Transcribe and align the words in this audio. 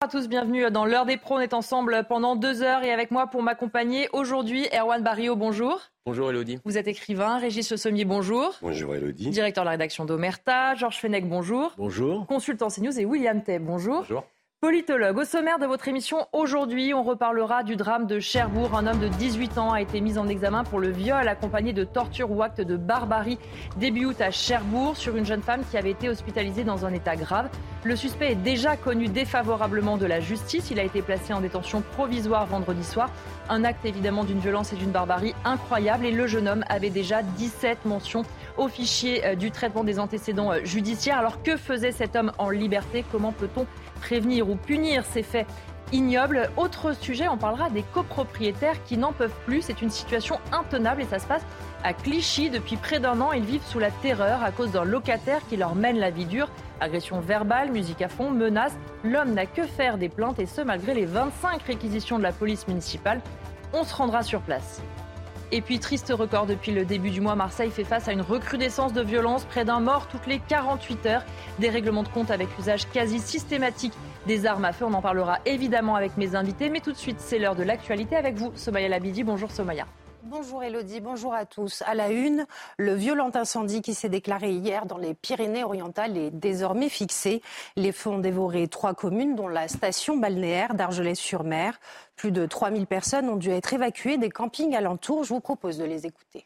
Bonjour 0.00 0.16
à 0.16 0.20
tous, 0.20 0.28
bienvenue 0.28 0.70
dans 0.70 0.84
l'heure 0.84 1.06
des 1.06 1.16
pros. 1.16 1.38
On 1.38 1.40
est 1.40 1.52
ensemble 1.52 2.04
pendant 2.08 2.36
deux 2.36 2.62
heures 2.62 2.84
et 2.84 2.92
avec 2.92 3.10
moi 3.10 3.26
pour 3.26 3.42
m'accompagner 3.42 4.08
aujourd'hui, 4.12 4.68
Erwan 4.72 5.02
Barrio, 5.02 5.34
bonjour. 5.34 5.80
Bonjour 6.06 6.30
Elodie. 6.30 6.60
Vous 6.64 6.78
êtes 6.78 6.86
écrivain, 6.86 7.38
Régis 7.38 7.68
Le 7.68 7.76
Sommier, 7.76 8.04
bonjour. 8.04 8.54
Bonjour 8.62 8.94
Elodie. 8.94 9.30
Directeur 9.30 9.64
de 9.64 9.66
la 9.66 9.72
rédaction 9.72 10.04
d'Omerta, 10.04 10.76
Georges 10.76 10.98
Fenech, 10.98 11.28
bonjour. 11.28 11.72
Bonjour. 11.78 12.28
Consultant 12.28 12.68
CNews 12.68 12.96
et 13.00 13.04
William 13.04 13.42
Tay, 13.42 13.58
bonjour. 13.58 14.02
Bonjour. 14.02 14.24
Politologue, 14.60 15.18
au 15.18 15.24
sommaire 15.24 15.60
de 15.60 15.66
votre 15.66 15.86
émission 15.86 16.26
aujourd'hui, 16.32 16.92
on 16.92 17.04
reparlera 17.04 17.62
du 17.62 17.76
drame 17.76 18.08
de 18.08 18.18
Cherbourg. 18.18 18.76
Un 18.76 18.88
homme 18.88 18.98
de 18.98 19.06
18 19.06 19.56
ans 19.56 19.70
a 19.70 19.80
été 19.80 20.00
mis 20.00 20.18
en 20.18 20.26
examen 20.26 20.64
pour 20.64 20.80
le 20.80 20.90
viol 20.90 21.28
accompagné 21.28 21.72
de 21.72 21.84
torture 21.84 22.32
ou 22.32 22.42
acte 22.42 22.60
de 22.60 22.76
barbarie 22.76 23.38
début 23.76 24.06
août 24.06 24.20
à 24.20 24.32
Cherbourg 24.32 24.96
sur 24.96 25.14
une 25.14 25.24
jeune 25.24 25.42
femme 25.42 25.62
qui 25.70 25.78
avait 25.78 25.92
été 25.92 26.08
hospitalisée 26.08 26.64
dans 26.64 26.84
un 26.84 26.92
état 26.92 27.14
grave. 27.14 27.48
Le 27.84 27.94
suspect 27.94 28.32
est 28.32 28.34
déjà 28.34 28.76
connu 28.76 29.06
défavorablement 29.06 29.96
de 29.96 30.06
la 30.06 30.18
justice. 30.18 30.72
Il 30.72 30.80
a 30.80 30.82
été 30.82 31.02
placé 31.02 31.32
en 31.32 31.40
détention 31.40 31.80
provisoire 31.92 32.44
vendredi 32.46 32.82
soir. 32.82 33.10
Un 33.48 33.62
acte 33.62 33.84
évidemment 33.84 34.24
d'une 34.24 34.40
violence 34.40 34.72
et 34.72 34.76
d'une 34.76 34.90
barbarie 34.90 35.36
incroyable 35.44 36.04
et 36.04 36.10
le 36.10 36.26
jeune 36.26 36.48
homme 36.48 36.64
avait 36.68 36.90
déjà 36.90 37.22
17 37.22 37.84
mentions 37.84 38.24
au 38.56 38.66
fichier 38.66 39.24
euh, 39.24 39.34
du 39.36 39.52
traitement 39.52 39.84
des 39.84 40.00
antécédents 40.00 40.50
euh, 40.50 40.64
judiciaires. 40.64 41.18
Alors 41.18 41.44
que 41.44 41.56
faisait 41.56 41.92
cet 41.92 42.16
homme 42.16 42.32
en 42.38 42.50
liberté? 42.50 43.04
Comment 43.12 43.30
peut-on 43.30 43.64
prévenir 43.98 44.48
ou 44.48 44.56
punir 44.56 45.04
ces 45.04 45.22
faits 45.22 45.46
ignobles. 45.92 46.50
Autre 46.56 46.92
sujet, 46.92 47.28
on 47.28 47.36
parlera 47.36 47.70
des 47.70 47.82
copropriétaires 47.82 48.82
qui 48.84 48.96
n'en 48.96 49.12
peuvent 49.12 49.34
plus. 49.46 49.62
C'est 49.62 49.82
une 49.82 49.90
situation 49.90 50.38
intenable 50.52 51.02
et 51.02 51.06
ça 51.06 51.18
se 51.18 51.26
passe 51.26 51.42
à 51.84 51.92
Clichy. 51.92 52.50
Depuis 52.50 52.76
près 52.76 53.00
d'un 53.00 53.20
an, 53.20 53.32
ils 53.32 53.44
vivent 53.44 53.64
sous 53.64 53.78
la 53.78 53.90
terreur 53.90 54.42
à 54.42 54.50
cause 54.50 54.72
d'un 54.72 54.84
locataire 54.84 55.40
qui 55.48 55.56
leur 55.56 55.74
mène 55.74 55.98
la 55.98 56.10
vie 56.10 56.26
dure. 56.26 56.48
Agression 56.80 57.20
verbale, 57.20 57.70
musique 57.70 58.02
à 58.02 58.08
fond, 58.08 58.30
menaces. 58.30 58.76
L'homme 59.04 59.34
n'a 59.34 59.46
que 59.46 59.62
faire 59.62 59.98
des 59.98 60.08
plaintes 60.08 60.38
et 60.38 60.46
ce, 60.46 60.60
malgré 60.60 60.94
les 60.94 61.06
25 61.06 61.62
réquisitions 61.62 62.18
de 62.18 62.22
la 62.22 62.32
police 62.32 62.68
municipale. 62.68 63.20
On 63.72 63.84
se 63.84 63.94
rendra 63.94 64.22
sur 64.22 64.40
place. 64.40 64.80
Et 65.50 65.62
puis, 65.62 65.78
triste 65.78 66.12
record, 66.14 66.44
depuis 66.44 66.72
le 66.72 66.84
début 66.84 67.10
du 67.10 67.22
mois, 67.22 67.34
Marseille 67.34 67.70
fait 67.70 67.84
face 67.84 68.06
à 68.06 68.12
une 68.12 68.20
recrudescence 68.20 68.92
de 68.92 69.00
violence, 69.00 69.44
près 69.46 69.64
d'un 69.64 69.80
mort 69.80 70.06
toutes 70.08 70.26
les 70.26 70.40
48 70.40 71.06
heures, 71.06 71.24
des 71.58 71.70
règlements 71.70 72.02
de 72.02 72.08
compte 72.08 72.30
avec 72.30 72.48
usage 72.58 72.86
quasi 72.90 73.18
systématique 73.18 73.94
des 74.26 74.44
armes 74.44 74.66
à 74.66 74.72
feu. 74.74 74.84
On 74.84 74.92
en 74.92 75.00
parlera 75.00 75.38
évidemment 75.46 75.96
avec 75.96 76.18
mes 76.18 76.34
invités, 76.34 76.68
mais 76.68 76.80
tout 76.80 76.92
de 76.92 76.98
suite, 76.98 77.20
c'est 77.20 77.38
l'heure 77.38 77.56
de 77.56 77.62
l'actualité 77.62 78.14
avec 78.14 78.36
vous, 78.36 78.52
Somaya 78.56 78.88
Labidi. 78.88 79.24
Bonjour 79.24 79.50
Somaya. 79.50 79.86
Bonjour 80.24 80.64
Elodie, 80.64 81.00
bonjour 81.00 81.32
à 81.32 81.46
tous. 81.46 81.82
À 81.86 81.94
la 81.94 82.10
une, 82.10 82.46
le 82.76 82.94
violent 82.94 83.30
incendie 83.34 83.82
qui 83.82 83.94
s'est 83.94 84.08
déclaré 84.08 84.50
hier 84.50 84.84
dans 84.84 84.98
les 84.98 85.14
Pyrénées-Orientales 85.14 86.16
est 86.16 86.30
désormais 86.32 86.88
fixé. 86.88 87.40
Les 87.76 87.92
feux 87.92 88.10
ont 88.10 88.18
dévoré 88.18 88.66
trois 88.66 88.94
communes, 88.94 89.36
dont 89.36 89.46
la 89.46 89.68
station 89.68 90.16
balnéaire 90.16 90.74
d'Argelès-sur-Mer. 90.74 91.78
Plus 92.16 92.32
de 92.32 92.46
3000 92.46 92.86
personnes 92.88 93.28
ont 93.28 93.36
dû 93.36 93.50
être 93.50 93.72
évacuées 93.72 94.18
des 94.18 94.28
campings 94.28 94.74
alentours. 94.74 95.22
Je 95.22 95.34
vous 95.34 95.40
propose 95.40 95.78
de 95.78 95.84
les 95.84 96.04
écouter. 96.04 96.44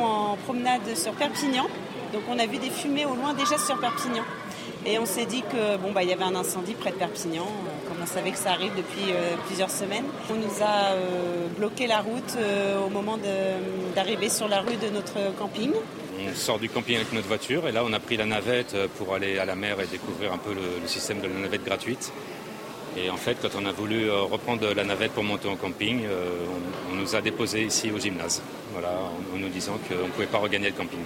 En 0.00 0.36
promenade 0.44 0.94
sur 0.96 1.14
Perpignan, 1.14 1.66
donc 2.12 2.22
on 2.28 2.38
a 2.38 2.46
vu 2.46 2.58
des 2.58 2.70
fumées 2.70 3.06
au 3.06 3.14
loin 3.14 3.34
déjà 3.34 3.58
sur 3.58 3.78
Perpignan. 3.80 4.24
Et 4.86 4.98
on 4.98 5.06
s'est 5.06 5.26
dit 5.26 5.42
que 5.42 5.76
bon 5.76 5.92
bah 5.92 6.02
il 6.02 6.08
y 6.08 6.12
avait 6.12 6.24
un 6.24 6.34
incendie 6.34 6.74
près 6.74 6.90
de 6.90 6.96
Perpignan, 6.96 7.42
euh, 7.42 7.88
comme 7.88 7.98
on 8.02 8.06
savait 8.06 8.30
que 8.30 8.38
ça 8.38 8.52
arrive 8.52 8.74
depuis 8.76 9.12
euh, 9.12 9.34
plusieurs 9.46 9.70
semaines. 9.70 10.04
On 10.30 10.34
nous 10.34 10.62
a 10.62 10.92
euh, 10.92 11.46
bloqué 11.56 11.86
la 11.86 12.00
route 12.00 12.36
au 12.86 12.90
moment 12.90 13.18
d'arriver 13.94 14.28
sur 14.28 14.48
la 14.48 14.60
rue 14.60 14.76
de 14.76 14.88
notre 14.88 15.34
camping. 15.38 15.72
On 16.20 16.34
sort 16.34 16.58
du 16.58 16.68
camping 16.68 16.96
avec 16.96 17.12
notre 17.12 17.26
voiture 17.26 17.66
et 17.68 17.72
là 17.72 17.82
on 17.84 17.92
a 17.92 18.00
pris 18.00 18.16
la 18.16 18.26
navette 18.26 18.76
pour 18.96 19.14
aller 19.14 19.38
à 19.38 19.44
la 19.44 19.54
mer 19.54 19.80
et 19.80 19.86
découvrir 19.86 20.32
un 20.32 20.38
peu 20.38 20.54
le, 20.54 20.86
système 20.86 21.20
de 21.20 21.26
la 21.26 21.34
navette 21.34 21.64
gratuite. 21.64 22.12
Et 22.96 23.10
en 23.10 23.16
fait, 23.16 23.36
quand 23.40 23.50
on 23.60 23.66
a 23.66 23.72
voulu 23.72 24.10
reprendre 24.10 24.72
la 24.74 24.84
navette 24.84 25.12
pour 25.12 25.22
monter 25.22 25.48
en 25.48 25.56
camping, 25.56 26.02
on, 26.90 26.96
nous 26.96 27.14
a 27.14 27.20
déposé 27.20 27.64
ici 27.64 27.92
au 27.94 27.98
gymnase, 27.98 28.42
voilà, 28.72 28.88
en, 28.90 29.36
en 29.36 29.38
nous 29.38 29.48
disant 29.48 29.78
qu'on 29.88 30.06
ne 30.06 30.10
pouvait 30.10 30.26
pas 30.26 30.38
regagner 30.38 30.70
le 30.70 30.74
camping. 30.74 30.98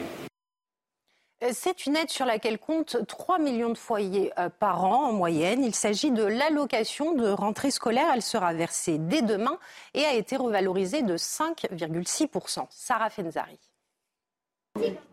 Euh, 1.43 1.51
c'est 1.53 1.87
une 1.87 1.97
aide 1.97 2.11
sur 2.11 2.27
laquelle 2.27 2.59
comptent 2.59 2.97
3 3.07 3.39
millions 3.39 3.71
de 3.71 3.79
foyers 3.79 4.33
euh, 4.39 4.49
par 4.49 4.85
an 4.85 5.09
en 5.09 5.13
moyenne. 5.13 5.65
Il 5.65 5.75
s'agit 5.75 6.11
de 6.11 6.25
l'allocation 6.25 7.15
de 7.15 7.29
rentrée 7.29 7.71
scolaire. 7.71 8.11
Elle 8.15 8.23
sera 8.23 8.53
versée 8.53 8.99
dès 8.99 9.23
demain 9.23 9.59
et 9.95 10.05
a 10.05 10.15
été 10.15 10.37
revalorisée 10.37 11.03
de 11.03 11.17
5,6%. 11.17 12.67
Sarah 12.71 13.11
Fenzari. 13.11 13.59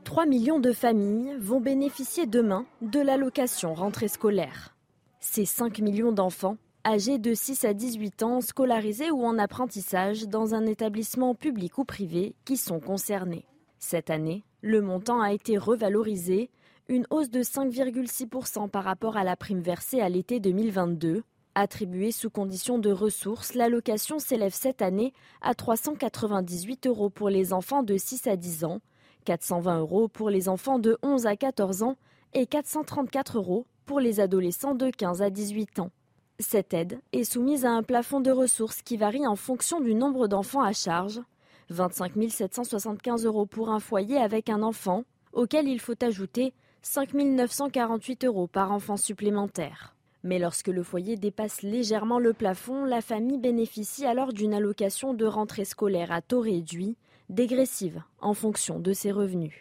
3 0.05 0.25
millions 0.25 0.59
de 0.59 0.71
familles 0.71 1.35
vont 1.39 1.59
bénéficier 1.59 2.25
demain 2.25 2.65
de 2.81 2.99
l'allocation 2.99 3.73
rentrée 3.73 4.07
scolaire. 4.07 4.75
Ces 5.19 5.45
5 5.45 5.79
millions 5.79 6.13
d'enfants 6.13 6.57
âgés 6.85 7.17
de 7.17 7.33
6 7.33 7.65
à 7.65 7.73
18 7.73 8.23
ans 8.23 8.41
scolarisés 8.41 9.11
ou 9.11 9.25
en 9.25 9.37
apprentissage 9.37 10.27
dans 10.27 10.55
un 10.55 10.65
établissement 10.65 11.35
public 11.35 11.77
ou 11.77 11.83
privé 11.83 12.35
qui 12.45 12.55
sont 12.55 12.79
concernés. 12.79 13.45
Cette 13.79 14.09
année, 14.09 14.43
le 14.61 14.81
montant 14.81 15.21
a 15.21 15.31
été 15.31 15.57
revalorisé, 15.57 16.49
une 16.87 17.05
hausse 17.11 17.29
de 17.29 17.41
5,6% 17.41 18.69
par 18.69 18.83
rapport 18.83 19.15
à 19.15 19.23
la 19.23 19.35
prime 19.35 19.61
versée 19.61 20.01
à 20.01 20.09
l'été 20.09 20.39
2022. 20.39 21.23
Attribuée 21.55 22.11
sous 22.11 22.29
condition 22.29 22.77
de 22.77 22.91
ressources, 22.91 23.53
l'allocation 23.53 24.19
s'élève 24.19 24.53
cette 24.53 24.81
année 24.81 25.13
à 25.41 25.55
398 25.55 26.87
euros 26.87 27.09
pour 27.09 27.29
les 27.29 27.53
enfants 27.53 27.83
de 27.83 27.97
6 27.97 28.27
à 28.27 28.35
10 28.35 28.63
ans, 28.63 28.81
420 29.25 29.79
euros 29.79 30.07
pour 30.07 30.29
les 30.29 30.49
enfants 30.49 30.79
de 30.79 30.97
11 31.03 31.25
à 31.25 31.35
14 31.35 31.83
ans 31.83 31.97
et 32.33 32.45
434 32.45 33.37
euros 33.37 33.65
pour 33.85 33.99
les 33.99 34.19
adolescents 34.19 34.75
de 34.75 34.89
15 34.89 35.21
à 35.21 35.29
18 35.29 35.79
ans. 35.79 35.91
Cette 36.39 36.73
aide 36.73 37.01
est 37.11 37.25
soumise 37.25 37.65
à 37.65 37.71
un 37.71 37.83
plafond 37.83 38.21
de 38.21 38.31
ressources 38.31 38.81
qui 38.81 38.95
varie 38.95 39.27
en 39.27 39.35
fonction 39.35 39.81
du 39.81 39.93
nombre 39.93 40.27
d'enfants 40.27 40.63
à 40.63 40.71
charge, 40.71 41.21
25 41.69 42.13
775 42.29 43.25
euros 43.25 43.45
pour 43.45 43.69
un 43.69 43.79
foyer 43.79 44.17
avec 44.17 44.49
un 44.49 44.61
enfant, 44.63 45.03
auquel 45.33 45.67
il 45.67 45.79
faut 45.79 46.03
ajouter 46.03 46.53
5 46.81 47.13
948 47.13 48.25
euros 48.25 48.47
par 48.47 48.71
enfant 48.71 48.97
supplémentaire. 48.97 49.95
Mais 50.23 50.39
lorsque 50.39 50.67
le 50.67 50.83
foyer 50.83 51.15
dépasse 51.15 51.61
légèrement 51.61 52.19
le 52.19 52.33
plafond, 52.33 52.83
la 52.85 53.01
famille 53.01 53.37
bénéficie 53.37 54.05
alors 54.05 54.33
d'une 54.33 54.53
allocation 54.53 55.13
de 55.13 55.25
rentrée 55.25 55.65
scolaire 55.65 56.11
à 56.11 56.21
taux 56.21 56.41
réduit, 56.41 56.97
dégressive 57.29 58.01
en 58.19 58.33
fonction 58.33 58.79
de 58.79 58.91
ses 58.91 59.11
revenus. 59.11 59.53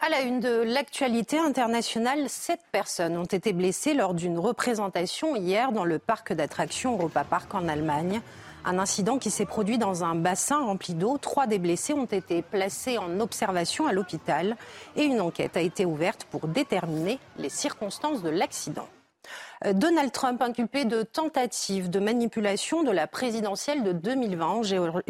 À 0.00 0.08
la 0.08 0.22
une 0.22 0.40
de 0.40 0.62
l'actualité 0.62 1.38
internationale, 1.38 2.28
sept 2.28 2.58
personnes 2.72 3.16
ont 3.16 3.24
été 3.24 3.52
blessées 3.52 3.94
lors 3.94 4.14
d'une 4.14 4.36
représentation 4.36 5.36
hier 5.36 5.70
dans 5.70 5.84
le 5.84 6.00
parc 6.00 6.32
d'attractions 6.32 6.94
Europa 6.96 7.22
Park 7.22 7.54
en 7.54 7.68
Allemagne. 7.68 8.20
Un 8.64 8.78
incident 8.78 9.18
qui 9.18 9.30
s'est 9.30 9.46
produit 9.46 9.76
dans 9.76 10.04
un 10.04 10.14
bassin 10.14 10.64
rempli 10.64 10.94
d'eau. 10.94 11.18
Trois 11.18 11.48
des 11.48 11.58
blessés 11.58 11.94
ont 11.94 12.04
été 12.04 12.42
placés 12.42 12.96
en 12.96 13.18
observation 13.18 13.86
à 13.86 13.92
l'hôpital 13.92 14.56
et 14.94 15.02
une 15.02 15.20
enquête 15.20 15.56
a 15.56 15.60
été 15.60 15.84
ouverte 15.84 16.26
pour 16.30 16.46
déterminer 16.46 17.18
les 17.38 17.48
circonstances 17.48 18.22
de 18.22 18.30
l'accident. 18.30 18.86
Euh, 19.64 19.72
Donald 19.72 20.12
Trump 20.12 20.40
inculpé 20.42 20.84
de 20.84 21.02
tentative 21.02 21.90
de 21.90 22.00
manipulation 22.00 22.82
de 22.82 22.90
la 22.90 23.06
présidentielle 23.06 23.82
de 23.82 23.92
2020 23.92 24.62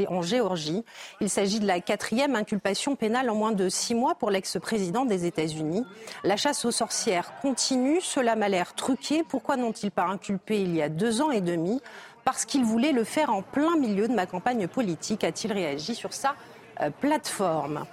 en 0.09 0.23
Géorgie. 0.23 0.85
Il 1.21 1.31
s'agit 1.31 1.61
de 1.61 1.67
la 1.67 1.81
quatrième 1.81 2.37
inculpation 2.37 2.97
pénale 2.97 3.31
en 3.31 3.35
moins 3.35 3.53
de 3.53 3.69
six 3.69 3.95
mois 3.95 4.15
pour 4.15 4.31
l'ex-président 4.31 5.05
des 5.05 5.27
États-Unis. 5.27 5.85
La 6.25 6.37
chasse 6.37 6.65
aux 6.65 6.71
sorcières 6.71 7.33
continue. 7.41 8.01
Cela 8.01 8.37
m'a 8.37 8.49
l'air 8.49 8.75
truqué. 8.75 9.23
Pourquoi 9.27 9.57
n'ont-ils 9.57 9.91
pas 9.91 10.05
inculpé 10.05 10.61
il 10.61 10.75
y 10.75 10.83
a 10.83 10.89
deux 10.89 11.23
ans 11.23 11.31
et 11.31 11.41
demi? 11.41 11.81
Parce 12.25 12.45
qu'il 12.45 12.65
voulait 12.65 12.93
le 12.93 13.05
faire 13.05 13.31
en 13.31 13.43
plein 13.43 13.77
milieu 13.77 14.09
de 14.09 14.15
ma 14.15 14.27
campagne 14.27 14.69
politique, 14.69 15.25
a-t-il 15.25 15.53
réagi 15.53 15.95
sur 15.95 16.13
sa 16.13 16.35
euh, 16.81 16.91
plateforme. 16.91 17.85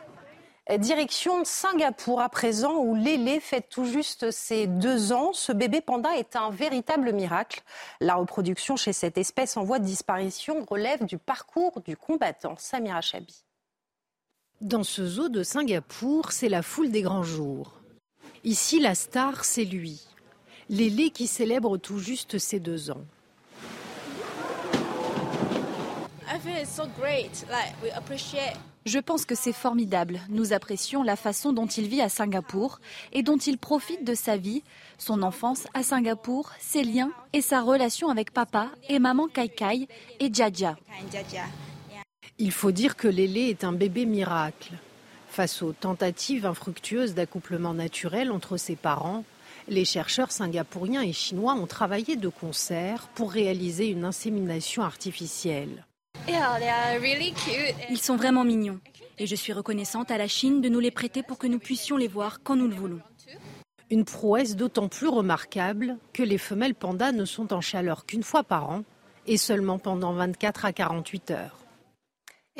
Direction 0.77 1.43
Singapour 1.45 2.21
à 2.21 2.29
présent, 2.29 2.77
où 2.77 2.93
Lélé 2.93 3.39
fête 3.39 3.69
tout 3.69 3.85
juste 3.85 4.29
ses 4.29 4.67
deux 4.67 5.11
ans. 5.11 5.33
Ce 5.33 5.51
bébé 5.51 5.81
panda 5.81 6.15
est 6.15 6.35
un 6.35 6.51
véritable 6.51 7.11
miracle. 7.11 7.63
La 8.01 8.15
reproduction 8.15 8.75
chez 8.75 8.93
cette 8.93 9.17
espèce 9.17 9.57
en 9.57 9.63
voie 9.63 9.79
de 9.79 9.85
disparition 9.85 10.63
relève 10.69 11.05
du 11.05 11.17
parcours 11.17 11.81
du 11.81 11.97
combattant. 11.97 12.53
Samira 12.57 13.01
Chabi. 13.01 13.43
Dans 14.61 14.83
ce 14.83 15.07
zoo 15.07 15.29
de 15.29 15.41
Singapour, 15.41 16.31
c'est 16.31 16.49
la 16.49 16.61
foule 16.61 16.91
des 16.91 17.01
grands 17.01 17.23
jours. 17.23 17.73
Ici, 18.43 18.79
la 18.79 18.93
star, 18.93 19.45
c'est 19.45 19.65
lui. 19.65 20.05
Lélé 20.69 21.09
qui 21.09 21.25
célèbre 21.25 21.77
tout 21.77 21.97
juste 21.97 22.37
ses 22.37 22.59
deux 22.59 22.91
ans. 22.91 23.05
Je 28.85 28.99
pense 28.99 29.25
que 29.25 29.35
c'est 29.35 29.53
formidable. 29.53 30.19
Nous 30.29 30.53
apprécions 30.53 31.03
la 31.03 31.15
façon 31.15 31.53
dont 31.53 31.65
il 31.65 31.87
vit 31.87 32.01
à 32.01 32.09
Singapour 32.09 32.79
et 33.13 33.23
dont 33.23 33.37
il 33.37 33.57
profite 33.57 34.05
de 34.05 34.13
sa 34.13 34.37
vie, 34.37 34.63
son 34.97 35.23
enfance 35.23 35.65
à 35.73 35.83
Singapour, 35.83 36.51
ses 36.59 36.83
liens 36.83 37.11
et 37.33 37.41
sa 37.41 37.61
relation 37.61 38.09
avec 38.09 38.31
papa 38.31 38.69
et 38.87 38.99
maman 38.99 39.27
Kai 39.27 39.49
Kai 39.49 39.87
et 40.19 40.33
Jaja. 40.33 40.77
Il 42.37 42.51
faut 42.51 42.71
dire 42.71 42.95
que 42.95 43.07
Lélé 43.07 43.49
est 43.49 43.63
un 43.63 43.73
bébé 43.73 44.05
miracle. 44.05 44.73
Face 45.29 45.61
aux 45.61 45.73
tentatives 45.73 46.45
infructueuses 46.45 47.13
d'accouplement 47.15 47.73
naturel 47.73 48.31
entre 48.31 48.57
ses 48.57 48.75
parents, 48.75 49.23
Les 49.69 49.85
chercheurs 49.85 50.31
singapouriens 50.31 51.03
et 51.03 51.13
chinois 51.13 51.53
ont 51.53 51.67
travaillé 51.67 52.15
de 52.15 52.27
concert 52.27 53.07
pour 53.13 53.31
réaliser 53.31 53.89
une 53.89 54.03
insémination 54.03 54.81
artificielle. 54.81 55.85
Ils 57.89 58.01
sont 58.01 58.15
vraiment 58.15 58.43
mignons 58.43 58.79
et 59.17 59.27
je 59.27 59.35
suis 59.35 59.53
reconnaissante 59.53 60.11
à 60.11 60.17
la 60.17 60.27
Chine 60.27 60.61
de 60.61 60.69
nous 60.69 60.79
les 60.79 60.91
prêter 60.91 61.23
pour 61.23 61.37
que 61.37 61.47
nous 61.47 61.59
puissions 61.59 61.97
les 61.97 62.07
voir 62.07 62.41
quand 62.41 62.55
nous 62.55 62.67
le 62.67 62.75
voulons. 62.75 63.01
Une 63.91 64.05
prouesse 64.05 64.55
d'autant 64.55 64.87
plus 64.87 65.07
remarquable 65.07 65.97
que 66.13 66.23
les 66.23 66.37
femelles 66.37 66.75
pandas 66.75 67.11
ne 67.11 67.25
sont 67.25 67.53
en 67.53 67.61
chaleur 67.61 68.05
qu'une 68.05 68.23
fois 68.23 68.43
par 68.43 68.69
an 68.69 68.83
et 69.25 69.37
seulement 69.37 69.79
pendant 69.79 70.13
24 70.13 70.65
à 70.65 70.73
48 70.73 71.31
heures. 71.31 71.58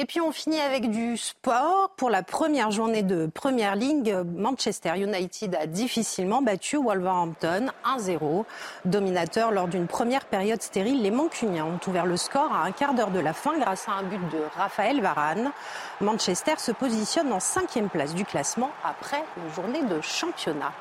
Et 0.02 0.06
puis 0.06 0.22
on 0.22 0.32
finit 0.32 0.62
avec 0.62 0.90
du 0.90 1.18
sport. 1.18 1.90
Pour 1.98 2.10
la 2.10 2.24
première 2.24 2.72
journée 2.72 3.04
de 3.04 3.26
Première 3.26 3.76
Ligue, 3.76 4.16
Manchester 4.34 4.94
United 4.96 5.54
a 5.56 5.68
difficilement 5.68 6.42
battu 6.42 6.78
Wolverhampton 6.78 7.68
1-0. 7.84 8.46
Dominateur 8.86 9.52
lors 9.52 9.68
d'une 9.68 9.88
première 9.88 10.24
période 10.24 10.62
stérile, 10.62 11.02
les 11.02 11.12
Mancuniens 11.12 11.66
ont 11.66 11.80
ouvert 11.86 12.06
le 12.06 12.16
score 12.16 12.50
à 12.54 12.64
un 12.64 12.72
quart 12.72 12.94
d'heure 12.94 13.12
de 13.12 13.20
la 13.20 13.34
fin 13.34 13.60
grâce 13.60 13.90
à 13.90 13.92
un 13.92 14.04
but 14.04 14.22
de 14.32 14.42
Raphaël 14.56 15.02
Varane. 15.02 15.52
Manchester 16.00 16.54
se 16.60 16.72
positionne 16.72 17.34
en 17.34 17.42
cinquième 17.42 17.90
place 17.90 18.16
du 18.16 18.24
classement 18.24 18.72
après 18.86 19.22
une 19.36 19.54
journée 19.54 19.84
de 19.84 20.00
championnat. 20.00 20.72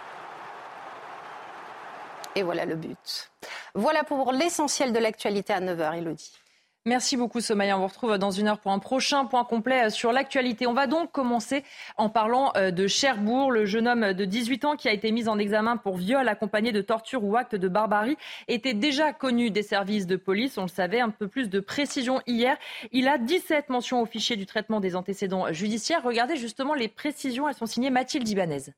Et 2.36 2.44
voilà 2.44 2.66
le 2.66 2.76
but. 2.76 3.32
Voilà 3.74 4.04
pour 4.04 4.30
l'essentiel 4.30 4.92
de 4.92 5.00
l'actualité 5.00 5.52
à 5.52 5.60
9h, 5.60 5.98
Elodie. 5.98 6.38
Merci 6.86 7.18
beaucoup 7.18 7.42
Somaya. 7.42 7.76
On 7.76 7.80
vous 7.80 7.88
retrouve 7.88 8.16
dans 8.16 8.30
une 8.30 8.48
heure 8.48 8.60
pour 8.60 8.72
un 8.72 8.78
prochain 8.78 9.26
point 9.26 9.44
complet 9.44 9.90
sur 9.90 10.10
l'actualité. 10.10 10.66
On 10.66 10.72
va 10.72 10.86
donc 10.86 11.12
commencer 11.12 11.62
en 11.98 12.08
parlant 12.08 12.50
euh, 12.56 12.70
de 12.70 12.86
Cherbourg. 12.86 13.52
Le 13.52 13.66
jeune 13.66 13.86
homme 13.86 14.14
de 14.14 14.24
18 14.24 14.64
ans 14.64 14.74
qui 14.74 14.88
a 14.88 14.92
été 14.92 15.12
mis 15.12 15.28
en 15.28 15.38
examen 15.38 15.76
pour 15.76 15.98
viol 15.98 16.26
accompagné 16.28 16.72
de 16.72 16.80
torture 16.80 17.24
ou 17.24 17.36
acte 17.36 17.54
de 17.54 17.68
barbarie 17.68 18.16
était 18.46 18.72
déjà 18.72 19.12
connu 19.12 19.50
des 19.50 19.62
services 19.62 20.06
de 20.06 20.16
police. 20.16 20.56
On 20.56 20.62
le 20.62 20.68
savait, 20.68 21.00
un 21.00 21.10
peu 21.10 21.28
plus 21.28 21.50
de 21.50 21.60
précision 21.60 22.22
hier. 22.26 22.56
Il 22.90 23.06
a 23.06 23.18
17 23.18 23.68
mentions 23.68 24.00
au 24.00 24.06
fichier 24.06 24.36
du 24.36 24.46
traitement 24.46 24.80
des 24.80 24.96
antécédents 24.96 25.52
judiciaires. 25.52 26.02
Regardez 26.02 26.36
justement 26.36 26.72
les 26.72 26.88
précisions. 26.88 27.48
Elles 27.50 27.54
sont 27.54 27.66
signées 27.66 27.90
Mathilde 27.90 28.26
Ibanez. 28.26 28.72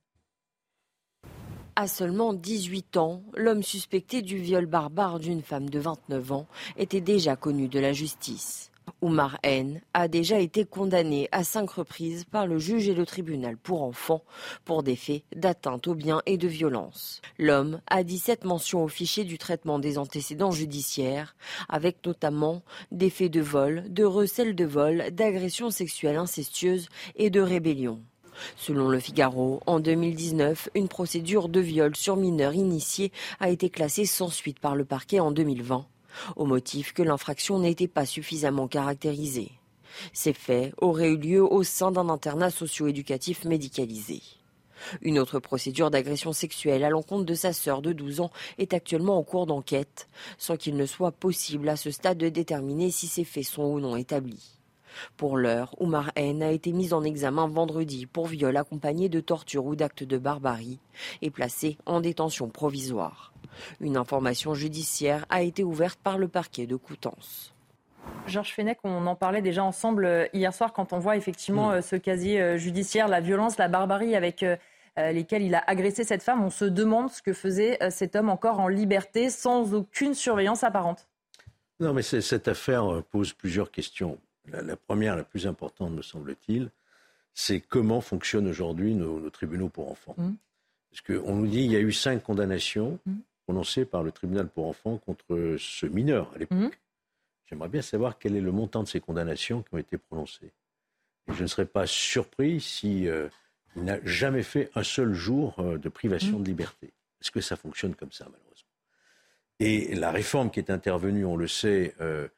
À 1.81 1.87
seulement 1.87 2.35
18 2.35 2.99
ans, 2.99 3.23
l'homme 3.35 3.63
suspecté 3.63 4.21
du 4.21 4.37
viol 4.37 4.67
barbare 4.67 5.19
d'une 5.19 5.41
femme 5.41 5.71
de 5.71 5.79
29 5.79 6.33
ans 6.33 6.47
était 6.77 7.01
déjà 7.01 7.37
connu 7.37 7.69
de 7.69 7.81
la 7.81 7.95
justice. 7.95 8.71
Oumar 9.01 9.39
N 9.43 9.81
a 9.95 10.07
déjà 10.07 10.41
été 10.41 10.67
condamné 10.67 11.31
à 11.33 11.43
cinq 11.43 11.71
reprises 11.71 12.25
par 12.25 12.47
le 12.47 12.59
juge 12.59 12.91
et 12.91 12.95
le 12.95 13.07
tribunal 13.07 13.57
pour 13.57 13.83
enfants 13.83 14.23
pour 14.67 14.83
des 14.83 14.95
faits 14.95 15.23
d'atteinte 15.35 15.89
aux 15.89 15.95
biens 15.95 16.21
et 16.27 16.37
de 16.37 16.49
violence. 16.49 17.23
L'homme 17.39 17.81
a 17.87 18.03
17 18.03 18.45
mentions 18.45 18.85
au 18.85 18.89
fichier 18.89 19.25
du 19.25 19.39
traitement 19.39 19.79
des 19.79 19.97
antécédents 19.97 20.51
judiciaires, 20.51 21.35
avec 21.71 22.05
notamment 22.05 22.61
des 22.93 23.09
faits 23.09 23.33
de 23.33 23.41
vol, 23.41 23.85
de 23.89 24.05
recel 24.05 24.55
de 24.55 24.67
vol, 24.67 25.05
d'agression 25.13 25.71
sexuelle 25.71 26.19
incestueuse 26.19 26.91
et 27.17 27.31
de 27.31 27.41
rébellion. 27.41 28.03
Selon 28.57 28.89
le 28.89 29.01
Figaro, 29.01 29.61
en 29.67 29.81
2019, 29.81 30.71
une 30.75 30.89
procédure 30.89 31.49
de 31.49 31.61
viol 31.61 31.97
sur 31.97 32.17
mineur 32.17 32.55
initié 32.55 33.13
a 33.41 33.51
été 33.51 33.71
classée 33.71 34.07
sans 34.07 34.29
suite 34.29 34.59
par 34.59 34.77
le 34.77 34.85
parquet 34.85 35.21
en 35.21 35.31
2020, 35.33 35.87
au 36.37 36.45
motif 36.45 36.93
que 36.93 37.03
l'infraction 37.03 37.59
n'était 37.59 37.89
pas 37.89 38.07
suffisamment 38.07 38.69
caractérisée. 38.69 39.53
Ces 40.13 40.33
faits 40.33 40.73
auraient 40.79 41.11
eu 41.11 41.17
lieu 41.17 41.43
au 41.43 41.63
sein 41.63 41.91
d'un 41.91 42.09
internat 42.09 42.51
socio-éducatif 42.51 43.45
médicalisé. 43.45 44.23
Une 45.03 45.19
autre 45.19 45.41
procédure 45.41 45.91
d'agression 45.91 46.33
sexuelle 46.33 46.85
à 46.85 46.91
l'encontre 46.91 47.25
de 47.25 47.35
sa 47.35 47.53
sœur 47.53 47.83
de 47.83 47.93
12 47.93 48.21
ans 48.21 48.31
est 48.59 48.73
actuellement 48.73 49.19
en 49.19 49.23
cours 49.23 49.47
d'enquête, 49.47 50.09
sans 50.39 50.57
qu'il 50.57 50.77
ne 50.77 50.87
soit 50.87 51.13
possible 51.13 51.69
à 51.69 51.77
ce 51.77 51.91
stade 51.91 52.19
de 52.19 52.29
déterminer 52.29 52.91
si 52.91 53.07
ces 53.07 53.25
faits 53.25 53.45
sont 53.45 53.65
ou 53.65 53.81
non 53.81 53.97
établis. 53.97 54.60
Pour 55.17 55.37
l'heure, 55.37 55.75
Oumar 55.81 56.11
N 56.17 56.43
a 56.43 56.51
été 56.51 56.73
mis 56.73 56.93
en 56.93 57.03
examen 57.03 57.47
vendredi 57.47 58.07
pour 58.07 58.27
viol 58.27 58.57
accompagné 58.57 59.09
de 59.09 59.21
torture 59.21 59.67
ou 59.67 59.77
d'actes 59.77 60.05
de 60.05 60.19
barbarie 60.19 60.79
et 61.23 61.31
placé 61.31 61.77
en 61.87 62.01
détention 62.01 62.49
provisoire. 62.49 63.33
Une 63.81 63.97
information 63.97 64.55
judiciaire 64.55 65.27
a 65.29 65.43
été 65.43 65.65
ouverte 65.65 65.99
par 66.03 66.19
le 66.19 66.29
parquet 66.29 66.67
de 66.67 66.77
Coutances. 66.77 67.55
Georges 68.27 68.55
Fenech, 68.55 68.79
on 68.85 69.07
en 69.07 69.17
parlait 69.17 69.43
déjà 69.43 69.65
ensemble 69.65 70.05
euh, 70.05 70.27
hier 70.33 70.55
soir 70.55 70.73
quand 70.73 70.93
on 70.93 70.99
voit 70.99 71.17
effectivement 71.17 71.71
mm. 71.71 71.75
euh, 71.75 71.83
ce 71.83 71.97
casier 71.97 72.41
euh, 72.41 72.57
judiciaire, 72.57 73.09
la 73.09 73.21
violence, 73.21 73.59
la 73.59 73.69
barbarie 73.69 74.15
avec 74.15 74.45
lesquels 74.97 75.43
il 75.43 75.55
a 75.55 75.65
agressé 75.67 76.05
cette 76.05 76.23
femme. 76.23 76.45
On 76.45 76.51
se 76.51 76.67
demande 76.67 77.11
ce 77.11 77.23
que 77.23 77.33
faisait 77.33 77.79
cet 77.91 78.17
homme 78.17 78.29
encore 78.29 78.61
en 78.61 78.69
liberté 78.69 79.31
sans 79.31 79.73
aucune 79.73 80.13
surveillance 80.13 80.63
apparente. 80.63 81.09
Non, 81.79 81.95
mais 81.95 82.03
cette 82.03 82.49
affaire 82.49 83.03
pose 83.11 83.33
plusieurs 83.33 83.71
questions. 83.71 84.19
La, 84.47 84.77
première, 84.77 85.17
la 85.17 85.25
plus 85.25 85.47
importante, 85.47 85.93
me 85.93 86.03
semble-t-il, 86.03 86.71
c'est 87.35 87.61
comment 87.61 88.01
fonctionnent 88.01 88.49
aujourd'hui 88.49 88.95
nos, 88.95 89.31
tribunaux 89.31 89.69
pour 89.69 89.91
enfants. 89.91 90.15
Mmh. 90.19 90.33
Parce 90.91 91.03
qu'on 91.03 91.37
nous 91.37 91.47
dit 91.47 91.63
qu'il 91.63 91.73
y 91.73 91.77
a 91.77 91.81
eu 91.81 91.93
cinq 91.93 92.23
condamnations 92.23 92.99
mmh. 93.07 93.13
prononcées 93.45 93.85
par 93.85 94.03
le 94.03 94.11
tribunal 94.11 94.49
pour 94.49 94.67
enfants 94.67 94.99
contre 94.99 95.57
ce 95.59 95.87
mineur 95.87 96.33
à 96.35 96.39
l'époque. 96.39 96.59
Mmh. 96.59 96.71
J'aimerais 97.47 97.69
bien 97.69 97.83
savoir 97.83 98.19
quel 98.19 98.37
est 98.37 98.41
le 98.41 98.53
montant 98.53 98.83
de 98.83 98.89
ces 98.89 99.01
condamnations 99.01 99.63
qui 99.63 99.75
ont 99.75 99.79
été 99.79 99.99
prononcées. 99.99 100.53
Et 101.29 101.33
je 101.33 101.43
ne 101.43 101.49
serais 101.49 101.67
pas 101.67 101.87
surpris 101.87 102.61
s'il 102.61 103.09
euh, 103.09 103.29
n'a 103.77 103.99
jamais 104.05 104.43
fait 104.43 104.71
un 104.75 104.85
seul 104.85 105.13
jour 105.13 105.57
euh, 105.59 105.77
de 105.77 105.89
privation 105.89 106.39
de 106.39 106.45
liberté. 106.45 106.93
Est-ce 107.21 107.31
que 107.31 107.41
ça 107.41 107.57
fonctionne 107.57 107.95
comme 107.95 108.13
ça, 108.13 108.25
malheureusement? 108.25 108.69
Et 109.59 109.95
la 109.95 110.11
réforme 110.11 110.51
qui 110.51 110.59
est 110.59 110.71
intervenue, 110.71 111.25
on 111.25 111.37
le 111.37 111.49
sait, 111.49 111.95
euh, 112.01 112.29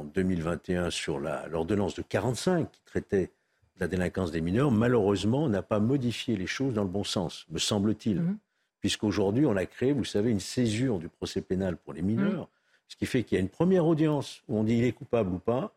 en 0.00 0.04
2021 0.04 0.90
sur 0.90 1.18
l'ordonnance 1.18 1.94
de 1.94 2.02
45 2.02 2.70
qui 2.70 2.80
traitait 2.84 3.30
la 3.78 3.88
délinquance 3.88 4.30
des 4.30 4.40
mineurs, 4.40 4.70
malheureusement, 4.70 5.48
n'a 5.48 5.62
pas 5.62 5.78
modifié 5.78 6.36
les 6.36 6.46
choses 6.46 6.74
dans 6.74 6.82
le 6.82 6.88
bon 6.88 7.04
sens, 7.04 7.46
me 7.50 7.58
semble-t-il. 7.58 8.20
Mhm. 8.20 8.38
Puisqu'aujourd'hui, 8.80 9.46
on 9.46 9.56
a 9.56 9.66
créé, 9.66 9.92
vous 9.92 10.04
savez, 10.04 10.30
une 10.30 10.40
césure 10.40 10.98
du 10.98 11.08
procès 11.08 11.42
pénal 11.42 11.76
pour 11.76 11.92
les 11.92 12.02
mineurs, 12.02 12.42
mhm. 12.42 12.46
ce 12.88 12.96
qui 12.96 13.06
fait 13.06 13.24
qu'il 13.24 13.36
y 13.36 13.38
a 13.38 13.42
une 13.42 13.48
première 13.48 13.86
audience 13.86 14.42
où 14.48 14.58
on 14.58 14.64
dit 14.64 14.78
il 14.78 14.84
est 14.84 14.92
coupable 14.92 15.34
ou 15.34 15.38
pas, 15.38 15.74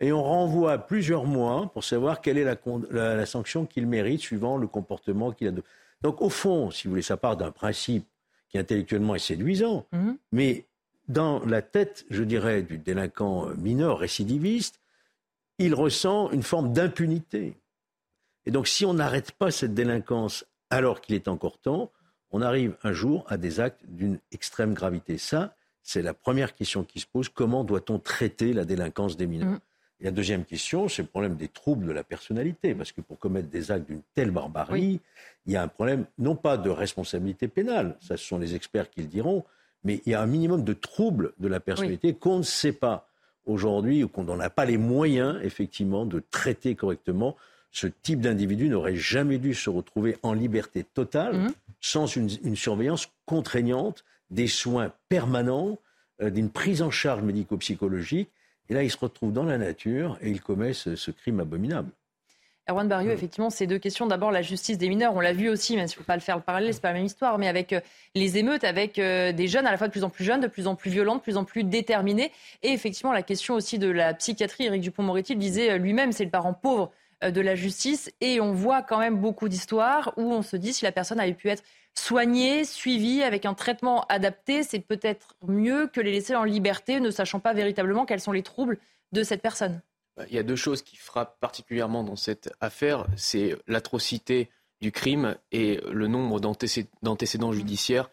et 0.00 0.12
on 0.12 0.22
renvoie 0.22 0.78
plusieurs 0.78 1.24
mois 1.24 1.70
pour 1.72 1.84
savoir 1.84 2.20
quelle 2.20 2.38
est 2.38 2.44
la, 2.44 2.56
la, 2.90 3.26
sanction 3.26 3.64
qu'il 3.66 3.86
mérite 3.86 4.20
suivant 4.20 4.56
le 4.56 4.66
comportement 4.66 5.32
qu'il 5.32 5.48
a. 5.48 5.52
Donc, 6.02 6.20
au 6.20 6.28
fond, 6.28 6.70
si 6.70 6.84
vous 6.84 6.90
voulez, 6.90 7.02
ça 7.02 7.16
part 7.16 7.36
d'un 7.36 7.52
principe 7.52 8.06
qui 8.48 8.58
intellectuellement 8.58 9.14
est 9.14 9.20
séduisant, 9.20 9.86
mhm. 9.92 10.16
mais 10.32 10.64
dans 11.08 11.44
la 11.44 11.62
tête, 11.62 12.06
je 12.10 12.22
dirais, 12.22 12.62
du 12.62 12.78
délinquant 12.78 13.48
mineur 13.56 13.98
récidiviste, 13.98 14.80
il 15.58 15.74
ressent 15.74 16.30
une 16.30 16.42
forme 16.42 16.72
d'impunité. 16.72 17.56
Et 18.46 18.50
donc, 18.50 18.68
si 18.68 18.84
on 18.84 18.94
n'arrête 18.94 19.32
pas 19.32 19.50
cette 19.50 19.74
délinquance 19.74 20.44
alors 20.70 21.00
qu'il 21.00 21.14
est 21.14 21.28
encore 21.28 21.58
temps, 21.58 21.90
on 22.30 22.42
arrive 22.42 22.76
un 22.82 22.92
jour 22.92 23.24
à 23.28 23.36
des 23.36 23.60
actes 23.60 23.80
d'une 23.86 24.18
extrême 24.32 24.74
gravité. 24.74 25.18
Ça, 25.18 25.54
c'est 25.82 26.02
la 26.02 26.14
première 26.14 26.54
question 26.54 26.82
qui 26.82 26.98
se 26.98 27.06
pose. 27.06 27.28
Comment 27.28 27.62
doit-on 27.62 27.98
traiter 27.98 28.52
la 28.52 28.64
délinquance 28.64 29.16
des 29.16 29.26
mineurs? 29.26 29.52
Mm. 29.52 29.60
Et 30.00 30.04
la 30.04 30.10
deuxième 30.10 30.44
question, 30.44 30.88
c'est 30.88 31.02
le 31.02 31.08
problème 31.08 31.36
des 31.36 31.48
troubles 31.48 31.86
de 31.86 31.92
la 31.92 32.02
personnalité. 32.02 32.74
Parce 32.74 32.90
que 32.90 33.00
pour 33.00 33.18
commettre 33.18 33.48
des 33.48 33.70
actes 33.70 33.86
d'une 33.86 34.02
telle 34.14 34.32
barbarie, 34.32 35.00
il 35.46 35.52
y 35.52 35.56
a 35.56 35.62
un 35.62 35.68
problème, 35.68 36.06
non 36.18 36.34
pas 36.34 36.56
de 36.56 36.70
responsabilité 36.70 37.46
pénale, 37.46 37.96
ça 38.00 38.16
ce 38.16 38.24
sont 38.24 38.38
les 38.38 38.54
experts 38.54 38.90
qui 38.90 39.02
le 39.02 39.06
diront, 39.06 39.44
mais 39.84 40.00
il 40.06 40.12
y 40.12 40.14
a 40.14 40.22
un 40.22 40.26
minimum 40.26 40.64
de 40.64 40.72
troubles 40.72 41.32
de 41.38 41.48
la 41.48 41.60
personnalité 41.60 42.14
qu'on 42.14 42.38
ne 42.38 42.42
sait 42.42 42.72
pas 42.72 43.08
aujourd'hui 43.46 44.02
ou 44.02 44.08
qu'on 44.08 44.24
n'a 44.24 44.50
pas 44.50 44.64
les 44.64 44.78
moyens, 44.78 45.38
effectivement, 45.42 46.06
de 46.06 46.22
traiter 46.30 46.74
correctement. 46.74 47.36
Ce 47.70 47.86
type 47.86 48.20
d'individu 48.20 48.68
n'aurait 48.68 48.96
jamais 48.96 49.38
dû 49.38 49.54
se 49.54 49.68
retrouver 49.68 50.16
en 50.22 50.32
liberté 50.32 50.84
totale, 50.84 51.36
mmh. 51.36 51.52
sans 51.80 52.06
une, 52.06 52.56
surveillance 52.56 53.08
contraignante, 53.26 54.04
des 54.30 54.46
soins 54.46 54.92
permanents, 55.08 55.78
euh, 56.22 56.30
d'une 56.30 56.50
prise 56.50 56.80
en 56.80 56.90
charge 56.90 57.22
médico-psychologique. 57.22 58.30
Et 58.70 58.74
là, 58.74 58.82
il 58.82 58.90
se 58.90 58.96
retrouve 58.96 59.32
dans 59.32 59.44
la 59.44 59.58
nature 59.58 60.16
et 60.22 60.30
il 60.30 60.40
commet 60.40 60.72
ce 60.72 61.10
crime 61.10 61.40
abominable. 61.40 61.90
Erwan 62.68 62.88
Barrieux, 62.88 63.10
mm. 63.10 63.14
effectivement, 63.14 63.50
ces 63.50 63.66
deux 63.66 63.78
questions. 63.78 64.06
D'abord, 64.06 64.30
la 64.30 64.42
justice 64.42 64.78
des 64.78 64.88
mineurs, 64.88 65.14
on 65.14 65.20
l'a 65.20 65.32
vu 65.32 65.48
aussi, 65.48 65.76
même 65.76 65.86
s'il 65.86 65.98
ne 65.98 66.02
faut 66.02 66.06
pas 66.06 66.16
le 66.16 66.22
faire 66.22 66.36
le 66.36 66.42
parallèle, 66.42 66.72
c'est 66.72 66.80
pas 66.80 66.88
la 66.88 66.94
même 66.94 67.04
histoire, 67.04 67.38
mais 67.38 67.48
avec 67.48 67.72
euh, 67.72 67.80
les 68.14 68.38
émeutes, 68.38 68.64
avec 68.64 68.98
euh, 68.98 69.32
des 69.32 69.48
jeunes 69.48 69.66
à 69.66 69.70
la 69.70 69.76
fois 69.76 69.88
de 69.88 69.92
plus 69.92 70.04
en 70.04 70.10
plus 70.10 70.24
jeunes, 70.24 70.40
de 70.40 70.46
plus 70.46 70.66
en 70.66 70.74
plus 70.74 70.90
violents, 70.90 71.16
de 71.16 71.20
plus 71.20 71.36
en 71.36 71.44
plus 71.44 71.64
déterminés. 71.64 72.32
Et 72.62 72.72
effectivement, 72.72 73.12
la 73.12 73.22
question 73.22 73.54
aussi 73.54 73.78
de 73.78 73.90
la 73.90 74.14
psychiatrie. 74.14 74.64
Éric 74.64 74.82
Dupont-Moretti 74.82 75.34
le 75.34 75.40
disait 75.40 75.72
euh, 75.72 75.78
lui-même, 75.78 76.12
c'est 76.12 76.24
le 76.24 76.30
parent 76.30 76.54
pauvre 76.54 76.90
de 77.22 77.40
la 77.40 77.54
justice. 77.54 78.10
Et 78.20 78.40
on 78.40 78.52
voit 78.52 78.82
quand 78.82 78.98
même 78.98 79.16
beaucoup 79.16 79.48
d'histoires 79.48 80.12
où 80.16 80.32
on 80.32 80.42
se 80.42 80.56
dit 80.56 80.74
si 80.74 80.84
la 80.84 80.92
personne 80.92 81.20
avait 81.20 81.32
pu 81.32 81.48
être 81.48 81.62
soignée, 81.94 82.64
suivie, 82.64 83.22
avec 83.22 83.46
un 83.46 83.54
traitement 83.54 84.04
adapté, 84.08 84.62
c'est 84.62 84.80
peut-être 84.80 85.36
mieux 85.46 85.86
que 85.86 86.00
les 86.00 86.12
laisser 86.12 86.34
en 86.34 86.44
liberté, 86.44 87.00
ne 87.00 87.10
sachant 87.10 87.40
pas 87.40 87.54
véritablement 87.54 88.04
quels 88.04 88.20
sont 88.20 88.32
les 88.32 88.42
troubles 88.42 88.78
de 89.12 89.22
cette 89.22 89.42
personne. 89.42 89.80
Il 90.28 90.34
y 90.34 90.38
a 90.38 90.42
deux 90.42 90.56
choses 90.56 90.82
qui 90.82 90.96
frappent 90.96 91.40
particulièrement 91.40 92.04
dans 92.04 92.16
cette 92.16 92.52
affaire, 92.60 93.06
c'est 93.16 93.56
l'atrocité 93.66 94.48
du 94.80 94.92
crime 94.92 95.36
et 95.50 95.80
le 95.90 96.06
nombre 96.06 96.40
d'antécédents 96.40 97.52
judiciaires 97.52 98.10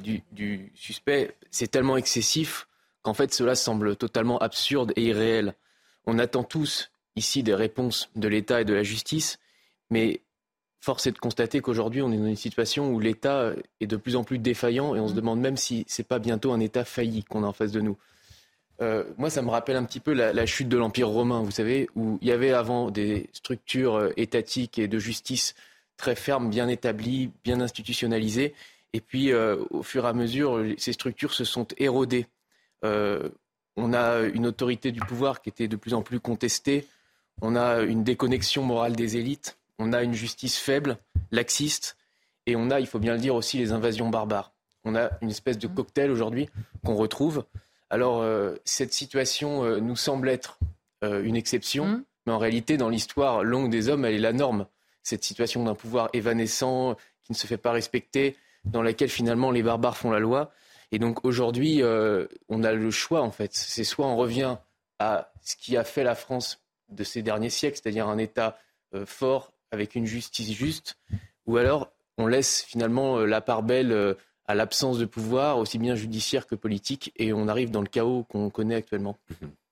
du, 0.00 0.22
du, 0.30 0.70
suspect, 0.74 1.34
c'est 1.50 1.70
tellement 1.70 1.96
excessif 1.96 2.68
qu'en 3.02 3.14
fait 3.14 3.32
cela 3.32 3.54
semble 3.54 3.96
totalement 3.96 4.38
absurde 4.38 4.92
et 4.96 5.04
irréel. 5.04 5.54
On 6.06 6.18
attend 6.18 6.44
tous 6.44 6.90
ici 7.16 7.42
des 7.42 7.54
réponses 7.54 8.10
de 8.16 8.28
l'État 8.28 8.60
et 8.60 8.64
de 8.64 8.74
la 8.74 8.82
justice, 8.82 9.38
mais 9.90 10.20
force 10.80 11.06
est 11.06 11.12
de 11.12 11.18
constater 11.18 11.60
qu'aujourd'hui, 11.60 12.02
on 12.02 12.12
est 12.12 12.16
dans 12.16 12.26
une 12.26 12.36
situation 12.36 12.90
où 12.90 12.98
l'État 12.98 13.52
est 13.80 13.86
de 13.86 13.96
plus 13.96 14.16
en 14.16 14.24
plus 14.24 14.38
défaillant 14.38 14.94
et 14.94 15.00
on 15.00 15.08
se 15.08 15.12
mmh. 15.12 15.16
demande 15.16 15.40
même 15.40 15.56
si 15.56 15.84
ce 15.88 16.02
n'est 16.02 16.06
pas 16.06 16.18
bientôt 16.18 16.52
un 16.52 16.60
État 16.60 16.84
failli 16.84 17.24
qu'on 17.24 17.44
a 17.44 17.46
en 17.46 17.52
face 17.52 17.72
de 17.72 17.80
nous. 17.80 17.96
Euh, 18.80 19.04
moi, 19.18 19.30
ça 19.30 19.42
me 19.42 19.50
rappelle 19.50 19.76
un 19.76 19.84
petit 19.84 20.00
peu 20.00 20.12
la, 20.12 20.46
chute 20.46 20.68
de 20.68 20.76
l'Empire 20.76 21.08
romain, 21.08 21.42
vous 21.42 21.50
savez, 21.50 21.88
où 21.94 22.18
il 22.20 22.28
y 22.28 22.32
avait 22.32 22.52
avant 22.52 22.90
des 22.90 23.28
structures 23.32 23.96
euh, 23.96 24.12
étatiques 24.16 24.78
et 24.78 24.88
de 24.88 24.98
justice 24.98 25.54
très 25.96 26.16
fermes, 26.16 26.50
bien 26.50 26.68
établies, 26.68 27.30
bien 27.44 27.60
institutionnalisées. 27.60 28.54
Et 28.92 29.00
puis, 29.00 29.32
euh, 29.32 29.62
au 29.70 29.82
fur 29.82 30.04
et 30.04 30.08
à 30.08 30.12
mesure, 30.12 30.64
ces 30.78 30.92
structures 30.92 31.32
se 31.32 31.44
sont 31.44 31.66
érodées. 31.78 32.26
on 32.82 33.94
a 33.94 34.20
une 34.20 34.46
autorité 34.46 34.92
du 34.92 35.00
pouvoir 35.00 35.40
qui 35.40 35.48
était 35.48 35.68
de 35.68 35.76
plus 35.76 35.94
en 35.94 36.02
plus 36.02 36.20
contestée. 36.20 36.86
On 37.40 37.56
a 37.56 37.80
une 37.80 38.04
déconnexion 38.04 38.62
morale 38.64 38.96
des 38.96 39.16
élites 39.16 39.56
on 39.82 39.92
a 39.92 40.02
une 40.02 40.14
justice 40.14 40.58
faible, 40.58 40.96
laxiste, 41.30 41.96
et 42.46 42.56
on 42.56 42.70
a, 42.70 42.80
il 42.80 42.86
faut 42.86 42.98
bien 42.98 43.14
le 43.14 43.20
dire 43.20 43.34
aussi, 43.34 43.58
les 43.58 43.72
invasions 43.72 44.08
barbares. 44.08 44.52
On 44.84 44.94
a 44.94 45.10
une 45.20 45.30
espèce 45.30 45.58
de 45.58 45.66
cocktail 45.66 46.10
aujourd'hui 46.10 46.48
qu'on 46.84 46.94
retrouve. 46.94 47.44
Alors, 47.92 48.22
euh, 48.22 48.54
cette 48.64 48.94
situation 48.94 49.64
euh, 49.64 49.78
nous 49.78 49.96
semble 49.96 50.30
être 50.30 50.58
euh, 51.04 51.22
une 51.22 51.36
exception, 51.36 51.84
mmh. 51.84 52.04
mais 52.24 52.32
en 52.32 52.38
réalité, 52.38 52.78
dans 52.78 52.88
l'histoire 52.88 53.44
longue 53.44 53.68
des 53.68 53.90
hommes, 53.90 54.06
elle 54.06 54.14
est 54.14 54.18
la 54.18 54.32
norme. 54.32 54.66
Cette 55.02 55.22
situation 55.22 55.62
d'un 55.62 55.74
pouvoir 55.74 56.08
évanescent, 56.14 56.96
qui 57.22 57.32
ne 57.32 57.36
se 57.36 57.46
fait 57.46 57.58
pas 57.58 57.70
respecter, 57.70 58.38
dans 58.64 58.80
laquelle 58.80 59.10
finalement 59.10 59.50
les 59.50 59.62
barbares 59.62 59.98
font 59.98 60.10
la 60.10 60.20
loi. 60.20 60.52
Et 60.90 60.98
donc 60.98 61.26
aujourd'hui, 61.26 61.82
on 62.48 62.62
a 62.62 62.72
le 62.72 62.90
choix, 62.90 63.20
en 63.20 63.30
fait. 63.30 63.54
C'est 63.54 63.84
soit 63.84 64.06
on 64.06 64.16
revient 64.16 64.56
à 64.98 65.32
ce 65.42 65.56
qui 65.56 65.76
a 65.76 65.84
fait 65.84 66.04
la 66.04 66.14
France 66.14 66.62
de 66.88 67.02
ces 67.02 67.22
derniers 67.22 67.50
siècles, 67.50 67.78
c'est-à-dire 67.82 68.08
un 68.08 68.18
État 68.18 68.58
fort, 69.04 69.52
avec 69.72 69.96
une 69.96 70.06
justice 70.06 70.52
juste, 70.52 70.98
ou 71.46 71.56
alors 71.56 71.90
on 72.18 72.26
laisse 72.26 72.62
finalement 72.62 73.18
la 73.18 73.40
part 73.40 73.64
belle 73.64 74.16
à 74.46 74.54
l'absence 74.54 74.98
de 74.98 75.04
pouvoir, 75.04 75.58
aussi 75.58 75.78
bien 75.78 75.94
judiciaire 75.94 76.46
que 76.46 76.54
politique, 76.54 77.12
et 77.16 77.32
on 77.32 77.48
arrive 77.48 77.70
dans 77.70 77.80
le 77.80 77.86
chaos 77.86 78.24
qu'on 78.24 78.50
connaît 78.50 78.74
actuellement. 78.74 79.16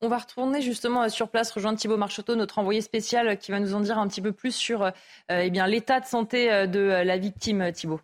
On 0.00 0.08
va 0.08 0.18
retourner 0.18 0.62
justement 0.62 1.02
euh, 1.02 1.08
sur 1.08 1.28
place, 1.28 1.50
rejoindre 1.50 1.78
Thibault 1.78 1.96
Marcheteau, 1.96 2.36
notre 2.36 2.58
envoyé 2.58 2.80
spécial, 2.80 3.38
qui 3.38 3.50
va 3.50 3.60
nous 3.60 3.74
en 3.74 3.80
dire 3.80 3.98
un 3.98 4.08
petit 4.08 4.22
peu 4.22 4.32
plus 4.32 4.54
sur 4.54 4.90
eh 5.28 5.50
bien, 5.50 5.66
l'état 5.66 6.00
de 6.00 6.06
santé 6.06 6.66
de 6.66 6.80
la 6.80 7.18
victime, 7.18 7.72
Thibault. 7.72 8.00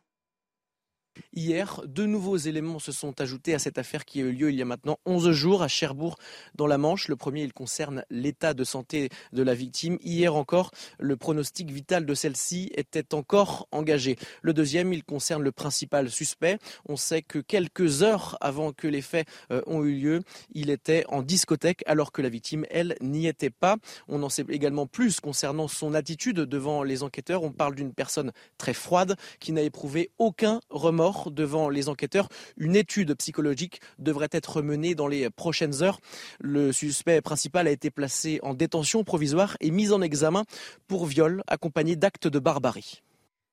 Hier, 1.34 1.82
deux 1.86 2.06
nouveaux 2.06 2.36
éléments 2.36 2.78
se 2.78 2.92
sont 2.92 3.20
ajoutés 3.20 3.54
à 3.54 3.58
cette 3.58 3.78
affaire 3.78 4.04
qui 4.04 4.20
a 4.20 4.24
eu 4.24 4.32
lieu 4.32 4.50
il 4.50 4.56
y 4.56 4.62
a 4.62 4.64
maintenant 4.64 4.98
11 5.06 5.30
jours 5.32 5.62
à 5.62 5.68
Cherbourg, 5.68 6.16
dans 6.54 6.66
la 6.66 6.78
Manche. 6.78 7.08
Le 7.08 7.16
premier, 7.16 7.42
il 7.42 7.52
concerne 7.52 8.04
l'état 8.10 8.54
de 8.54 8.64
santé 8.64 9.10
de 9.32 9.42
la 9.42 9.54
victime. 9.54 9.98
Hier 10.02 10.34
encore, 10.34 10.70
le 10.98 11.16
pronostic 11.16 11.70
vital 11.70 12.06
de 12.06 12.14
celle-ci 12.14 12.70
était 12.74 13.14
encore 13.14 13.68
engagé. 13.70 14.16
Le 14.42 14.52
deuxième, 14.52 14.92
il 14.92 15.04
concerne 15.04 15.42
le 15.42 15.52
principal 15.52 16.10
suspect. 16.10 16.58
On 16.88 16.96
sait 16.96 17.22
que 17.22 17.38
quelques 17.38 18.02
heures 18.02 18.36
avant 18.40 18.72
que 18.72 18.86
les 18.86 19.02
faits 19.02 19.28
euh, 19.50 19.62
ont 19.66 19.84
eu 19.84 19.94
lieu, 19.94 20.22
il 20.52 20.70
était 20.70 21.04
en 21.08 21.22
discothèque 21.22 21.82
alors 21.86 22.12
que 22.12 22.22
la 22.22 22.28
victime, 22.28 22.66
elle, 22.70 22.96
n'y 23.00 23.26
était 23.26 23.50
pas. 23.50 23.76
On 24.08 24.22
en 24.22 24.28
sait 24.28 24.44
également 24.48 24.86
plus 24.86 25.20
concernant 25.20 25.68
son 25.68 25.94
attitude 25.94 26.40
devant 26.40 26.82
les 26.82 27.02
enquêteurs. 27.02 27.42
On 27.42 27.52
parle 27.52 27.74
d'une 27.74 27.92
personne 27.92 28.32
très 28.58 28.74
froide 28.74 29.16
qui 29.40 29.52
n'a 29.52 29.62
éprouvé 29.62 30.10
aucun 30.18 30.60
remords 30.70 31.05
devant 31.30 31.68
les 31.68 31.88
enquêteurs. 31.88 32.28
Une 32.56 32.76
étude 32.76 33.14
psychologique 33.14 33.80
devrait 33.98 34.28
être 34.32 34.62
menée 34.62 34.94
dans 34.94 35.08
les 35.08 35.30
prochaines 35.30 35.82
heures. 35.82 36.00
Le 36.40 36.72
suspect 36.72 37.20
principal 37.20 37.66
a 37.66 37.70
été 37.70 37.90
placé 37.90 38.40
en 38.42 38.54
détention 38.54 39.04
provisoire 39.04 39.56
et 39.60 39.70
mis 39.70 39.92
en 39.92 40.02
examen 40.02 40.44
pour 40.86 41.06
viol 41.06 41.42
accompagné 41.46 41.96
d'actes 41.96 42.28
de 42.28 42.38
barbarie. 42.38 43.02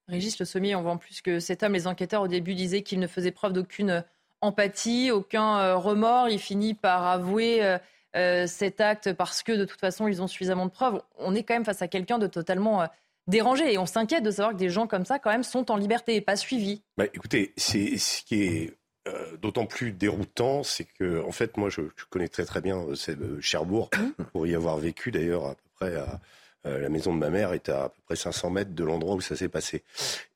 Régis 0.07 0.37
Le 0.39 0.45
Sommier, 0.45 0.75
on 0.75 0.81
voit 0.81 0.91
en 0.91 0.97
plus 0.97 1.21
que 1.21 1.39
cet 1.39 1.63
homme, 1.63 1.73
les 1.73 1.87
enquêteurs 1.87 2.23
au 2.23 2.27
début 2.27 2.55
disaient 2.55 2.81
qu'il 2.81 2.99
ne 2.99 3.07
faisait 3.07 3.31
preuve 3.31 3.53
d'aucune 3.53 4.03
empathie, 4.41 5.11
aucun 5.11 5.59
euh, 5.59 5.77
remords. 5.77 6.29
Il 6.29 6.39
finit 6.39 6.73
par 6.73 7.05
avouer 7.07 7.63
euh, 7.63 7.77
euh, 8.15 8.45
cet 8.45 8.81
acte 8.81 9.13
parce 9.13 9.43
que 9.43 9.53
de 9.53 9.65
toute 9.65 9.79
façon, 9.79 10.07
ils 10.07 10.21
ont 10.21 10.27
suffisamment 10.27 10.65
de 10.65 10.71
preuves. 10.71 11.01
On 11.17 11.33
est 11.35 11.43
quand 11.43 11.53
même 11.53 11.65
face 11.65 11.81
à 11.81 11.87
quelqu'un 11.87 12.19
de 12.19 12.27
totalement 12.27 12.85
dérangé. 13.27 13.73
Et 13.73 13.77
on 13.77 13.85
s'inquiète 13.85 14.23
de 14.23 14.31
savoir 14.31 14.53
que 14.53 14.59
des 14.59 14.69
gens 14.69 14.87
comme 14.87 15.05
ça, 15.05 15.19
quand 15.19 15.31
même, 15.31 15.43
sont 15.43 15.71
en 15.71 15.77
liberté 15.77 16.15
et 16.15 16.21
pas 16.21 16.35
suivis. 16.35 16.83
Bah, 16.97 17.05
écoutez, 17.13 17.53
c'est 17.57 17.97
ce 17.97 18.23
qui 18.23 18.43
est 18.43 18.77
euh, 19.07 19.35
d'autant 19.41 19.65
plus 19.65 19.91
déroutant, 19.91 20.63
c'est 20.63 20.85
que, 20.85 21.21
en 21.23 21.31
fait, 21.33 21.57
moi, 21.57 21.69
je, 21.69 21.81
connais 22.09 22.29
très 22.29 22.45
très 22.45 22.61
bien 22.61 22.77
euh, 22.77 22.95
euh, 23.09 23.41
Cherbourg, 23.41 23.89
mmh. 23.93 24.23
pour 24.31 24.47
y 24.47 24.55
avoir 24.55 24.77
vécu 24.77 25.11
d'ailleurs 25.11 25.45
à 25.45 25.55
peu 25.55 25.69
près 25.75 25.95
à. 25.95 26.21
la 26.63 26.87
maison 26.87 27.13
de 27.13 27.19
ma 27.19 27.29
mère 27.29 27.51
est 27.51 27.67
à, 27.67 27.85
à 27.85 27.89
peu 27.89 28.01
près 28.05 28.15
500 28.15 28.49
mètres 28.49 28.73
de 28.73 28.83
l'endroit 28.85 29.15
où 29.15 29.21
ça 29.21 29.35
s'est 29.35 29.49
passé. 29.49 29.83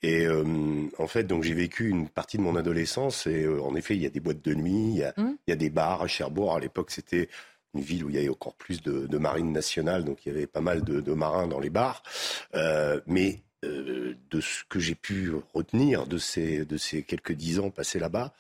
Et 0.03 0.27
en 0.27 1.07
fait, 1.07 1.23
donc 1.23 1.43
j'ai 1.43 1.53
vécu 1.53 1.87
une 1.87 2.09
partie 2.09 2.35
de 2.37 2.41
mon 2.41 2.57
adolescence. 2.57 3.25
Et 3.27 3.47
en 3.47 3.73
effet, 3.75 3.95
il 3.95 4.01
y 4.01 4.05
a 4.05 4.09
des 4.09 4.19
boîtes 4.19 4.43
de 4.43 4.53
nuit, 4.53 4.89
il 4.91 4.97
y 4.97 5.03
a, 5.03 5.13
mmh. 5.15 5.37
il 5.47 5.51
y 5.51 5.53
a 5.53 5.55
des 5.55 5.69
bars 5.69 6.01
à 6.01 6.07
Cherbourg. 6.07 6.53
À 6.53 6.59
l'époque, 6.59 6.91
c'était 6.91 7.29
une 7.73 7.81
ville 7.81 8.03
où 8.03 8.09
il 8.09 8.15
y 8.15 8.19
avait 8.19 8.29
encore 8.29 8.55
plus 8.55 8.81
de, 8.81 9.07
de 9.07 9.17
marine 9.17 9.51
nationale, 9.51 10.03
donc 10.03 10.25
il 10.25 10.33
y 10.33 10.35
avait 10.35 10.47
pas 10.47 10.61
mal 10.61 10.83
de, 10.83 11.01
de 11.01 11.13
marins 11.13 11.47
dans 11.47 11.59
les 11.59 11.69
bars. 11.69 12.03
Euh, 12.55 12.99
mais 13.05 13.43
euh, 13.65 14.15
de 14.29 14.41
ce 14.41 14.63
que 14.69 14.79
j'ai 14.79 14.95
pu 14.95 15.31
retenir 15.53 16.05
de 16.05 16.17
ces, 16.17 16.65
de 16.65 16.77
ces 16.77 17.03
quelques 17.03 17.33
dix 17.33 17.59
ans 17.59 17.69
passés 17.69 17.99
là-bas, 17.99 18.33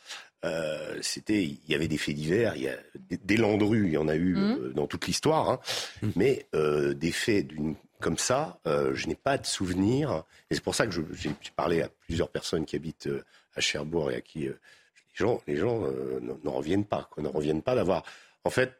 euh, 0.45 0.97
c'était 1.01 1.43
il 1.43 1.59
y 1.67 1.73
avait 1.73 1.87
des 1.87 1.97
faits 1.97 2.15
divers, 2.15 2.55
il 2.55 2.63
y 2.63 2.69
a 2.69 2.77
des, 3.09 3.37
landrues, 3.37 3.87
il 3.87 3.93
y 3.93 3.97
en 3.97 4.07
a 4.07 4.15
eu 4.15 4.35
mmh. 4.35 4.73
dans 4.73 4.85
toute 4.85 5.07
l'histoire, 5.07 5.49
hein, 5.49 5.59
mmh. 6.03 6.09
mais 6.15 6.47
des 6.53 7.11
faits 7.11 7.47
d'une 7.47 7.75
comme 7.99 8.19
ça, 8.19 8.59
euh, 8.67 8.93
je 8.93 9.07
n'ai 9.07 9.15
pas 9.15 9.39
de 9.39 9.45
souvenir. 9.47 10.23
Et 10.51 10.55
c'est 10.55 10.63
pour 10.63 10.75
ça 10.75 10.85
que 10.85 10.93
j'ai 11.13 11.31
parlé 11.55 11.81
à 11.81 11.89
plusieurs 11.89 12.29
personnes 12.29 12.63
qui 12.63 12.75
habitent 12.75 13.09
à 13.55 13.59
Cherbourg 13.59 14.11
et 14.11 14.17
à 14.17 14.21
qui 14.21 14.41
les 14.41 14.55
gens, 15.15 15.41
les 15.47 15.55
gens 15.55 15.81
n'en 16.43 16.51
reviennent 16.51 16.85
pas, 16.85 17.09
ne 17.17 17.27
reviennent 17.27 17.63
pas 17.63 17.73
d'avoir. 17.73 18.03
En 18.43 18.51
fait, 18.51 18.71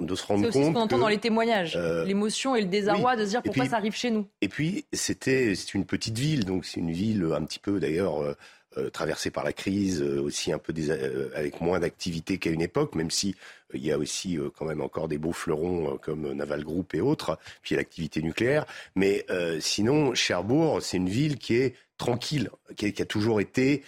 de 0.00 0.14
se 0.14 0.24
rendre 0.26 0.42
compte. 0.42 0.52
C'est 0.52 0.58
aussi 0.58 0.68
ce 0.68 0.72
qu'on 0.72 0.80
entend 0.80 0.98
dans 0.98 1.08
les 1.08 1.18
témoignages, 1.18 1.76
euh, 1.76 2.04
l'émotion 2.04 2.56
et 2.56 2.60
le 2.60 2.66
désarroi 2.66 3.16
de 3.16 3.24
se 3.24 3.30
dire 3.30 3.42
pourquoi 3.42 3.66
ça 3.66 3.76
arrive 3.76 3.94
chez 3.94 4.10
nous. 4.10 4.26
Et 4.40 4.48
puis 4.48 4.84
c'était 4.92 5.54
c'est 5.54 5.74
une 5.74 5.86
petite 5.86 6.18
ville, 6.18 6.44
donc 6.44 6.64
c'est 6.64 6.80
une 6.80 6.92
ville 6.92 7.28
un 7.34 7.44
petit 7.44 7.58
peu 7.58 7.78
d'ailleurs 7.78 8.22
euh, 8.22 8.34
euh, 8.78 8.90
traversée 8.90 9.30
par 9.30 9.44
la 9.44 9.52
crise, 9.52 10.02
aussi 10.02 10.52
un 10.52 10.58
peu 10.58 10.72
des, 10.72 10.90
avec 10.90 11.60
moins 11.60 11.78
d'activité 11.78 12.38
qu'à 12.38 12.50
une 12.50 12.60
époque, 12.60 12.94
même 12.94 13.10
si 13.10 13.36
il 13.72 13.84
y 13.84 13.92
a 13.92 13.98
aussi 13.98 14.38
quand 14.56 14.64
même 14.64 14.80
encore 14.80 15.08
des 15.08 15.18
beaux 15.18 15.32
fleurons 15.32 15.98
comme 16.02 16.32
Naval 16.32 16.62
Group 16.62 16.94
et 16.94 17.00
autres, 17.00 17.38
puis 17.62 17.74
l'activité 17.74 18.22
nucléaire. 18.22 18.66
Mais 18.94 19.26
sinon, 19.60 20.14
Cherbourg, 20.14 20.82
c'est 20.82 20.98
une 20.98 21.08
ville 21.08 21.38
qui 21.38 21.56
est 21.56 21.74
tranquille, 21.96 22.50
qui, 22.76 22.86
a 23.00 23.06
toujours 23.06 23.40
été 23.40 23.82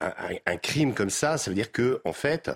un, 0.00 0.12
un, 0.46 0.56
crime 0.56 0.94
comme 0.94 1.10
ça. 1.10 1.38
Ça 1.38 1.50
veut 1.50 1.54
dire 1.54 1.72
que 1.72 2.00
en 2.04 2.12
fait 2.12 2.50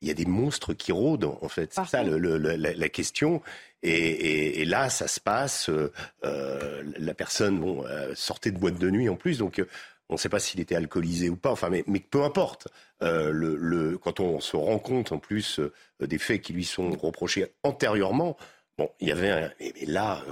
il 0.00 0.08
y 0.08 0.10
a 0.10 0.14
des 0.14 0.26
monstres 0.26 0.74
qui 0.74 0.92
rôdent, 0.92 1.36
en 1.40 1.48
fait. 1.48 1.72
C'est 1.72 1.86
ça 1.86 2.02
la, 2.02 2.88
question. 2.88 3.42
Et, 3.82 4.64
là, 4.64 4.88
ça 4.88 5.08
se 5.08 5.20
passe. 5.20 5.68
Euh, 5.68 5.92
euh, 6.24 6.82
la 6.98 7.14
personne 7.14 7.60
bon, 7.60 7.84
euh, 7.86 8.14
sortait 8.14 8.50
de 8.50 8.58
boîte 8.58 8.78
de 8.78 8.90
nuit 8.90 9.08
en 9.08 9.16
plus, 9.16 9.38
donc 9.38 9.62
on 10.08 10.14
ne 10.14 10.18
sait 10.18 10.28
pas 10.28 10.40
s'il 10.40 10.60
était 10.60 10.74
alcoolisé 10.74 11.28
ou 11.28 11.36
pas. 11.36 11.50
Enfin, 11.50 11.68
mais, 11.70 11.84
mais 11.86 12.00
peu 12.00 12.22
importe. 12.22 12.68
le, 13.00 13.96
quand 13.98 14.20
on 14.20 14.40
se 14.40 14.56
rend 14.56 14.78
compte 14.78 15.12
en 15.12 15.18
plus 15.18 15.60
des 16.00 16.18
faits 16.18 16.42
qui 16.42 16.52
lui 16.52 16.64
sont 16.64 16.90
reprochés 16.90 17.46
antérieurement, 17.62 18.36
bon, 18.78 18.90
il 19.00 19.08
y 19.08 19.12
avait. 19.12 19.30
Un, 19.30 19.50
mais, 19.60 19.72
là, 19.86 20.22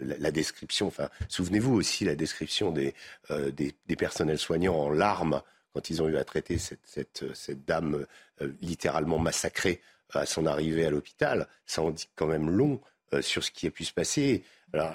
la, 0.00 0.30
description. 0.30 0.86
Enfin, 0.86 1.08
souvenez-vous 1.28 1.74
aussi 1.74 2.04
la 2.04 2.16
description 2.16 2.70
des, 2.70 2.94
des, 3.52 3.74
des 3.86 3.96
personnels 3.96 4.38
soignants 4.38 4.76
en 4.76 4.90
larmes 4.90 5.42
quand 5.74 5.90
ils 5.90 6.02
ont 6.02 6.08
eu 6.08 6.16
à 6.16 6.24
traiter 6.24 6.56
cette, 6.56 6.80
cette, 6.84 7.24
cette 7.34 7.64
dame 7.64 8.06
euh, 8.40 8.52
littéralement 8.62 9.18
massacrée 9.18 9.80
à 10.12 10.26
son 10.26 10.46
arrivée 10.46 10.86
à 10.86 10.90
l'hôpital, 10.90 11.48
ça 11.66 11.82
en 11.82 11.90
dit 11.90 12.08
quand 12.14 12.26
même 12.26 12.48
long 12.48 12.80
euh, 13.12 13.20
sur 13.20 13.42
ce 13.42 13.50
qui 13.50 13.66
a 13.66 13.70
pu 13.70 13.84
se 13.84 13.92
passer. 13.92 14.44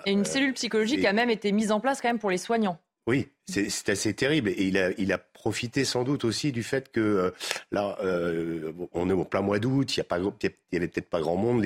et 0.06 0.12
une 0.12 0.22
euh, 0.22 0.24
cellule 0.24 0.54
psychologique 0.54 1.04
a 1.04 1.14
même 1.14 1.30
été 1.30 1.52
mise 1.52 1.72
en 1.72 1.82
place 1.82 2.02
quand 2.02 2.08
même 2.08 2.20
pour 2.20 2.32
les 2.32 2.38
soignants. 2.38 2.80
Oui, 3.10 3.28
c'est 3.48 3.90
assez 3.90 4.14
terrible. 4.14 4.50
Et 4.50 4.72
il 5.00 5.14
a, 5.14 5.18
profité 5.18 5.84
sans 5.86 6.04
doute 6.04 6.26
aussi 6.26 6.52
du 6.52 6.64
fait 6.64 6.92
que 6.92 7.00
euh, 7.00 7.32
là, 7.72 7.98
euh, 8.04 8.74
on 8.92 9.10
est 9.10 9.14
au 9.14 9.24
plein 9.24 9.42
mois 9.42 9.58
d'août, 9.58 9.96
il 9.96 10.00
y 10.00 10.02
a 10.02 10.04
pas, 10.04 10.20
il 10.20 10.52
y 10.74 10.76
avait 10.76 10.90
peut-être 10.90 11.10
pas 11.10 11.22
grand 11.22 11.38
monde 11.38 11.66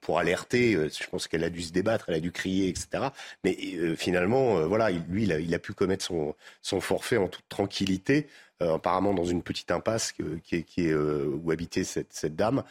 pour 0.00 0.20
alerter. 0.20 0.74
Euh, 0.74 0.88
je 0.88 1.06
pense 1.08 1.28
qu'elle 1.28 1.44
a 1.44 1.50
dû 1.50 1.60
se 1.60 1.72
débattre, 1.72 2.06
elle 2.08 2.14
a 2.14 2.20
dû 2.20 2.32
crier, 2.32 2.68
etc. 2.68 3.08
Mais 3.44 3.58
finalement, 3.96 4.66
voilà, 4.68 4.90
lui, 4.90 5.24
il 5.24 5.54
a, 5.54 5.58
pu 5.58 5.74
commettre 5.74 6.04
son, 6.04 6.80
forfait 6.80 7.18
en 7.18 7.28
toute 7.28 7.48
tranquillité. 7.50 8.26
apparemment 8.60 9.12
dans 9.12 9.26
une 9.26 9.42
petite 9.42 9.70
impasse 9.70 10.14
où 10.18 11.50
habitait 11.50 11.84
cette, 11.84 12.14
cette 12.14 12.36
dame. 12.36 12.62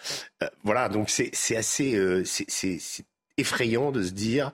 voilà, 0.63 0.89
donc 0.89 1.11
c'est 1.11 1.55
assez, 1.55 2.23
c'est 2.25 3.05
effrayant 3.37 3.91
de 3.91 4.01
se 4.01 4.13
dire 4.13 4.51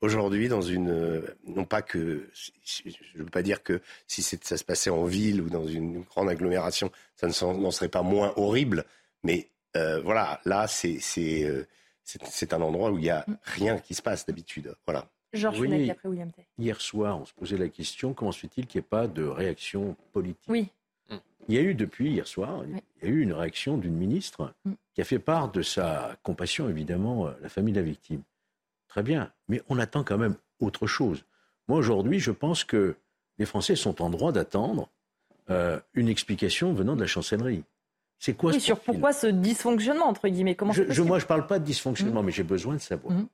aujourd'hui 0.00 0.48
dans 0.48 0.62
une 0.62 1.22
non 1.46 1.64
pas 1.64 1.82
que 1.82 2.28
je 2.64 2.82
ne 3.14 3.24
veux 3.24 3.30
pas 3.30 3.42
dire 3.42 3.62
que 3.62 3.80
si 4.06 4.22
ça 4.22 4.56
se 4.56 4.64
passait 4.64 4.90
en 4.90 5.04
ville 5.04 5.40
ou 5.40 5.50
dans 5.50 5.66
une 5.66 6.02
grande 6.02 6.28
agglomération 6.28 6.90
ça 7.16 7.26
n'en 7.26 7.70
serait 7.70 7.88
pas 7.88 8.02
moins 8.02 8.32
horrible 8.36 8.84
mais 9.22 9.48
voilà 9.74 10.40
là 10.44 10.66
c'est 10.66 10.98
c'est 11.00 12.52
un 12.52 12.60
endroit 12.62 12.90
où 12.90 12.98
il 12.98 13.02
n'y 13.02 13.10
a 13.10 13.26
rien 13.42 13.78
qui 13.78 13.94
se 13.94 14.02
passe 14.02 14.26
d'habitude 14.26 14.74
voilà 14.86 15.06
Georges 15.32 15.60
oui, 15.60 15.90
après 15.90 16.08
William 16.08 16.32
Tay. 16.32 16.44
Hier 16.58 16.80
soir, 16.80 17.20
on 17.20 17.24
se 17.24 17.32
posait 17.32 17.56
la 17.56 17.68
question 17.68 18.14
comment 18.14 18.32
se 18.32 18.40
fait-il 18.40 18.66
qu'il 18.66 18.80
n'y 18.80 18.84
ait 18.84 18.88
pas 18.88 19.06
de 19.06 19.24
réaction 19.24 19.96
politique? 20.12 20.48
Oui. 20.48 20.70
Il 21.48 21.54
y 21.54 21.58
a 21.58 21.62
eu 21.62 21.74
depuis 21.74 22.10
hier 22.12 22.28
soir, 22.28 22.62
il 22.64 23.08
y 23.08 23.10
a 23.10 23.12
eu 23.12 23.22
une 23.22 23.32
réaction 23.32 23.76
d'une 23.76 23.96
ministre 23.96 24.54
mm. 24.64 24.72
qui 24.94 25.00
a 25.00 25.04
fait 25.04 25.18
part 25.18 25.50
de 25.50 25.62
sa 25.62 26.16
compassion, 26.22 26.68
évidemment, 26.68 27.26
à 27.26 27.36
la 27.42 27.48
famille 27.48 27.74
de 27.74 27.80
la 27.80 27.86
victime. 27.86 28.22
Très 28.90 29.02
bien, 29.02 29.32
mais 29.48 29.62
on 29.68 29.78
attend 29.78 30.04
quand 30.04 30.18
même 30.18 30.34
autre 30.60 30.86
chose. 30.86 31.24
Moi, 31.68 31.78
aujourd'hui, 31.78 32.20
je 32.20 32.30
pense 32.30 32.64
que 32.64 32.96
les 33.38 33.46
Français 33.46 33.76
sont 33.76 34.02
en 34.02 34.10
droit 34.10 34.32
d'attendre 34.32 34.90
euh, 35.48 35.80
une 35.94 36.08
explication 36.08 36.74
venant 36.74 36.96
de 36.96 37.00
la 37.00 37.06
chancellerie. 37.06 37.64
C'est 38.18 38.34
quoi 38.34 38.52
oui, 38.52 38.60
sur 38.60 38.78
pourquoi 38.78 39.14
ce 39.14 39.26
dysfonctionnement, 39.26 40.06
entre 40.06 40.28
guillemets 40.28 40.54
Comment 40.54 40.72
je, 40.72 40.82
Moi, 41.02 41.18
je 41.18 41.24
ne 41.24 41.28
parle 41.28 41.46
pas 41.46 41.58
de 41.58 41.64
dysfonctionnement, 41.64 42.22
mm. 42.22 42.26
mais 42.26 42.32
j'ai 42.32 42.42
besoin 42.42 42.74
de 42.74 42.80
savoir. 42.80 43.14
Mm 43.14 43.26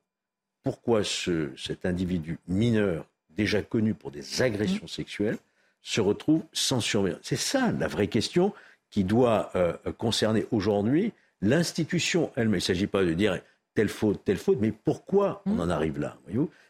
pourquoi 0.67 1.05
ce, 1.05 1.51
cet 1.55 1.85
individu 1.85 2.39
mineur, 2.49 3.05
déjà 3.29 3.61
connu 3.61 3.93
pour 3.93 4.11
des 4.11 4.41
agressions 4.41 4.83
mmh. 4.83 4.89
sexuelles, 4.89 5.37
se 5.81 6.01
retrouve 6.01 6.43
sans 6.51 6.81
surveillance. 6.81 7.21
C'est 7.23 7.37
ça 7.37 7.71
la 7.71 7.87
vraie 7.87 8.09
question 8.09 8.53
qui 8.89 9.05
doit 9.05 9.49
euh, 9.55 9.71
concerner 9.97 10.45
aujourd'hui 10.51 11.13
l'institution 11.41 12.31
elle-même. 12.35 12.55
Il 12.55 12.57
ne 12.57 12.59
s'agit 12.59 12.87
pas 12.87 13.05
de 13.05 13.13
dire 13.13 13.39
telle 13.77 13.89
faute, 13.89 14.23
telle 14.25 14.37
faute, 14.37 14.57
mais 14.59 14.71
pourquoi 14.71 15.43
on 15.45 15.59
en 15.59 15.69
arrive 15.69 15.99
là 15.99 16.17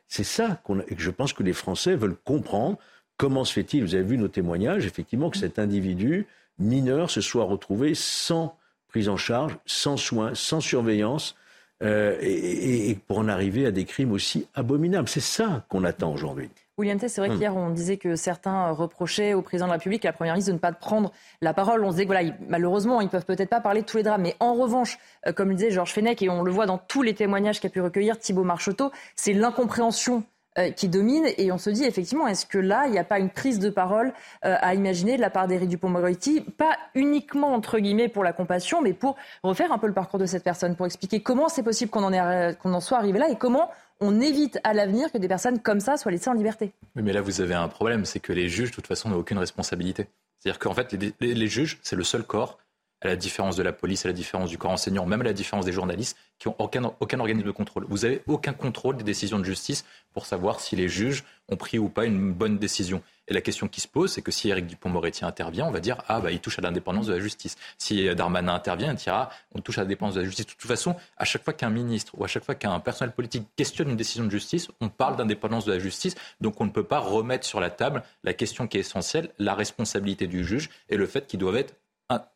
C'est 0.09 0.25
ça 0.25 0.59
qu'on 0.65 0.79
que 0.79 0.95
je 0.97 1.09
pense 1.09 1.31
que 1.31 1.41
les 1.41 1.53
Français 1.53 1.95
veulent 1.95 2.17
comprendre. 2.17 2.77
Comment 3.15 3.45
se 3.45 3.53
fait-il, 3.53 3.81
vous 3.81 3.95
avez 3.95 4.03
vu 4.03 4.17
nos 4.17 4.27
témoignages, 4.27 4.85
effectivement, 4.85 5.29
que 5.29 5.37
cet 5.37 5.57
individu 5.57 6.27
mineur 6.59 7.09
se 7.09 7.21
soit 7.21 7.45
retrouvé 7.45 7.95
sans 7.95 8.57
prise 8.89 9.07
en 9.07 9.15
charge, 9.15 9.57
sans 9.65 9.95
soins, 9.95 10.35
sans 10.35 10.59
surveillance, 10.59 11.37
euh, 11.81 12.17
et, 12.19 12.97
pour 13.07 13.19
en 13.19 13.29
arriver 13.29 13.65
à 13.65 13.71
des 13.71 13.85
crimes 13.85 14.11
aussi 14.11 14.45
abominables. 14.53 15.07
C'est 15.07 15.21
ça 15.21 15.65
qu'on 15.69 15.85
attend 15.85 16.11
aujourd'hui. 16.13 16.49
William 16.77 16.99
T, 16.99 17.07
c'est 17.07 17.21
vrai 17.21 17.29
hmm. 17.31 17.39
qu'hier, 17.39 17.57
on 17.57 17.71
disait 17.71 17.97
que 17.97 18.15
certains 18.15 18.69
reprochaient 18.69 19.33
au 19.33 19.41
président 19.41 19.65
de 19.65 19.71
la 19.71 19.77
République 19.77 20.05
et 20.05 20.07
à 20.07 20.11
la 20.11 20.15
Première 20.15 20.33
ministre 20.35 20.51
de 20.51 20.57
ne 20.57 20.59
pas 20.59 20.71
prendre 20.71 21.11
la 21.41 21.55
parole. 21.55 21.83
On 21.83 21.87
se 21.87 21.95
disait 21.95 22.05
que 22.05 22.11
voilà, 22.11 22.29
malheureusement, 22.47 23.01
ils 23.01 23.09
peuvent 23.09 23.25
peut-être 23.25 23.49
pas 23.49 23.61
parler 23.61 23.81
de 23.81 23.87
tous 23.87 23.97
les 23.97 24.03
drames. 24.03 24.21
Mais 24.21 24.35
en 24.39 24.53
revanche, 24.53 24.99
euh, 25.25 25.33
comme 25.33 25.49
le 25.49 25.55
disait 25.55 25.71
Georges 25.71 25.93
Fenech, 25.93 26.21
et 26.21 26.29
on 26.29 26.43
le 26.43 26.51
voit 26.51 26.67
dans 26.67 26.77
tous 26.77 27.01
les 27.01 27.15
témoignages 27.15 27.59
qu'a 27.59 27.69
pu 27.69 27.81
recueillir 27.81 28.19
Thibault 28.19 28.43
Marcheteau, 28.43 28.91
c'est 29.15 29.33
l'incompréhension 29.33 30.23
euh, 30.59 30.69
qui 30.69 30.87
domine. 30.87 31.25
Et 31.39 31.51
on 31.51 31.57
se 31.57 31.71
dit 31.71 31.83
effectivement, 31.83 32.27
est-ce 32.27 32.45
que 32.45 32.59
là, 32.59 32.83
il 32.85 32.91
n'y 32.91 32.99
a 32.99 33.03
pas 33.03 33.17
une 33.17 33.31
prise 33.31 33.57
de 33.57 33.71
parole 33.71 34.13
euh, 34.45 34.55
à 34.61 34.75
imaginer 34.75 35.17
de 35.17 35.21
la 35.21 35.31
part 35.31 35.47
d'Éric 35.47 35.69
Dupond-Moretti, 35.69 36.41
pas 36.41 36.77
uniquement 36.93 37.55
entre 37.55 37.79
guillemets 37.79 38.07
pour 38.07 38.23
la 38.23 38.33
compassion, 38.33 38.83
mais 38.83 38.93
pour 38.93 39.15
refaire 39.41 39.71
un 39.71 39.79
peu 39.79 39.87
le 39.87 39.93
parcours 39.93 40.19
de 40.19 40.27
cette 40.27 40.43
personne, 40.43 40.75
pour 40.75 40.85
expliquer 40.85 41.21
comment 41.21 41.49
c'est 41.49 41.63
possible 41.63 41.89
qu'on 41.89 42.03
en, 42.03 42.53
qu'on 42.53 42.71
en 42.71 42.81
soit 42.81 42.99
arrivé 42.99 43.17
là 43.17 43.29
et 43.29 43.35
comment 43.35 43.71
on 43.99 44.21
évite 44.21 44.59
à 44.63 44.73
l'avenir 44.73 45.11
que 45.11 45.17
des 45.17 45.27
personnes 45.27 45.59
comme 45.59 45.79
ça 45.79 45.97
soient 45.97 46.11
laissées 46.11 46.29
en 46.29 46.33
liberté. 46.33 46.71
mais 46.95 47.13
là, 47.13 47.21
vous 47.21 47.41
avez 47.41 47.55
un 47.55 47.67
problème, 47.67 48.05
c'est 48.05 48.19
que 48.19 48.33
les 48.33 48.49
juges, 48.49 48.71
de 48.71 48.75
toute 48.75 48.87
façon, 48.87 49.09
n'ont 49.09 49.17
aucune 49.17 49.37
responsabilité. 49.37 50.07
C'est-à-dire 50.39 50.59
qu'en 50.59 50.73
fait, 50.73 50.95
les 51.19 51.47
juges, 51.47 51.79
c'est 51.81 51.95
le 51.95 52.03
seul 52.03 52.23
corps 52.23 52.59
à 53.01 53.07
la 53.07 53.15
différence 53.15 53.55
de 53.55 53.63
la 53.63 53.73
police, 53.73 54.05
à 54.05 54.09
la 54.09 54.13
différence 54.13 54.49
du 54.49 54.57
corps 54.57 54.71
enseignant, 54.71 55.05
même 55.05 55.21
à 55.21 55.25
la 55.25 55.33
différence 55.33 55.65
des 55.65 55.71
journalistes, 55.71 56.17
qui 56.39 56.47
n'ont 56.47 56.55
aucun, 56.59 56.83
organisme 57.19 57.47
de 57.47 57.51
contrôle. 57.51 57.85
Vous 57.89 57.99
n'avez 57.99 58.21
aucun 58.27 58.53
contrôle 58.53 58.97
des 58.97 59.03
décisions 59.03 59.39
de 59.39 59.43
justice 59.43 59.85
pour 60.13 60.25
savoir 60.25 60.59
si 60.59 60.75
les 60.75 60.87
juges 60.87 61.23
ont 61.49 61.55
pris 61.55 61.79
ou 61.79 61.89
pas 61.89 62.05
une 62.05 62.33
bonne 62.33 62.57
décision. 62.57 63.01
Et 63.27 63.33
la 63.33 63.41
question 63.41 63.67
qui 63.67 63.81
se 63.81 63.87
pose, 63.87 64.11
c'est 64.11 64.21
que 64.21 64.31
si 64.31 64.49
Éric 64.49 64.67
Dupont-Moretti 64.67 65.25
intervient, 65.25 65.65
on 65.65 65.71
va 65.71 65.79
dire 65.79 66.01
ah 66.07 66.21
bah 66.21 66.31
il 66.31 66.39
touche 66.39 66.59
à 66.59 66.61
l'indépendance 66.61 67.07
de 67.07 67.13
la 67.13 67.19
justice. 67.19 67.55
Si 67.77 68.13
Darmanin 68.15 68.53
intervient, 68.53 68.91
on 68.91 68.93
dira 68.93 69.29
on 69.53 69.59
touche 69.59 69.77
à 69.77 69.81
l'indépendance 69.81 70.15
de 70.15 70.21
la 70.21 70.25
justice. 70.25 70.45
De 70.45 70.51
toute 70.51 70.61
façon, 70.61 70.95
à 71.17 71.25
chaque 71.25 71.43
fois 71.43 71.53
qu'un 71.53 71.69
ministre 71.69 72.13
ou 72.17 72.23
à 72.23 72.27
chaque 72.27 72.45
fois 72.45 72.55
qu'un 72.55 72.79
personnel 72.79 73.13
politique 73.13 73.47
questionne 73.55 73.89
une 73.89 73.97
décision 73.97 74.23
de 74.23 74.31
justice, 74.31 74.69
on 74.79 74.89
parle 74.89 75.17
d'indépendance 75.17 75.65
de 75.65 75.73
la 75.73 75.79
justice. 75.79 76.15
Donc 76.39 76.61
on 76.61 76.65
ne 76.65 76.71
peut 76.71 76.83
pas 76.83 76.99
remettre 76.99 77.45
sur 77.45 77.59
la 77.59 77.69
table 77.69 78.03
la 78.23 78.33
question 78.33 78.67
qui 78.67 78.77
est 78.77 78.81
essentielle, 78.81 79.29
la 79.39 79.55
responsabilité 79.55 80.27
du 80.27 80.45
juge 80.45 80.69
et 80.89 80.95
le 80.95 81.05
fait 81.05 81.27
qu'il 81.27 81.39
doit 81.39 81.57
être 81.59 81.73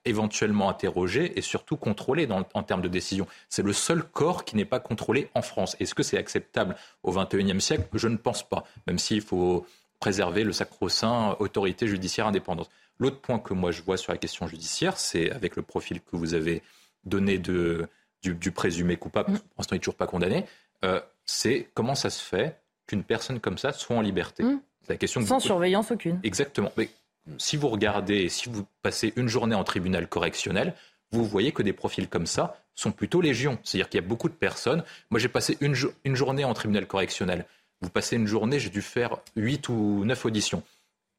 éventuellement 0.03 0.69
interrogé 0.69 1.37
et 1.37 1.41
surtout 1.41 1.77
contrôlé 1.77 2.27
en 2.31 2.63
termes 2.63 2.81
de 2.81 2.89
décision. 2.89 3.25
C'est 3.47 3.63
le 3.63 3.73
seul 3.73 4.03
corps 4.03 4.43
qui 4.43 4.55
n'est 4.57 4.65
pas 4.65 4.79
contrôlé 4.79 5.29
en 5.33 5.41
France. 5.41 5.77
Est-ce 5.79 5.95
que 5.95 6.03
c'est 6.03 6.17
acceptable 6.17 6.75
au 7.03 7.13
XXIe 7.13 7.61
siècle? 7.61 7.87
Je 7.93 8.07
ne 8.07 8.17
pense 8.17 8.47
pas, 8.47 8.65
même 8.87 8.99
s'il 8.99 9.21
faut 9.21 9.65
préserver 9.99 10.43
le 10.43 10.51
sacro-saint 10.51 11.37
autorité 11.39 11.87
judiciaire 11.87 12.27
indépendante. 12.27 12.69
L'autre 12.99 13.21
point 13.21 13.39
que 13.39 13.53
moi 13.53 13.71
je 13.71 13.81
vois 13.81 13.97
sur 13.97 14.11
la 14.11 14.17
question 14.17 14.47
judiciaire, 14.47 14.97
c'est 14.97 15.31
avec 15.31 15.55
le 15.55 15.61
profil 15.61 16.01
que 16.01 16.15
vous 16.15 16.33
avez 16.33 16.61
donné 17.05 17.37
de, 17.37 17.87
du, 18.21 18.51
présumé 18.51 18.97
coupable, 18.97 19.31
mmh. 19.31 19.39
pour 19.39 19.55
l'instant 19.59 19.75
il 19.75 19.77
n'est 19.77 19.79
toujours 19.79 19.95
pas 19.95 20.07
condamné, 20.07 20.45
euh, 20.83 20.99
c'est 21.25 21.69
comment 21.73 21.95
ça 21.95 22.09
se 22.09 22.21
fait 22.21 22.59
qu'une 22.87 23.03
personne 23.03 23.39
comme 23.39 23.57
ça 23.57 23.71
soit 23.71 23.95
en 23.95 24.01
liberté? 24.01 24.43
Mmh. 24.43 24.61
La 24.89 24.97
question 24.97 25.21
Sans 25.21 25.39
surveillance 25.39 25.91
aucune. 25.91 26.19
Exactement. 26.23 26.71
Mais 26.75 26.89
si 27.37 27.57
vous 27.57 27.69
regardez, 27.69 28.29
si 28.29 28.49
vous 28.49 28.65
passez 28.81 29.13
une 29.15 29.27
journée 29.27 29.55
en 29.55 29.63
tribunal 29.63 30.07
correctionnel, 30.07 30.73
vous 31.11 31.25
voyez 31.25 31.51
que 31.51 31.61
des 31.61 31.73
profils 31.73 32.07
comme 32.07 32.25
ça 32.25 32.57
sont 32.75 32.91
plutôt 32.91 33.21
légion. 33.21 33.59
C'est-à-dire 33.63 33.89
qu'il 33.89 34.01
y 34.01 34.03
a 34.03 34.07
beaucoup 34.07 34.29
de 34.29 34.33
personnes. 34.33 34.83
Moi, 35.09 35.19
j'ai 35.19 35.27
passé 35.27 35.57
une, 35.59 35.75
journée 36.15 36.43
en 36.43 36.53
tribunal 36.53 36.87
correctionnel. 36.87 37.45
Vous 37.81 37.89
passez 37.89 38.15
une 38.15 38.27
journée, 38.27 38.59
j'ai 38.59 38.69
dû 38.69 38.81
faire 38.81 39.17
8 39.35 39.69
ou 39.69 40.03
9 40.05 40.25
auditions. 40.25 40.63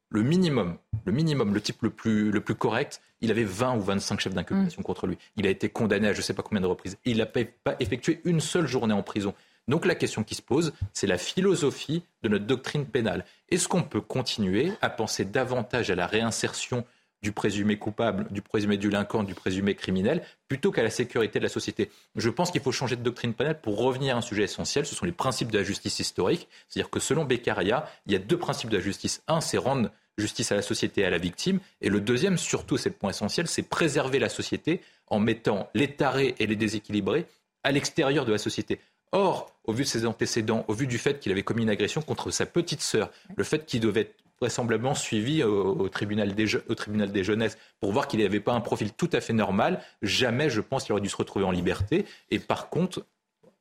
Le 0.09 0.21
minimum, 0.21 0.77
le 1.05 1.11
minimum, 1.11 1.53
le 1.53 1.61
type 1.61 1.81
le 1.81 1.89
plus, 1.89 2.31
le 2.31 2.41
plus 2.41 2.55
correct, 2.55 3.01
il 3.21 3.31
avait 3.31 3.43
20 3.43 3.77
ou 3.77 3.81
25 3.81 4.19
chefs 4.19 4.33
d'inculpation 4.33 4.81
mmh. 4.81 4.83
contre 4.83 5.07
lui. 5.07 5.17
Il 5.37 5.47
a 5.47 5.49
été 5.49 5.69
condamné 5.69 6.07
à 6.07 6.13
je 6.13 6.19
ne 6.19 6.23
sais 6.23 6.33
pas 6.33 6.43
combien 6.43 6.61
de 6.61 6.67
reprises. 6.67 6.97
il 7.05 7.17
n'a 7.17 7.25
pas 7.25 7.41
effectué 7.79 8.21
une 8.23 8.39
seule 8.39 8.67
journée 8.67 8.93
en 8.93 9.01
prison. 9.01 9.33
Donc 9.67 9.85
la 9.85 9.95
question 9.95 10.23
qui 10.23 10.35
se 10.35 10.41
pose, 10.41 10.73
c'est 10.93 11.07
la 11.07 11.17
philosophie 11.17 12.03
de 12.21 12.29
notre 12.29 12.45
doctrine 12.45 12.85
pénale. 12.85 13.25
Est-ce 13.49 13.67
qu'on 13.67 13.83
peut 13.83 14.01
continuer 14.01 14.71
à 14.81 14.89
penser 14.89 15.25
davantage 15.25 15.89
à 15.89 15.95
la 15.95 16.07
réinsertion 16.07 16.85
du 17.21 17.31
présumé 17.31 17.77
coupable, 17.79 18.27
du 18.31 18.41
présumé 18.41 18.77
délinquant, 18.77 19.23
du 19.23 19.33
présumé 19.33 19.75
criminel, 19.75 20.23
plutôt 20.49 20.71
qu'à 20.71 20.83
la 20.83 20.89
sécurité 20.89 21.39
de 21.39 21.43
la 21.43 21.49
société? 21.49 21.89
Je 22.17 22.29
pense 22.29 22.51
qu'il 22.51 22.59
faut 22.59 22.73
changer 22.73 22.97
de 22.97 23.01
doctrine 23.01 23.33
pénale 23.33 23.61
pour 23.61 23.77
revenir 23.77 24.15
à 24.15 24.17
un 24.17 24.21
sujet 24.21 24.43
essentiel, 24.43 24.85
ce 24.85 24.95
sont 24.95 25.05
les 25.05 25.13
principes 25.13 25.49
de 25.49 25.57
la 25.57 25.63
justice 25.63 25.99
historique. 25.99 26.49
C'est-à-dire 26.67 26.89
que 26.89 26.99
selon 26.99 27.23
Beccaria, 27.23 27.89
il 28.05 28.11
y 28.11 28.15
a 28.17 28.19
deux 28.19 28.37
principes 28.37 28.69
de 28.69 28.77
la 28.77 28.83
justice. 28.83 29.23
Un, 29.27 29.39
c'est 29.39 29.57
rendre 29.57 29.89
justice 30.17 30.51
à 30.51 30.55
la 30.55 30.61
société 30.61 31.01
et 31.01 31.05
à 31.05 31.09
la 31.09 31.17
victime. 31.17 31.59
Et 31.79 31.89
le 31.89 32.01
deuxième, 32.01 32.37
surtout, 32.37 32.77
c'est 32.77 32.89
le 32.89 32.95
point 32.95 33.11
essentiel, 33.11 33.47
c'est 33.47 33.63
préserver 33.63 34.19
la 34.19 34.29
société 34.29 34.81
en 35.07 35.19
mettant 35.19 35.69
les 35.73 35.95
tarés 35.95 36.35
et 36.39 36.47
les 36.47 36.57
déséquilibrés 36.57 37.25
à 37.63 37.71
l'extérieur 37.71 38.25
de 38.25 38.31
la 38.31 38.37
société. 38.37 38.79
Or, 39.13 39.53
au 39.63 39.73
vu 39.73 39.83
de 39.83 39.87
ses 39.87 40.05
antécédents, 40.05 40.65
au 40.67 40.73
vu 40.73 40.87
du 40.87 40.97
fait 40.97 41.19
qu'il 41.19 41.31
avait 41.31 41.43
commis 41.43 41.63
une 41.63 41.69
agression 41.69 42.01
contre 42.01 42.31
sa 42.31 42.45
petite 42.45 42.81
sœur, 42.81 43.11
le 43.35 43.43
fait 43.43 43.65
qu'il 43.65 43.79
devait 43.79 44.01
être 44.01 44.15
vraisemblablement 44.41 44.95
suivi 44.95 45.43
au, 45.43 45.87
tribunal 45.87 46.33
des, 46.33 46.55
au 46.55 46.75
tribunal 46.75 47.11
des 47.11 47.23
jeunesses 47.23 47.57
pour 47.79 47.93
voir 47.93 48.07
qu'il 48.07 48.19
n'avait 48.19 48.41
pas 48.41 48.53
un 48.53 48.59
profil 48.59 48.91
tout 48.91 49.09
à 49.13 49.21
fait 49.21 49.31
normal, 49.31 49.81
jamais 50.01 50.49
je 50.49 50.59
pense 50.59 50.83
qu'il 50.83 50.93
aurait 50.93 51.01
dû 51.01 51.09
se 51.09 51.15
retrouver 51.15 51.45
en 51.45 51.51
liberté. 51.51 52.05
Et 52.31 52.39
par 52.39 52.69
contre... 52.69 53.05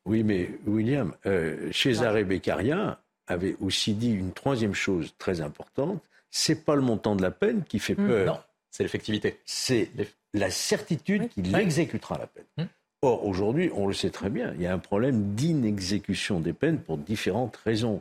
Oui, 0.07 0.25
mais 0.25 0.51
William, 0.67 1.15
euh, 1.27 1.71
César 1.71 2.15
Beccaria 2.25 2.99
avait 3.29 3.57
aussi 3.61 3.95
dit 3.95 4.11
une 4.11 4.33
troisième 4.33 4.75
chose 4.75 5.15
très 5.19 5.41
importante, 5.41 6.03
c'est 6.31 6.65
pas 6.65 6.75
le 6.75 6.83
montant 6.83 7.15
de 7.15 7.23
la 7.23 7.31
peine 7.31 7.63
qui 7.63 7.79
fait 7.79 7.95
hmm. 7.95 8.09
peur. 8.09 8.27
Non, 8.27 8.41
c'est 8.71 8.83
l'effectivité. 8.83 9.39
C'est 9.45 9.91
la 10.33 10.51
certitude 10.51 11.29
qu'il 11.29 11.55
exécutera 11.55 12.19
la 12.19 12.27
peine. 12.27 12.47
Hmm. 12.57 12.65
Or, 13.05 13.27
aujourd'hui, 13.27 13.69
on 13.75 13.89
le 13.89 13.95
sait 13.95 14.11
très 14.11 14.31
bien, 14.31 14.53
il 14.55 14.63
y 14.63 14.67
a 14.69 14.73
un 14.73 14.79
problème 14.79 15.35
d'inexécution 15.35 16.39
des 16.39 16.53
peines 16.53 16.79
pour 16.79 16.99
différentes 16.99 17.57
raisons. 17.57 18.01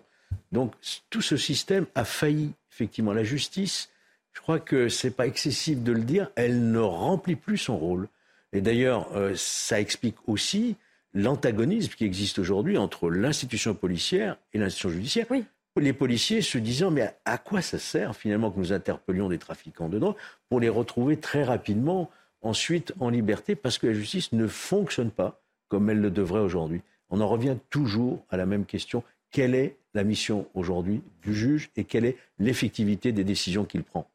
Donc, 0.52 0.74
tout 1.10 1.24
ce 1.24 1.38
système 1.38 1.88
a 1.96 2.06
failli. 2.06 2.52
Effectivement, 2.72 3.12
la 3.12 3.24
justice, 3.24 3.90
je 4.32 4.42
crois 4.42 4.60
que 4.60 4.90
ce 4.90 5.08
n'est 5.08 5.12
pas 5.12 5.26
excessif 5.26 5.82
de 5.82 5.92
le 5.92 6.02
dire, 6.02 6.30
elle 6.36 6.72
ne 6.72 6.80
remplit 6.80 7.36
plus 7.36 7.58
son 7.58 7.78
rôle. 7.78 8.10
Et 8.54 8.62
d'ailleurs, 8.62 9.10
euh, 9.16 9.34
ça 9.36 9.82
explique 9.82 10.18
aussi 10.28 10.76
l'antagonisme 11.16 11.94
qui 11.94 12.06
existe 12.06 12.38
aujourd'hui 12.38 12.78
entre 12.78 13.10
l'institution 13.10 13.74
policière 13.74 14.38
et 14.54 14.60
l'institution 14.60 14.90
judiciaire. 14.90 15.26
Oui. 15.32 15.46
Les 15.80 15.94
policiers 15.94 16.42
se 16.42 16.60
disant, 16.60 16.92
mais 16.92 17.16
à 17.26 17.40
quoi 17.40 17.64
ça 17.64 17.80
sert 17.80 18.16
finalement 18.16 18.52
que 18.52 18.60
nous 18.60 18.72
interpellions 18.72 19.30
des 19.30 19.40
trafiquants 19.40 19.90
de 19.90 19.98
drogue 19.98 20.16
pour 20.48 20.60
les 20.60 20.70
retrouver 20.70 21.18
très 21.18 21.44
rapidement 21.44 22.12
ensuite 22.42 22.94
en 23.00 23.10
liberté 23.10 23.56
parce 23.56 23.78
que 23.78 23.88
la 23.88 23.94
justice 23.94 24.32
ne 24.32 24.48
fonctionne 24.48 25.12
pas 25.12 25.42
comme 25.68 25.90
elle 25.90 26.02
le 26.02 26.12
devrait 26.12 26.42
aujourd'hui. 26.42 26.82
On 27.10 27.22
en 27.22 27.28
revient 27.28 27.58
toujours 27.70 28.26
à 28.30 28.38
la 28.38 28.46
même 28.46 28.66
question. 28.66 29.04
Quelle 29.32 29.56
est 29.56 29.78
la 29.94 30.04
mission 30.04 30.48
aujourd'hui 30.54 31.02
du 31.22 31.34
juge 31.34 31.70
et 31.76 31.84
quelle 31.84 32.06
est 32.06 32.18
l'effectivité 32.40 33.12
des 33.12 33.24
décisions 33.24 33.66
qu'il 33.66 33.84
prend? 33.84 34.08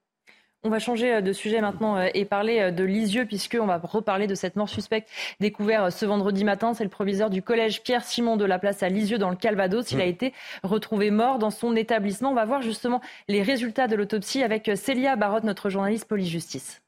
On 0.67 0.69
va 0.69 0.81
changer 0.81 1.15
euh, 1.15 1.21
de 1.21 1.33
sujet 1.33 1.61
maintenant 1.61 1.97
euh, 1.97 2.09
et 2.13 2.25
parler 2.25 2.59
euh, 2.59 2.71
de 2.73 2.83
Lisieux, 2.83 3.25
puisqu'on 3.25 3.67
va 3.67 3.79
reparler 3.79 4.27
de 4.27 4.35
cette 4.35 4.57
mort 4.57 4.69
suspecte 4.69 5.09
découverte 5.39 5.93
ce 5.93 6.05
vendredi 6.05 6.45
matin. 6.45 6.75
C'est 6.75 6.83
le 6.83 6.91
proviseur 6.91 7.31
du 7.31 7.41
collège 7.41 7.83
Pierre 7.83 8.03
Simon 8.03 8.37
de 8.37 8.45
la 8.45 8.59
place 8.59 8.83
à 8.83 8.89
Lisieux 8.89 9.19
dans 9.19 9.31
le 9.31 9.37
Calvados. 9.37 9.93
Il 9.93 10.01
a 10.01 10.07
mmh. 10.07 10.09
été 10.09 10.35
retrouvé 10.65 11.13
mort 11.13 11.39
dans 11.39 11.51
son 11.51 11.77
établissement. 11.77 12.33
On 12.33 12.35
va 12.35 12.47
voir 12.47 12.63
justement 12.63 13.01
les 13.29 13.43
résultats 13.43 13.87
de 13.87 13.95
l'autopsie 13.95 14.43
avec 14.43 14.69
Célia 14.75 15.15
Barotte, 15.15 15.45
notre 15.45 15.71
journaliste 15.71 16.07
police-justice. 16.07 16.83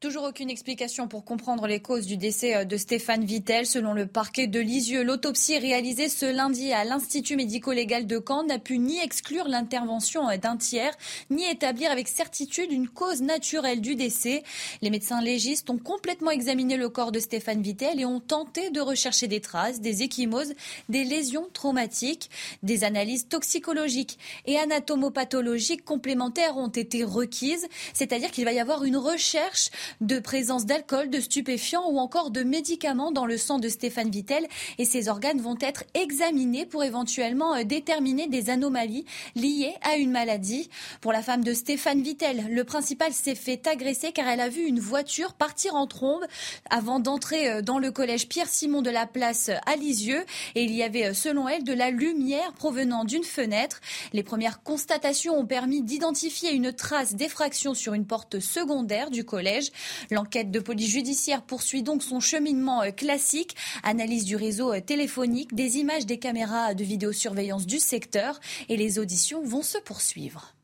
Toujours 0.00 0.24
aucune 0.24 0.48
explication 0.48 1.08
pour 1.08 1.26
comprendre 1.26 1.66
les 1.66 1.80
causes 1.80 2.06
du 2.06 2.16
décès 2.16 2.56
euh, 2.56 2.64
de 2.64 2.78
Stéphane 2.78 3.22
Vittel. 3.22 3.66
Selon 3.66 3.92
le 3.92 4.06
parquet 4.06 4.46
de 4.46 4.58
Lisieux, 4.58 5.02
l'autopsie 5.02 5.58
réalisée 5.58 6.08
ce 6.08 6.24
lundi 6.24 6.72
à 6.72 6.84
l'Institut 6.84 7.36
médico-légal 7.36 8.06
de 8.06 8.18
Caen 8.26 8.44
n'a 8.44 8.58
pu 8.58 8.78
ni 8.78 8.98
exclure 8.98 9.46
l'intervention 9.46 10.30
euh, 10.30 10.38
d'un 10.38 10.56
tiers, 10.56 10.96
ni 11.28 11.44
établir 11.44 11.90
avec 11.90 12.08
certitude 12.08 12.72
une 12.72 12.88
cause 12.88 13.20
naturelle 13.20 13.82
du 13.82 13.94
décès. 13.94 14.42
Les 14.80 14.88
médecins 14.88 15.20
légistes 15.20 15.68
ont 15.68 15.76
complètement 15.76 16.30
examiné 16.30 16.78
le 16.78 16.88
corps 16.88 17.12
de 17.12 17.20
Stéphane 17.20 17.60
Vittel 17.60 18.00
et 18.00 18.06
ont 18.06 18.20
tenté 18.20 18.70
de 18.70 18.80
rechercher 18.80 19.26
des 19.26 19.42
traces, 19.42 19.82
des 19.82 20.02
échymoses, 20.02 20.54
des 20.88 21.04
lésions 21.04 21.50
traumatiques. 21.52 22.30
Des 22.62 22.84
analyses 22.84 23.28
toxicologiques 23.28 24.18
et 24.46 24.58
anatomopathologiques 24.58 25.84
complémentaires 25.84 26.56
ont 26.56 26.68
été 26.68 27.04
requises, 27.04 27.68
c'est-à-dire 27.92 28.30
qu'il 28.30 28.46
va 28.46 28.54
y 28.54 28.60
avoir 28.60 28.84
une 28.84 28.96
recherche 28.96 29.68
de 30.00 30.18
présence 30.18 30.66
d'alcool, 30.66 31.10
de 31.10 31.20
stupéfiants 31.20 31.88
ou 31.90 31.98
encore 31.98 32.30
de 32.30 32.42
médicaments 32.42 33.12
dans 33.12 33.26
le 33.26 33.38
sang 33.38 33.58
de 33.58 33.68
Stéphane 33.68 34.10
Vittel 34.10 34.46
et 34.78 34.84
ses 34.84 35.08
organes 35.08 35.40
vont 35.40 35.56
être 35.60 35.84
examinés 35.94 36.66
pour 36.66 36.84
éventuellement 36.84 37.54
euh, 37.54 37.64
déterminer 37.64 38.28
des 38.28 38.50
anomalies 38.50 39.04
liées 39.34 39.74
à 39.82 39.96
une 39.96 40.10
maladie. 40.10 40.70
Pour 41.00 41.12
la 41.12 41.22
femme 41.22 41.44
de 41.44 41.54
Stéphane 41.54 42.02
Vittel, 42.02 42.46
le 42.50 42.64
principal 42.64 43.12
s'est 43.12 43.34
fait 43.34 43.66
agresser 43.66 44.12
car 44.12 44.28
elle 44.28 44.40
a 44.40 44.48
vu 44.48 44.62
une 44.62 44.80
voiture 44.80 45.34
partir 45.34 45.74
en 45.74 45.86
trombe 45.86 46.24
avant 46.68 47.00
d'entrer 47.00 47.50
euh, 47.50 47.62
dans 47.62 47.78
le 47.78 47.90
collège 47.90 48.28
Pierre-Simon 48.28 48.82
de 48.82 48.90
la 48.90 49.06
place 49.06 49.50
à 49.66 49.76
Lisieux 49.76 50.24
et 50.54 50.64
il 50.64 50.72
y 50.72 50.82
avait 50.82 51.06
euh, 51.06 51.14
selon 51.14 51.48
elle 51.48 51.64
de 51.64 51.72
la 51.72 51.90
lumière 51.90 52.52
provenant 52.52 53.04
d'une 53.04 53.24
fenêtre. 53.24 53.80
Les 54.12 54.22
premières 54.22 54.62
constatations 54.62 55.38
ont 55.38 55.46
permis 55.46 55.82
d'identifier 55.82 56.52
une 56.52 56.72
trace 56.72 57.14
d'effraction 57.14 57.74
sur 57.74 57.94
une 57.94 58.06
porte 58.06 58.40
secondaire 58.40 59.10
du 59.10 59.24
collège. 59.24 59.70
L'enquête 60.10 60.50
de 60.50 60.60
police 60.60 60.90
judiciaire 60.90 61.42
poursuit 61.42 61.82
donc 61.82 62.02
son 62.02 62.20
cheminement 62.20 62.82
euh, 62.82 62.90
classique, 62.90 63.56
analyse 63.82 64.24
du 64.24 64.36
réseau 64.36 64.72
euh, 64.72 64.80
téléphonique, 64.80 65.54
des 65.54 65.78
images 65.78 66.06
des 66.06 66.18
caméras 66.18 66.74
de 66.74 66.84
vidéosurveillance 66.84 67.66
du 67.66 67.78
secteur. 67.78 68.40
Et 68.68 68.76
les 68.76 68.98
auditions 68.98 69.42
vont 69.42 69.62
se 69.62 69.78
poursuivre. 69.78 70.54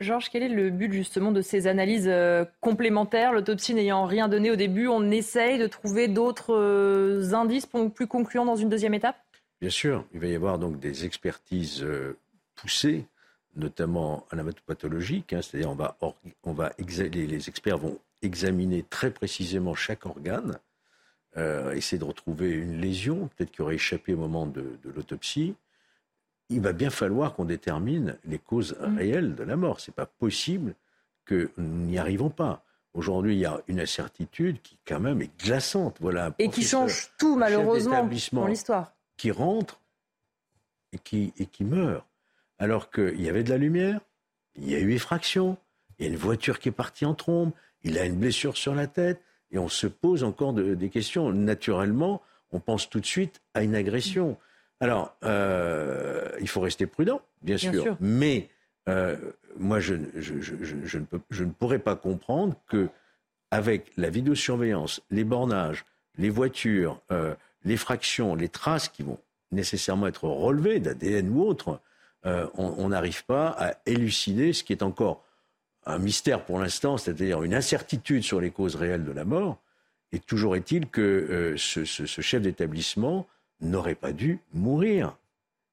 Georges, 0.00 0.30
quel 0.30 0.42
est 0.42 0.48
le 0.48 0.70
but 0.70 0.92
justement 0.92 1.30
de 1.32 1.42
ces 1.42 1.66
analyses 1.66 2.08
euh, 2.08 2.44
complémentaires? 2.60 3.32
L'autopsie 3.32 3.74
n'ayant 3.74 4.04
rien 4.04 4.28
donné 4.28 4.50
au 4.50 4.56
début, 4.56 4.88
on 4.88 5.10
essaye 5.10 5.58
de 5.58 5.66
trouver 5.66 6.08
d'autres 6.08 7.34
indices 7.34 7.66
plus 7.94 8.06
concluants 8.06 8.44
dans 8.44 8.56
une 8.56 8.68
deuxième 8.68 8.94
étape? 8.94 9.16
Bien 9.60 9.70
sûr, 9.70 10.04
il 10.12 10.20
va 10.20 10.26
y 10.26 10.34
avoir 10.34 10.58
donc 10.58 10.80
des 10.80 11.04
expertises 11.04 11.86
poussées, 12.56 13.04
notamment 13.56 14.26
anatomopathologiques, 14.30 15.32
hein, 15.32 15.40
c'est-à-dire 15.42 15.70
on 15.70 15.74
va, 15.74 15.96
on 16.42 16.52
va 16.52 16.72
les 16.78 17.48
experts 17.48 17.78
vont 17.78 17.98
examiner 18.22 18.84
très 18.88 19.10
précisément 19.10 19.74
chaque 19.74 20.06
organe, 20.06 20.58
euh, 21.36 21.72
essayer 21.72 21.98
de 21.98 22.04
retrouver 22.04 22.50
une 22.50 22.80
lésion, 22.80 23.28
peut-être 23.28 23.50
qui 23.50 23.62
aurait 23.62 23.76
échappé 23.76 24.14
au 24.14 24.18
moment 24.18 24.46
de, 24.46 24.78
l'autopsie. 24.84 25.54
Il 26.48 26.60
va 26.60 26.72
bien 26.72 26.90
falloir 26.90 27.34
qu'on 27.34 27.44
détermine 27.44 28.18
les 28.24 28.38
causes 28.38 28.76
mm. 28.80 28.98
réelles 28.98 29.34
de 29.34 29.42
la 29.42 29.56
mort. 29.56 29.80
Ce 29.80 29.90
n'est 29.90 29.94
pas 29.94 30.06
possible 30.06 30.74
que 31.24 31.50
nous 31.56 31.86
n'y 31.86 31.98
arrivons 31.98 32.30
pas. 32.30 32.64
Aujourd'hui, 32.94 33.34
il 33.34 33.38
y 33.38 33.46
a 33.46 33.62
une 33.68 33.80
incertitude 33.80 34.60
qui, 34.60 34.78
quand 34.86 35.00
même, 35.00 35.22
est 35.22 35.30
glaçante. 35.38 35.96
Voilà 36.00 36.34
et 36.38 36.50
qui 36.50 36.62
change 36.62 37.10
tout, 37.18 37.36
malheureusement, 37.36 38.06
dans 38.32 38.46
l'histoire. 38.46 38.92
Qui 39.16 39.30
rentre 39.30 39.80
et 40.92 40.98
qui, 40.98 41.32
et 41.38 41.46
qui 41.46 41.64
meurt. 41.64 42.04
Alors 42.58 42.90
qu'il 42.90 43.20
y 43.20 43.30
avait 43.30 43.42
de 43.42 43.50
la 43.50 43.56
lumière, 43.56 44.00
il 44.56 44.68
y 44.68 44.74
a 44.74 44.78
eu 44.78 44.92
effraction, 44.92 45.56
il 45.98 46.04
y 46.04 46.08
a 46.08 46.12
une 46.12 46.18
voiture 46.18 46.58
qui 46.58 46.68
est 46.68 46.72
partie 46.72 47.06
en 47.06 47.14
trombe, 47.14 47.52
il 47.84 47.98
a 47.98 48.04
une 48.04 48.16
blessure 48.16 48.56
sur 48.56 48.74
la 48.74 48.86
tête, 48.86 49.20
et 49.50 49.58
on 49.58 49.68
se 49.68 49.86
pose 49.86 50.24
encore 50.24 50.52
des 50.54 50.88
questions. 50.88 51.30
Naturellement, 51.32 52.22
on 52.52 52.60
pense 52.60 52.88
tout 52.88 53.00
de 53.00 53.06
suite 53.06 53.40
à 53.54 53.62
une 53.62 53.74
agression. 53.74 54.36
Alors, 54.80 55.14
euh, 55.24 56.28
il 56.40 56.48
faut 56.48 56.60
rester 56.60 56.86
prudent, 56.86 57.20
bien, 57.42 57.56
sûr. 57.56 57.96
mais 58.00 58.48
euh, 58.88 59.16
moi, 59.56 59.78
je, 59.78 59.94
ne 59.94 61.50
pourrais 61.50 61.78
pas 61.78 61.96
comprendre 61.96 62.56
que, 62.68 62.88
avec 63.50 63.92
la 63.96 64.10
vidéosurveillance, 64.10 65.00
les 65.10 65.24
bornages, 65.24 65.84
les 66.18 66.30
voitures, 66.30 67.00
euh, 67.10 67.34
les 67.64 67.76
fractions, 67.76 68.34
les 68.34 68.48
traces 68.48 68.88
qui 68.88 69.02
vont 69.02 69.18
nécessairement 69.52 70.06
être 70.06 70.24
relevées 70.24 70.80
d'ADN 70.80 71.28
ou 71.28 71.42
autre, 71.42 71.80
on 72.24 72.88
n'arrive 72.88 73.24
pas 73.24 73.48
à 73.48 73.74
élucider 73.84 74.52
ce 74.52 74.62
qui 74.62 74.72
est 74.72 74.84
encore 74.84 75.24
un 75.86 75.98
mystère 75.98 76.44
pour 76.44 76.58
l'instant, 76.58 76.96
c'est-à-dire 76.96 77.42
une 77.42 77.54
incertitude 77.54 78.22
sur 78.22 78.40
les 78.40 78.50
causes 78.50 78.76
réelles 78.76 79.04
de 79.04 79.12
la 79.12 79.24
mort. 79.24 79.58
Et 80.12 80.18
toujours 80.18 80.56
est-il 80.56 80.88
que 80.88 81.00
euh, 81.00 81.56
ce, 81.56 81.84
chef 82.06 82.42
d'établissement 82.42 83.26
n'aurait 83.60 83.94
pas 83.94 84.12
dû 84.12 84.40
mourir. 84.52 85.16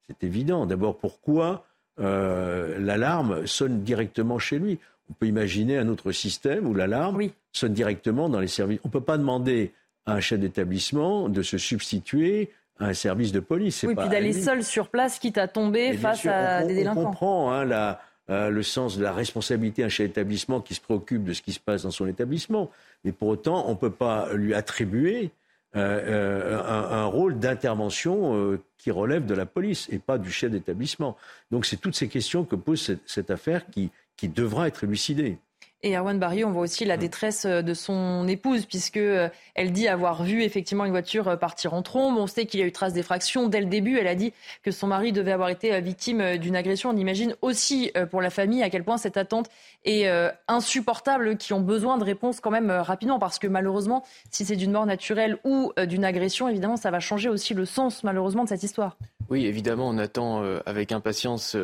C'est 0.08 0.24
évident. 0.24 0.65
D'abord, 0.65 0.98
pourquoi 0.98 1.65
euh, 2.00 2.80
l'alarme 2.80 3.45
sonne 3.45 3.84
directement 3.84 4.39
chez 4.39 4.60
lui? 4.60 4.80
On 5.10 5.13
peut 5.13 5.28
imaginer 5.28 5.78
un 5.78 5.89
autre 5.89 6.12
système 6.12 6.67
où 6.67 6.74
l'alarme 6.74 7.22
sonne 7.52 7.74
directement 7.74 8.30
dans 8.30 8.39
les 8.39 8.48
services. 8.48 8.80
On 8.84 8.88
ne 8.88 8.93
peut 8.93 9.02
pas 9.02 9.17
demander 9.17 9.74
à 10.06 10.13
un 10.13 10.19
chef 10.19 10.39
d'établissement 10.39 11.30
de 11.30 11.41
se 11.41 11.58
substituer 11.58 12.52
à 12.80 12.86
un 12.86 12.93
service 12.93 13.32
de 13.32 13.39
police. 13.39 13.84
Oui, 13.84 13.95
puis 13.95 14.08
d'aller 14.08 14.34
seul 14.34 14.63
sur 14.63 14.88
place, 14.88 15.19
quitte 15.19 15.38
à 15.38 15.48
tomber 15.48 15.93
face 15.93 16.26
à 16.26 16.63
des 16.63 16.76
délinquants. 16.76 17.02
On 17.02 17.06
comprend 17.06 17.52
hein, 17.52 17.65
la, 17.65 18.00
euh, 18.30 18.50
le 18.50 18.62
sens 18.62 18.98
de 18.98 19.04
la 19.04 19.12
responsabilité 19.12 19.82
d'un 19.82 19.89
chef 19.89 20.08
d'établissement 20.08 20.62
qui 20.62 20.76
se 20.76 20.82
préoccupe 20.82 21.24
de 21.24 21.34
ce 21.34 21.42
qui 21.42 21.52
se 21.52 21.60
passe 21.60 21.84
dans 21.84 21.92
son 21.92 22.06
établissement. 22.06 22.70
Mais 23.04 23.12
pour 23.12 23.30
autant, 23.30 23.65
on 23.68 23.72
ne 23.72 23.78
peut 23.78 23.92
pas 23.92 24.32
lui 24.34 24.54
attribuer 24.54 25.32
euh, 25.76 26.60
euh, 26.60 26.63
un, 26.63 27.06
rôle 27.06 27.39
d'intervention 27.39 28.60
qui 28.78 28.92
relève 28.92 29.26
de 29.26 29.34
la 29.34 29.46
police 29.46 29.88
et 29.92 30.00
pas 30.00 30.18
du 30.18 30.32
chef 30.32 30.52
d'établissement. 30.52 31.18
Donc 31.50 31.65
c'est 31.65 31.78
toutes 31.78 31.96
ces 31.96 32.08
questions 32.08 32.44
que 32.44 32.56
pose 32.56 32.98
cette, 33.06 33.32
affaire 33.32 33.65
qui, 33.70 33.89
qui 34.15 34.30
devra 34.30 34.68
être 34.68 34.84
élucidée. 34.84 35.38
Et 35.82 35.96
Erwan 35.96 36.20
Barry, 36.20 36.44
on 36.44 36.52
voit 36.52 36.63
aussi 36.63 36.84
la 36.84 36.98
mm. 36.98 37.00
détresse 37.00 37.46
euh, 37.46 37.62
de 37.62 37.74
son 37.74 38.28
épouse, 38.28 38.65
puisque 38.65 38.98
euh, 38.98 39.30
elle 39.56 39.72
dit 39.72 39.88
avoir 39.88 40.24
vu 40.24 40.44
effectivement 40.44 40.84
une 40.84 40.92
voiture 40.92 41.30
euh, 41.30 41.36
partir 41.38 41.74
en 41.74 41.82
trombe. 41.82 42.18
On 42.18 42.28
sait 42.28 42.46
qu'il 42.46 42.60
y 42.60 42.63
a 42.63 42.65
eu 42.65 42.72
trace 42.74 42.92
d'effraction 42.92 43.48
dès 43.48 43.62
le 43.62 43.68
début. 43.68 43.98
Elle 43.98 44.08
a 44.08 44.15
dit 44.15 44.34
que 44.62 44.72
son 44.72 44.88
mari 44.88 45.13
devait 45.13 45.32
avoir 45.32 45.48
été 45.48 45.80
victime 45.80 46.38
d'une 46.38 46.58
agression. 46.58 46.89
On 46.89 46.98
imagine 46.98 47.34
aussi 47.42 47.92
pour 48.12 48.22
la 48.22 48.30
famille 48.30 48.62
à 48.62 48.70
quel 48.70 48.84
point 48.84 48.98
cette 48.98 49.15
attente 49.15 49.50
est 49.86 50.10
insupportable, 50.48 51.38
qui 51.38 51.54
ont 51.54 51.62
besoin 51.62 51.98
de 51.98 52.04
réponses 52.04 52.39
quand 52.39 52.52
même 52.52 52.72
rapidement, 52.72 53.20
parce 53.20 53.39
que 53.39 53.48
malheureusement, 53.48 54.04
si 54.32 54.46
c'est 54.46 54.56
d'une 54.56 54.72
mort 54.72 54.86
naturelle 54.86 55.38
ou 55.44 55.72
d'une 55.88 56.06
agression, 56.06 56.48
évidemment, 56.48 56.78
ça 56.78 56.92
va 56.92 57.00
changer 57.00 57.30
aussi 57.30 57.54
le 57.54 57.65
sens 57.65 58.04
malheureusement 58.04 58.44
de 58.44 58.50
cette 58.50 58.63
histoire. 58.63 58.98
Oui, 59.30 59.46
évidemment, 59.46 59.88
on 59.88 59.98
attend 59.98 60.44
avec 60.65 60.92
impatience 60.92 61.56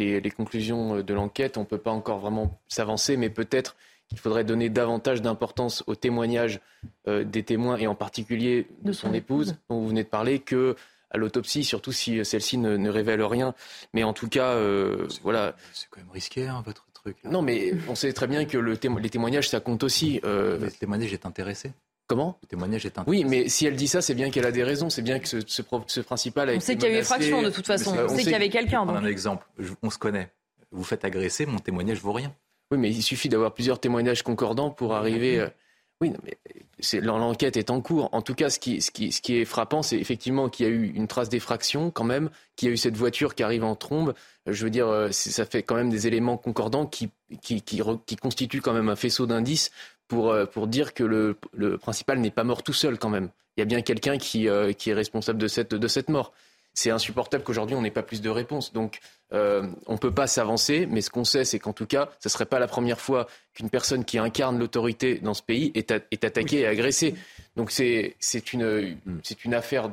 les, 0.00 0.30
conclusions 0.30 0.96
euh, 0.96 1.02
de 1.02 1.14
l'enquête. 1.14 1.56
On 1.56 1.60
ne 1.60 1.66
peut 1.66 1.78
pas 1.78 1.90
encore 1.90 2.18
vraiment 2.18 2.60
s'avancer, 2.68 3.16
mais 3.16 3.30
peut-être 3.30 3.76
qu'il 4.08 4.18
faudrait 4.18 4.44
donner 4.44 4.68
davantage 4.68 5.22
d'importance 5.22 5.84
aux 5.86 5.94
témoignages 5.94 6.60
euh, 7.06 7.24
des 7.24 7.42
témoins 7.42 7.76
et 7.76 7.86
en 7.86 7.94
particulier 7.94 8.66
de 8.82 8.92
son 8.92 9.14
épouse 9.14 9.56
dont 9.68 9.80
vous 9.80 9.88
venez 9.88 10.02
de 10.02 10.08
parler 10.08 10.40
que 10.40 10.76
à 11.12 11.18
l'autopsie, 11.18 11.64
surtout 11.64 11.90
si 11.90 12.24
celle-ci 12.24 12.56
ne, 12.56 12.88
révèle 12.88 13.22
rien. 13.22 13.54
Mais 13.94 14.04
en 14.04 14.12
tout 14.12 14.28
cas, 14.28 14.50
euh, 14.50 15.08
voilà. 15.24 15.56
C'est 15.72 15.88
quand 15.90 16.00
même 16.00 16.10
risqué, 16.10 16.46
hein, 16.46 16.62
votre 16.64 16.86
truc. 16.92 17.16
Non, 17.24 17.42
mais 17.42 17.72
on 17.88 17.96
sait 17.96 18.12
très 18.12 18.28
bien 18.28 18.44
que 18.44 18.58
le 18.58 18.78
les 19.00 19.10
témoignages, 19.10 19.48
ça 19.48 19.58
compte 19.58 19.82
aussi. 19.82 20.20
Le 20.22 20.68
témoignage 20.78 21.12
est 21.12 21.26
intéressé. 21.26 21.72
Comment 22.10 22.36
Le 22.42 22.48
témoignage 22.48 22.84
est 22.86 22.98
Oui, 23.06 23.22
mais 23.22 23.48
si 23.48 23.66
elle 23.66 23.76
dit 23.76 23.86
ça, 23.86 24.02
c'est 24.02 24.16
bien 24.16 24.30
qu'elle 24.30 24.44
a 24.44 24.50
des 24.50 24.64
raisons. 24.64 24.90
C'est 24.90 25.00
bien 25.00 25.20
que 25.20 25.28
ce, 25.28 25.36
ce, 25.46 26.00
principal 26.00 26.50
a 26.50 26.54
On 26.54 26.58
sait 26.58 26.74
qu'il 26.74 26.88
y 26.88 26.92
a 26.92 26.96
eu 26.96 26.98
effraction 26.98 27.40
de 27.40 27.50
toute 27.50 27.68
façon. 27.68 27.94
On, 27.96 28.08
sait 28.08 28.24
qu'il 28.24 28.32
y 28.32 28.34
avait 28.34 28.48
quelqu'un. 28.48 28.80
Un 28.80 29.04
exemple. 29.04 29.46
On 29.80 29.90
se 29.90 29.98
connaît. 29.98 30.28
Vous 30.72 30.82
faites 30.82 31.04
agresser, 31.04 31.46
mon 31.46 31.60
témoignage 31.60 32.00
vaut 32.00 32.12
rien. 32.12 32.34
Oui, 32.72 32.78
mais 32.78 32.90
il 32.90 33.02
suffit 33.02 33.28
d'avoir 33.28 33.54
plusieurs 33.54 33.78
témoignages 33.78 34.24
concordants 34.24 34.70
pour 34.70 34.92
arriver. 34.92 35.38
Euh, 35.38 35.48
oui, 36.00 36.12
mais 36.24 37.00
l'enquête 37.00 37.56
est 37.56 37.70
en 37.70 37.80
cours. 37.80 38.08
En 38.10 38.22
tout 38.22 38.34
cas, 38.34 38.50
ce 38.50 38.58
qui, 38.58 38.82
ce 38.82 38.90
qui, 38.90 39.12
ce 39.12 39.20
qui 39.20 39.36
est 39.36 39.44
frappant, 39.44 39.82
c'est 39.82 39.98
effectivement 39.98 40.48
qu'il 40.48 40.66
y 40.66 40.68
a 40.68 40.72
eu 40.72 40.90
une 40.92 41.06
trace 41.06 41.28
d'effraction 41.28 41.92
quand 41.92 42.02
même, 42.02 42.28
qu'il 42.56 42.66
y 42.66 42.70
a 42.72 42.74
eu 42.74 42.76
cette 42.76 42.96
voiture 42.96 43.36
qui 43.36 43.44
arrive 43.44 43.62
en 43.62 43.76
trombe. 43.76 44.14
Je 44.48 44.64
veux 44.64 44.70
dire, 44.70 44.88
euh, 44.88 45.12
ça 45.12 45.46
fait 45.46 45.62
quand 45.62 45.76
même 45.76 45.90
des 45.90 46.08
éléments 46.08 46.38
concordants 46.38 46.86
qui, 46.86 47.10
qui, 47.40 47.62
qui, 47.62 47.80
qui 48.04 48.16
constituent 48.16 48.62
quand 48.62 48.72
même 48.72 48.88
un 48.88 48.96
faisceau 48.96 49.26
d'indices 49.26 49.70
pour, 50.10 50.32
euh, 50.32 50.44
pour 50.44 50.66
dire 50.66 50.92
que 50.92 51.04
le, 51.04 51.36
le 51.54 51.78
principal 51.78 52.18
n'est 52.18 52.32
pas 52.32 52.44
mort 52.44 52.62
tout 52.64 52.74
seul 52.74 52.98
quand 52.98 53.08
même. 53.08 53.30
Il 53.56 53.60
y 53.60 53.62
a 53.62 53.64
bien 53.64 53.80
quelqu'un 53.80 54.18
qui, 54.18 54.48
euh, 54.48 54.72
qui 54.72 54.90
est 54.90 54.94
responsable 54.94 55.38
de 55.38 55.46
cette, 55.46 55.72
de 55.72 55.88
cette 55.88 56.10
mort. 56.10 56.32
c'est 56.74 56.90
insupportable 56.90 57.44
qu'aujourd'hui 57.44 57.76
on 57.76 57.82
n'ait 57.82 57.92
pas 57.92 58.02
plus 58.02 58.20
de 58.20 58.28
réponses. 58.28 58.72
Donc 58.72 58.98
euh, 59.32 59.68
on 59.86 59.92
ne 59.92 59.98
peut 59.98 60.10
pas 60.10 60.26
s'avancer, 60.26 60.86
mais 60.90 61.00
ce 61.00 61.10
qu'on 61.10 61.24
sait, 61.24 61.44
c'est 61.44 61.60
qu'en 61.60 61.72
tout 61.72 61.86
cas, 61.86 62.10
ce 62.18 62.28
ne 62.28 62.30
serait 62.30 62.46
pas 62.46 62.58
la 62.58 62.66
première 62.66 63.00
fois 63.00 63.28
qu'une 63.54 63.70
personne 63.70 64.04
qui 64.04 64.18
incarne 64.18 64.58
l'autorité 64.58 65.20
dans 65.20 65.34
ce 65.34 65.42
pays 65.42 65.70
est, 65.76 65.92
attaquée 65.92 66.60
et 66.60 66.66
agressée. 66.66 67.14
Donc 67.54 67.70
c'est 67.70 68.16
une, 68.52 68.98
une 69.44 69.54
affaire, 69.54 69.92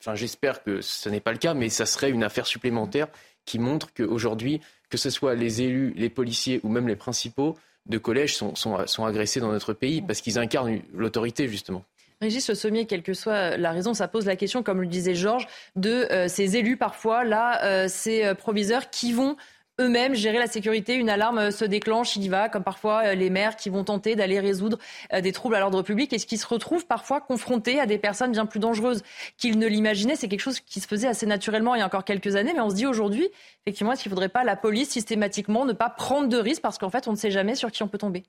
enfin 0.00 0.14
j'espère 0.14 0.62
que 0.62 0.80
ce 0.80 1.08
n'est 1.08 1.20
pas 1.20 1.32
le 1.32 1.38
cas, 1.38 1.54
mais 1.54 1.68
ça 1.70 1.86
serait 1.86 2.10
une 2.10 2.22
affaire 2.22 2.46
supplémentaire 2.46 3.08
qui 3.44 3.58
montre 3.58 3.92
qu'aujourd'hui, 3.92 4.60
que 4.90 4.96
ce 4.96 5.10
soit 5.10 5.34
les 5.34 5.62
élus, 5.62 5.92
les 5.96 6.10
policiers 6.10 6.60
ou 6.62 6.68
même 6.68 6.86
les 6.86 6.96
principaux 6.96 7.56
de 7.88 7.98
collèges 7.98 8.36
sont, 8.36 9.04
agressés 9.04 9.40
dans 9.40 9.52
notre 9.52 9.72
pays 9.72 10.02
parce 10.02 10.20
qu'ils 10.20 10.38
incarnent 10.38 10.80
l'autorité 10.94 11.48
justement. 11.48 11.84
Régis 12.20 12.48
Le 12.48 12.54
Sommier, 12.54 12.86
quelle 12.86 13.02
que 13.02 13.12
soit 13.12 13.58
la 13.58 13.72
raison, 13.72 13.92
ça 13.92 14.08
pose 14.08 14.24
la 14.24 14.36
question, 14.36 14.62
comme 14.62 14.80
le 14.80 14.86
disait 14.86 15.14
Georges, 15.14 15.46
de 15.76 15.90
euh, 16.10 16.28
ces 16.28 16.56
élus 16.56 16.78
parfois, 16.78 17.24
là, 17.24 17.62
euh, 17.64 17.88
ces 17.88 18.24
euh, 18.24 18.34
proviseurs 18.34 18.88
qui 18.88 19.12
vont 19.12 19.36
eux-mêmes 19.80 20.14
gérer 20.14 20.38
la 20.38 20.46
sécurité. 20.46 20.94
Une 20.94 21.10
alarme 21.10 21.50
se 21.50 21.64
déclenche, 21.64 22.16
il 22.16 22.24
y 22.24 22.28
va, 22.28 22.48
comme 22.48 22.64
parfois 22.64 23.14
les 23.14 23.30
maires 23.30 23.56
qui 23.56 23.70
vont 23.70 23.84
tenter 23.84 24.16
d'aller 24.16 24.40
résoudre 24.40 24.78
des 25.12 25.32
troubles 25.32 25.54
à 25.54 25.60
l'ordre 25.60 25.82
public 25.82 26.12
et 26.12 26.18
ce 26.18 26.26
qui 26.26 26.38
se 26.38 26.46
retrouvent 26.46 26.86
parfois 26.86 27.20
confrontés 27.20 27.78
à 27.80 27.86
des 27.86 27.98
personnes 27.98 28.32
bien 28.32 28.46
plus 28.46 28.60
dangereuses 28.60 29.02
qu'ils 29.36 29.58
ne 29.58 29.66
l'imaginaient. 29.66 30.16
C'est 30.16 30.28
quelque 30.28 30.40
chose 30.40 30.60
qui 30.60 30.80
se 30.80 30.86
faisait 30.86 31.08
assez 31.08 31.26
naturellement 31.26 31.74
il 31.74 31.80
y 31.80 31.82
a 31.82 31.86
encore 31.86 32.04
quelques 32.04 32.36
années, 32.36 32.52
mais 32.54 32.60
on 32.60 32.70
se 32.70 32.74
dit 32.74 32.86
aujourd'hui, 32.86 33.28
effectivement, 33.64 33.92
est-ce 33.92 34.02
qu'il 34.02 34.10
ne 34.10 34.14
faudrait 34.14 34.28
pas 34.28 34.44
la 34.44 34.56
police 34.56 34.90
systématiquement 34.90 35.64
ne 35.64 35.72
pas 35.72 35.90
prendre 35.90 36.28
de 36.28 36.36
risques 36.38 36.62
parce 36.62 36.78
qu'en 36.78 36.90
fait, 36.90 37.08
on 37.08 37.12
ne 37.12 37.16
sait 37.16 37.30
jamais 37.30 37.54
sur 37.54 37.70
qui 37.70 37.82
on 37.82 37.88
peut 37.88 37.98
tomber? 37.98 38.22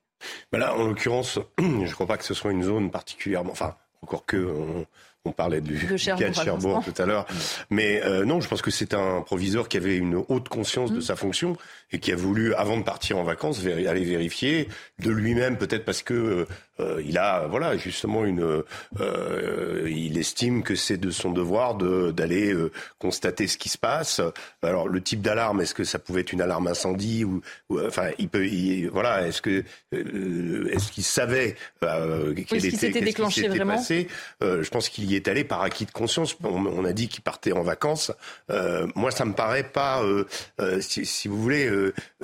Ben 0.52 0.60
Là, 0.60 0.76
en 0.76 0.86
l'occurrence, 0.86 1.40
je 1.60 1.64
ne 1.64 1.92
crois 1.92 2.08
pas 2.08 2.18
que 2.18 2.26
ce 2.26 2.34
soit 2.34 2.52
une 2.52 2.64
zone 2.64 2.92
particulièrement. 2.92 3.52
Enfin, 3.52 3.76
encore 4.02 4.26
que 4.26 4.86
parlait 5.32 5.62
du 5.62 5.78
de 5.86 5.98
Cherbourg, 5.98 6.26
cas 6.26 6.30
de 6.30 6.36
Cherbourg 6.36 6.84
tout 6.84 7.02
à 7.02 7.06
l'heure. 7.06 7.26
Mais 7.70 8.02
euh, 8.04 8.26
non, 8.26 8.42
je 8.42 8.48
pense 8.48 8.62
que 8.62 8.72
c'est 8.72 8.94
un 8.94 9.22
proviseur 9.22 9.70
qui 9.70 9.78
avait 9.78 9.98
une 9.98 10.24
haute 10.28 10.50
conscience 10.50 10.92
de 10.92 10.98
mm. 10.98 11.02
sa 11.02 11.16
fonction 11.16 11.58
et 11.92 12.00
qui 12.00 12.12
a 12.12 12.16
voulu, 12.16 12.54
avant 12.54 12.78
de 12.78 12.84
partir 12.84 13.18
en 13.18 13.24
vacances, 13.24 13.66
aller 13.66 14.04
vérifier 14.04 14.68
de 15.00 15.12
lui-même, 15.12 15.58
peut-être 15.58 15.86
parce 15.86 16.04
que 16.04 16.48
euh, 16.80 17.02
il 17.04 17.18
a, 17.18 17.48
voilà, 17.48 17.76
justement 17.78 18.26
une, 18.26 18.64
euh, 19.00 19.88
il 19.90 20.18
estime 20.18 20.64
que 20.64 20.76
c'est 20.76 20.98
de 20.98 21.10
son 21.10 21.32
devoir 21.32 21.76
d'aller 21.76 22.54
constater 23.00 23.48
ce 23.48 23.58
qui 23.58 23.70
se 23.70 23.78
passe. 23.78 24.22
Alors 24.62 24.88
le 24.88 25.02
type 25.02 25.22
d'alarme, 25.22 25.62
est-ce 25.62 25.74
que 25.74 25.84
ça 25.84 26.00
pouvait 26.00 26.22
être 26.22 26.34
une 26.34 26.42
alarme 26.42 26.68
incendie 26.68 27.24
ou, 27.24 27.42
enfin, 27.72 28.10
il 28.20 28.30
peut, 28.30 28.48
voilà, 28.92 29.28
est-ce 29.28 29.42
que, 29.42 29.64
est-ce 29.92 30.92
qu'il 30.92 31.04
savait 31.04 31.56
qu'elle 31.82 32.66
était, 32.66 32.78
s'était 32.78 33.02
déclenché 33.02 33.48
vraiment 33.48 33.76
passé 33.76 34.08
Je 34.42 34.70
pense 34.70 34.90
qu'il 34.90 35.06
y 35.06 35.16
est 35.16 35.28
allé 35.28 35.44
par 35.44 35.62
acquis 35.62 35.86
de 35.86 35.92
conscience. 35.92 36.38
On, 36.44 36.86
a 36.86 36.94
dit 36.94 37.08
qu'il 37.08 37.22
partait 37.22 37.52
en 37.52 37.62
vacances. 37.62 38.12
Euh, 38.50 38.88
moi, 38.96 39.12
ça 39.12 39.26
me 39.26 39.34
paraît 39.34 39.64
pas, 39.64 40.02
euh, 40.04 40.26
euh, 40.60 40.80
si, 40.82 41.28
vous 41.28 41.42
voulez, 41.42 41.70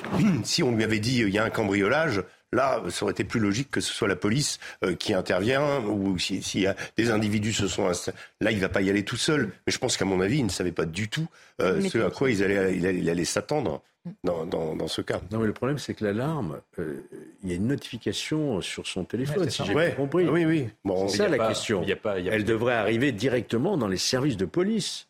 si 0.43 0.63
on 0.63 0.75
lui 0.75 0.83
avait 0.83 0.99
dit 0.99 1.19
il 1.19 1.29
y 1.29 1.37
a 1.37 1.43
un 1.43 1.49
cambriolage. 1.49 2.23
Là, 2.51 2.83
ça 2.89 3.03
aurait 3.03 3.13
été 3.13 3.23
plus 3.23 3.39
logique 3.39 3.71
que 3.71 3.81
ce 3.81 3.91
soit 3.91 4.07
la 4.07 4.15
police 4.15 4.59
qui 4.99 5.15
intervient 5.15 5.83
ou 5.87 6.15
y 6.53 6.67
a 6.67 6.75
des 6.97 7.09
individus 7.09 7.51
se 7.51 7.67
sont 7.67 7.89
là, 8.41 8.51
il 8.51 8.59
va 8.59 8.69
pas 8.69 8.81
y 8.81 8.91
aller 8.91 9.03
tout 9.03 9.17
seul. 9.17 9.49
Mais 9.65 9.73
je 9.73 9.79
pense 9.79 9.97
qu'à 9.97 10.05
mon 10.05 10.21
avis, 10.21 10.37
il 10.37 10.45
ne 10.45 10.51
savait 10.51 10.71
pas 10.71 10.85
du 10.85 11.09
tout 11.09 11.27
ce 11.59 12.05
à 12.05 12.11
quoi 12.11 12.29
il 12.29 12.43
allait, 12.43 12.77
il 12.77 13.09
allait 13.09 13.25
s'attendre 13.25 13.81
dans, 14.23 14.45
dans, 14.45 14.87
ce 14.87 15.01
cas. 15.01 15.21
Non, 15.31 15.39
mais 15.39 15.47
le 15.47 15.53
problème, 15.53 15.77
c'est 15.77 15.93
que 15.93 16.03
l'alarme, 16.03 16.59
euh, 16.79 17.01
il 17.43 17.49
y 17.49 17.53
a 17.53 17.55
une 17.55 17.67
notification 17.67 18.61
sur 18.61 18.85
son 18.85 19.05
téléphone, 19.05 19.49
si 19.49 19.63
j'ai 19.65 19.91
compris. 19.95 20.27
Oui, 20.27 20.45
oui. 20.45 20.69
Bon, 20.83 21.07
c'est 21.07 21.17
ça 21.17 21.29
la 21.29 21.47
question. 21.47 21.85
Elle 22.05 22.43
devrait 22.43 22.73
arriver 22.73 23.11
directement 23.11 23.77
dans 23.77 23.87
les 23.87 23.97
services 23.97 24.37
de 24.37 24.45
police. 24.45 25.07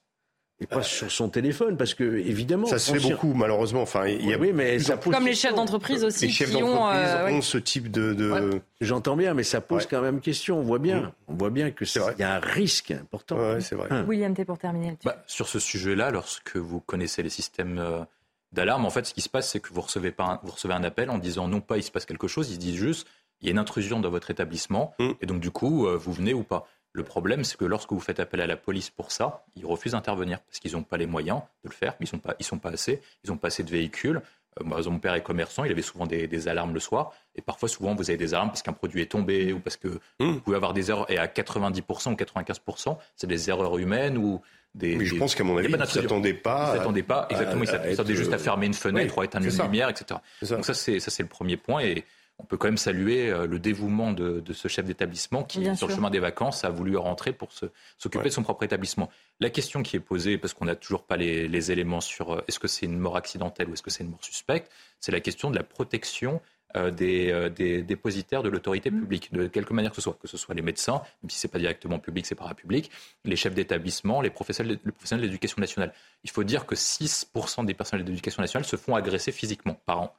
Et 0.63 0.67
pas 0.67 0.81
sur 0.81 1.11
son 1.11 1.29
téléphone, 1.29 1.77
parce 1.77 1.93
que 1.93 2.03
évidemment. 2.03 2.65
Ça 2.65 2.79
se 2.79 2.93
fait 2.93 3.09
beaucoup, 3.09 3.33
malheureusement. 3.33 3.81
Enfin, 3.81 4.07
il 4.07 4.25
y 4.25 4.33
a 4.33 4.37
oui, 4.37 4.51
mais 4.53 4.79
ça 4.79 4.97
pose 4.97 5.13
Comme 5.13 5.25
les 5.25 5.35
chefs 5.35 5.53
d'entreprise 5.53 6.03
aussi. 6.03 6.27
Les 6.27 6.31
chefs 6.31 6.51
d'entreprise 6.51 7.09
euh, 7.09 7.29
ont, 7.29 7.41
ce 7.41 7.57
type 7.57 7.91
de. 7.91 8.61
J'entends 8.81 9.15
bien, 9.15 9.33
mais 9.33 9.43
ça 9.43 9.61
pose 9.61 9.85
quand 9.85 10.01
même 10.01 10.21
question. 10.21 10.59
On 10.59 10.63
voit 10.63 10.79
bien, 10.79 11.01
mm. 11.01 11.11
on 11.27 11.33
voit 11.35 11.49
bien 11.49 11.71
que 11.71 11.83
il 11.85 12.19
y 12.19 12.23
a 12.23 12.35
un 12.35 12.39
risque 12.39 12.91
important. 12.91 13.59
c'est 13.59 13.75
vrai. 13.75 13.89
William 14.07 14.33
T 14.33 14.45
pour 14.45 14.57
terminer. 14.57 14.97
Bah, 15.03 15.23
sur 15.27 15.47
ce 15.47 15.59
sujet-là, 15.59 16.11
lorsque 16.11 16.55
vous 16.55 16.79
connaissez 16.79 17.23
les 17.23 17.29
systèmes 17.29 17.77
euh, 17.79 18.03
d'alarme, 18.51 18.85
en 18.85 18.89
fait, 18.89 19.05
ce 19.05 19.13
qui 19.13 19.21
se 19.21 19.29
passe, 19.29 19.49
c'est 19.49 19.59
que 19.59 19.73
vous 19.73 19.81
recevez, 19.81 20.11
pas 20.11 20.39
vous 20.43 20.51
recevez 20.51 20.73
un 20.73 20.83
appel 20.83 21.09
en 21.09 21.17
disant 21.17 21.47
non 21.47 21.61
pas 21.61 21.77
il 21.77 21.83
se 21.83 21.91
passe 21.91 22.05
quelque 22.05 22.27
chose, 22.27 22.49
ils 22.49 22.55
se 22.55 22.59
disent 22.59 22.75
juste 22.75 23.07
il 23.41 23.47
y 23.47 23.49
a 23.49 23.51
une 23.51 23.59
intrusion 23.59 23.99
dans 23.99 24.09
votre 24.09 24.31
établissement, 24.31 24.95
mm. 24.99 25.11
et 25.21 25.25
donc 25.25 25.41
du 25.41 25.51
coup, 25.51 25.85
euh, 25.85 25.97
vous 25.97 26.13
venez 26.13 26.33
ou 26.33 26.43
pas. 26.43 26.65
Le 26.93 27.03
problème, 27.03 27.43
c'est 27.43 27.57
que 27.57 27.65
lorsque 27.65 27.91
vous 27.91 27.99
faites 27.99 28.19
appel 28.19 28.39
à 28.39 28.47
la 28.47 28.55
police 28.55 28.91
pour 28.91 29.11
ça, 29.11 29.45
ils 29.55 29.65
refusent 29.65 29.93
d'intervenir 29.93 30.39
parce 30.41 30.59
qu'ils 30.59 30.73
n'ont 30.73 30.83
pas 30.83 30.97
les 30.97 31.07
moyens 31.07 31.41
de 31.63 31.69
le 31.69 31.73
faire, 31.73 31.95
ils 31.99 32.07
sont, 32.07 32.19
pas, 32.19 32.35
ils 32.39 32.45
sont 32.45 32.59
pas 32.59 32.69
assez, 32.69 33.01
ils 33.23 33.31
n'ont 33.31 33.37
pas 33.37 33.47
assez 33.47 33.63
de 33.63 33.71
véhicules. 33.71 34.21
Euh, 34.59 34.63
moi, 34.63 34.79
mon 34.85 34.99
père 34.99 35.15
est 35.15 35.23
commerçant, 35.23 35.63
il 35.63 35.71
avait 35.71 35.81
souvent 35.81 36.05
des, 36.05 36.47
alarmes 36.47 36.73
le 36.73 36.79
soir, 36.79 37.11
et 37.35 37.41
parfois, 37.41 37.67
souvent, 37.67 37.95
vous 37.95 38.11
avez 38.11 38.17
des 38.17 38.35
alarmes 38.35 38.49
parce 38.49 38.61
qu'un 38.61 38.73
produit 38.73 39.01
est 39.01 39.11
tombé 39.11 39.53
ou 39.53 39.59
parce 39.59 39.75
que 39.75 39.87
mm. 39.87 39.99
vous 40.19 40.39
pouvez 40.41 40.55
avoir 40.55 40.73
des 40.73 40.91
erreurs, 40.91 41.09
et 41.09 41.17
à 41.17 41.25
90% 41.25 42.11
ou 42.11 42.15
95%, 42.15 42.97
c'est 43.15 43.27
des 43.27 43.49
erreurs 43.49 43.77
humaines 43.79 44.17
ou 44.17 44.41
mais 44.75 45.05
je 45.05 45.15
pense 45.15 45.35
qu'à 45.35 45.43
mon 45.43 45.57
avis, 45.57 45.71
ils 45.71 45.77
ne 45.77 45.85
s'attendaient 45.85 46.33
pas. 46.33 46.71
Ils 46.73 46.77
s'attendaient 46.79 47.03
pas, 47.03 47.27
exactement. 47.29 47.63
Ils 47.63 47.67
s'attendaient 47.67 48.15
juste 48.15 48.33
à 48.33 48.39
fermer 48.39 48.65
une 48.65 48.73
fenêtre 48.73 49.17
ou 49.17 49.21
à 49.21 49.25
éteindre 49.25 49.45
une 49.45 49.61
lumière, 49.61 49.89
etc. 49.89 50.19
Donc 50.49 50.65
ça, 50.65 50.73
c'est 50.73 50.99
ça, 50.99 51.11
c'est 51.11 51.23
le 51.23 51.29
premier 51.29 51.57
point. 51.57 51.81
Et 51.81 52.05
on 52.39 52.45
peut 52.45 52.57
quand 52.57 52.67
même 52.67 52.77
saluer 52.77 53.29
euh, 53.29 53.45
le 53.45 53.59
dévouement 53.59 54.11
de, 54.11 54.39
de 54.39 54.53
ce 54.53 54.67
chef 54.67 54.85
d'établissement 54.85 55.43
qui, 55.43 55.75
sur 55.75 55.87
le 55.87 55.93
chemin 55.93 56.09
des 56.09 56.19
vacances, 56.19 56.63
a 56.63 56.69
voulu 56.69 56.97
rentrer 56.97 57.31
pour 57.31 57.49
s'occuper 57.97 58.25
de 58.25 58.33
son 58.33 58.43
propre 58.43 58.63
établissement. 58.63 59.09
La 59.39 59.49
question 59.49 59.83
qui 59.83 59.95
est 59.95 60.01
posée, 60.01 60.37
parce 60.37 60.53
qu'on 60.53 60.65
n'a 60.65 60.75
toujours 60.75 61.03
pas 61.03 61.17
les, 61.17 61.47
les 61.47 61.71
éléments 61.71 62.01
sur 62.01 62.33
euh, 62.33 62.43
est-ce 62.47 62.59
que 62.59 62.67
c'est 62.67 62.85
une 62.85 62.97
mort 62.97 63.17
accidentelle 63.17 63.69
ou 63.69 63.73
est-ce 63.73 63.83
que 63.83 63.91
c'est 63.91 64.03
une 64.03 64.09
mort 64.09 64.23
suspecte, 64.23 64.71
c'est 64.99 65.11
la 65.11 65.19
question 65.19 65.51
de 65.51 65.55
la 65.55 65.63
protection 65.63 66.41
euh, 66.75 66.91
euh, 67.01 67.49
des, 67.49 67.83
dépositaires 67.83 68.41
de 68.41 68.49
l'autorité 68.49 68.89
mm. 68.89 68.99
publique, 68.99 69.31
de 69.31 69.47
quelque 69.47 69.73
manière 69.73 69.91
que 69.91 69.97
ce 69.97 70.01
soit, 70.01 70.17
que 70.19 70.27
ce 70.27 70.37
soit 70.37 70.55
les 70.55 70.63
médecins, 70.63 71.03
même 71.21 71.29
si 71.29 71.37
ce 71.37 71.45
n'est 71.45 71.51
pas 71.51 71.59
directement 71.59 71.99
public, 71.99 72.25
c'est 72.25 72.33
parapublic, 72.33 72.89
les 73.25 73.35
chefs 73.35 73.53
d'établissement, 73.53 74.21
les 74.21 74.31
professionnels, 74.31 74.79
les 74.83 74.91
professionnels 74.91 75.21
de 75.21 75.27
l'éducation 75.27 75.59
nationale. 75.59 75.93
Il 76.23 76.31
faut 76.31 76.43
dire 76.43 76.65
que 76.65 76.73
6% 76.73 77.65
des 77.65 77.75
personnels 77.75 78.03
de 78.03 78.09
l'éducation 78.09 78.41
nationale 78.41 78.65
se 78.65 78.75
font 78.75 78.95
agresser 78.95 79.31
physiquement 79.31 79.79
par 79.85 80.01
an. 80.01 80.15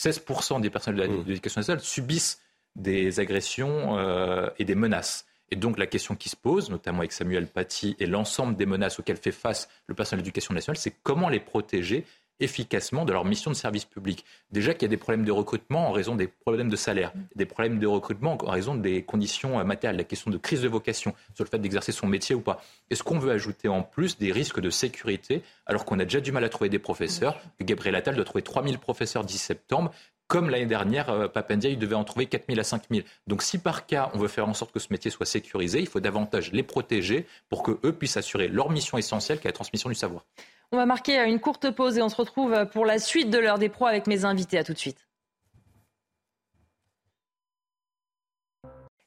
16% 0.00 0.60
des 0.60 0.70
personnels 0.70 1.08
de 1.08 1.14
mm. 1.14 1.24
l'éducation 1.26 1.60
nationale 1.60 1.82
subissent 1.82 2.40
des 2.76 3.20
agressions 3.20 3.98
euh, 3.98 4.48
et 4.58 4.64
des 4.64 4.74
menaces. 4.74 5.26
Et 5.50 5.56
donc 5.56 5.78
la 5.78 5.86
question 5.86 6.14
qui 6.14 6.28
se 6.28 6.36
pose, 6.36 6.70
notamment 6.70 7.00
avec 7.00 7.12
Samuel 7.12 7.46
Paty 7.48 7.96
et 7.98 8.06
l'ensemble 8.06 8.56
des 8.56 8.66
menaces 8.66 9.00
auxquelles 9.00 9.16
fait 9.16 9.32
face 9.32 9.68
le 9.86 9.94
personnel 9.94 10.22
de 10.22 10.26
l'éducation 10.26 10.54
nationale, 10.54 10.76
c'est 10.76 10.94
comment 11.02 11.28
les 11.28 11.40
protéger 11.40 12.06
efficacement 12.40 13.04
de 13.04 13.12
leur 13.12 13.24
mission 13.24 13.50
de 13.50 13.56
service 13.56 13.84
public. 13.84 14.24
Déjà 14.50 14.74
qu'il 14.74 14.82
y 14.82 14.86
a 14.86 14.88
des 14.88 14.96
problèmes 14.96 15.24
de 15.24 15.32
recrutement 15.32 15.88
en 15.88 15.92
raison 15.92 16.14
des 16.14 16.26
problèmes 16.26 16.68
de 16.68 16.76
salaire, 16.76 17.12
des 17.36 17.46
problèmes 17.46 17.78
de 17.78 17.86
recrutement 17.86 18.36
en 18.42 18.50
raison 18.50 18.74
des 18.74 19.02
conditions 19.02 19.58
euh, 19.58 19.64
matérielles, 19.64 19.96
la 19.96 20.04
question 20.04 20.30
de 20.30 20.38
crise 20.38 20.62
de 20.62 20.68
vocation 20.68 21.14
sur 21.34 21.44
le 21.44 21.50
fait 21.50 21.58
d'exercer 21.58 21.92
son 21.92 22.06
métier 22.06 22.34
ou 22.34 22.40
pas. 22.40 22.62
Est-ce 22.90 23.02
qu'on 23.02 23.18
veut 23.18 23.30
ajouter 23.30 23.68
en 23.68 23.82
plus 23.82 24.18
des 24.18 24.32
risques 24.32 24.60
de 24.60 24.70
sécurité 24.70 25.42
alors 25.66 25.84
qu'on 25.84 25.98
a 25.98 26.04
déjà 26.04 26.20
du 26.20 26.32
mal 26.32 26.44
à 26.44 26.48
trouver 26.48 26.70
des 26.70 26.78
professeurs 26.78 27.40
Gabriel 27.60 27.94
Attal 27.94 28.16
doit 28.16 28.24
trouver 28.24 28.42
3000 28.42 28.78
professeurs 28.78 29.24
d'ici 29.24 29.38
septembre. 29.38 29.92
Comme 30.26 30.48
l'année 30.48 30.66
dernière, 30.66 31.10
euh, 31.10 31.26
Papendia, 31.26 31.70
il 31.70 31.78
devait 31.78 31.96
en 31.96 32.04
trouver 32.04 32.26
4000 32.26 32.60
à 32.60 32.64
5000. 32.64 33.04
Donc 33.26 33.42
si 33.42 33.58
par 33.58 33.86
cas, 33.86 34.10
on 34.14 34.18
veut 34.18 34.28
faire 34.28 34.48
en 34.48 34.54
sorte 34.54 34.72
que 34.72 34.78
ce 34.78 34.88
métier 34.90 35.10
soit 35.10 35.26
sécurisé, 35.26 35.80
il 35.80 35.88
faut 35.88 35.98
davantage 35.98 36.52
les 36.52 36.62
protéger 36.62 37.26
pour 37.48 37.64
qu'eux 37.64 37.92
puissent 37.92 38.16
assurer 38.16 38.46
leur 38.46 38.70
mission 38.70 38.96
essentielle 38.96 39.40
qui 39.40 39.48
est 39.48 39.50
la 39.50 39.54
transmission 39.54 39.88
du 39.88 39.96
savoir. 39.96 40.24
On 40.72 40.76
va 40.76 40.86
marquer 40.86 41.18
une 41.24 41.40
courte 41.40 41.70
pause 41.72 41.98
et 41.98 42.02
on 42.02 42.08
se 42.08 42.16
retrouve 42.16 42.66
pour 42.66 42.86
la 42.86 43.00
suite 43.00 43.28
de 43.28 43.38
l'heure 43.38 43.58
des 43.58 43.68
pros 43.68 43.86
avec 43.86 44.06
mes 44.06 44.24
invités. 44.24 44.56
À 44.56 44.64
tout 44.64 44.72
de 44.72 44.78
suite. 44.78 45.04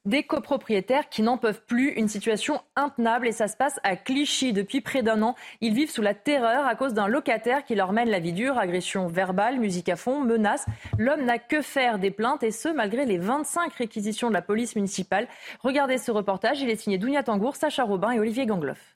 Des 0.05 0.23
copropriétaires 0.23 1.07
qui 1.07 1.21
n'en 1.21 1.37
peuvent 1.37 1.63
plus, 1.65 1.91
une 1.93 2.09
situation 2.09 2.61
intenable 2.75 3.25
et 3.25 3.31
ça 3.31 3.47
se 3.47 3.55
passe 3.55 3.79
à 3.83 3.95
Clichy 3.95 4.51
depuis 4.51 4.81
près 4.81 5.01
d'un 5.01 5.21
an. 5.21 5.35
Ils 5.61 5.73
vivent 5.73 5.89
sous 5.89 6.01
la 6.01 6.13
terreur 6.13 6.67
à 6.67 6.75
cause 6.75 6.93
d'un 6.93 7.07
locataire 7.07 7.63
qui 7.63 7.75
leur 7.75 7.93
mène 7.93 8.09
la 8.09 8.19
vie 8.19 8.33
dure, 8.33 8.57
agression 8.57 9.07
verbale, 9.07 9.59
musique 9.59 9.87
à 9.87 9.95
fond, 9.95 10.19
menaces. 10.19 10.65
L'homme 10.97 11.23
n'a 11.23 11.39
que 11.39 11.61
faire 11.61 11.99
des 11.99 12.11
plaintes 12.11 12.43
et 12.43 12.51
ce 12.51 12.67
malgré 12.67 13.05
les 13.05 13.17
25 13.17 13.73
réquisitions 13.75 14.27
de 14.27 14.33
la 14.33 14.41
police 14.41 14.75
municipale. 14.75 15.29
Regardez 15.61 15.97
ce 15.97 16.11
reportage, 16.11 16.59
il 16.59 16.69
est 16.69 16.75
signé 16.75 16.97
Dounia 16.97 17.23
Tangour, 17.23 17.55
Sacha 17.55 17.85
Robin 17.85 18.11
et 18.11 18.19
Olivier 18.19 18.45
Gangloff. 18.45 18.92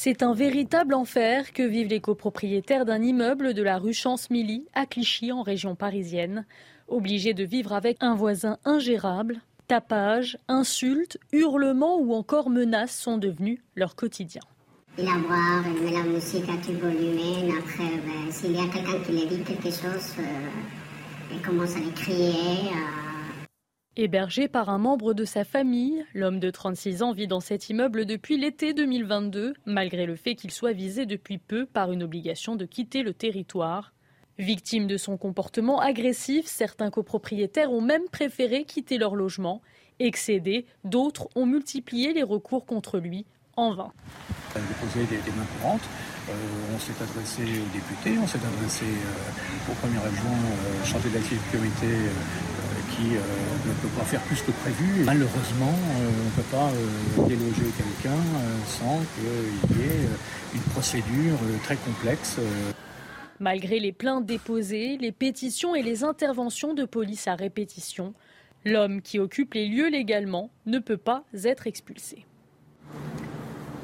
C'est 0.00 0.22
un 0.22 0.32
véritable 0.32 0.94
enfer 0.94 1.52
que 1.52 1.64
vivent 1.64 1.88
les 1.88 1.98
copropriétaires 1.98 2.84
d'un 2.84 3.02
immeuble 3.02 3.52
de 3.52 3.64
la 3.64 3.78
rue 3.78 3.92
Chance-Milly 3.92 4.64
à 4.72 4.86
Clichy 4.86 5.32
en 5.32 5.42
région 5.42 5.74
parisienne. 5.74 6.46
Obligés 6.86 7.34
de 7.34 7.42
vivre 7.42 7.72
avec 7.72 7.96
un 7.98 8.14
voisin 8.14 8.58
ingérable, 8.64 9.40
tapage, 9.66 10.38
insultes, 10.46 11.18
hurlements 11.32 11.98
ou 11.98 12.14
encore 12.14 12.48
menaces 12.48 12.96
sont 12.96 13.18
devenus 13.18 13.58
leur 13.74 13.96
quotidien. 13.96 14.42
Il 14.98 15.08
a 15.08 15.18
boire, 15.18 15.64
il 15.66 15.84
met 15.84 15.90
la 15.90 16.04
musique 16.04 16.48
à. 16.48 17.50
Après, 17.58 17.96
ben, 18.06 18.30
s'il 18.30 18.52
y 18.52 18.60
a 18.60 18.68
quelqu'un 18.72 19.00
qui 19.04 19.10
lui 19.10 19.42
quelque 19.42 19.64
chose, 19.64 20.14
euh, 20.20 21.38
commence 21.44 21.74
à 21.74 21.80
les 21.80 21.90
crier. 21.90 22.70
Hébergé 24.00 24.46
par 24.46 24.68
un 24.68 24.78
membre 24.78 25.12
de 25.12 25.24
sa 25.24 25.42
famille, 25.42 26.06
l'homme 26.14 26.38
de 26.38 26.50
36 26.50 27.02
ans 27.02 27.12
vit 27.12 27.26
dans 27.26 27.40
cet 27.40 27.68
immeuble 27.68 28.06
depuis 28.06 28.38
l'été 28.38 28.72
2022, 28.72 29.54
malgré 29.66 30.06
le 30.06 30.14
fait 30.14 30.36
qu'il 30.36 30.52
soit 30.52 30.70
visé 30.70 31.04
depuis 31.04 31.38
peu 31.38 31.66
par 31.66 31.90
une 31.90 32.04
obligation 32.04 32.54
de 32.54 32.64
quitter 32.64 33.02
le 33.02 33.12
territoire. 33.12 33.92
Victime 34.38 34.86
de 34.86 34.96
son 34.96 35.16
comportement 35.16 35.80
agressif, 35.80 36.46
certains 36.46 36.90
copropriétaires 36.90 37.72
ont 37.72 37.80
même 37.80 38.08
préféré 38.12 38.62
quitter 38.66 38.98
leur 38.98 39.16
logement. 39.16 39.62
Excédés, 39.98 40.64
d'autres 40.84 41.28
ont 41.34 41.46
multiplié 41.46 42.12
les 42.12 42.22
recours 42.22 42.66
contre 42.66 43.00
lui 43.00 43.26
en 43.56 43.74
vain. 43.74 43.92
On 44.54 44.60
mains 44.60 45.46
courantes. 45.60 45.88
Euh, 46.30 46.32
on 46.72 46.78
s'est 46.78 46.94
adressé 47.02 47.42
aux 47.42 47.72
députés, 47.74 48.16
on 48.22 48.26
s'est 48.28 48.38
adressé 48.38 48.84
euh, 48.84 49.72
au 49.72 49.74
premier 49.74 49.98
adjoint 49.98 50.30
euh, 50.30 50.84
chargé 50.84 51.08
de 51.08 51.14
la 51.14 51.22
sécurité 51.22 51.86
euh, 51.86 52.67
qui 52.98 53.14
euh, 53.14 53.20
ne 53.66 53.72
peut 53.80 53.96
pas 53.96 54.04
faire 54.04 54.20
plus 54.22 54.42
que 54.42 54.50
prévu. 54.50 55.04
Malheureusement, 55.04 55.72
euh, 55.72 56.10
on 56.20 56.24
ne 56.24 56.30
peut 56.30 56.50
pas 56.50 57.28
déloger 57.28 57.70
quelqu'un 57.76 58.20
sans 58.66 58.98
qu'il 59.14 59.78
y 59.78 59.84
ait 59.84 60.08
une 60.54 60.60
procédure 60.72 61.38
très 61.62 61.76
complexe. 61.76 62.38
Malgré 63.40 63.78
les 63.78 63.92
plaintes 63.92 64.26
déposées, 64.26 64.98
les 65.00 65.12
pétitions 65.12 65.76
et 65.76 65.82
les 65.82 66.02
interventions 66.02 66.74
de 66.74 66.84
police 66.84 67.28
à 67.28 67.36
répétition, 67.36 68.14
l'homme 68.64 69.00
qui 69.00 69.20
occupe 69.20 69.54
les 69.54 69.68
lieux 69.68 69.88
légalement 69.88 70.50
ne 70.66 70.80
peut 70.80 70.96
pas 70.96 71.24
être 71.44 71.68
expulsé. 71.68 72.24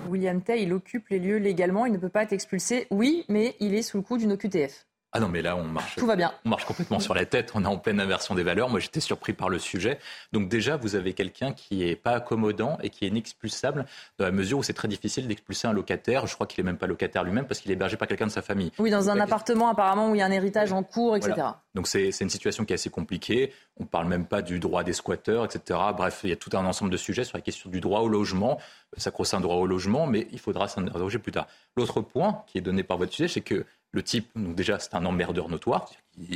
William 0.08 0.42
Tay, 0.42 0.62
il 0.62 0.72
occupe 0.72 1.08
les 1.08 1.18
lieux 1.18 1.38
légalement, 1.38 1.86
il 1.86 1.92
ne 1.92 1.98
peut 1.98 2.08
pas 2.08 2.24
être 2.24 2.32
expulsé. 2.32 2.86
Oui, 2.90 3.24
mais 3.28 3.54
il 3.60 3.74
est 3.74 3.82
sous 3.82 3.98
le 3.98 4.02
coup 4.02 4.18
d'une 4.18 4.32
OQTF. 4.32 4.86
Ah 5.16 5.20
non, 5.20 5.28
mais 5.28 5.42
là, 5.42 5.56
on 5.56 5.62
marche. 5.62 5.94
Tout 5.94 6.06
va 6.06 6.16
bien. 6.16 6.32
On 6.44 6.48
marche 6.48 6.64
complètement 6.64 6.98
sur 6.98 7.14
la 7.14 7.24
tête. 7.24 7.52
On 7.54 7.62
est 7.62 7.68
en 7.68 7.78
pleine 7.78 8.00
inversion 8.00 8.34
des 8.34 8.42
valeurs. 8.42 8.68
Moi, 8.68 8.80
j'étais 8.80 8.98
surpris 8.98 9.32
par 9.32 9.48
le 9.48 9.60
sujet. 9.60 10.00
Donc, 10.32 10.48
déjà, 10.48 10.76
vous 10.76 10.96
avez 10.96 11.12
quelqu'un 11.12 11.52
qui 11.52 11.88
est 11.88 11.94
pas 11.94 12.10
accommodant 12.10 12.78
et 12.82 12.90
qui 12.90 13.04
est 13.04 13.08
inexpulsable 13.08 13.86
dans 14.18 14.24
la 14.24 14.32
mesure 14.32 14.58
où 14.58 14.62
c'est 14.64 14.72
très 14.72 14.88
difficile 14.88 15.28
d'expulser 15.28 15.68
un 15.68 15.72
locataire. 15.72 16.26
Je 16.26 16.34
crois 16.34 16.48
qu'il 16.48 16.58
est 16.60 16.66
même 16.66 16.78
pas 16.78 16.88
locataire 16.88 17.22
lui-même 17.22 17.46
parce 17.46 17.60
qu'il 17.60 17.70
est 17.70 17.74
hébergé 17.74 17.96
par 17.96 18.08
quelqu'un 18.08 18.26
de 18.26 18.32
sa 18.32 18.42
famille. 18.42 18.72
Oui, 18.80 18.90
dans 18.90 19.08
un 19.08 19.20
appartement, 19.20 19.68
apparemment, 19.68 20.10
où 20.10 20.16
il 20.16 20.18
y 20.18 20.22
a 20.22 20.26
un 20.26 20.32
héritage 20.32 20.72
en 20.72 20.82
cours, 20.82 21.14
etc. 21.14 21.32
Voilà. 21.36 21.63
Donc, 21.74 21.88
c'est 21.88 22.10
une 22.20 22.30
situation 22.30 22.64
qui 22.64 22.72
est 22.72 22.74
assez 22.74 22.90
compliquée. 22.90 23.52
On 23.78 23.84
parle 23.84 24.06
même 24.06 24.26
pas 24.26 24.42
du 24.42 24.60
droit 24.60 24.84
des 24.84 24.92
squatteurs, 24.92 25.44
etc. 25.44 25.80
Bref, 25.96 26.20
il 26.22 26.30
y 26.30 26.32
a 26.32 26.36
tout 26.36 26.50
un 26.56 26.64
ensemble 26.64 26.90
de 26.90 26.96
sujets 26.96 27.24
sur 27.24 27.36
la 27.36 27.42
question 27.42 27.68
du 27.68 27.80
droit 27.80 28.00
au 28.00 28.08
logement, 28.08 28.58
sacro-saint 28.96 29.40
droit 29.40 29.56
au 29.56 29.66
logement, 29.66 30.06
mais 30.06 30.28
il 30.30 30.38
faudra 30.38 30.68
s'en 30.68 30.82
interroger 30.82 31.18
plus 31.18 31.32
tard. 31.32 31.48
L'autre 31.76 32.00
point 32.00 32.44
qui 32.46 32.58
est 32.58 32.60
donné 32.60 32.84
par 32.84 32.96
votre 32.96 33.12
sujet, 33.12 33.28
c'est 33.28 33.40
que 33.40 33.64
le 33.90 34.02
type, 34.02 34.28
donc 34.36 34.54
déjà, 34.54 34.78
c'est 34.78 34.94
un 34.94 35.04
emmerdeur 35.04 35.48
notoire. 35.48 35.88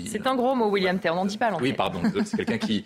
C'est 0.06 0.26
un 0.26 0.34
gros 0.34 0.54
mot, 0.54 0.70
William 0.70 0.98
Terre, 0.98 1.14
on 1.14 1.16
n'en 1.16 1.24
dit 1.24 1.38
pas 1.38 1.52
Oui, 1.60 1.72
pardon. 1.72 2.02
C'est 2.24 2.36
quelqu'un 2.36 2.58
qui 2.58 2.84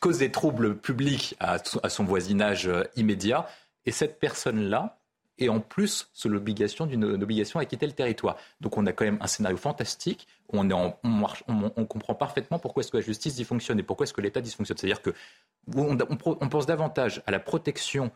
cause 0.00 0.18
des 0.18 0.30
troubles 0.30 0.76
publics 0.76 1.34
à, 1.40 1.58
son 1.88 2.04
voisinage 2.04 2.70
immédiat. 2.96 3.46
Et 3.84 3.90
cette 3.90 4.18
personne-là 4.20 5.01
est 5.42 5.48
en 5.48 5.60
plus 5.60 6.08
sous 6.12 6.28
l'obligation 6.28 6.86
d'une 6.86 7.04
obligation 7.04 7.60
à 7.60 7.64
quitter 7.64 7.86
le 7.86 7.92
territoire. 7.92 8.36
Donc 8.60 8.76
on 8.76 8.86
a 8.86 8.92
quand 8.92 9.04
même 9.04 9.18
un 9.20 9.26
scénario 9.26 9.56
fantastique. 9.56 10.28
On, 10.48 10.68
est 10.68 10.74
on, 10.74 10.96
marche, 11.08 11.44
on, 11.48 11.84
comprend 11.86 12.14
parfaitement 12.14 12.58
pourquoi 12.58 12.82
est-ce 12.82 12.90
que 12.90 12.98
la 12.98 13.02
justice 13.02 13.36
dysfonctionne 13.36 13.78
et 13.78 13.82
pourquoi 13.82 14.04
est-ce 14.04 14.12
que 14.12 14.20
l'État 14.20 14.40
dysfonctionne. 14.40 14.76
C'est-à-dire 14.76 15.00
que 15.00 15.14
on, 15.74 15.96
on 16.00 16.48
pense 16.48 16.66
davantage 16.66 17.22
à 17.26 17.30
la 17.30 17.40
protection 17.40 18.10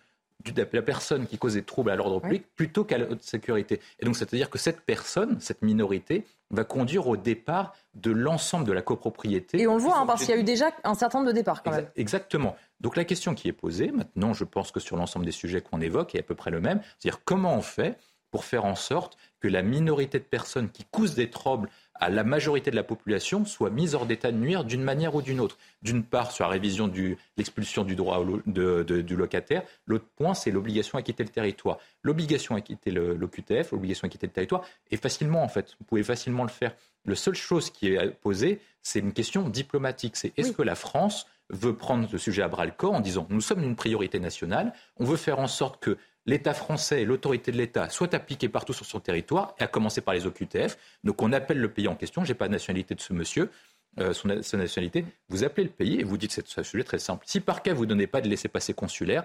de 0.44 0.66
la 0.72 0.82
personne 0.82 1.26
qui 1.26 1.38
cause 1.38 1.54
des 1.54 1.62
troubles 1.62 1.90
à 1.90 1.96
l'ordre 1.96 2.20
public 2.20 2.42
oui. 2.44 2.52
plutôt 2.54 2.84
qu'à 2.84 2.98
la 2.98 3.06
sécurité. 3.20 3.80
Et 3.98 4.04
donc, 4.04 4.16
c'est-à-dire 4.16 4.50
que 4.50 4.58
cette 4.58 4.80
personne, 4.80 5.40
cette 5.40 5.62
minorité, 5.62 6.24
va 6.50 6.64
conduire 6.64 7.08
au 7.08 7.16
départ 7.16 7.74
de 7.94 8.10
l'ensemble 8.10 8.64
de 8.64 8.72
la 8.72 8.82
copropriété. 8.82 9.60
Et 9.60 9.66
on 9.66 9.76
le 9.76 9.82
voit, 9.82 9.98
hein, 9.98 10.06
parce 10.06 10.24
qu'il 10.24 10.34
y 10.34 10.38
a 10.38 10.40
eu 10.40 10.44
déjà 10.44 10.70
un 10.84 10.94
certain 10.94 11.18
nombre 11.18 11.30
de 11.30 11.34
départs 11.34 11.62
quand 11.62 11.72
même. 11.72 11.88
Exactement. 11.96 12.56
Donc 12.80 12.96
la 12.96 13.04
question 13.04 13.34
qui 13.34 13.48
est 13.48 13.52
posée, 13.52 13.90
maintenant, 13.90 14.32
je 14.34 14.44
pense 14.44 14.70
que 14.70 14.80
sur 14.80 14.96
l'ensemble 14.96 15.24
des 15.24 15.32
sujets 15.32 15.60
qu'on 15.60 15.80
évoque 15.80 16.14
est 16.14 16.20
à 16.20 16.22
peu 16.22 16.34
près 16.34 16.50
le 16.50 16.60
même, 16.60 16.80
c'est-à-dire 16.98 17.24
comment 17.24 17.54
on 17.54 17.62
fait 17.62 17.98
pour 18.30 18.44
faire 18.44 18.64
en 18.64 18.74
sorte 18.74 19.16
que 19.40 19.48
la 19.48 19.62
minorité 19.62 20.18
de 20.18 20.24
personnes 20.24 20.70
qui 20.70 20.84
causent 20.84 21.14
des 21.14 21.30
troubles 21.30 21.68
à 22.00 22.10
la 22.10 22.24
majorité 22.24 22.70
de 22.70 22.76
la 22.76 22.82
population 22.82 23.44
soit 23.44 23.70
mise 23.70 23.94
hors 23.94 24.06
d'état 24.06 24.32
de 24.32 24.36
nuire 24.36 24.64
d'une 24.64 24.82
manière 24.82 25.14
ou 25.14 25.22
d'une 25.22 25.40
autre. 25.40 25.58
D'une 25.82 26.02
part, 26.02 26.32
sur 26.32 26.44
la 26.44 26.50
révision 26.50 26.88
de 26.88 27.16
l'expulsion 27.36 27.84
du 27.84 27.96
droit 27.96 28.22
lo, 28.24 28.40
de, 28.46 28.82
de, 28.82 29.00
du 29.00 29.16
locataire. 29.16 29.62
L'autre 29.86 30.06
point, 30.16 30.34
c'est 30.34 30.50
l'obligation 30.50 30.98
à 30.98 31.02
quitter 31.02 31.22
le 31.22 31.30
territoire. 31.30 31.78
L'obligation 32.02 32.54
à 32.54 32.60
quitter 32.60 32.90
l'OQTF, 32.90 33.72
l'obligation 33.72 34.06
à 34.06 34.08
quitter 34.08 34.26
le 34.26 34.32
territoire, 34.32 34.64
est 34.90 34.96
facilement, 34.96 35.42
en 35.42 35.48
fait, 35.48 35.76
vous 35.78 35.84
pouvez 35.84 36.02
facilement 36.02 36.42
le 36.42 36.48
faire. 36.48 36.74
La 37.04 37.14
seule 37.14 37.34
chose 37.34 37.70
qui 37.70 37.88
est 37.88 38.10
posée, 38.20 38.60
c'est 38.82 38.98
une 38.98 39.12
question 39.12 39.48
diplomatique. 39.48 40.16
C'est 40.16 40.32
est-ce 40.36 40.48
oui. 40.48 40.54
que 40.54 40.62
la 40.62 40.74
France 40.74 41.26
veut 41.50 41.76
prendre 41.76 42.08
ce 42.08 42.18
sujet 42.18 42.42
à 42.42 42.48
bras 42.48 42.66
le 42.66 42.72
corps 42.72 42.94
en 42.94 43.00
disant 43.00 43.26
nous 43.30 43.40
sommes 43.40 43.62
une 43.62 43.76
priorité 43.76 44.18
nationale, 44.18 44.72
on 44.96 45.04
veut 45.04 45.16
faire 45.16 45.38
en 45.38 45.46
sorte 45.46 45.80
que 45.80 45.96
l'État 46.26 46.54
français 46.54 47.04
l'autorité 47.04 47.52
de 47.52 47.56
l'État 47.56 47.88
soient 47.88 48.14
appliqués 48.14 48.48
partout 48.48 48.72
sur 48.72 48.84
son 48.84 49.00
territoire, 49.00 49.54
et 49.58 49.64
à 49.64 49.66
commencer 49.66 50.00
par 50.00 50.14
les 50.14 50.26
OQTF. 50.26 50.76
Donc 51.04 51.22
on 51.22 51.32
appelle 51.32 51.58
le 51.58 51.70
pays 51.70 51.88
en 51.88 51.94
question. 51.94 52.24
Je 52.24 52.28
n'ai 52.28 52.34
pas 52.34 52.46
la 52.46 52.52
nationalité 52.52 52.94
de 52.94 53.00
ce 53.00 53.12
monsieur. 53.12 53.50
Euh, 53.98 54.12
son, 54.12 54.28
nationalité, 54.28 55.06
vous 55.30 55.42
appelez 55.42 55.64
le 55.64 55.72
pays 55.72 56.00
et 56.00 56.04
vous 56.04 56.18
dites 56.18 56.32
c'est 56.32 56.58
un 56.58 56.62
sujet 56.62 56.84
très 56.84 56.98
simple. 56.98 57.24
Si 57.26 57.40
par 57.40 57.62
cas 57.62 57.72
vous 57.72 57.84
ne 57.84 57.90
donnez 57.90 58.06
pas 58.06 58.20
de 58.20 58.28
laisser-passer 58.28 58.74
consulaire, 58.74 59.24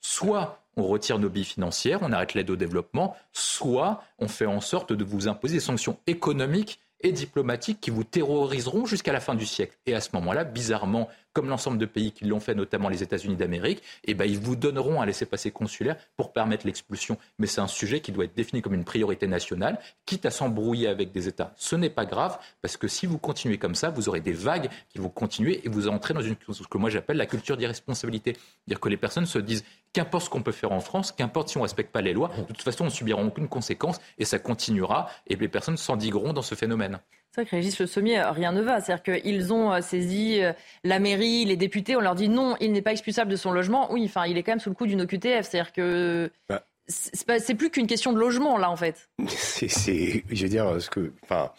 soit 0.00 0.62
on 0.76 0.84
retire 0.84 1.18
nos 1.18 1.28
billes 1.28 1.44
financières, 1.44 2.00
on 2.02 2.12
arrête 2.12 2.34
l'aide 2.34 2.50
au 2.50 2.56
développement, 2.56 3.16
soit 3.32 4.04
on 4.18 4.28
fait 4.28 4.46
en 4.46 4.60
sorte 4.60 4.92
de 4.92 5.02
vous 5.04 5.26
imposer 5.26 5.54
des 5.54 5.60
sanctions 5.60 5.98
économiques 6.06 6.80
et 7.04 7.12
diplomatiques 7.12 7.80
qui 7.80 7.90
vous 7.90 8.02
terroriseront 8.02 8.86
jusqu'à 8.86 9.12
la 9.12 9.20
fin 9.20 9.34
du 9.34 9.46
siècle. 9.46 9.76
Et 9.86 9.94
à 9.94 10.00
ce 10.00 10.08
moment-là, 10.14 10.42
bizarrement, 10.42 11.08
comme 11.34 11.48
l'ensemble 11.48 11.76
de 11.78 11.84
pays 11.84 12.12
qui 12.12 12.24
l'ont 12.24 12.40
fait, 12.40 12.54
notamment 12.54 12.88
les 12.88 13.02
États-Unis 13.02 13.36
d'Amérique, 13.36 13.82
eh 14.04 14.14
ben, 14.14 14.24
ils 14.24 14.38
vous 14.38 14.56
donneront 14.56 15.02
un 15.02 15.06
laissez-passer 15.06 15.50
consulaire 15.50 15.96
pour 16.16 16.32
permettre 16.32 16.66
l'expulsion. 16.66 17.18
Mais 17.38 17.46
c'est 17.46 17.60
un 17.60 17.68
sujet 17.68 18.00
qui 18.00 18.10
doit 18.10 18.24
être 18.24 18.34
défini 18.34 18.62
comme 18.62 18.72
une 18.72 18.84
priorité 18.84 19.26
nationale, 19.26 19.78
quitte 20.06 20.24
à 20.24 20.30
s'embrouiller 20.30 20.88
avec 20.88 21.12
des 21.12 21.28
États. 21.28 21.52
Ce 21.56 21.76
n'est 21.76 21.90
pas 21.90 22.06
grave, 22.06 22.38
parce 22.62 22.78
que 22.78 22.88
si 22.88 23.04
vous 23.04 23.18
continuez 23.18 23.58
comme 23.58 23.74
ça, 23.74 23.90
vous 23.90 24.08
aurez 24.08 24.20
des 24.20 24.32
vagues 24.32 24.70
qui 24.88 24.98
vont 24.98 25.10
continuer 25.10 25.60
et 25.64 25.68
vous 25.68 25.88
entrez 25.88 26.14
dans 26.14 26.22
une, 26.22 26.36
ce 26.50 26.62
que 26.62 26.78
moi 26.78 26.88
j'appelle 26.88 27.18
la 27.18 27.26
culture 27.26 27.58
d'irresponsabilité. 27.58 28.32
C'est-à-dire 28.32 28.80
que 28.80 28.88
les 28.88 28.96
personnes 28.96 29.26
se 29.26 29.38
disent, 29.38 29.64
qu'importe 29.94 30.24
ce 30.24 30.30
qu'on 30.30 30.42
peut 30.42 30.52
faire 30.52 30.72
en 30.72 30.80
France, 30.80 31.12
qu'importe 31.12 31.48
si 31.48 31.56
on 31.56 31.60
ne 31.60 31.64
respecte 31.64 31.90
pas 31.90 32.02
les 32.02 32.12
lois, 32.12 32.30
de 32.36 32.42
toute 32.42 32.62
façon, 32.62 32.82
on 32.82 32.86
ne 32.88 32.92
subira 32.92 33.22
aucune 33.22 33.48
conséquence 33.48 33.98
et 34.18 34.26
ça 34.26 34.38
continuera 34.38 35.08
et 35.26 35.36
les 35.36 35.48
personnes 35.48 35.78
s'endigueront 35.78 36.34
dans 36.34 36.42
ce 36.42 36.54
phénomène. 36.54 36.98
C'est 37.30 37.40
vrai 37.40 37.50
que 37.50 37.56
Régis 37.56 37.78
Le 37.80 37.86
Sommier, 37.86 38.22
rien 38.30 38.52
ne 38.52 38.60
va. 38.60 38.80
C'est-à-dire 38.80 39.02
qu'ils 39.02 39.52
ont 39.52 39.80
saisi 39.82 40.40
la 40.84 40.98
mairie, 41.00 41.44
les 41.44 41.56
députés, 41.56 41.96
on 41.96 42.00
leur 42.00 42.14
dit 42.14 42.28
non, 42.28 42.56
il 42.60 42.70
n'est 42.70 42.82
pas 42.82 42.92
expulsable 42.92 43.30
de 43.30 43.36
son 43.36 43.50
logement. 43.50 43.92
Oui, 43.92 44.04
enfin, 44.04 44.26
il 44.26 44.36
est 44.38 44.44
quand 44.44 44.52
même 44.52 44.60
sous 44.60 44.70
le 44.70 44.76
coup 44.76 44.86
d'une 44.86 45.00
OQTF. 45.00 45.48
C'est-à-dire 45.48 45.72
que 45.72 46.30
bah. 46.48 46.62
c'est 46.86 47.56
plus 47.56 47.70
qu'une 47.70 47.88
question 47.88 48.12
de 48.12 48.20
logement, 48.20 48.56
là, 48.56 48.70
en 48.70 48.76
fait. 48.76 49.08
C'est, 49.26 50.22
je 50.30 50.42
veux 50.42 50.48
dire, 50.48 50.80
ce 50.80 50.88
que, 50.90 51.12
enfin, 51.24 51.50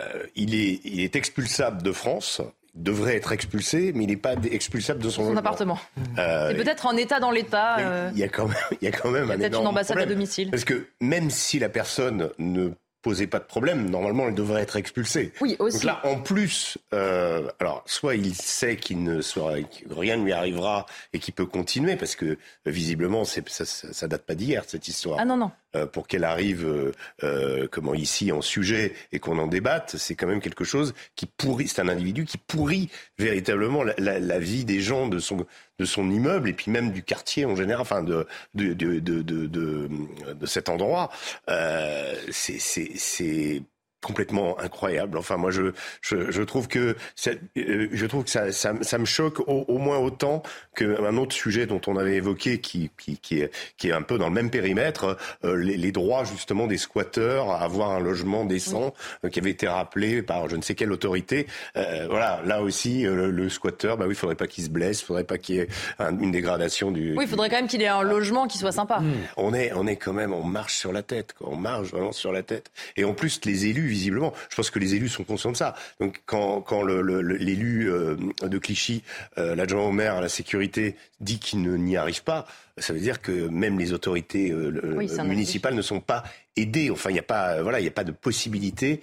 euh, 0.00 0.24
il, 0.36 0.54
est, 0.54 0.80
il 0.84 1.00
est 1.00 1.16
expulsable 1.16 1.82
de 1.82 1.92
France, 1.92 2.40
devrait 2.74 3.16
être 3.16 3.32
expulsé, 3.32 3.92
mais 3.94 4.04
il 4.04 4.08
n'est 4.08 4.16
pas 4.16 4.34
expulsable 4.50 5.00
de 5.00 5.10
son, 5.10 5.26
son 5.26 5.36
appartement. 5.36 5.78
Euh, 6.18 6.50
c'est 6.50 6.56
peut-être 6.56 6.86
en 6.86 6.96
état 6.96 7.20
dans 7.20 7.30
l'état. 7.30 7.78
Euh, 7.78 8.10
il 8.14 8.18
y 8.18 8.24
a 8.24 8.28
quand 8.28 8.46
même, 8.46 8.56
il 8.80 8.84
y 8.84 8.88
a 8.88 8.92
quand 8.92 9.10
même 9.10 9.30
a 9.30 9.34
un 9.34 9.38
peut-être 9.38 9.60
une 9.60 9.66
ambassade 9.66 9.96
problème. 9.96 10.08
à 10.08 10.14
domicile. 10.14 10.50
Parce 10.50 10.64
que 10.64 10.86
même 11.00 11.30
si 11.30 11.58
la 11.58 11.68
personne 11.68 12.30
ne 12.38 12.70
posait 13.02 13.26
pas 13.26 13.40
de 13.40 13.44
problème, 13.44 13.90
normalement 13.90 14.28
elle 14.28 14.34
devrait 14.34 14.62
être 14.62 14.76
expulsée. 14.76 15.32
Oui, 15.40 15.56
aussi. 15.58 15.78
Donc 15.78 15.84
là, 15.84 16.00
en 16.04 16.20
plus, 16.20 16.78
euh, 16.94 17.48
alors 17.58 17.82
soit 17.84 18.14
il 18.14 18.34
sait 18.34 18.76
qu'il 18.76 19.02
ne 19.02 19.20
sera, 19.20 19.60
que 19.60 19.92
rien 19.92 20.16
ne 20.16 20.24
lui 20.24 20.32
arrivera 20.32 20.86
et 21.12 21.18
qu'il 21.18 21.34
peut 21.34 21.46
continuer, 21.46 21.96
parce 21.96 22.14
que 22.14 22.38
visiblement 22.64 23.24
c'est, 23.24 23.46
ça, 23.48 23.64
ça, 23.64 23.92
ça 23.92 24.08
date 24.08 24.22
pas 24.22 24.34
d'hier 24.34 24.62
cette 24.66 24.86
histoire. 24.88 25.18
Ah 25.20 25.24
non 25.24 25.36
non. 25.36 25.50
Euh, 25.74 25.86
pour 25.86 26.06
qu'elle 26.06 26.24
arrive, 26.24 26.66
euh, 26.66 26.92
euh, 27.24 27.66
comment 27.70 27.94
ici 27.94 28.30
en 28.30 28.42
sujet 28.42 28.92
et 29.10 29.18
qu'on 29.18 29.38
en 29.38 29.46
débatte, 29.46 29.96
c'est 29.96 30.14
quand 30.14 30.26
même 30.26 30.42
quelque 30.42 30.64
chose 30.64 30.92
qui 31.16 31.24
pourrit. 31.24 31.66
C'est 31.66 31.80
un 31.80 31.88
individu 31.88 32.26
qui 32.26 32.36
pourrit 32.36 32.90
véritablement 33.18 33.82
la, 33.82 34.18
la, 34.18 34.38
vie 34.38 34.66
des 34.66 34.80
gens 34.80 35.08
de 35.08 35.18
son 35.18 35.46
de 35.78 35.84
son 35.86 36.10
immeuble 36.10 36.50
et 36.50 36.52
puis 36.52 36.70
même 36.70 36.92
du 36.92 37.02
quartier 37.02 37.46
en 37.46 37.56
général, 37.56 37.80
enfin 37.80 38.02
de 38.02 38.26
de 38.54 38.74
de 38.74 38.98
de 38.98 39.22
de, 39.22 39.46
de, 39.48 40.46
cet 40.46 40.68
endroit. 40.68 41.10
Euh, 41.48 42.14
c'est 42.30 43.62
complètement 44.02 44.58
incroyable. 44.60 45.16
Enfin, 45.16 45.36
moi, 45.36 45.50
je, 45.50 45.72
je, 46.00 46.30
je 46.30 46.42
trouve 46.42 46.68
que, 46.68 46.96
je 47.16 48.06
trouve 48.06 48.24
que 48.24 48.30
ça, 48.30 48.52
ça, 48.52 48.74
ça 48.82 48.98
me 48.98 49.04
choque 49.04 49.40
au, 49.40 49.64
au, 49.68 49.78
moins 49.78 49.98
autant 49.98 50.42
qu'un 50.74 51.16
autre 51.16 51.34
sujet 51.34 51.66
dont 51.66 51.80
on 51.86 51.96
avait 51.96 52.16
évoqué, 52.16 52.58
qui, 52.58 52.90
qui, 52.98 53.16
qui, 53.18 53.40
est, 53.40 53.50
qui 53.76 53.88
est 53.88 53.92
un 53.92 54.02
peu 54.02 54.18
dans 54.18 54.28
le 54.28 54.34
même 54.34 54.50
périmètre, 54.50 55.16
euh, 55.44 55.56
les, 55.56 55.76
les, 55.76 55.92
droits 55.92 56.24
justement 56.24 56.66
des 56.66 56.78
squatteurs 56.78 57.50
à 57.50 57.62
avoir 57.62 57.90
un 57.90 58.00
logement 58.00 58.44
décent, 58.44 58.86
oui. 58.86 58.90
euh, 59.24 59.28
qui 59.28 59.38
avait 59.38 59.50
été 59.50 59.68
rappelé 59.68 60.22
par 60.22 60.48
je 60.48 60.56
ne 60.56 60.62
sais 60.62 60.74
quelle 60.74 60.92
autorité. 60.92 61.46
Euh, 61.76 62.06
voilà, 62.10 62.40
là 62.44 62.62
aussi, 62.62 63.02
le, 63.02 63.30
le 63.30 63.48
squatteur, 63.48 63.96
bah 63.96 64.06
oui, 64.06 64.14
il 64.14 64.18
faudrait 64.18 64.34
pas 64.34 64.46
qu'il 64.46 64.64
se 64.64 64.70
blesse, 64.70 65.02
il 65.02 65.04
faudrait 65.04 65.24
pas 65.24 65.38
qu'il 65.38 65.56
y 65.56 65.58
ait 65.60 65.68
un, 65.98 66.18
une 66.18 66.32
dégradation 66.32 66.90
du. 66.90 67.14
Oui, 67.16 67.24
il 67.24 67.28
faudrait 67.30 67.50
quand 67.50 67.56
même 67.56 67.68
qu'il 67.68 67.82
ait 67.82 67.88
un 67.88 68.02
logement 68.02 68.48
qui 68.48 68.58
soit 68.58 68.72
sympa. 68.72 69.00
Mmh. 69.00 69.12
On 69.36 69.54
est, 69.54 69.72
on 69.74 69.86
est 69.86 69.96
quand 69.96 70.12
même, 70.12 70.32
on 70.32 70.44
marche 70.44 70.76
sur 70.76 70.92
la 70.92 71.02
tête, 71.02 71.34
quoi. 71.34 71.48
on 71.50 71.56
marche 71.56 71.90
vraiment 71.90 72.12
sur 72.12 72.32
la 72.32 72.42
tête. 72.42 72.70
Et 72.96 73.04
en 73.04 73.14
plus, 73.14 73.40
les 73.44 73.66
élus 73.66 73.91
visiblement. 73.92 74.32
Je 74.50 74.56
pense 74.56 74.70
que 74.70 74.78
les 74.78 74.94
élus 74.94 75.08
sont 75.08 75.24
conscients 75.24 75.52
de 75.52 75.56
ça. 75.56 75.74
Donc 76.00 76.22
quand, 76.26 76.60
quand 76.60 76.82
l'élu 76.82 77.90
euh, 77.90 78.16
de 78.42 78.58
Clichy, 78.58 79.02
euh, 79.38 79.54
l'adjoint 79.54 79.84
au 79.84 79.92
maire 79.92 80.16
à 80.16 80.20
la 80.20 80.28
sécurité, 80.28 80.96
dit 81.20 81.38
qu'il 81.38 81.60
n'y 81.62 81.96
arrive 81.96 82.24
pas, 82.24 82.46
ça 82.78 82.92
veut 82.92 83.00
dire 83.00 83.20
que 83.20 83.48
même 83.48 83.78
les 83.78 83.92
autorités 83.92 84.50
euh, 84.50 84.96
municipales 85.24 85.74
ne 85.74 85.82
sont 85.82 86.00
pas 86.00 86.24
aidées. 86.56 86.90
Enfin, 86.90 87.10
il 87.10 87.14
n'y 87.14 87.18
a 87.18 87.24
pas, 87.24 87.62
voilà, 87.62 87.78
il 87.80 87.82
n'y 87.82 87.88
a 87.88 87.92
pas 87.92 88.04
de 88.04 88.12
possibilité 88.12 89.00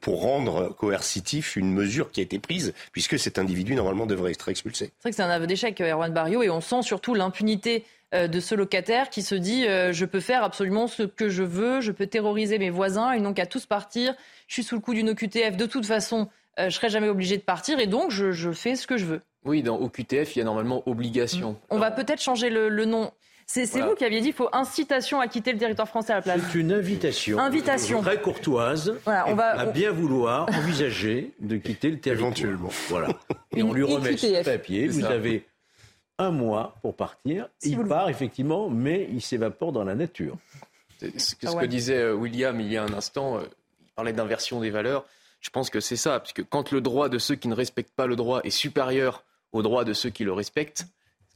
pour 0.00 0.22
rendre 0.22 0.74
coercitif 0.74 1.56
une 1.56 1.72
mesure 1.72 2.10
qui 2.10 2.20
a 2.20 2.22
été 2.22 2.38
prise, 2.38 2.74
puisque 2.92 3.18
cet 3.18 3.38
individu 3.38 3.74
normalement 3.74 4.06
devrait 4.06 4.32
être 4.32 4.48
expulsé. 4.48 4.86
C'est 4.86 5.02
vrai 5.02 5.10
que 5.10 5.16
c'est 5.16 5.22
un 5.22 5.30
aveu 5.30 5.46
d'échec, 5.46 5.80
Erwan 5.80 6.12
Barrio, 6.12 6.42
et 6.42 6.50
on 6.50 6.60
sent 6.60 6.82
surtout 6.82 7.14
l'impunité 7.14 7.84
de 8.12 8.40
ce 8.40 8.54
locataire 8.54 9.10
qui 9.10 9.22
se 9.22 9.34
dit 9.34 9.66
euh, 9.66 9.92
je 9.92 10.04
peux 10.06 10.20
faire 10.20 10.42
absolument 10.42 10.86
ce 10.86 11.02
que 11.02 11.28
je 11.28 11.42
veux, 11.42 11.80
je 11.80 11.92
peux 11.92 12.06
terroriser 12.06 12.58
mes 12.58 12.70
voisins, 12.70 13.14
ils 13.14 13.22
n'ont 13.22 13.34
qu'à 13.34 13.46
tous 13.46 13.66
partir, 13.66 14.14
je 14.46 14.54
suis 14.54 14.62
sous 14.62 14.76
le 14.76 14.80
coup 14.80 14.94
d'une 14.94 15.10
OQTF, 15.10 15.56
de 15.56 15.66
toute 15.66 15.84
façon, 15.84 16.28
euh, 16.58 16.70
je 16.70 16.74
serai 16.74 16.88
jamais 16.88 17.08
obligé 17.08 17.36
de 17.36 17.42
partir 17.42 17.78
et 17.78 17.86
donc 17.86 18.10
je, 18.10 18.52
fais 18.52 18.76
ce 18.76 18.86
que 18.86 18.96
je 18.96 19.04
veux. 19.04 19.20
Oui, 19.44 19.62
dans 19.62 19.78
OQTF, 19.78 20.36
il 20.36 20.38
y 20.38 20.42
a 20.42 20.44
normalement 20.44 20.82
obligation. 20.86 21.56
On 21.70 21.78
va 21.78 21.90
peut-être 21.90 22.22
changer 22.22 22.48
le, 22.50 22.84
nom. 22.84 23.10
C'est 23.46 23.64
vous 23.80 23.94
qui 23.94 24.04
aviez 24.04 24.20
dit 24.20 24.26
qu'il 24.26 24.34
faut 24.34 24.48
incitation 24.52 25.20
à 25.20 25.28
quitter 25.28 25.52
le 25.52 25.58
territoire 25.58 25.88
français 25.88 26.12
à 26.12 26.16
la 26.16 26.22
place. 26.22 26.40
C'est 26.50 26.58
une 26.58 26.72
invitation. 26.72 27.38
Invitation. 27.38 28.02
Très 28.02 28.20
courtoise. 28.20 28.94
on 29.06 29.34
va, 29.34 29.50
à 29.50 29.66
bien 29.66 29.90
vouloir 29.90 30.48
envisager 30.48 31.32
de 31.40 31.56
quitter 31.56 31.90
le 31.90 31.98
territoire. 31.98 32.28
Éventuellement. 32.30 32.70
Voilà. 32.88 33.08
Et 33.56 33.62
on 33.62 33.72
lui 33.72 33.84
remet 33.84 34.16
ce 34.16 34.44
papier. 34.44 34.88
Vous 34.88 35.04
avez 35.04 35.46
un 36.18 36.30
mois 36.30 36.74
pour 36.82 36.96
partir. 36.96 37.48
il 37.62 37.78
part 37.84 38.08
effectivement, 38.08 38.68
mais 38.68 39.08
il 39.10 39.22
s'évapore 39.22 39.72
dans 39.72 39.84
la 39.84 39.94
nature. 39.94 40.36
Ce 41.00 41.34
que, 41.36 41.46
ah 41.46 41.66
disait 41.66 41.98
euh, 41.98 42.14
William 42.14 42.60
il 42.60 42.72
y 42.72 42.76
a 42.76 42.82
un 42.82 42.92
instant, 42.92 43.38
euh, 43.38 43.42
il 43.80 43.92
parlait 43.94 44.12
d'inversion 44.12 44.60
des 44.60 44.70
valeurs. 44.70 45.06
Je 45.40 45.50
pense 45.50 45.70
que 45.70 45.78
c'est 45.78 45.96
ça, 45.96 46.18
puisque 46.18 46.42
quand 46.48 46.72
le 46.72 46.80
droit 46.80 47.08
de 47.08 47.18
ceux 47.18 47.36
qui 47.36 47.46
ne 47.46 47.54
respectent 47.54 47.94
pas 47.94 48.06
le 48.06 48.16
droit 48.16 48.40
est 48.42 48.50
supérieur 48.50 49.24
au 49.52 49.62
droit 49.62 49.84
de 49.84 49.92
ceux 49.92 50.10
qui 50.10 50.24
le 50.24 50.32
respectent, 50.32 50.86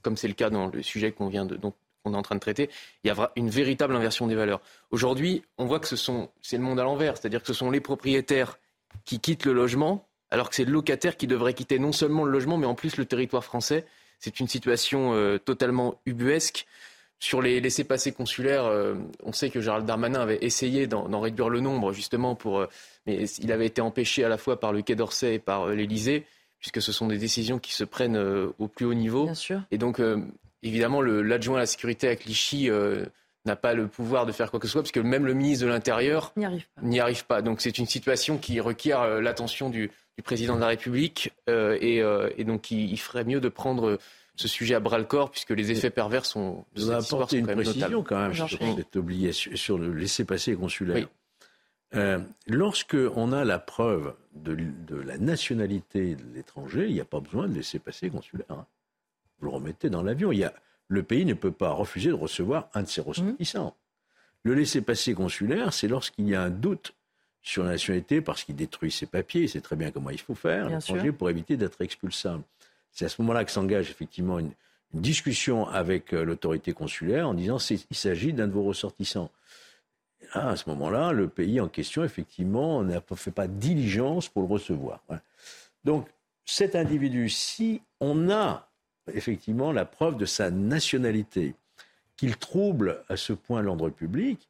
comme 0.02 0.16
c'est 0.16 0.26
le 0.26 0.34
cas 0.34 0.50
dans 0.50 0.66
le 0.66 0.82
sujet 0.82 1.12
qu'on 1.12 1.28
vient 1.28 1.46
de, 1.46 1.54
dont 1.54 1.72
on 2.04 2.14
est 2.14 2.16
en 2.16 2.22
train 2.22 2.34
de 2.34 2.40
traiter, 2.40 2.68
il 3.04 3.08
y 3.08 3.10
a 3.10 3.32
une 3.36 3.48
véritable 3.48 3.94
inversion 3.94 4.26
des 4.26 4.34
valeurs. 4.34 4.60
Aujourd'hui, 4.90 5.44
on 5.58 5.66
voit 5.66 5.78
que 5.78 5.86
ce 5.86 5.94
sont, 5.94 6.30
c'est 6.42 6.56
le 6.56 6.64
monde 6.64 6.80
à 6.80 6.82
l'envers, 6.82 7.16
c'est-à-dire 7.16 7.40
que 7.40 7.46
ce 7.46 7.54
sont 7.54 7.70
les 7.70 7.80
propriétaires 7.80 8.58
qui 9.04 9.20
quittent 9.20 9.44
le 9.44 9.52
logement, 9.52 10.08
alors 10.30 10.48
que 10.48 10.56
c'est 10.56 10.64
le 10.64 10.72
locataire 10.72 11.16
qui 11.16 11.28
devrait 11.28 11.54
quitter 11.54 11.78
non 11.78 11.92
seulement 11.92 12.24
le 12.24 12.32
logement, 12.32 12.58
mais 12.58 12.66
en 12.66 12.74
plus 12.74 12.96
le 12.96 13.04
territoire 13.04 13.44
français. 13.44 13.86
C'est 14.22 14.38
une 14.38 14.46
situation 14.46 15.14
euh, 15.14 15.38
totalement 15.38 16.00
ubuesque. 16.06 16.66
Sur 17.18 17.42
les 17.42 17.60
laissés-passer 17.60 18.12
consulaires, 18.12 18.66
euh, 18.66 18.94
on 19.24 19.32
sait 19.32 19.50
que 19.50 19.60
Gérald 19.60 19.84
Darmanin 19.84 20.20
avait 20.20 20.38
essayé 20.42 20.86
d'en 20.86 21.20
réduire 21.20 21.48
le 21.48 21.58
nombre, 21.58 21.92
justement, 21.92 22.36
pour, 22.36 22.60
euh, 22.60 22.66
mais 23.04 23.24
il 23.24 23.50
avait 23.50 23.66
été 23.66 23.80
empêché 23.80 24.22
à 24.22 24.28
la 24.28 24.38
fois 24.38 24.60
par 24.60 24.72
le 24.72 24.82
Quai 24.82 24.94
d'Orsay 24.94 25.34
et 25.34 25.38
par 25.40 25.66
l'Élysée, 25.66 26.24
puisque 26.60 26.80
ce 26.80 26.92
sont 26.92 27.08
des 27.08 27.18
décisions 27.18 27.58
qui 27.58 27.72
se 27.72 27.82
prennent 27.82 28.16
au 28.16 28.68
plus 28.68 28.86
haut 28.86 28.94
niveau. 28.94 29.24
Bien 29.24 29.34
sûr. 29.34 29.60
Et 29.72 29.78
donc, 29.78 30.00
évidemment, 30.62 31.02
l'adjoint 31.02 31.56
à 31.56 31.60
la 31.60 31.66
sécurité 31.66 32.08
à 32.08 32.14
Clichy 32.14 32.70
n'a 33.44 33.56
pas 33.56 33.74
le 33.74 33.88
pouvoir 33.88 34.24
de 34.24 34.30
faire 34.30 34.52
quoi 34.52 34.60
que 34.60 34.68
ce 34.68 34.72
soit, 34.72 34.82
parce 34.82 34.92
que 34.92 35.00
même 35.00 35.26
le 35.26 35.34
ministre 35.34 35.64
de 35.64 35.70
l'Intérieur 35.70 36.32
n'y 36.36 37.00
arrive, 37.00 37.26
pas. 37.26 37.42
Donc 37.42 37.60
c'est 37.60 37.78
une 37.78 37.86
situation 37.86 38.38
qui 38.38 38.60
requiert 38.60 39.20
l'attention 39.20 39.68
du, 39.68 39.90
du 40.16 40.22
président 40.22 40.56
de 40.56 40.60
la 40.60 40.68
République. 40.68 41.32
Euh, 41.48 41.78
euh, 41.82 42.30
et, 42.36 42.44
donc, 42.44 42.70
il, 42.70 42.96
ferait 42.98 43.24
mieux 43.24 43.40
de 43.40 43.48
prendre 43.48 43.98
ce 44.36 44.48
sujet 44.48 44.74
à 44.74 44.80
bras 44.80 44.98
le 44.98 45.04
corps, 45.04 45.30
puisque 45.30 45.50
les 45.50 45.70
effets 45.70 45.90
pervers 45.90 46.24
sont. 46.24 46.64
Vous 46.74 46.90
apporter 46.90 47.38
une 47.38 47.46
précision 47.46 48.02
quand 48.02 48.18
même 48.18 48.34
sur 48.34 48.48
cette 48.48 48.96
obligation, 48.96 49.54
sur 49.54 49.78
le 49.78 49.92
laisser-passer 49.92 50.54
consulaire. 50.54 51.08
Euh, 51.94 52.20
lorsque 52.46 52.96
on 53.16 53.32
a 53.32 53.44
la 53.44 53.58
preuve 53.58 54.14
de, 54.34 54.56
la 54.90 55.18
nationalité 55.18 56.14
de 56.14 56.22
l'étranger, 56.34 56.86
il 56.88 56.94
n'y 56.94 57.00
a 57.00 57.04
pas 57.04 57.20
besoin 57.20 57.48
de 57.48 57.54
laisser 57.54 57.78
passer 57.78 58.08
consulaire. 58.08 58.46
Hein. 58.48 58.66
Vous 59.38 59.46
le 59.46 59.52
remettez 59.52 59.90
dans 59.90 60.02
l'avion. 60.02 60.32
Il 60.32 60.50
le 60.88 61.02
pays 61.02 61.24
ne 61.24 61.34
peut 61.34 61.52
pas 61.52 61.70
refuser 61.70 62.10
de 62.10 62.14
recevoir 62.14 62.68
un 62.74 62.82
de 62.82 62.88
ses 62.88 63.00
ressortissants. 63.00 63.68
Mmh. 63.68 64.48
Le 64.48 64.54
laisser 64.54 64.82
passer 64.82 65.14
consulaire, 65.14 65.72
c'est 65.72 65.88
lorsqu'il 65.88 66.28
y 66.28 66.34
a 66.34 66.42
un 66.42 66.50
doute 66.50 66.94
sur 67.42 67.64
la 67.64 67.70
nationalité 67.70 68.20
parce 68.20 68.44
qu'il 68.44 68.56
détruit 68.56 68.90
ses 68.90 69.06
papiers. 69.06 69.48
C'est 69.48 69.60
très 69.60 69.76
bien 69.76 69.90
comment 69.90 70.10
il 70.10 70.20
faut 70.20 70.34
faire, 70.34 70.68
pour 71.18 71.30
éviter 71.30 71.56
d'être 71.56 71.80
expulsable. 71.80 72.42
C'est 72.92 73.04
à 73.04 73.08
ce 73.08 73.20
moment-là 73.22 73.44
que 73.44 73.50
s'engage 73.50 73.90
effectivement 73.90 74.38
une, 74.38 74.52
discussion 74.94 75.66
avec 75.68 76.12
euh, 76.12 76.22
l'autorité 76.22 76.74
consulaire 76.74 77.26
en 77.26 77.32
disant 77.32 77.56
qu'il 77.56 77.78
s'agit 77.92 78.34
d'un 78.34 78.46
de 78.46 78.52
vos 78.52 78.64
ressortissants. 78.64 79.30
à 80.34 80.54
ce 80.54 80.68
moment-là, 80.68 81.12
le 81.12 81.28
pays 81.28 81.62
en 81.62 81.68
question, 81.68 82.04
effectivement, 82.04 82.82
n'a 82.82 83.00
fait 83.16 83.30
pas 83.30 83.46
diligence 83.46 84.28
pour 84.28 84.42
le 84.42 84.48
recevoir. 84.48 85.00
Donc, 85.84 86.08
cet 86.44 86.76
individu, 86.76 87.30
si 87.30 87.80
on 88.00 88.28
a 88.28 88.68
effectivement 89.14 89.72
la 89.72 89.86
preuve 89.86 90.18
de 90.18 90.26
sa 90.26 90.50
nationalité, 90.50 91.54
qu'il 92.18 92.36
trouble 92.36 93.02
à 93.08 93.16
ce 93.16 93.32
point 93.32 93.62
l'ordre 93.62 93.88
public, 93.88 94.46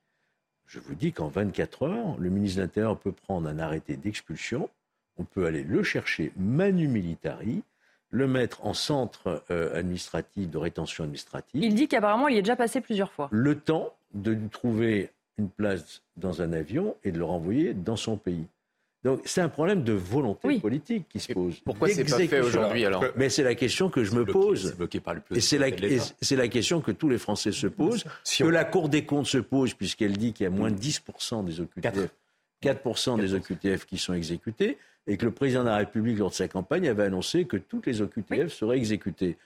je 0.72 0.80
vous 0.80 0.94
dis 0.94 1.12
qu'en 1.12 1.28
24 1.28 1.82
heures, 1.82 2.16
le 2.18 2.30
ministre 2.30 2.56
de 2.56 2.62
l'Intérieur 2.62 2.98
peut 2.98 3.12
prendre 3.12 3.46
un 3.46 3.58
arrêté 3.58 3.96
d'expulsion, 3.96 4.70
on 5.18 5.24
peut 5.24 5.44
aller 5.44 5.64
le 5.64 5.82
chercher 5.82 6.32
manu 6.36 6.88
militari, 6.88 7.62
le 8.08 8.26
mettre 8.26 8.64
en 8.64 8.72
centre 8.72 9.44
euh, 9.50 9.78
administratif 9.78 10.48
de 10.48 10.56
rétention 10.56 11.04
administrative. 11.04 11.62
Il 11.62 11.74
dit 11.74 11.88
qu'apparemment, 11.88 12.28
il 12.28 12.36
y 12.36 12.38
est 12.38 12.42
déjà 12.42 12.56
passé 12.56 12.80
plusieurs 12.80 13.12
fois. 13.12 13.28
Le 13.32 13.58
temps 13.58 13.92
de 14.14 14.30
lui 14.30 14.48
trouver 14.48 15.10
une 15.36 15.50
place 15.50 16.00
dans 16.16 16.40
un 16.40 16.54
avion 16.54 16.96
et 17.04 17.12
de 17.12 17.18
le 17.18 17.24
renvoyer 17.24 17.74
dans 17.74 17.96
son 17.96 18.16
pays. 18.16 18.46
Donc 19.05 19.20
c'est 19.24 19.40
un 19.40 19.48
problème 19.48 19.82
de 19.82 19.92
volonté 19.92 20.61
politique 20.61 21.09
qui 21.09 21.18
se 21.18 21.32
pose. 21.32 21.59
Pourquoi 21.64 21.88
c'est 21.88 22.05
pas 22.05 22.18
fait 22.18 22.40
aujourd'hui 22.40 22.84
alors 22.84 23.05
Mais 23.16 23.28
c'est 23.30 23.42
la 23.42 23.57
question 23.57 23.90
que 23.90 24.05
je 24.05 24.14
me 24.14 24.24
pose. 24.24 24.76
et 25.34 25.40
c'est 25.40 25.59
la, 25.59 25.70
la, 25.70 26.48
question 26.48 26.80
que 26.80 26.92
tous 26.92 27.09
les 27.09 27.18
Français 27.18 27.50
se 27.50 27.66
posent, 27.66 28.05
que 28.38 28.44
la 28.44 28.64
Cour 28.64 28.88
des 28.88 29.05
comptes 29.05 29.26
se 29.26 29.38
pose 29.38 29.74
puisqu'elle 29.74 30.16
dit 30.16 30.32
qu'il 30.32 30.44
y 30.44 30.46
a 30.46 30.50
moins 30.50 30.70
de 30.70 30.78
10% 30.78 31.44
des 31.44 31.61
OQTF, 31.61 32.11
4%, 32.62 33.20
des 33.20 33.34
OQTF 33.34 33.86
qui 33.86 33.98
sont 33.98 34.14
exécutés, 34.14 34.78
et 35.09 35.16
que 35.16 35.24
le 35.24 35.32
président 35.32 35.62
de 35.62 35.68
la 35.68 35.78
République 35.78 36.18
lors 36.18 36.30
de 36.30 36.34
sa 36.34 36.46
campagne 36.46 36.86
avait 36.86 37.03
annoncé 37.03 37.44
que 37.44 37.57
toutes 37.57 37.86
les 37.86 38.03
OQTF 38.03 38.53
seraient 38.53 38.78
exécutées. 38.78 39.36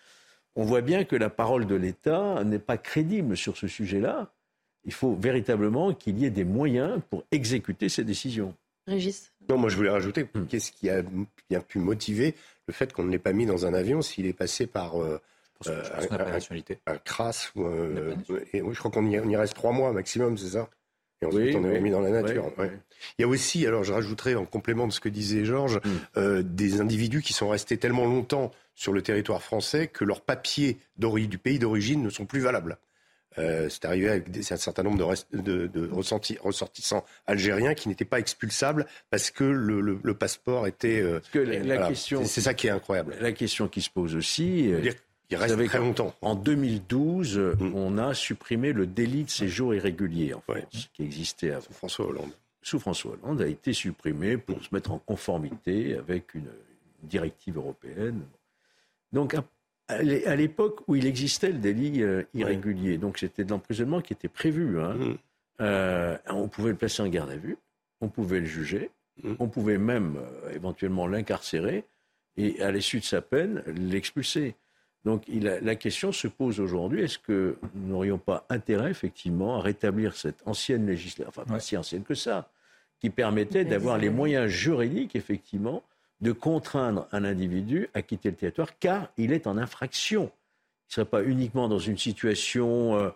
On 0.54 0.64
voit 0.64 0.82
bien 0.82 1.04
que 1.04 1.16
la 1.16 1.30
parole 1.30 1.66
de 1.66 1.74
l'État 1.74 2.44
n'est 2.44 2.58
pas 2.58 2.76
crédible 2.76 3.38
sur 3.38 3.56
ce 3.56 3.68
sujet-là. 3.68 4.30
Il 4.84 4.92
faut 4.92 5.14
véritablement 5.14 5.94
qu'il 5.94 6.18
y 6.18 6.26
ait 6.26 6.30
des 6.30 6.44
moyens 6.44 7.00
pour 7.08 7.24
exécuter 7.30 7.88
ces 7.88 8.04
décisions. 8.04 8.54
Régis 8.86 9.32
Non, 9.48 9.58
moi 9.58 9.68
je 9.68 9.76
voulais 9.76 9.90
rajouter, 9.90 10.26
qu'est-ce 10.48 10.72
qui 10.72 10.88
a 10.90 11.02
bien 11.50 11.60
pu 11.60 11.78
motiver 11.78 12.34
le 12.66 12.72
fait 12.72 12.92
qu'on 12.92 13.04
ne 13.04 13.10
l'ait 13.10 13.18
pas 13.18 13.32
mis 13.32 13.46
dans 13.46 13.66
un 13.66 13.74
avion 13.74 14.02
s'il 14.02 14.26
est 14.26 14.32
passé 14.32 14.66
par 14.66 15.00
euh, 15.00 15.20
euh, 15.66 15.82
un, 16.10 16.92
un, 16.92 16.98
crasse 16.98 17.52
euh, 17.56 18.14
et, 18.52 18.58
Je 18.58 18.78
crois 18.78 18.90
qu'on 18.90 19.06
y, 19.06 19.36
reste 19.36 19.54
trois 19.54 19.72
mois 19.72 19.92
maximum, 19.92 20.36
c'est 20.36 20.50
ça? 20.50 20.68
Et 21.22 21.26
ensuite, 21.26 21.56
on 21.56 21.64
est 21.64 21.80
mis 21.80 21.90
dans 21.90 22.00
la 22.00 22.10
nature. 22.10 22.52
Il 23.18 23.22
y 23.22 23.24
a 23.24 23.28
aussi, 23.28 23.66
alors 23.66 23.84
je 23.84 23.92
rajouterai 23.92 24.34
en 24.34 24.44
complément 24.44 24.86
de 24.86 24.92
ce 24.92 25.00
que 25.00 25.08
disait 25.08 25.46
Georges, 25.46 25.80
hmm. 26.16 26.42
des 26.42 26.80
individus 26.80 27.22
qui 27.22 27.32
sont 27.32 27.48
restés 27.48 27.78
tellement 27.78 28.04
longtemps 28.04 28.50
sur 28.74 28.92
le 28.92 29.00
territoire 29.00 29.42
français 29.42 29.88
que 29.88 30.04
leurs 30.04 30.20
papiers 30.20 30.78
du 30.98 31.38
pays 31.38 31.58
d'origine 31.58 32.02
ne 32.02 32.10
sont 32.10 32.26
plus 32.26 32.40
valables. 32.40 32.76
Euh, 33.38 33.68
c'est 33.68 33.84
arrivé 33.84 34.08
avec 34.08 34.28
un 34.50 34.56
certain 34.56 34.82
nombre 34.82 35.14
de, 35.32 35.66
de, 35.66 35.90
ressortissants 35.90 37.04
algériens 37.26 37.74
qui 37.74 37.88
n'étaient 37.88 38.04
pas 38.04 38.18
expulsables 38.18 38.86
parce 39.10 39.30
que 39.30 39.44
le, 39.44 40.14
passeport 40.14 40.66
était. 40.66 41.00
Euh, 41.00 41.20
la, 41.34 41.88
question, 41.88 42.24
c'est 42.24 42.40
ça 42.40 42.54
qui 42.54 42.66
est 42.66 42.70
incroyable. 42.70 43.14
La 43.20 43.32
question 43.32 43.68
qui 43.68 43.82
se 43.82 43.90
pose 43.90 44.16
aussi. 44.16 44.72
Euh, 44.72 44.90
il 45.28 45.36
reste 45.36 45.66
très 45.66 45.78
longtemps. 45.78 46.14
En 46.22 46.36
2012, 46.36 47.38
mm. 47.38 47.74
on 47.74 47.98
a 47.98 48.14
supprimé 48.14 48.72
le 48.72 48.86
délit 48.86 49.24
de 49.24 49.30
séjour 49.30 49.74
irrégulier 49.74 50.34
en 50.34 50.40
France, 50.40 50.88
qui 50.94 51.02
existait 51.02 51.50
avant. 51.50 51.62
Sous 51.62 51.72
François 51.74 52.06
Hollande. 52.06 52.30
Sous 52.62 52.78
François 52.78 53.12
Hollande 53.12 53.42
a 53.42 53.46
été 53.46 53.72
supprimé 53.72 54.36
pour 54.36 54.62
se 54.62 54.68
mettre 54.72 54.92
en 54.92 54.98
conformité 54.98 55.96
avec 55.96 56.34
une 56.34 56.48
directive 57.02 57.56
européenne. 57.56 58.22
Donc, 59.12 59.34
à 59.88 60.36
l'époque 60.36 60.80
où 60.88 60.96
il 60.96 61.06
existait 61.06 61.50
le 61.50 61.58
délit 61.58 62.02
euh, 62.02 62.24
irrégulier, 62.34 62.98
donc 62.98 63.18
c'était 63.18 63.44
de 63.44 63.50
l'emprisonnement 63.50 64.00
qui 64.00 64.12
était 64.12 64.28
prévu. 64.28 64.80
Hein. 64.80 64.94
Mmh. 64.94 65.14
Euh, 65.60 66.18
on 66.28 66.48
pouvait 66.48 66.70
le 66.70 66.76
placer 66.76 67.02
en 67.02 67.08
garde 67.08 67.30
à 67.30 67.36
vue, 67.36 67.56
on 68.00 68.08
pouvait 68.08 68.40
le 68.40 68.46
juger, 68.46 68.90
mmh. 69.22 69.34
on 69.38 69.48
pouvait 69.48 69.78
même 69.78 70.16
euh, 70.16 70.50
éventuellement 70.54 71.06
l'incarcérer 71.06 71.84
et 72.36 72.60
à 72.62 72.70
l'issue 72.70 72.98
de 72.98 73.04
sa 73.04 73.22
peine 73.22 73.62
l'expulser. 73.66 74.56
Donc 75.04 75.22
la 75.28 75.76
question 75.76 76.10
se 76.10 76.26
pose 76.26 76.58
aujourd'hui 76.58 77.02
est-ce 77.02 77.20
que 77.20 77.56
nous 77.76 77.90
n'aurions 77.90 78.18
pas 78.18 78.44
intérêt 78.48 78.90
effectivement 78.90 79.56
à 79.56 79.60
rétablir 79.60 80.16
cette 80.16 80.42
ancienne 80.46 80.84
législation, 80.84 81.28
enfin 81.28 81.44
pas 81.44 81.60
si 81.60 81.76
ancienne 81.76 82.02
que 82.02 82.16
ça, 82.16 82.50
qui 82.98 83.10
permettait 83.10 83.64
d'avoir 83.64 83.98
les 83.98 84.10
moyens 84.10 84.48
juridiques 84.48 85.14
effectivement 85.14 85.84
de 86.20 86.32
contraindre 86.32 87.08
un 87.12 87.24
individu 87.24 87.88
à 87.94 88.02
quitter 88.02 88.30
le 88.30 88.36
territoire 88.36 88.78
car 88.78 89.10
il 89.16 89.32
est 89.32 89.46
en 89.46 89.58
infraction. 89.58 90.24
Il 90.24 90.90
ne 90.90 90.94
serait 90.94 91.04
pas 91.04 91.22
uniquement 91.22 91.68
dans 91.68 91.78
une 91.78 91.98
situation 91.98 92.96
euh, 92.96 93.10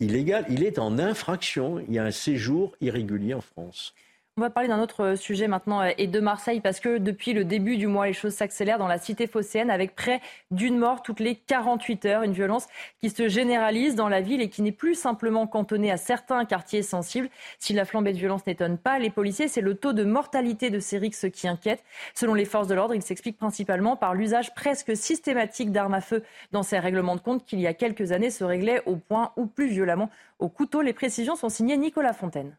illégale, 0.00 0.46
il 0.48 0.64
est 0.64 0.78
en 0.78 0.98
infraction. 0.98 1.78
Il 1.80 1.94
y 1.94 1.98
a 1.98 2.04
un 2.04 2.10
séjour 2.10 2.74
irrégulier 2.80 3.34
en 3.34 3.40
France. 3.40 3.94
On 4.36 4.42
va 4.42 4.48
parler 4.48 4.70
d'un 4.70 4.80
autre 4.80 5.16
sujet 5.16 5.48
maintenant 5.48 5.82
et 5.82 6.06
de 6.06 6.18
Marseille 6.18 6.62
parce 6.62 6.80
que 6.80 6.96
depuis 6.96 7.34
le 7.34 7.44
début 7.44 7.76
du 7.76 7.86
mois, 7.86 8.06
les 8.06 8.14
choses 8.14 8.32
s'accélèrent 8.32 8.78
dans 8.78 8.88
la 8.88 8.96
cité 8.96 9.26
phocéenne 9.26 9.70
avec 9.70 9.94
près 9.94 10.22
d'une 10.50 10.78
mort 10.78 11.02
toutes 11.02 11.20
les 11.20 11.34
48 11.34 12.06
heures. 12.06 12.22
Une 12.22 12.32
violence 12.32 12.66
qui 13.02 13.10
se 13.10 13.28
généralise 13.28 13.96
dans 13.96 14.08
la 14.08 14.22
ville 14.22 14.40
et 14.40 14.48
qui 14.48 14.62
n'est 14.62 14.72
plus 14.72 14.94
simplement 14.94 15.46
cantonnée 15.46 15.90
à 15.90 15.98
certains 15.98 16.46
quartiers 16.46 16.82
sensibles. 16.82 17.28
Si 17.58 17.74
la 17.74 17.84
flambée 17.84 18.14
de 18.14 18.18
violence 18.18 18.46
n'étonne 18.46 18.78
pas 18.78 18.98
les 18.98 19.10
policiers, 19.10 19.46
c'est 19.46 19.60
le 19.60 19.74
taux 19.74 19.92
de 19.92 20.04
mortalité 20.04 20.70
de 20.70 20.78
ces 20.78 20.96
rixes 20.96 21.26
qui 21.30 21.46
inquiète. 21.46 21.84
Selon 22.14 22.32
les 22.32 22.46
forces 22.46 22.68
de 22.68 22.74
l'ordre, 22.74 22.94
il 22.94 23.02
s'explique 23.02 23.36
principalement 23.36 23.94
par 23.94 24.14
l'usage 24.14 24.54
presque 24.54 24.96
systématique 24.96 25.70
d'armes 25.70 25.92
à 25.92 26.00
feu 26.00 26.22
dans 26.50 26.62
ces 26.62 26.78
règlements 26.78 27.16
de 27.16 27.20
compte 27.20 27.44
qu'il 27.44 27.60
y 27.60 27.66
a 27.66 27.74
quelques 27.74 28.12
années 28.12 28.30
se 28.30 28.44
réglaient 28.44 28.82
au 28.86 28.96
point 28.96 29.32
ou 29.36 29.44
plus 29.44 29.68
violemment 29.68 30.08
au 30.38 30.48
couteau. 30.48 30.80
Les 30.80 30.94
précisions 30.94 31.36
sont 31.36 31.50
signées 31.50 31.76
Nicolas 31.76 32.14
Fontaine. 32.14 32.56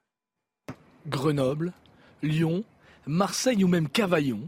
Grenoble, 1.08 1.74
Lyon, 2.22 2.64
Marseille 3.08 3.64
ou 3.64 3.68
même 3.68 3.90
Cavaillon, 3.90 4.48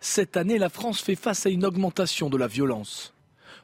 cette 0.00 0.36
année 0.36 0.58
la 0.58 0.68
France 0.68 1.00
fait 1.00 1.14
face 1.14 1.46
à 1.46 1.50
une 1.50 1.64
augmentation 1.64 2.28
de 2.28 2.36
la 2.36 2.46
violence. 2.46 3.14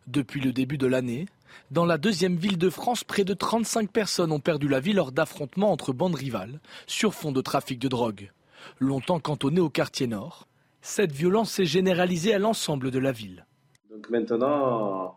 Depuis 0.06 0.40
le 0.40 0.52
début 0.52 0.78
de 0.78 0.86
l'année, 0.86 1.26
dans 1.70 1.84
la 1.84 1.98
deuxième 1.98 2.36
ville 2.36 2.58
de 2.58 2.70
France, 2.70 3.04
près 3.04 3.24
de 3.24 3.34
35 3.34 3.90
personnes 3.90 4.32
ont 4.32 4.40
perdu 4.40 4.68
la 4.68 4.80
vie 4.80 4.92
lors 4.92 5.12
d'affrontements 5.12 5.72
entre 5.72 5.92
bandes 5.92 6.14
rivales 6.14 6.60
sur 6.86 7.14
fond 7.14 7.32
de 7.32 7.40
trafic 7.40 7.78
de 7.78 7.88
drogue. 7.88 8.30
Longtemps 8.78 9.20
cantonnée 9.20 9.60
au 9.60 9.70
quartier 9.70 10.06
nord, 10.06 10.46
cette 10.82 11.12
violence 11.12 11.50
s'est 11.50 11.66
généralisée 11.66 12.34
à 12.34 12.38
l'ensemble 12.38 12.90
de 12.90 12.98
la 12.98 13.12
ville. 13.12 13.46
Donc 13.90 14.08
maintenant, 14.08 15.14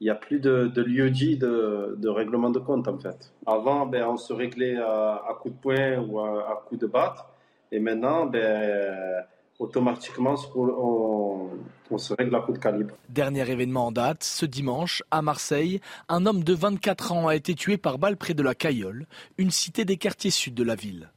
il 0.00 0.04
n'y 0.04 0.10
a 0.10 0.14
plus 0.14 0.40
de, 0.40 0.70
lieu 0.80 1.10
dit 1.10 1.36
de, 1.36 2.08
règlement 2.08 2.50
de 2.50 2.58
compte 2.58 2.88
en 2.88 2.98
fait. 2.98 3.32
Avant, 3.46 3.86
ben, 3.86 4.04
on 4.04 4.16
se 4.16 4.32
réglait 4.32 4.76
à, 4.76 5.36
coup 5.40 5.50
de 5.50 5.56
poing 5.56 5.98
ou 5.98 6.20
à, 6.20 6.50
à 6.50 6.62
coup 6.66 6.76
de 6.76 6.86
batte. 6.86 7.24
Et 7.72 7.80
maintenant, 7.80 8.26
ben, 8.26 9.24
automatiquement, 9.58 10.36
on, 10.54 11.50
on, 11.90 11.98
se 11.98 12.14
règle 12.14 12.34
à 12.36 12.40
coup 12.40 12.52
de 12.52 12.58
calibre. 12.58 12.94
Dernier 13.08 13.50
événement 13.50 13.88
en 13.88 13.92
date, 13.92 14.22
ce 14.22 14.46
dimanche, 14.46 15.02
à 15.10 15.20
Marseille, 15.20 15.80
un 16.08 16.26
homme 16.26 16.44
de 16.44 16.54
24 16.54 17.12
ans 17.12 17.28
a 17.28 17.34
été 17.34 17.54
tué 17.54 17.76
par 17.76 17.98
balle 17.98 18.16
près 18.16 18.34
de 18.34 18.42
la 18.42 18.54
Cayolle, 18.54 19.06
une 19.36 19.50
cité 19.50 19.84
des 19.84 19.96
quartiers 19.96 20.30
sud 20.30 20.54
de 20.54 20.62
la 20.62 20.76
ville. 20.76 21.10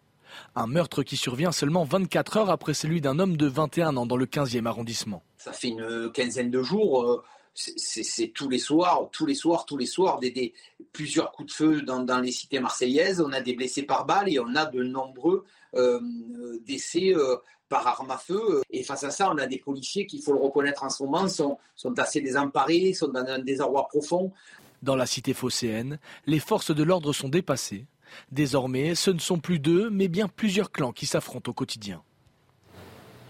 Un 0.55 0.65
meurtre 0.65 1.03
qui 1.03 1.17
survient 1.17 1.51
seulement 1.51 1.83
24 1.83 2.37
heures 2.37 2.49
après 2.49 2.73
celui 2.73 3.01
d'un 3.01 3.19
homme 3.19 3.37
de 3.37 3.47
21 3.47 3.97
ans 3.97 4.05
dans 4.05 4.17
le 4.17 4.25
15e 4.25 4.65
arrondissement. 4.65 5.23
Ça 5.37 5.51
fait 5.51 5.67
une 5.67 6.09
quinzaine 6.11 6.49
de 6.49 6.63
jours. 6.63 7.03
Euh, 7.03 7.23
c'est 7.53 8.31
tous 8.33 8.49
les 8.49 8.59
soirs, 8.59 9.09
tous 9.11 9.25
les 9.25 9.35
soirs, 9.35 9.65
tous 9.65 9.77
les 9.77 9.85
soirs, 9.85 10.19
plusieurs 10.93 11.31
coups 11.31 11.49
de 11.49 11.53
feu 11.53 11.81
dans, 11.81 12.19
les 12.19 12.31
cités 12.31 12.59
marseillaises. 12.59 13.21
On 13.21 13.31
a 13.33 13.41
des 13.41 13.53
blessés 13.53 13.83
par 13.83 14.05
balle 14.05 14.29
et 14.29 14.39
on 14.39 14.55
a 14.55 14.65
de 14.65 14.83
nombreux 14.83 15.45
euh, 15.75 15.99
décès 16.65 17.13
euh, 17.13 17.37
par 17.69 17.87
arme 17.87 18.11
à 18.11 18.17
feu. 18.17 18.61
Et 18.69 18.83
face 18.83 19.03
à 19.03 19.11
ça, 19.11 19.31
on 19.31 19.37
a 19.37 19.47
des 19.47 19.57
policiers 19.57 20.05
qui, 20.05 20.17
il 20.17 20.23
faut 20.23 20.33
le 20.33 20.39
reconnaître 20.39 20.83
en 20.83 20.89
ce 20.89 21.03
moment, 21.03 21.27
sont, 21.27 21.57
sont 21.75 21.97
assez 21.99 22.21
désemparés, 22.21 22.93
sont 22.93 23.09
dans 23.09 23.25
un 23.25 23.39
désarroi 23.39 23.87
profond. 23.87 24.31
Dans 24.81 24.95
la 24.95 25.05
cité 25.05 25.33
phocéenne, 25.33 25.99
les 26.25 26.39
forces 26.39 26.73
de 26.73 26.83
l'ordre 26.83 27.13
sont 27.13 27.29
dépassées. 27.29 27.85
Désormais, 28.31 28.95
ce 28.95 29.11
ne 29.11 29.19
sont 29.19 29.39
plus 29.39 29.59
deux, 29.59 29.89
mais 29.89 30.07
bien 30.07 30.27
plusieurs 30.27 30.71
clans 30.71 30.91
qui 30.91 31.05
s'affrontent 31.05 31.51
au 31.51 31.53
quotidien. 31.53 32.03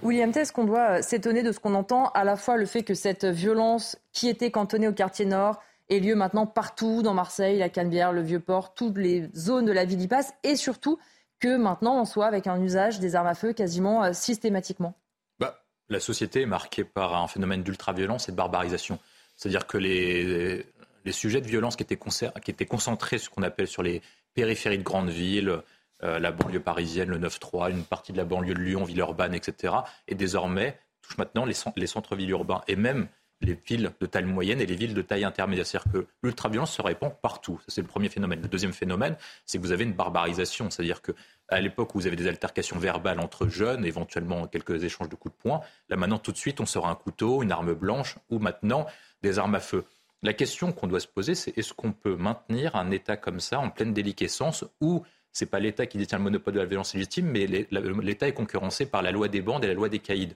William 0.04 0.32
est-ce 0.36 0.52
qu'on 0.52 0.64
doit 0.64 0.98
euh, 0.98 1.02
s'étonner 1.02 1.44
de 1.44 1.52
ce 1.52 1.60
qu'on 1.60 1.76
entend 1.76 2.10
À 2.10 2.24
la 2.24 2.36
fois 2.36 2.58
le 2.58 2.66
fait 2.66 2.84
que 2.84 2.94
cette 2.94 3.26
violence 3.26 3.98
qui 4.14 4.30
était 4.30 4.50
cantonnée 4.50 4.88
au 4.88 4.94
quartier 4.94 5.26
nord 5.26 5.62
ait 5.90 6.00
lieu 6.00 6.16
maintenant 6.16 6.48
partout 6.48 7.04
dans 7.04 7.14
Marseille, 7.14 7.60
la 7.60 7.70
Canebière, 7.70 8.12
le 8.12 8.22
Vieux-Port, 8.22 8.74
toutes 8.74 8.98
les 8.98 9.30
zones 9.36 9.66
de 9.66 9.72
la 9.72 9.86
ville 9.86 10.02
y 10.02 10.08
passent, 10.08 10.34
et 10.44 10.56
surtout 10.56 10.98
que 11.40 11.56
maintenant 11.56 12.00
on 12.00 12.06
soit 12.06 12.26
avec 12.26 12.48
un 12.48 12.62
usage 12.62 13.00
des 13.00 13.16
armes 13.16 13.28
à 13.28 13.36
feu 13.36 13.54
quasiment 13.54 14.04
euh, 14.04 14.14
systématiquement? 14.14 14.96
Bah, 15.40 15.62
La 15.90 16.00
société 16.00 16.42
est 16.42 16.48
marquée 16.48 16.84
par 16.84 17.16
un 17.16 17.28
phénomène 17.28 17.62
d'ultra-violence 17.62 18.28
et 18.28 18.32
de 18.32 18.38
barbarisation. 18.38 18.98
C'est-à-dire 19.36 19.68
que 19.68 19.78
les, 19.78 20.66
les, 21.06 21.12
sujets 21.12 21.42
de 21.42 21.48
violence 21.48 21.76
qui 21.76 21.84
étaient, 21.84 22.00
qui 22.44 22.52
étaient 22.52 22.66
concentrés, 22.66 23.18
ce 23.18 23.30
qu'on 23.30 23.44
appelle 23.44 23.68
sur 23.68 23.84
les 23.84 24.02
périphéries 24.34 24.78
de 24.78 24.84
grandes 24.84 25.10
villes, 25.10 25.62
euh, 26.04 26.20
la 26.20 26.32
banlieue 26.32 26.60
parisienne, 26.60 27.10
le 27.10 27.20
9-3, 27.20 27.72
une 27.72 27.84
partie 27.84 28.12
de 28.12 28.18
la 28.18 28.26
banlieue 28.26 28.54
de 28.54 28.60
Lyon, 28.60 28.84
Villeurbanne, 28.84 29.34
etc. 29.34 29.74
Et 30.08 30.16
désormais 30.16 30.80
touche 31.02 31.18
maintenant 31.18 31.46
les, 31.46 31.56
les 31.76 31.88
centres-villes 31.88 32.30
urbains 32.30 32.62
et 32.68 32.76
même 32.76 33.08
les 33.42 33.60
villes 33.68 33.92
de 34.00 34.06
taille 34.06 34.26
moyenne 34.26 34.62
et 34.62 34.66
les 34.66 34.76
villes 34.76 34.94
de 34.94 35.02
taille 35.02 35.24
intermédiaire. 35.24 35.66
C'est-à-dire 35.66 35.92
que 35.92 36.08
l'ultraviolence 36.24 36.74
se 36.74 36.82
répand 36.82 37.12
partout. 37.22 37.60
C'est 37.68 37.82
le 37.82 37.88
premier 37.88 38.10
phénomène. 38.10 38.42
Le 38.42 38.48
deuxième 38.48 38.74
phénomène, 38.74 39.16
c'est 39.46 39.58
que 39.58 39.64
vous 39.64 39.72
avez 39.72 39.84
une 39.84 39.94
barbarisation. 39.94 40.70
C'est-à-dire 40.70 41.02
qu'à 41.02 41.60
l'époque 41.60 41.96
où 41.96 42.00
vous 42.00 42.08
avez 42.08 42.16
des 42.16 42.28
altercations 42.28 42.78
verbales 42.78 43.20
entre 43.20 43.48
jeunes, 43.48 43.84
éventuellement 43.86 44.48
quelques 44.48 44.84
échanges 44.84 45.10
de 45.10 45.16
coups 45.16 45.36
de 45.36 45.42
poing, 45.42 45.62
là 45.90 45.98
maintenant 45.98 46.20
tout 46.20 46.32
de 46.32 46.38
suite 46.38 46.62
on 46.62 46.66
sort 46.66 46.88
un 46.88 46.96
couteau, 46.96 47.42
une 47.42 47.52
arme 47.52 47.74
blanche 47.74 48.18
ou 48.30 48.40
maintenant 48.40 48.86
des 49.24 49.40
armes 49.40 49.56
à 49.56 49.60
feu. 49.60 49.86
La 50.24 50.34
question 50.34 50.72
qu'on 50.72 50.86
doit 50.86 51.00
se 51.00 51.08
poser, 51.08 51.34
c'est 51.34 51.58
est-ce 51.58 51.74
qu'on 51.74 51.94
peut 51.94 52.16
maintenir 52.16 52.76
un 52.76 52.92
État 52.92 53.18
comme 53.18 53.40
ça 53.40 53.60
en 53.60 53.72
pleine 53.72 53.92
déliquescence 53.92 54.66
où 54.80 55.04
c'est 55.32 55.46
pas 55.46 55.60
l'État 55.60 55.86
qui 55.86 55.98
détient 55.98 56.18
le 56.18 56.24
monopole 56.24 56.54
de 56.54 56.60
la 56.60 56.66
violence 56.66 56.94
légitime, 56.94 57.28
mais 57.28 57.48
l'État 57.48 58.28
est 58.28 58.34
concurrencé 58.34 58.86
par 58.86 59.02
la 59.02 59.12
loi 59.12 59.28
des 59.28 59.42
bandes 59.42 59.64
et 59.64 59.68
la 59.68 59.74
loi 59.74 59.90
des 59.90 60.00
caïds. 60.00 60.36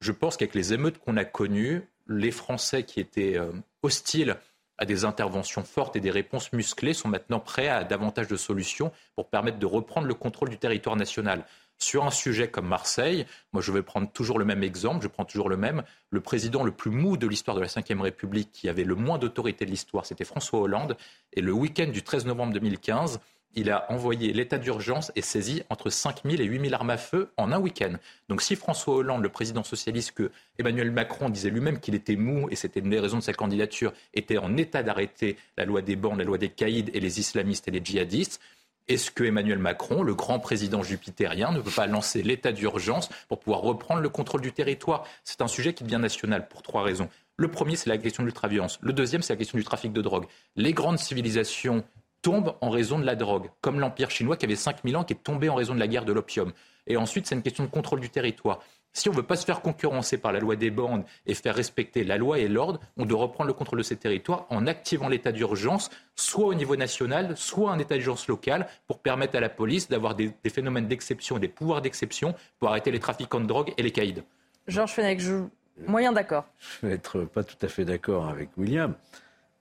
Je 0.00 0.12
pense 0.12 0.36
qu'avec 0.36 0.54
les 0.54 0.72
émeutes 0.72 0.98
qu'on 0.98 1.16
a 1.16 1.24
connues, 1.24 1.82
les 2.08 2.30
Français 2.30 2.82
qui 2.82 2.98
étaient 2.98 3.36
euh, 3.36 3.52
hostiles 3.82 4.36
à 4.78 4.84
des 4.84 5.04
interventions 5.04 5.62
fortes 5.62 5.94
et 5.96 6.00
des 6.00 6.10
réponses 6.10 6.52
musclées 6.52 6.94
sont 6.94 7.08
maintenant 7.08 7.38
prêts 7.38 7.68
à 7.68 7.84
davantage 7.84 8.26
de 8.26 8.36
solutions 8.36 8.90
pour 9.14 9.28
permettre 9.28 9.58
de 9.58 9.66
reprendre 9.66 10.08
le 10.08 10.14
contrôle 10.14 10.48
du 10.48 10.58
territoire 10.58 10.96
national. 10.96 11.44
Sur 11.78 12.04
un 12.04 12.10
sujet 12.10 12.48
comme 12.48 12.66
Marseille, 12.66 13.26
moi 13.52 13.62
je 13.62 13.70
vais 13.72 13.82
prendre 13.82 14.10
toujours 14.10 14.38
le 14.38 14.44
même 14.44 14.62
exemple, 14.62 15.02
je 15.02 15.08
prends 15.08 15.24
toujours 15.24 15.48
le 15.48 15.56
même. 15.56 15.82
Le 16.10 16.20
président 16.20 16.64
le 16.64 16.72
plus 16.72 16.90
mou 16.90 17.16
de 17.16 17.26
l'histoire 17.26 17.56
de 17.56 17.60
la 17.60 17.66
Ve 17.66 18.00
République, 18.00 18.50
qui 18.52 18.68
avait 18.68 18.84
le 18.84 18.94
moins 18.94 19.18
d'autorité 19.18 19.64
de 19.64 19.70
l'histoire, 19.70 20.06
c'était 20.06 20.24
François 20.24 20.60
Hollande. 20.60 20.96
Et 21.32 21.40
le 21.40 21.52
week-end 21.52 21.86
du 21.86 22.02
13 22.02 22.26
novembre 22.26 22.52
2015, 22.52 23.20
il 23.54 23.70
a 23.70 23.90
envoyé 23.90 24.32
l'état 24.32 24.58
d'urgence 24.58 25.12
et 25.14 25.22
saisi 25.22 25.62
entre 25.68 25.90
5 25.90 26.22
000 26.24 26.42
et 26.42 26.44
8 26.44 26.60
000 26.68 26.74
armes 26.74 26.90
à 26.90 26.96
feu 26.96 27.30
en 27.36 27.52
un 27.52 27.58
week-end. 27.58 27.94
Donc 28.28 28.42
si 28.42 28.56
François 28.56 28.96
Hollande, 28.96 29.22
le 29.22 29.28
président 29.28 29.62
socialiste, 29.62 30.12
que 30.12 30.30
Emmanuel 30.58 30.90
Macron 30.90 31.28
disait 31.28 31.50
lui-même 31.50 31.80
qu'il 31.80 31.94
était 31.94 32.16
mou 32.16 32.48
et 32.50 32.56
c'était 32.56 32.80
une 32.80 32.90
des 32.90 33.00
raisons 33.00 33.18
de 33.18 33.22
sa 33.22 33.32
candidature, 33.32 33.92
était 34.14 34.38
en 34.38 34.56
état 34.56 34.82
d'arrêter 34.82 35.36
la 35.56 35.64
loi 35.64 35.82
des 35.82 35.96
bandes, 35.96 36.18
la 36.18 36.24
loi 36.24 36.38
des 36.38 36.48
caïds 36.48 36.90
et 36.92 37.00
les 37.00 37.20
islamistes 37.20 37.68
et 37.68 37.70
les 37.70 37.84
djihadistes, 37.84 38.40
est-ce 38.88 39.10
que 39.10 39.22
Emmanuel 39.22 39.58
Macron, 39.58 40.02
le 40.02 40.14
grand 40.14 40.40
président 40.40 40.82
jupitérien, 40.82 41.52
ne 41.52 41.60
peut 41.60 41.70
pas 41.70 41.86
lancer 41.86 42.22
l'état 42.22 42.52
d'urgence 42.52 43.08
pour 43.28 43.38
pouvoir 43.38 43.60
reprendre 43.60 44.00
le 44.00 44.08
contrôle 44.08 44.40
du 44.40 44.52
territoire? 44.52 45.06
C'est 45.24 45.40
un 45.40 45.48
sujet 45.48 45.72
qui 45.72 45.84
devient 45.84 46.00
national 46.00 46.48
pour 46.48 46.62
trois 46.62 46.82
raisons. 46.82 47.08
Le 47.36 47.48
premier, 47.48 47.76
c'est 47.76 47.88
la 47.88 47.98
question 47.98 48.24
de 48.24 48.26
l'ultraviolence. 48.26 48.78
Le 48.82 48.92
deuxième, 48.92 49.22
c'est 49.22 49.32
la 49.32 49.36
question 49.36 49.56
du 49.56 49.64
trafic 49.64 49.92
de 49.92 50.02
drogue. 50.02 50.26
Les 50.56 50.72
grandes 50.72 50.98
civilisations 50.98 51.84
tombe 52.22 52.54
en 52.60 52.70
raison 52.70 52.98
de 52.98 53.04
la 53.04 53.16
drogue, 53.16 53.50
comme 53.60 53.80
l'Empire 53.80 54.10
chinois 54.10 54.36
qui 54.36 54.46
avait 54.46 54.56
5000 54.56 54.96
ans, 54.96 55.04
qui 55.04 55.12
est 55.12 55.22
tombé 55.22 55.48
en 55.48 55.54
raison 55.54 55.74
de 55.74 55.80
la 55.80 55.88
guerre 55.88 56.04
de 56.04 56.12
l'opium. 56.12 56.52
Et 56.86 56.96
ensuite, 56.96 57.26
c'est 57.26 57.34
une 57.34 57.42
question 57.42 57.64
de 57.64 57.68
contrôle 57.68 58.00
du 58.00 58.10
territoire. 58.10 58.60
Si 58.94 59.08
on 59.08 59.12
ne 59.12 59.16
veut 59.16 59.22
pas 59.22 59.36
se 59.36 59.46
faire 59.46 59.62
concurrencer 59.62 60.18
par 60.18 60.32
la 60.32 60.38
loi 60.38 60.54
des 60.54 60.70
bandes 60.70 61.04
et 61.26 61.34
faire 61.34 61.54
respecter 61.54 62.04
la 62.04 62.18
loi 62.18 62.38
et 62.38 62.48
l'ordre, 62.48 62.78
on 62.98 63.06
doit 63.06 63.20
reprendre 63.20 63.48
le 63.48 63.54
contrôle 63.54 63.78
de 63.78 63.84
ces 63.84 63.96
territoires 63.96 64.46
en 64.50 64.66
activant 64.66 65.08
l'état 65.08 65.32
d'urgence, 65.32 65.88
soit 66.14 66.44
au 66.44 66.54
niveau 66.54 66.76
national, 66.76 67.34
soit 67.36 67.72
un 67.72 67.78
état 67.78 67.96
d'urgence 67.96 68.28
local, 68.28 68.66
pour 68.86 68.98
permettre 68.98 69.36
à 69.36 69.40
la 69.40 69.48
police 69.48 69.88
d'avoir 69.88 70.14
des, 70.14 70.34
phénomènes 70.50 70.88
d'exception 70.88 71.38
et 71.38 71.40
des 71.40 71.48
pouvoirs 71.48 71.80
d'exception 71.80 72.34
pour 72.58 72.68
arrêter 72.68 72.90
les 72.90 73.00
trafiquants 73.00 73.40
de 73.40 73.46
drogue 73.46 73.72
et 73.78 73.82
les 73.82 73.92
caïds. 73.92 74.22
Georges 74.68 74.92
Fenech, 74.92 75.20
je... 75.20 75.44
moyen 75.86 76.12
d'accord. 76.12 76.44
Je 76.58 76.86
vais 76.86 76.94
être 76.94 77.24
pas 77.24 77.44
tout 77.44 77.56
à 77.62 77.68
fait 77.68 77.86
d'accord 77.86 78.28
avec 78.28 78.50
William. 78.58 78.94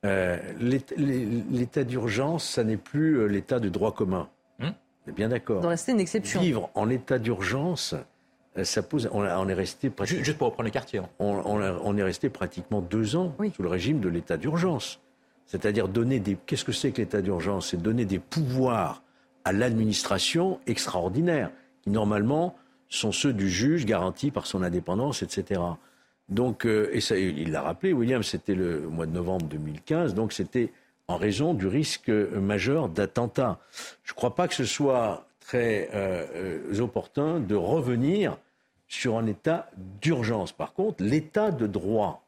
Euh, 0.03 0.37
l'état 0.57 1.83
d'urgence, 1.83 2.49
ça 2.49 2.63
n'est 2.63 2.77
plus 2.77 3.19
euh, 3.19 3.25
l'état 3.27 3.59
de 3.59 3.69
droit 3.69 3.93
commun. 3.93 4.29
Hmm. 4.59 4.69
On 5.05 5.09
est 5.11 5.13
bien 5.13 5.29
d'accord. 5.29 5.63
rester 5.63 5.91
une 5.91 5.99
exception. 5.99 6.41
Vivre 6.41 6.71
en 6.73 6.89
état 6.89 7.19
d'urgence, 7.19 7.93
euh, 8.57 8.63
ça 8.63 8.81
pose. 8.81 9.09
On, 9.13 9.23
est 9.47 9.53
resté 9.53 9.91
juste 10.05 10.37
pour 10.39 10.47
reprendre 10.47 10.65
les 10.65 10.71
quartiers. 10.71 10.99
Hein. 10.99 11.09
On, 11.19 11.97
est 11.97 12.03
resté 12.03 12.29
pratiquement 12.29 12.81
deux 12.81 13.15
ans 13.15 13.35
sous 13.55 13.61
le 13.61 13.69
régime 13.69 13.99
de 13.99 14.09
l'état 14.09 14.37
d'urgence. 14.37 14.99
C'est-à-dire 15.45 15.87
donner 15.87 16.19
des. 16.19 16.35
Qu'est-ce 16.47 16.65
que 16.65 16.71
c'est 16.71 16.91
que 16.91 17.01
l'état 17.01 17.21
d'urgence? 17.21 17.69
C'est 17.69 17.81
donner 17.81 18.05
des 18.05 18.19
pouvoirs 18.19 19.03
à 19.43 19.53
l'administration 19.53 20.59
extraordinaires 20.65 21.51
qui 21.83 21.91
normalement 21.91 22.55
sont 22.89 23.11
ceux 23.11 23.33
du 23.33 23.49
juge 23.49 23.85
garantis 23.85 24.31
par 24.31 24.47
son 24.47 24.63
indépendance, 24.63 25.21
etc. 25.21 25.61
Donc, 26.31 26.65
euh, 26.65 26.89
et 26.93 27.01
ça, 27.01 27.17
il 27.17 27.51
l'a 27.51 27.61
rappelé, 27.61 27.91
William, 27.91 28.23
c'était 28.23 28.55
le 28.55 28.87
mois 28.87 29.05
de 29.05 29.11
novembre 29.11 29.45
2015, 29.47 30.15
donc 30.15 30.31
c'était 30.31 30.71
en 31.09 31.17
raison 31.17 31.53
du 31.53 31.67
risque 31.67 32.09
majeur 32.09 32.87
d'attentat. 32.87 33.59
Je 34.03 34.13
ne 34.13 34.15
crois 34.15 34.33
pas 34.33 34.47
que 34.47 34.55
ce 34.55 34.63
soit 34.63 35.27
très 35.41 35.89
euh, 35.93 36.25
euh, 36.71 36.79
opportun 36.79 37.41
de 37.41 37.55
revenir 37.55 38.37
sur 38.87 39.17
un 39.17 39.27
état 39.27 39.69
d'urgence. 40.01 40.53
Par 40.53 40.73
contre, 40.73 41.03
l'état 41.03 41.51
de 41.51 41.67
droit, 41.67 42.25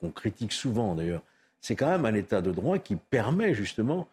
qu'on 0.00 0.10
critique 0.10 0.52
souvent 0.52 0.94
d'ailleurs, 0.94 1.22
c'est 1.60 1.74
quand 1.74 1.88
même 1.88 2.06
un 2.06 2.14
état 2.14 2.42
de 2.42 2.52
droit 2.52 2.78
qui 2.78 2.94
permet 2.94 3.54
justement, 3.54 4.06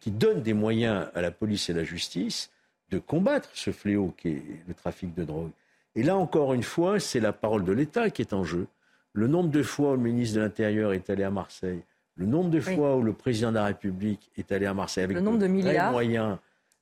qui 0.00 0.10
donne 0.10 0.42
des 0.42 0.54
moyens 0.54 1.08
à 1.14 1.22
la 1.22 1.30
police 1.30 1.70
et 1.70 1.72
à 1.72 1.76
la 1.76 1.84
justice 1.84 2.50
de 2.90 2.98
combattre 2.98 3.48
ce 3.54 3.70
fléau 3.70 4.12
qui 4.16 4.28
est 4.28 4.42
le 4.68 4.74
trafic 4.74 5.14
de 5.14 5.24
drogue. 5.24 5.50
Et 5.94 6.02
là, 6.02 6.16
encore 6.16 6.54
une 6.54 6.62
fois, 6.62 7.00
c'est 7.00 7.20
la 7.20 7.32
parole 7.32 7.64
de 7.64 7.72
l'État 7.72 8.10
qui 8.10 8.22
est 8.22 8.32
en 8.32 8.44
jeu. 8.44 8.66
Le 9.12 9.26
nombre 9.26 9.50
de 9.50 9.62
fois 9.62 9.92
où 9.92 9.96
le 9.96 10.02
ministre 10.02 10.36
de 10.36 10.40
l'Intérieur 10.40 10.92
est 10.92 11.10
allé 11.10 11.22
à 11.22 11.30
Marseille, 11.30 11.82
le 12.16 12.26
nombre 12.26 12.50
de 12.50 12.60
fois 12.60 12.96
où 12.96 13.02
le 13.02 13.12
président 13.12 13.50
de 13.50 13.56
la 13.56 13.66
République 13.66 14.30
est 14.36 14.52
allé 14.52 14.66
à 14.66 14.74
Marseille 14.74 15.04
avec 15.04 15.16
le 15.16 15.22
nombre 15.22 15.38
de, 15.38 15.46
milliards. 15.46 15.92
moyens, 15.92 16.38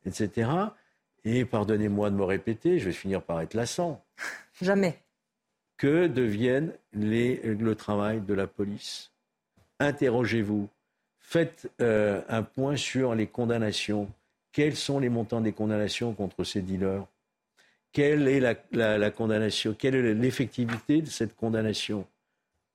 etc. 0.06 0.50
Et 1.24 1.44
pardonnez-moi 1.44 2.11
de 2.11 2.16
me 2.16 2.24
répéter, 2.24 2.78
je 2.78 2.86
vais 2.86 2.92
finir 2.92 3.22
par 3.22 3.40
être 3.40 3.54
lassant. 3.54 4.02
Jamais. 4.61 4.98
Que 5.76 6.06
deviennent 6.06 6.72
les, 6.92 7.36
le 7.42 7.74
travail 7.74 8.20
de 8.20 8.34
la 8.34 8.46
police? 8.46 9.11
Interrogez-vous. 9.78 10.68
Faites 11.18 11.70
euh, 11.80 12.22
un 12.28 12.42
point 12.42 12.76
sur 12.76 13.14
les 13.14 13.26
condamnations. 13.26 14.08
Quels 14.52 14.76
sont 14.76 14.98
les 14.98 15.08
montants 15.08 15.40
des 15.40 15.52
condamnations 15.52 16.12
contre 16.12 16.44
ces 16.44 16.61
dealers? 16.61 17.06
Quelle 17.93 18.28
est 18.28 18.41
la 18.72 19.11
condamnation 19.11 19.74
Quelle 19.76 19.95
est 19.95 20.14
l'effectivité 20.14 21.03
de 21.03 21.09
cette 21.09 21.34
condamnation 21.34 22.07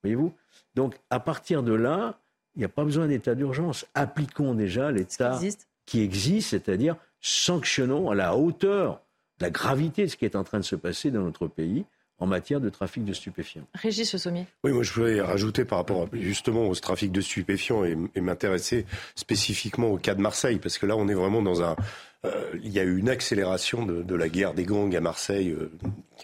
Voyez-vous? 0.03 0.33
Donc, 0.75 0.95
à 1.09 1.19
partir 1.19 1.63
de 1.63 1.73
là, 1.73 2.19
il 2.55 2.59
n'y 2.59 2.65
a 2.65 2.69
pas 2.69 2.83
besoin 2.83 3.07
d'état 3.07 3.35
d'urgence. 3.35 3.85
Appliquons 3.93 4.53
déjà 4.53 4.91
l'état 4.91 5.39
qui 5.85 6.01
existe, 6.01 6.49
c'est-à-dire 6.49 6.95
sanctionnons 7.21 8.09
à 8.09 8.15
la 8.15 8.35
hauteur 8.35 9.01
de 9.39 9.45
la 9.45 9.49
gravité 9.49 10.03
de 10.03 10.07
ce 10.07 10.15
qui 10.15 10.25
est 10.25 10.35
en 10.35 10.43
train 10.43 10.59
de 10.59 10.65
se 10.65 10.75
passer 10.75 11.11
dans 11.11 11.21
notre 11.21 11.47
pays 11.47 11.85
en 12.17 12.27
matière 12.27 12.61
de 12.61 12.69
trafic 12.69 13.03
de 13.03 13.11
stupéfiants. 13.11 13.67
Régis 13.73 14.15
Sommier. 14.15 14.45
Oui, 14.63 14.71
moi 14.71 14.83
je 14.83 14.93
voulais 14.93 15.19
rajouter 15.19 15.65
par 15.65 15.79
rapport 15.79 16.07
justement 16.13 16.67
au 16.69 16.75
trafic 16.75 17.11
de 17.11 17.19
stupéfiants 17.19 17.83
et, 17.83 17.97
et 18.15 18.21
m'intéresser 18.21 18.85
spécifiquement 19.15 19.87
au 19.87 19.97
cas 19.97 20.15
de 20.15 20.21
Marseille, 20.21 20.59
parce 20.59 20.77
que 20.77 20.85
là 20.85 20.95
on 20.95 21.09
est 21.09 21.13
vraiment 21.13 21.41
dans 21.41 21.61
un, 21.61 21.75
il 22.63 22.71
y 22.71 22.79
a 22.79 22.83
eu 22.83 22.97
une 22.97 23.09
accélération 23.09 23.85
de, 23.85 24.15
la 24.15 24.29
guerre 24.29 24.53
des 24.53 24.63
gangs 24.63 24.95
à 24.95 25.01
Marseille 25.01 25.49
euh, 25.49 25.71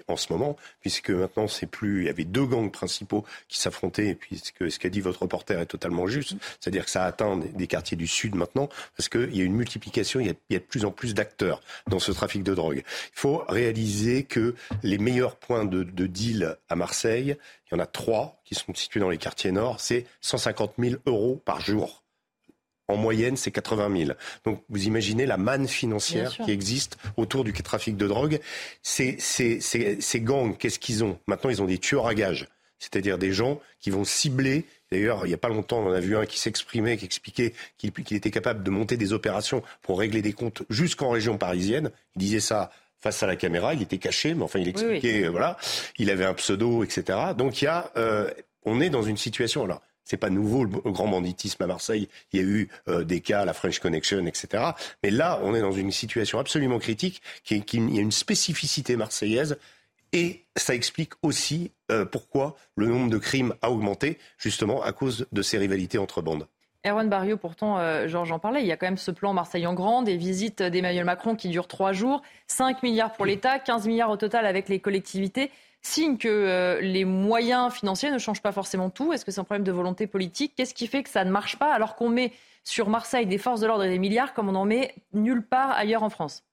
en 0.08 0.16
ce 0.16 0.32
moment, 0.32 0.56
puisque 0.80 1.10
maintenant 1.10 1.48
c'est 1.48 1.68
plus. 1.68 2.02
Il 2.02 2.06
y 2.06 2.10
avait 2.10 2.24
deux 2.24 2.46
gangs 2.46 2.72
principaux 2.72 3.26
qui 3.48 3.60
s'affrontaient, 3.60 4.16
puisque 4.16 4.72
ce 4.72 4.80
qu'a 4.80 4.90
dit 4.90 5.02
votre 5.02 5.24
reporter 5.24 5.60
est 5.60 5.66
totalement 5.66 6.08
juste, 6.08 6.36
c'est-à-dire 6.60 6.86
que 6.86 6.92
ça 6.92 7.04
atteint 7.04 7.38
des, 7.38 7.68
quartiers 7.68 7.98
du 7.98 8.08
sud 8.08 8.36
maintenant, 8.36 8.70
parce 8.96 9.10
qu'il 9.10 9.36
y 9.36 9.42
a 9.42 9.44
une 9.44 9.56
multiplication, 9.56 10.20
il 10.20 10.28
y 10.50 10.56
a, 10.56 10.60
de 10.60 10.64
plus 10.64 10.86
en 10.86 10.92
plus 10.92 11.14
d'acteurs 11.14 11.62
dans 11.88 12.00
ce 12.00 12.12
trafic 12.12 12.44
de 12.44 12.54
drogue. 12.56 12.84
Il 12.86 13.20
faut 13.20 13.44
réaliser 13.48 14.24
que 14.24 14.56
les 14.84 14.98
meilleurs 14.98 15.36
points 15.36 15.66
de, 15.66 15.84
de 15.84 16.08
deal 16.08 16.58
à 16.70 16.76
Marseille, 16.76 17.36
il 17.72 17.76
y 17.76 17.78
en 17.78 17.84
a 17.84 17.86
trois 17.86 18.42
qui 18.44 18.56
sont 18.56 18.74
situés 18.74 19.00
dans 19.00 19.10
les 19.10 19.18
quartiers 19.18 19.52
nord, 19.52 19.80
c'est 19.80 20.06
150 20.22 20.74
000 20.78 20.96
euros 21.06 21.42
par 21.44 21.62
jour. 21.62 22.01
En 22.92 22.98
moyenne, 22.98 23.38
c'est 23.38 23.52
80 23.52 24.06
000. 24.06 24.12
Donc, 24.46 24.64
vous 24.70 24.86
imaginez 24.86 25.26
la 25.26 25.38
manne 25.38 25.68
financière 25.68 26.38
qui 26.44 26.52
existe 26.52 26.98
autour 27.16 27.44
du 27.44 27.54
trafic 27.54 27.96
de 27.96 28.08
drogue. 28.08 28.40
Ces, 28.84 29.18
gangs, 30.16 30.58
qu'est-ce 30.58 30.80
qu'ils 30.80 31.04
ont? 31.04 31.18
Maintenant, 31.28 31.50
ils 31.50 31.62
ont 31.62 31.66
des 31.66 31.78
tueurs 31.78 32.08
à 32.08 32.14
gages. 32.14 32.48
C'est-à-dire 32.80 33.18
des 33.18 33.32
gens 33.32 33.62
qui 33.80 33.92
vont 33.92 34.04
cibler. 34.04 34.66
D'ailleurs, 34.92 35.26
il 35.26 35.30
n'y 35.30 35.34
a 35.34 35.38
pas 35.38 35.50
longtemps, 35.50 35.80
on 35.80 35.90
en 35.90 35.94
a 35.94 36.00
vu 36.00 36.18
un 36.18 36.26
qui 36.26 36.40
s'exprimait, 36.40 36.98
qui 36.98 37.06
expliquait 37.06 37.54
qu'il 37.78 38.18
était 38.18 38.32
capable 38.32 38.64
de 38.64 38.70
monter 38.72 38.98
des 38.98 39.14
opérations 39.14 39.64
pour 39.84 40.00
régler 40.00 40.22
des 40.22 40.34
comptes 40.34 40.64
jusqu'en 40.70 41.12
région 41.12 41.38
parisienne. 41.38 41.92
Il 42.16 42.20
disait 42.20 42.40
ça 42.40 42.72
face 43.00 43.24
à 43.24 43.28
la 43.28 43.36
caméra. 43.36 43.74
Il 43.74 43.82
était 43.82 44.00
caché, 44.00 44.34
mais 44.34 44.44
enfin, 44.44 44.60
il 44.60 44.68
expliquait, 44.68 45.28
voilà. 45.28 45.58
Il 45.98 46.10
avait 46.10 46.26
un 46.26 46.34
pseudo, 46.34 46.84
etc. 46.84 47.20
Donc, 47.38 47.62
il 47.62 47.66
y 47.66 47.68
a, 47.68 47.92
euh, 47.98 48.30
on 48.64 48.82
est 48.82 48.90
dans 48.90 49.04
une 49.04 49.18
situation 49.18 49.66
là. 49.66 49.82
C'est 50.04 50.18
pas 50.18 50.30
nouveau 50.30 50.66
le 50.66 50.92
grand 50.92 51.08
banditisme 51.08 51.64
à 51.64 51.68
Marseille. 51.68 52.10
Il 52.34 52.40
y 52.40 52.44
a 52.44 52.46
eu 52.46 52.70
euh, 52.88 53.04
des 53.04 53.22
cas, 53.22 53.46
la 53.46 53.54
French 53.54 53.80
Connection, 53.80 54.26
etc. 54.26 54.64
Mais 55.04 55.12
là, 55.12 55.40
on 55.44 55.56
est 55.56 55.62
dans 55.62 55.72
une 55.72 55.92
situation 55.92 56.40
absolument 56.40 56.80
critique. 56.80 57.22
Qui, 57.44 57.64
il 57.74 57.96
y 57.96 58.00
a 58.00 58.02
une 58.02 58.12
spécificité 58.12 58.96
marseillaise 58.96 59.58
et 60.14 60.44
ça 60.58 60.76
explique 60.76 61.14
aussi 61.22 61.72
euh, 61.92 62.06
pourquoi 62.06 62.56
le 62.76 62.88
nombre 62.88 63.10
de 63.10 63.18
crimes 63.18 63.54
a 63.62 63.72
augmenté, 63.72 64.18
justement 64.38 64.82
à 64.84 64.92
cause 64.92 65.28
de 65.32 65.42
ces 65.42 65.58
rivalités 65.58 65.98
entre 65.98 66.22
bandes. 66.22 66.48
Erwan 66.86 67.08
Barrio, 67.08 67.38
pourtant, 67.38 67.78
euh, 67.78 68.08
Georges 68.08 68.32
en 68.32 68.40
parlait, 68.40 68.62
il 68.62 68.68
y 68.68 68.72
a 68.72 68.78
quand 68.78 68.88
même 68.88 68.98
ce 68.98 69.12
plan 69.12 69.34
Marseille 69.34 69.68
en 69.68 69.74
grand, 69.74 70.02
des 70.02 70.18
visites 70.18 70.64
d'Emmanuel 70.64 71.06
Macron 71.06 71.36
qui 71.36 71.50
durent 71.50 71.68
trois 71.68 71.94
jours, 71.94 72.24
5 72.48 72.82
milliards 72.82 73.14
pour 73.14 73.26
l'État, 73.26 73.60
15 73.60 73.88
milliards 73.88 74.10
au 74.10 74.18
total 74.18 74.46
avec 74.48 74.68
les 74.68 74.80
collectivités 74.80 75.52
signe 75.82 76.18
que 76.18 76.28
euh, 76.28 76.82
les 76.82 77.06
moyens 77.06 77.74
financiers 77.74 78.12
ne 78.12 78.18
changent 78.18 78.42
pas 78.42 78.52
forcément 78.52 78.90
tout 78.90 79.14
Est-ce 79.14 79.26
que 79.26 79.32
c'est 79.32 79.42
un 79.42 79.46
problème 79.46 79.64
de 79.64 79.72
volonté 79.72 80.08
politique? 80.08 80.54
Qu'est-ce 80.56 80.74
qui 80.74 80.88
fait 80.88 81.04
que 81.04 81.10
ça 81.10 81.26
ne 81.26 81.32
marche 81.32 81.58
pas 81.58 81.74
alors 81.74 81.96
qu'on 81.96 82.10
met 82.10 82.34
sur 82.64 82.90
Marseille 82.90 83.26
des 83.26 83.38
forces 83.38 83.62
de 83.62 83.68
l'ordre 83.68 83.84
et 83.84 83.90
des 83.90 84.00
milliards 84.00 84.34
comme 84.34 84.50
on 84.50 84.54
n'en 84.54 84.66
met 84.66 84.94
nulle 85.14 85.46
part 85.46 85.72
ailleurs 85.72 86.04
en 86.04 86.10
France? 86.10 86.44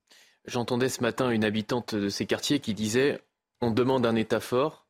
J'entendais 0.47 0.89
ce 0.89 1.03
matin 1.03 1.31
une 1.31 1.45
habitante 1.45 1.95
de 1.95 2.09
ces 2.09 2.24
quartiers 2.24 2.61
qui 2.61 2.72
disait 2.72 3.20
on 3.61 3.70
demande 3.70 4.07
un 4.07 4.16
État 4.16 4.41
fort 4.41 4.87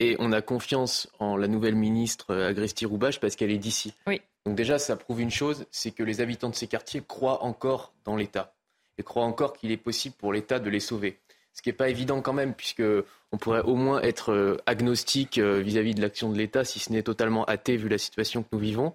et 0.00 0.16
on 0.18 0.32
a 0.32 0.42
confiance 0.42 1.08
en 1.18 1.36
la 1.36 1.48
nouvelle 1.48 1.74
ministre 1.74 2.34
Agresti-Roubache 2.34 3.20
parce 3.20 3.36
qu'elle 3.36 3.50
est 3.50 3.58
d'ici. 3.58 3.94
Oui. 4.06 4.20
Donc 4.44 4.54
déjà, 4.54 4.78
ça 4.78 4.96
prouve 4.96 5.20
une 5.20 5.30
chose, 5.30 5.66
c'est 5.70 5.90
que 5.90 6.02
les 6.02 6.20
habitants 6.20 6.50
de 6.50 6.54
ces 6.54 6.68
quartiers 6.68 7.02
croient 7.06 7.42
encore 7.42 7.92
dans 8.04 8.16
l'État 8.16 8.54
et 8.98 9.02
croient 9.02 9.24
encore 9.24 9.52
qu'il 9.52 9.70
est 9.70 9.76
possible 9.76 10.14
pour 10.16 10.32
l'État 10.32 10.58
de 10.58 10.70
les 10.70 10.80
sauver 10.80 11.20
ce 11.58 11.62
qui 11.62 11.70
n'est 11.70 11.74
pas 11.74 11.88
évident 11.88 12.22
quand 12.22 12.32
même, 12.32 12.54
puisque 12.54 12.84
on 13.32 13.36
pourrait 13.36 13.62
au 13.62 13.74
moins 13.74 14.00
être 14.02 14.32
euh, 14.32 14.58
agnostique 14.66 15.38
euh, 15.38 15.58
vis-à-vis 15.60 15.92
de 15.92 16.00
l'action 16.00 16.30
de 16.30 16.38
l'État, 16.38 16.62
si 16.62 16.78
ce 16.78 16.92
n'est 16.92 17.02
totalement 17.02 17.44
athée 17.46 17.76
vu 17.76 17.88
la 17.88 17.98
situation 17.98 18.44
que 18.44 18.48
nous 18.52 18.60
vivons. 18.60 18.94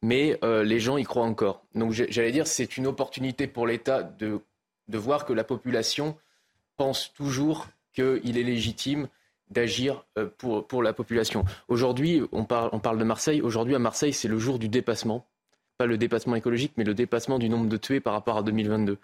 Mais 0.00 0.38
euh, 0.44 0.62
les 0.62 0.78
gens 0.78 0.96
y 0.96 1.02
croient 1.02 1.24
encore. 1.24 1.64
Donc 1.74 1.90
j'allais 1.90 2.30
dire, 2.30 2.46
c'est 2.46 2.76
une 2.76 2.86
opportunité 2.86 3.48
pour 3.48 3.66
l'État 3.66 4.04
de, 4.04 4.40
voir 4.88 5.24
que 5.24 5.32
la 5.32 5.42
population 5.42 6.16
pense 6.76 7.12
toujours 7.14 7.66
qu'il 7.92 8.38
est 8.38 8.44
légitime 8.44 9.08
d'agir 9.50 10.04
pour, 10.36 10.68
pour 10.68 10.84
la 10.84 10.92
population. 10.92 11.44
Aujourd'hui, 11.66 12.22
on 12.30 12.44
parle, 12.44 12.70
on 12.70 12.78
parle 12.78 12.98
de 12.98 13.04
Marseille. 13.04 13.42
Aujourd'hui, 13.42 13.74
à 13.74 13.80
Marseille, 13.80 14.12
c'est 14.12 14.28
le 14.28 14.38
jour 14.38 14.60
du 14.60 14.68
dépassement. 14.68 15.26
Pas 15.78 15.86
le 15.86 15.98
dépassement 15.98 16.36
écologique, 16.36 16.74
mais 16.76 16.84
le 16.84 16.94
dépassement 16.94 17.40
du 17.40 17.48
nombre 17.48 17.68
de 17.68 17.76
tués 17.76 17.98
par 17.98 18.12
rapport 18.12 18.36
à 18.36 18.44
2022. 18.44 18.98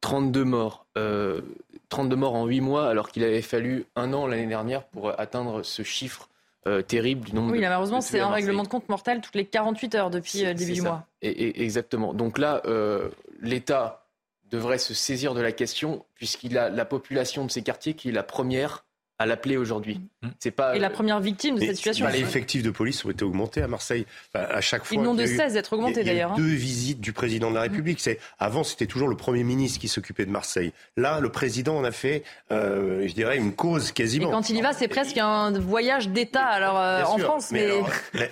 32 0.00 0.44
morts. 0.44 0.86
32 0.94 0.98
euh, 0.98 2.16
morts 2.16 2.34
en 2.34 2.46
8 2.46 2.60
mois, 2.60 2.88
alors 2.88 3.10
qu'il 3.10 3.24
avait 3.24 3.42
fallu 3.42 3.86
un 3.96 4.12
an 4.12 4.26
l'année 4.26 4.46
dernière 4.46 4.84
pour 4.84 5.18
atteindre 5.18 5.62
ce 5.62 5.82
chiffre 5.82 6.28
euh, 6.66 6.82
terrible 6.82 7.26
du 7.26 7.34
nombre 7.34 7.46
oui, 7.46 7.52
de 7.52 7.56
Oui, 7.58 7.68
malheureusement, 7.68 8.00
c'est 8.00 8.20
un 8.20 8.30
règlement 8.30 8.62
de 8.62 8.68
compte 8.68 8.88
mortel 8.88 9.20
toutes 9.20 9.34
les 9.34 9.46
48 9.46 9.94
heures 9.94 10.10
depuis 10.10 10.42
le 10.42 10.54
début 10.54 10.72
du 10.72 10.82
mois. 10.82 11.06
Et, 11.22 11.62
exactement. 11.62 12.12
Donc 12.14 12.38
là, 12.38 12.62
euh, 12.66 13.08
l'État 13.40 14.06
devrait 14.50 14.78
se 14.78 14.94
saisir 14.94 15.34
de 15.34 15.40
la 15.40 15.52
question, 15.52 16.04
puisqu'il 16.14 16.58
a 16.58 16.68
la 16.68 16.84
population 16.84 17.44
de 17.44 17.50
ces 17.50 17.62
quartiers 17.62 17.94
qui 17.94 18.08
est 18.08 18.12
la 18.12 18.22
première 18.22 18.84
à 19.18 19.26
l'appeler 19.26 19.56
aujourd'hui. 19.56 20.00
Mmh. 20.22 20.28
C'est 20.38 20.50
pas 20.50 20.76
et 20.76 20.78
la 20.78 20.90
première 20.90 21.20
victime 21.20 21.56
de 21.56 21.60
cette 21.60 21.76
situation. 21.76 22.06
les 22.08 22.20
effectifs 22.20 22.62
de 22.62 22.70
police 22.70 23.04
ont 23.04 23.10
été 23.10 23.24
augmentés 23.24 23.62
à 23.62 23.68
Marseille. 23.68 24.06
à 24.34 24.60
chaque 24.60 24.84
fois. 24.84 24.96
Ils 24.96 25.02
n'ont 25.02 25.14
de 25.14 25.26
cesse 25.26 25.54
d'être 25.54 25.72
augmentés 25.72 26.04
d'ailleurs. 26.04 26.34
Deux 26.34 26.42
visites 26.42 27.00
du 27.00 27.12
président 27.12 27.50
de 27.50 27.56
la 27.56 27.62
République. 27.62 28.00
C'est 28.00 28.18
avant 28.38 28.62
c'était 28.64 28.86
toujours 28.86 29.08
le 29.08 29.16
premier 29.16 29.44
ministre 29.44 29.80
qui 29.80 29.88
s'occupait 29.88 30.24
de 30.24 30.30
Marseille. 30.30 30.72
Là, 30.96 31.20
le 31.20 31.30
président 31.30 31.76
en 31.76 31.84
a 31.84 31.90
fait, 31.90 32.22
euh, 32.52 33.06
je 33.08 33.12
dirais, 33.12 33.36
une 33.38 33.52
cause 33.52 33.92
quasiment. 33.92 34.28
Et 34.28 34.32
quand 34.32 34.50
il 34.50 34.56
y 34.56 34.60
va, 34.60 34.72
c'est 34.72 34.88
presque 34.88 35.18
un 35.18 35.50
voyage 35.52 36.08
d'État. 36.08 36.46
Alors 36.46 36.78
euh, 36.78 37.02
en 37.02 37.18
France, 37.18 37.50
mais, 37.50 37.68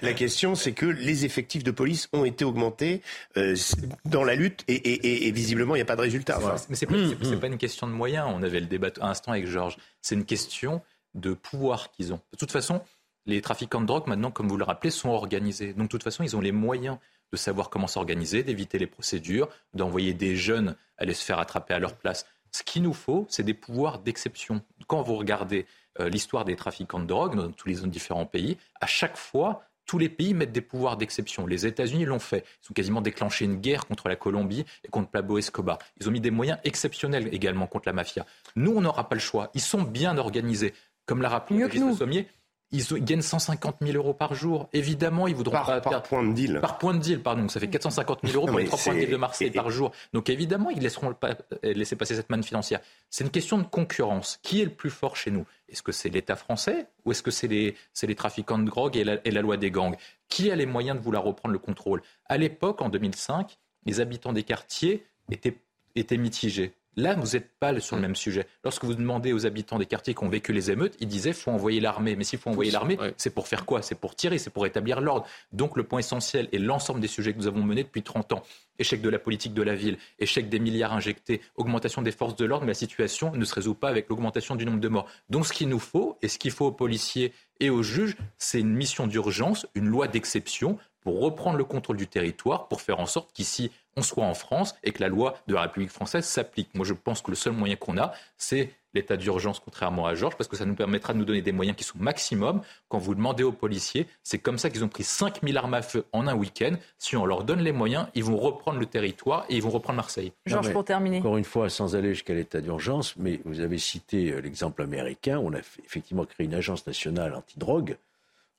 la, 0.03 0.13
question, 0.13 0.55
c'est 0.55 0.73
que 0.73 0.87
les 0.87 1.25
effectifs 1.25 1.65
de 1.65 1.71
police 1.71 2.09
ont 2.13 2.25
été 2.25 2.45
augmentés 2.45 3.03
euh, 3.37 3.57
dans 4.05 4.25
la 4.25 4.35
lutte 4.35 4.65
et, 4.69 5.31
visiblement, 5.33 5.75
il 5.75 5.79
n'y 5.79 5.83
a 5.83 5.87
pas 5.87 5.97
de 5.97 6.03
résultat. 6.03 6.39
Mais 6.69 6.77
c'est 6.77 6.87
pas, 6.87 6.97
mmh. 6.97 7.41
pas 7.41 7.47
une 7.49 7.59
question 7.59 7.87
de 7.87 7.93
moyens. 7.93 8.29
On 8.33 8.43
avait 8.43 8.61
le 8.61 8.67
débat 8.67 8.89
un 9.01 9.09
instant 9.09 9.33
avec 9.33 9.47
Georges. 9.47 9.77
C'est 10.01 10.15
une 10.15 10.25
question 10.25 10.76
de 11.17 11.35
pouvoir 11.35 11.91
qu'ils 11.91 12.13
ont. 12.13 12.21
De 12.33 12.39
toute 12.39 12.53
façon, 12.53 12.83
les 13.27 13.41
trafiquants 13.41 13.81
de 13.81 13.87
drogue, 13.87 14.07
maintenant, 14.07 14.31
comme 14.31 14.49
vous 14.49 14.57
le 14.57 14.65
rappelez, 14.65 14.91
sont 14.91 15.09
organisés. 15.09 15.73
Donc, 15.73 15.87
de 15.87 15.91
toute 15.91 16.05
façon, 16.05 16.23
ils 16.23 16.37
ont 16.37 16.41
les 16.41 16.53
moyens 16.53 16.99
de 17.33 17.37
savoir 17.37 17.71
comment 17.71 17.89
s'organiser, 17.89 18.45
d'éviter 18.45 18.79
les 18.79 18.87
procédures, 18.87 19.49
d'envoyer 19.75 20.15
des 20.15 20.37
jeunes 20.37 20.77
aller 20.99 21.15
se 21.15 21.25
faire 21.25 21.39
attraper 21.39 21.75
à 21.75 21.79
leur 21.79 21.97
place. 21.97 22.27
Ce 22.53 22.63
qu'il 22.63 22.83
nous 22.83 22.95
faut, 22.95 23.27
c'est 23.29 23.43
des 23.43 23.55
pouvoirs 23.55 23.99
d'exception. 23.99 24.63
Quand 24.87 25.03
vous 25.03 25.17
regardez 25.17 25.67
euh, 26.01 26.09
l'histoire 26.09 26.45
des 26.45 26.57
trafiquants 26.57 27.01
de 27.01 27.07
drogue 27.07 27.37
dans 27.37 27.51
tous 27.51 27.69
les 27.69 27.87
différents 27.89 28.27
pays, 28.27 28.57
à 28.81 28.87
chaque 28.87 29.17
fois, 29.17 29.63
tous 29.85 29.99
les 29.99 30.09
pays 30.09 30.35
mettent 30.35 30.53
des 30.53 30.61
pouvoirs 30.61 30.97
d'exception. 30.97 31.47
Les 31.47 31.67
États-Unis 31.67 32.07
l'ont 32.07 32.19
fait. 32.19 32.45
Ils 32.65 32.71
ont 32.71 32.75
quasiment 32.75 33.01
déclenché 33.01 33.45
une 33.45 33.57
guerre 33.57 33.87
contre 33.87 34.09
la 34.09 34.17
Colombie 34.17 34.65
et 34.85 34.89
contre 34.89 35.11
Pablo 35.11 35.39
Escobar. 35.39 35.79
Ils 36.01 36.09
ont 36.09 36.13
mis 36.13 36.21
des 36.21 36.33
moyens 36.33 36.59
exceptionnels 36.65 37.33
également 37.33 37.67
contre 37.67 37.89
la 37.89 37.93
mafia. 37.93 38.27
Nous, 38.57 38.73
on 38.75 38.81
n'aura 38.81 39.09
pas 39.09 39.15
le 39.15 39.21
choix. 39.21 39.51
Ils 39.55 39.61
sont 39.61 39.83
bien 39.83 40.19
organisés 40.19 40.75
comme 41.07 41.23
l'a 41.23 41.29
rappelé 41.29 41.59
Mieux 41.59 41.95
Sommier, 41.95 42.29
ils 42.73 42.85
gagnent 43.05 43.23
150 43.23 43.77
000 43.81 43.97
euros 43.97 44.13
par 44.13 44.35
jour. 44.35 44.69
Évidemment, 44.73 45.29
ils 45.29 45.35
voudront 45.37 45.53
par, 45.53 45.67
pas 45.67 45.81
par 45.81 46.03
point 46.03 46.25
de 46.25 46.33
deal. 46.33 46.59
Par 46.61 46.79
point 46.79 46.95
de 46.95 46.99
deal, 46.99 47.23
pardon. 47.23 47.49
Ça 47.49 47.61
fait 47.61 47.69
450 47.69 48.21
000 48.25 48.35
euros 48.35 48.47
pour 48.47 48.59
les 48.59 48.65
trois 48.65 48.79
points 48.79 48.95
de 48.95 49.01
deal 49.01 49.11
de 49.11 49.17
Marseille 49.17 49.51
par 49.51 49.71
jour. 49.71 49.93
Donc 50.13 50.29
évidemment, 50.29 50.71
ils 50.71 50.83
laisseront 50.83 51.15
pas, 51.15 51.37
euh, 51.65 51.73
laisser 51.73 51.95
passer 51.95 52.17
cette 52.17 52.29
manne 52.29 52.43
financière. 52.43 52.81
C'est 53.09 53.23
une 53.23 53.31
question 53.31 53.59
de 53.59 53.63
concurrence. 53.63 54.41
Qui 54.43 54.63
est 54.63 54.65
le 54.65 54.73
plus 54.73 54.91
fort 54.91 55.17
chez 55.17 55.31
nous? 55.31 55.47
Est-ce 55.69 55.83
que 55.83 55.93
c'est 55.93 56.09
l'État 56.09 56.35
français 56.35 56.89
ou 57.05 57.13
est-ce 57.13 57.23
que 57.23 57.31
c'est 57.31 57.49
les, 57.49 57.77
les, 58.03 58.15
trafiquants 58.15 58.59
de 58.59 58.65
drogue 58.65 58.97
et 58.97 59.05
la, 59.05 59.19
et 59.25 59.31
la 59.31 59.43
loi 59.43 59.57
des 59.57 59.71
gangs? 59.71 59.97
Qui 60.29 60.51
a 60.51 60.57
les 60.57 60.67
moyens 60.67 60.99
de 60.99 61.03
vouloir 61.03 61.23
reprendre 61.23 61.53
le 61.53 61.59
contrôle? 61.61 62.03
À 62.27 62.37
l'époque, 62.37 62.83
en 62.83 62.89
2005, 62.89 63.59
les 63.85 64.01
habitants 64.01 64.33
des 64.33 64.43
quartiers 64.43 65.07
étaient, 65.31 65.57
étaient 65.95 66.19
mitigés 66.19 66.73
Là, 66.99 67.15
vous 67.15 67.33
n'êtes 67.33 67.51
pas 67.61 67.79
sur 67.79 67.97
le 67.97 68.03
même 68.03 68.17
sujet. 68.17 68.47
Lorsque 68.65 68.85
vous 68.85 68.95
demandez 68.95 69.35
aux 69.35 69.45
habitants 69.45 69.79
des 69.79 69.85
quartiers 69.85 70.15
qui 70.15 70.25
ont 70.25 70.31
vécu 70.31 70.55
les 70.55 70.71
émeutes, 70.71 70.97
ils 70.99 71.09
disaient 71.09 71.35
faut 71.35 71.51
envoyer 71.51 71.79
l'armée. 71.79 72.17
Mais 72.17 72.25
s'il 72.25 72.39
faut 72.39 72.49
envoyer 72.49 72.71
l'armée, 72.71 72.97
c'est 73.19 73.35
pour 73.35 73.49
faire 73.49 73.67
quoi? 73.67 73.83
C'est 73.83 73.95
pour 73.95 74.15
tirer, 74.15 74.39
c'est 74.39 74.51
pour 74.51 74.65
établir 74.65 75.03
l'ordre. 75.03 75.27
Donc 75.53 75.77
le 75.77 75.83
point 75.83 75.99
essentiel 75.99 76.49
et 76.53 76.59
l'ensemble 76.59 77.01
des 77.01 77.07
sujets 77.07 77.35
que 77.35 77.39
nous 77.39 77.47
avons 77.47 77.63
menés 77.63 77.83
depuis 77.85 78.03
30 78.03 78.33
ans, 78.33 78.43
échec 78.79 79.03
de 79.03 79.11
la 79.11 79.19
politique 79.19 79.53
de 79.53 79.63
la 79.63 79.75
ville, 79.75 79.99
échec 80.19 80.49
des 80.49 80.59
milliards 80.59 80.95
injectés, 80.95 81.43
augmentation 81.57 82.01
des 82.01 82.13
forces 82.13 82.37
de 82.37 82.47
l'ordre, 82.47 82.65
mais 82.65 82.71
la 82.71 82.75
situation 82.75 83.31
ne 83.33 83.45
se 83.45 83.55
résout 83.55 83.75
pas 83.75 83.89
avec 83.89 84.09
l'augmentation 84.09 84.57
du 84.57 84.65
nombre 84.65 84.81
de 84.81 84.89
morts. 84.89 85.07
Donc 85.29 85.47
ce 85.47 85.53
qu'il 85.53 85.69
nous 85.69 85.79
faut, 85.79 86.17
et 86.23 86.29
ce 86.29 86.39
qu'il 86.39 86.51
faut 86.51 86.67
aux 86.67 86.73
policiers 86.73 87.33
et 87.61 87.69
aux 87.69 87.83
juges, 87.83 88.17
c'est 88.39 88.61
une 88.61 88.75
mission 88.75 89.07
d'urgence, 89.07 89.67
une 89.75 89.87
loi 89.87 90.09
d'exception 90.09 90.79
pour 91.01 91.21
reprendre 91.21 91.57
le 91.57 91.65
contrôle 91.65 91.99
du 91.99 92.09
territoire, 92.09 92.69
pour 92.69 92.81
faire 92.81 92.99
en 92.99 93.07
sorte 93.07 93.33
qu'ici, 93.33 93.71
on 93.97 94.03
soit 94.03 94.25
en 94.25 94.35
France 94.35 94.75
et 94.85 94.93
que 94.93 95.03
la 95.03 95.09
loi 95.09 95.35
de 95.47 95.55
la 95.55 95.63
République 95.63 95.91
française 95.91 96.25
s'applique. 96.25 96.69
Moi, 96.75 96.85
je 96.85 96.93
pense 96.93 97.23
que 97.23 97.31
le 97.31 97.37
seul 97.37 97.53
moyen 97.53 97.77
qu'on 97.77 97.99
a, 97.99 98.13
c'est 98.37 98.71
l'état 98.97 99.17
d'urgence, 99.17 99.61
contrairement 99.61 100.07
à 100.07 100.15
Georges, 100.15 100.37
parce 100.37 100.49
que 100.49 100.57
ça 100.57 100.65
nous 100.65 100.75
permettra 100.75 101.13
de 101.13 101.19
nous 101.19 101.25
donner 101.25 101.43
des 101.43 101.53
moyens 101.53 101.77
qui 101.77 101.85
sont 101.85 101.99
maximum. 101.99 102.63
Quand 102.89 102.99
vous 102.99 103.15
demandez 103.15 103.43
aux 103.43 103.53
policiers, 103.53 104.07
c'est 104.23 104.39
comme 104.39 104.59
ça 104.59 104.71
qu'ils 104.71 104.85
ont 104.85 104.89
pris 104.89 105.05
5000 105.05 105.57
armes 105.57 105.75
à 105.75 105.83
feu 105.83 106.05
en 106.13 106.27
un 106.27 106.35
week-end. 106.35 106.75
Si 106.99 107.17
on 107.17 107.27
leur 107.27 107.45
donne 107.45 107.61
les 107.61 107.73
moyens, 107.73 108.07
ils 108.15 108.25
vont 108.25 108.37
reprendre 108.37 108.79
le 108.79 108.87
territoire 108.87 109.45
et 109.49 109.57
ils 109.57 109.63
vont 109.63 109.71
reprendre 109.71 109.97
Marseille. 109.97 110.33
Georges, 110.47 110.73
pour 110.73 110.85
terminer. 110.85 111.19
Encore 111.19 111.37
une 111.37 111.45
fois, 111.45 111.69
sans 111.69 111.95
aller 111.95 112.15
jusqu'à 112.15 112.35
l'état 112.35 112.61
d'urgence, 112.61 113.17
mais 113.17 113.41
vous 113.45 113.61
avez 113.61 113.79
cité 113.79 114.33
euh, 114.33 114.41
l'exemple 114.41 114.83
américain. 114.83 115.39
On 115.39 115.53
a 115.53 115.59
effectivement 115.59 116.25
créé 116.25 116.47
une 116.47 116.55
agence 116.55 116.87
nationale 116.87 117.35
antidrogue. 117.35 117.97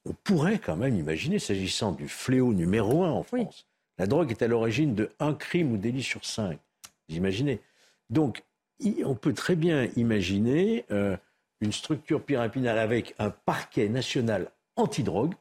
On 0.06 0.14
pourrait 0.24 0.60
quand 0.60 0.78
même 0.78 0.96
imaginer, 0.96 1.40
s'agissant 1.40 1.92
du 1.92 2.08
fléau 2.08 2.54
numéro 2.54 3.04
un 3.04 3.12
en 3.12 3.24
France, 3.24 3.66
la 3.98 4.08
drogue 4.08 4.32
est 4.32 4.42
à 4.42 4.48
l'origine 4.48 4.96
de 4.96 5.10
un 5.20 5.34
crime 5.34 5.72
ou 5.72 5.78
délit 5.78 6.04
sur 6.04 6.26
cinq. 6.26 6.60
Vous 7.10 7.16
imaginez 7.16 7.62
Donc, 8.10 8.44
on 9.04 9.16
peut 9.16 9.34
très 9.34 9.56
bien 9.56 9.90
imaginer 9.96 10.86
euh, 10.92 11.18
une 11.62 11.72
structure 11.72 12.24
pyramidale 12.24 12.78
avec 12.78 13.16
un 13.18 13.32
parquet 13.32 13.90
national 13.90 14.52
antidrogue, 14.76 15.34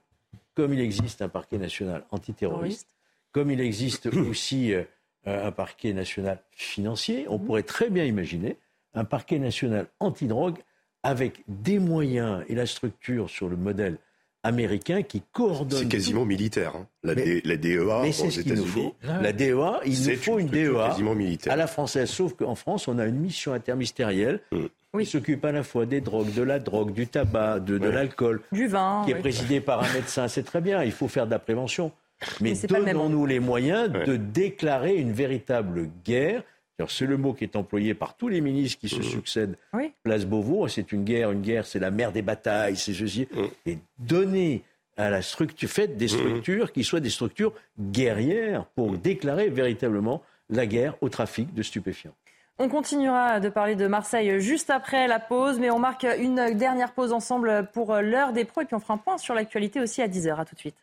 comme 0.55 0.73
il 0.73 0.81
existe 0.81 1.21
un 1.21 1.29
parquet 1.29 1.59
national 1.59 2.05
antiterroriste, 2.11 2.89
comme 3.33 3.51
il 3.51 3.61
existe 3.61 4.07
aussi 4.31 4.73
euh, 4.73 4.85
un 5.27 5.53
parquet 5.53 5.93
national 5.93 6.43
financier. 6.53 7.27
On 7.29 7.39
mhm. 7.39 7.45
pourrait 7.45 7.63
très 7.63 7.91
bien 7.91 8.05
imaginer 8.05 8.57
un 8.95 9.05
parquet 9.05 9.39
national 9.39 9.89
antidrogue 10.01 10.59
avec 11.03 11.45
des 11.47 11.79
moyens 11.79 12.45
et 12.49 12.55
la 12.55 12.67
structure 12.67 13.29
sur 13.29 13.49
le 13.49 13.57
modèle 13.57 13.99
américain 14.47 15.03
qui 15.03 15.23
coordonne. 15.33 15.81
C'est 15.81 15.89
quasiment 15.89 16.25
militaire. 16.25 16.75
Hein. 16.77 16.87
La, 17.03 17.15
DEA 17.15 18.03
mais 18.03 18.13
c'est 18.13 18.31
ce 18.31 18.41
qu'il 18.41 18.55
nous 18.55 18.67
faut. 18.67 18.95
La 19.03 19.33
DEA, 19.33 19.81
il 19.85 20.03
nous 20.03 20.17
faut 20.17 20.39
une, 20.39 20.49
DEA 20.49 21.51
à 21.51 21.57
la 21.57 21.67
française. 21.67 22.09
Sauf 22.09 22.35
qu'en 22.35 22.55
France, 22.55 22.89
on 22.89 22.99
a 22.99 23.07
une 23.07 23.19
mission 23.19 23.53
interministérielle 23.53 24.41
mm. 24.53 24.99
qui 24.99 25.07
s'occupe 25.07 25.45
à 25.45 25.53
la 25.53 25.63
fois 25.63 25.87
des 25.87 26.01
drogues, 26.01 26.33
de 26.33 26.43
la 26.43 26.59
drogue, 26.59 26.93
du 26.93 27.07
tabac, 27.07 27.61
de, 27.61 27.77
l'alcool, 27.77 28.41
du 28.53 28.67
vin, 28.67 29.03
qui 29.05 29.13
est 29.13 29.17
présidée 29.17 29.61
par 29.61 29.83
un 29.83 29.93
médecin. 29.93 30.29
C'est 30.37 30.45
très 30.45 30.61
bien. 30.61 30.83
Il 30.83 30.93
faut 30.93 31.09
faire 31.09 31.27
de 31.27 31.33
la 31.33 31.39
prévention. 31.39 31.93
Mais, 32.41 32.55
mais 32.71 32.81
donnons-nous 32.81 33.27
les 33.27 33.41
moyens 33.41 33.91
de 33.91 34.17
déclarer 34.17 34.95
une 34.97 35.13
véritable 35.13 35.91
guerre 36.05 36.43
c'est 36.89 37.07
le 37.07 37.17
mot 37.17 37.33
qui 37.33 37.45
est 37.45 37.57
employé 37.57 37.95
par 37.95 38.17
tous 38.17 38.29
les 38.29 38.41
ministres 38.41 38.79
qui 38.81 38.89
se 38.89 39.01
mmh. 39.01 39.03
succèdent. 39.03 39.57
Place 40.03 40.27
Beauvau, 40.27 40.69
c'est 40.69 40.93
une 40.93 41.05
guerre, 41.05 41.31
une 41.31 41.43
guerre, 41.43 41.67
c'est 41.67 41.79
la 41.79 41.91
mère 41.91 42.13
des 42.13 42.23
batailles, 42.23 42.77
c'est 42.77 42.93
ceci. 42.93 43.29
Mmh. 43.33 43.45
Et 43.67 43.79
donner 43.99 44.63
à 44.97 45.11
la 45.11 45.23
structure, 45.23 45.69
faites 45.69 45.97
des 45.97 46.07
mmh. 46.07 46.09
structures 46.09 46.73
qui 46.73 46.85
soient 46.85 47.01
des 47.01 47.11
structures 47.11 47.53
guerrières 47.79 48.67
pour 48.75 48.97
déclarer 48.99 49.49
véritablement 49.49 50.23
la 50.51 50.67
guerre 50.67 50.95
au 51.01 51.09
trafic 51.09 51.53
de 51.55 51.63
stupéfiants. 51.63 52.15
On 52.59 52.71
continuera 52.71 53.39
de 53.39 53.51
parler 53.51 53.77
de 53.77 53.87
Marseille 53.87 54.41
juste 54.41 54.71
après 54.71 55.09
la 55.09 55.21
pause, 55.21 55.59
mais 55.59 55.71
on 55.71 55.79
marque 55.79 56.07
une 56.19 56.55
dernière 56.55 56.93
pause 56.93 57.13
ensemble 57.13 57.69
pour 57.75 57.95
l'heure 57.97 58.33
des 58.33 58.47
pros 58.47 58.63
et 58.63 58.65
puis 58.65 58.75
on 58.75 58.81
fera 58.81 58.95
un 58.95 58.99
point 58.99 59.19
sur 59.19 59.35
l'actualité 59.35 59.79
aussi 59.79 60.01
à 60.01 60.09
10h. 60.09 60.41
À 60.41 60.45
tout 60.47 60.55
de 60.55 60.61
suite. 60.61 60.77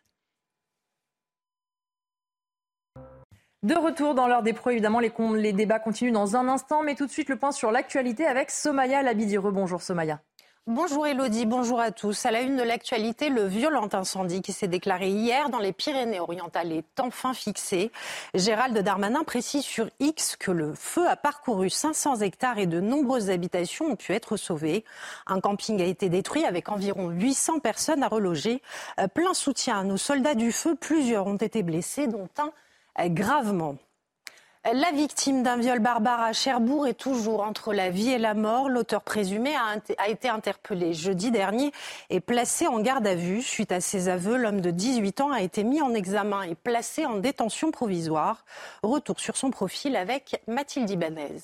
De 3.64 3.74
retour 3.74 4.14
dans 4.14 4.26
l'heure 4.26 4.42
des 4.42 4.52
pros, 4.52 4.68
évidemment, 4.68 5.00
les, 5.00 5.52
débats 5.54 5.78
continuent 5.78 6.12
dans 6.12 6.36
un 6.36 6.48
instant, 6.48 6.82
mais 6.82 6.94
tout 6.94 7.06
de 7.06 7.10
suite 7.10 7.30
le 7.30 7.36
point 7.36 7.50
sur 7.50 7.72
l'actualité 7.72 8.26
avec 8.26 8.50
Somaya 8.50 9.00
Labidi. 9.00 9.38
Rebonjour 9.38 9.80
Somaya. 9.80 10.20
Bonjour 10.66 11.06
Elodie, 11.06 11.46
bonjour 11.46 11.80
à 11.80 11.90
tous. 11.90 12.26
À 12.26 12.30
la 12.30 12.42
une 12.42 12.56
de 12.56 12.62
l'actualité, 12.62 13.30
le 13.30 13.44
violent 13.46 13.88
incendie 13.90 14.42
qui 14.42 14.52
s'est 14.52 14.68
déclaré 14.68 15.08
hier 15.08 15.48
dans 15.48 15.60
les 15.60 15.72
Pyrénées-Orientales 15.72 16.72
est 16.72 17.00
enfin 17.00 17.32
fixé. 17.32 17.90
Gérald 18.34 18.78
Darmanin 18.78 19.24
précise 19.24 19.64
sur 19.64 19.88
X 19.98 20.36
que 20.36 20.50
le 20.50 20.74
feu 20.74 21.08
a 21.08 21.16
parcouru 21.16 21.70
500 21.70 22.20
hectares 22.20 22.58
et 22.58 22.66
de 22.66 22.80
nombreuses 22.80 23.30
habitations 23.30 23.86
ont 23.86 23.96
pu 23.96 24.12
être 24.12 24.36
sauvées. 24.36 24.84
Un 25.26 25.40
camping 25.40 25.80
a 25.80 25.86
été 25.86 26.10
détruit 26.10 26.44
avec 26.44 26.68
environ 26.68 27.08
800 27.08 27.60
personnes 27.60 28.02
à 28.02 28.08
reloger. 28.08 28.60
Euh, 29.00 29.08
plein 29.08 29.32
soutien 29.32 29.80
à 29.80 29.84
nos 29.84 29.96
soldats 29.96 30.34
du 30.34 30.52
feu, 30.52 30.74
plusieurs 30.74 31.26
ont 31.26 31.36
été 31.36 31.62
blessés, 31.62 32.08
dont 32.08 32.28
un 32.38 32.50
gravement. 33.06 33.76
La 34.72 34.92
victime 34.92 35.42
d'un 35.42 35.58
viol 35.58 35.78
barbare 35.78 36.22
à 36.22 36.32
Cherbourg 36.32 36.86
est 36.86 36.94
toujours 36.94 37.42
entre 37.42 37.74
la 37.74 37.90
vie 37.90 38.08
et 38.08 38.18
la 38.18 38.32
mort. 38.32 38.70
L'auteur 38.70 39.02
présumé 39.02 39.52
a, 39.54 40.08
été 40.08 40.30
interpellé 40.30 40.94
jeudi 40.94 41.30
dernier 41.30 41.70
et 42.08 42.20
placé 42.20 42.66
en 42.66 42.80
garde 42.80 43.06
à 43.06 43.14
vue. 43.14 43.42
Suite 43.42 43.72
à 43.72 43.82
ses 43.82 44.08
aveux, 44.08 44.38
l'homme 44.38 44.62
de 44.62 44.70
18 44.70 45.20
ans 45.20 45.32
a 45.32 45.42
été 45.42 45.64
mis 45.64 45.82
en 45.82 45.92
examen 45.92 46.44
et 46.44 46.54
placé 46.54 47.04
en 47.04 47.18
détention 47.18 47.72
provisoire. 47.72 48.46
Retour 48.82 49.20
sur 49.20 49.36
son 49.36 49.50
profil 49.50 49.96
avec 49.96 50.40
Mathilde 50.46 50.88
Ibanez. 50.88 51.42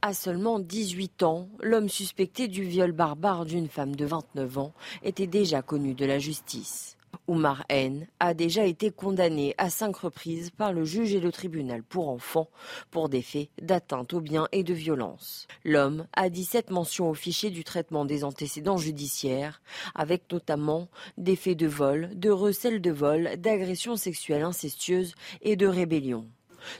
À 0.00 0.14
seulement 0.14 0.60
18 0.60 1.24
ans, 1.24 1.48
l'homme 1.60 1.88
suspecté 1.88 2.46
du 2.46 2.62
viol 2.62 2.92
barbare 2.92 3.44
d'une 3.44 3.68
femme 3.68 3.96
de 3.96 4.04
29 4.04 4.58
ans 4.58 4.72
était 5.02 5.26
déjà 5.26 5.60
connu 5.60 5.94
de 5.94 6.06
la 6.06 6.20
justice. 6.20 6.96
Oumar 7.30 7.64
N 7.68 8.08
a 8.18 8.34
déjà 8.34 8.64
été 8.64 8.90
condamné 8.90 9.54
à 9.56 9.70
cinq 9.70 9.98
reprises 9.98 10.50
par 10.50 10.72
le 10.72 10.84
juge 10.84 11.14
et 11.14 11.20
le 11.20 11.30
tribunal 11.30 11.84
pour 11.84 12.08
enfants 12.08 12.48
pour 12.90 13.08
des 13.08 13.22
faits 13.22 13.50
d'atteinte 13.62 14.12
aux 14.14 14.20
biens 14.20 14.48
et 14.50 14.64
de 14.64 14.74
violence. 14.74 15.46
L'homme 15.64 16.08
a 16.12 16.28
17 16.28 16.70
mentions 16.70 17.08
au 17.08 17.14
fichier 17.14 17.50
du 17.50 17.62
traitement 17.62 18.04
des 18.04 18.24
antécédents 18.24 18.78
judiciaires, 18.78 19.62
avec 19.94 20.24
notamment 20.32 20.88
des 21.18 21.36
faits 21.36 21.56
de 21.56 21.68
vol, 21.68 22.10
de 22.16 22.30
recel 22.30 22.80
de 22.80 22.90
vol, 22.90 23.30
d'agression 23.38 23.94
sexuelle 23.94 24.42
incestueuse 24.42 25.14
et 25.40 25.54
de 25.54 25.68
rébellion. 25.68 26.26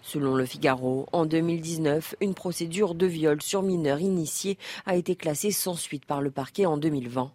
Selon 0.02 0.34
le 0.34 0.46
Figaro, 0.46 1.06
en 1.12 1.26
2019, 1.26 2.16
une 2.20 2.34
procédure 2.34 2.96
de 2.96 3.06
viol 3.06 3.40
sur 3.40 3.62
mineur 3.62 4.00
initié 4.00 4.58
a 4.84 4.96
été 4.96 5.14
classée 5.14 5.52
sans 5.52 5.76
suite 5.76 6.06
par 6.06 6.20
le 6.20 6.32
parquet 6.32 6.66
en 6.66 6.76
2020 6.76 7.30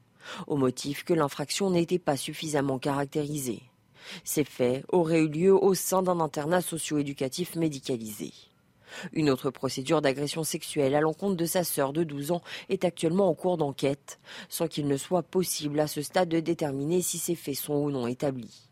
au 0.48 0.56
motif 0.56 1.04
que 1.04 1.14
l'infraction 1.14 1.70
n'était 1.70 2.00
pas 2.00 2.18
suffisamment 2.18 2.80
caractérisée. 2.80 3.64
Ces 4.24 4.44
faits 4.44 4.86
auraient 4.90 5.22
eu 5.22 5.30
lieu 5.30 5.54
au 5.54 5.74
sein 5.74 6.04
d'un 6.04 6.20
internat 6.20 6.62
socio-éducatif 6.62 7.56
médicalisé. 7.56 8.32
Une 9.14 9.30
autre 9.30 9.50
procédure 9.50 10.02
d'agression 10.02 10.44
sexuelle 10.44 10.96
à 10.96 11.02
l'encontre 11.02 11.36
de 11.36 11.46
sa 11.46 11.64
sœur 11.64 11.92
de 11.92 12.04
12 12.04 12.32
ans 12.32 12.42
est 12.70 12.86
actuellement 12.86 13.30
en 13.30 13.34
cours 13.34 13.58
d'enquête, 13.58 14.20
sans 14.48 14.68
qu'il 14.68 14.88
ne 14.88 14.98
soit 14.98 15.24
possible 15.24 15.80
à 15.80 15.88
ce 15.88 16.02
stade 16.02 16.30
de 16.30 16.40
déterminer 16.40 17.02
si 17.02 17.18
ces 17.18 17.36
faits 17.36 17.56
sont 17.56 17.76
ou 17.76 17.92
non 17.92 18.08
établis. 18.08 18.65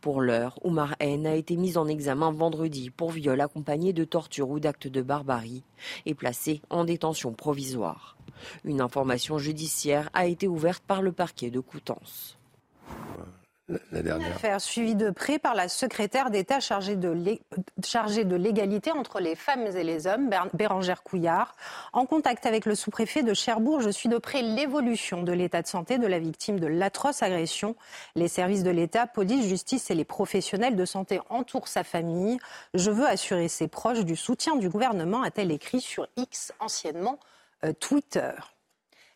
Pour 0.00 0.20
l'heure, 0.20 0.58
Oumar 0.64 0.94
N 1.00 1.26
a 1.26 1.34
été 1.34 1.56
mis 1.56 1.76
en 1.76 1.86
examen 1.86 2.32
vendredi 2.32 2.90
pour 2.90 3.10
viol 3.10 3.40
accompagné 3.40 3.92
de 3.92 4.04
torture 4.04 4.50
ou 4.50 4.60
d'actes 4.60 4.88
de 4.88 5.02
barbarie 5.02 5.64
et 6.06 6.14
placé 6.14 6.60
en 6.70 6.84
détention 6.84 7.32
provisoire. 7.32 8.16
Une 8.64 8.80
information 8.80 9.38
judiciaire 9.38 10.10
a 10.12 10.26
été 10.26 10.48
ouverte 10.48 10.82
par 10.86 11.02
le 11.02 11.12
parquet 11.12 11.50
de 11.50 11.60
Coutances. 11.60 12.38
La 13.92 14.02
dernière. 14.02 14.34
Affaire 14.34 14.60
suivie 14.62 14.94
de 14.94 15.10
près 15.10 15.38
par 15.38 15.54
la 15.54 15.68
secrétaire 15.68 16.30
d'État 16.30 16.58
chargée 16.58 16.96
de 16.96 18.36
l'égalité 18.36 18.92
entre 18.92 19.20
les 19.20 19.34
femmes 19.34 19.66
et 19.66 19.84
les 19.84 20.06
hommes, 20.06 20.30
Bérangère 20.54 21.02
Couillard. 21.02 21.54
En 21.92 22.06
contact 22.06 22.46
avec 22.46 22.64
le 22.64 22.74
sous-préfet 22.74 23.22
de 23.22 23.34
Cherbourg, 23.34 23.82
je 23.82 23.90
suis 23.90 24.08
de 24.08 24.16
près 24.16 24.40
l'évolution 24.40 25.22
de 25.22 25.32
l'état 25.32 25.60
de 25.60 25.66
santé 25.66 25.98
de 25.98 26.06
la 26.06 26.18
victime 26.18 26.58
de 26.58 26.66
l'atroce 26.66 27.22
agression. 27.22 27.76
Les 28.14 28.28
services 28.28 28.62
de 28.62 28.70
l'État, 28.70 29.06
police, 29.06 29.46
justice 29.46 29.90
et 29.90 29.94
les 29.94 30.06
professionnels 30.06 30.76
de 30.76 30.84
santé 30.86 31.20
entourent 31.28 31.68
sa 31.68 31.84
famille. 31.84 32.38
Je 32.72 32.90
veux 32.90 33.06
assurer 33.06 33.48
ses 33.48 33.68
proches 33.68 34.04
du 34.04 34.16
soutien 34.16 34.56
du 34.56 34.70
gouvernement, 34.70 35.22
a-t-elle 35.22 35.52
écrit 35.52 35.82
sur 35.82 36.08
X, 36.16 36.54
anciennement 36.60 37.18
euh, 37.64 37.74
Twitter. 37.74 38.30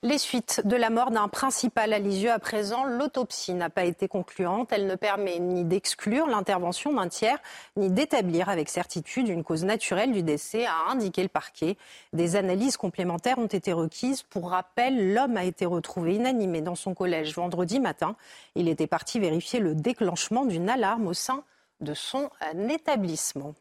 Les 0.05 0.18
suites 0.18 0.62
de 0.64 0.74
la 0.74 0.90
mort 0.90 1.12
d'un 1.12 1.28
principal 1.28 1.92
à 1.92 2.00
Lisieux 2.00 2.32
à 2.32 2.40
présent, 2.40 2.82
l'autopsie 2.82 3.55
n'a 3.55 3.70
pas 3.70 3.84
été 3.84 4.09
concluante. 4.09 4.72
Elle 4.72 4.88
ne 4.88 4.96
permet 4.96 5.38
ni 5.38 5.64
d'exclure 5.64 6.26
l'intervention 6.26 6.92
d'un 6.92 7.07
tiers, 7.07 7.38
ni 7.76 7.88
d'établir 7.88 8.48
avec 8.48 8.68
certitude 8.68 9.28
une 9.28 9.44
cause 9.44 9.64
naturelle 9.64 10.11
du 10.11 10.24
décès, 10.24 10.66
a 10.66 10.90
indiqué 10.90 11.22
le 11.22 11.28
parquet. 11.28 11.76
Des 12.12 12.34
analyses 12.34 12.76
complémentaires 12.76 13.38
ont 13.38 13.46
été 13.46 13.72
requises. 13.72 14.24
Pour 14.24 14.50
rappel, 14.50 15.14
l'homme 15.14 15.36
a 15.36 15.44
été 15.44 15.66
retrouvé 15.66 16.16
inanimé 16.16 16.62
dans 16.62 16.74
son 16.74 16.94
collège 16.94 17.36
vendredi 17.36 17.78
matin. 17.78 18.16
Il 18.57 18.68
était 18.68 18.88
parti 18.88 19.20
vérifier 19.20 19.61
le 19.61 19.76
déclenchement 19.76 20.44
d'une 20.44 20.68
alarme 20.68 21.07
au 21.07 21.14
sein 21.14 21.44
de 21.80 21.94
son 21.94 22.28
établissement. 22.68 23.55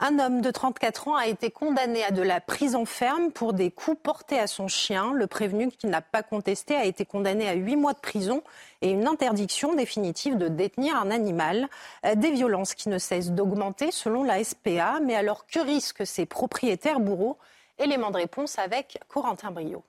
Un 0.00 0.20
homme 0.20 0.42
de 0.42 0.50
34 0.52 1.08
ans 1.08 1.16
a 1.16 1.26
été 1.26 1.50
condamné 1.50 2.04
à 2.04 2.12
de 2.12 2.22
la 2.22 2.40
prison 2.40 2.84
ferme 2.84 3.32
pour 3.32 3.52
des 3.52 3.72
coups 3.72 3.98
portés 4.00 4.38
à 4.38 4.46
son 4.46 4.68
chien. 4.68 5.12
Le 5.12 5.26
prévenu 5.26 5.72
qui 5.72 5.88
n'a 5.88 6.00
pas 6.00 6.22
contesté 6.22 6.76
a 6.76 6.84
été 6.84 7.04
condamné 7.04 7.48
à 7.48 7.54
8 7.54 7.74
mois 7.74 7.94
de 7.94 7.98
prison 7.98 8.42
et 8.80 8.90
une 8.90 9.08
interdiction 9.08 9.74
définitive 9.74 10.38
de 10.38 10.46
détenir 10.46 10.94
un 10.96 11.10
animal. 11.10 11.68
Euh, 12.06 12.14
des 12.14 12.30
violences 12.30 12.74
qui 12.74 12.88
ne 12.88 12.98
cessent 12.98 13.32
d'augmenter 13.32 13.90
selon 13.90 14.22
la 14.22 14.42
SPA. 14.44 15.00
Mais 15.02 15.16
alors 15.16 15.46
que 15.46 15.58
risquent 15.58 16.06
ces 16.06 16.26
propriétaires 16.26 17.00
bourreaux? 17.00 17.36
Élément 17.80 18.12
de 18.12 18.18
réponse 18.18 18.56
avec 18.58 19.00
Corentin 19.08 19.50
Brio. 19.50 19.82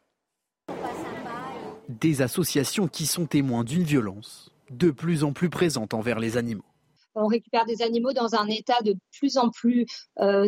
Des 1.88 2.24
associations 2.24 2.88
qui 2.88 3.06
sont 3.06 3.28
témoins 3.28 3.64
d'une 3.64 3.84
violence 3.84 4.52
de 4.72 4.90
plus 4.90 5.24
en 5.24 5.34
plus 5.34 5.50
présente 5.50 5.94
envers 5.94 6.20
les 6.20 6.38
animaux 6.38 6.64
on 7.20 7.28
récupère 7.28 7.66
des 7.66 7.82
animaux 7.82 8.14
dans 8.14 8.36
un 8.36 8.48
état 8.48 8.82
de 8.84 8.96
plus 9.18 9.38
en 9.38 9.50
plus 9.50 9.86
euh, 10.20 10.48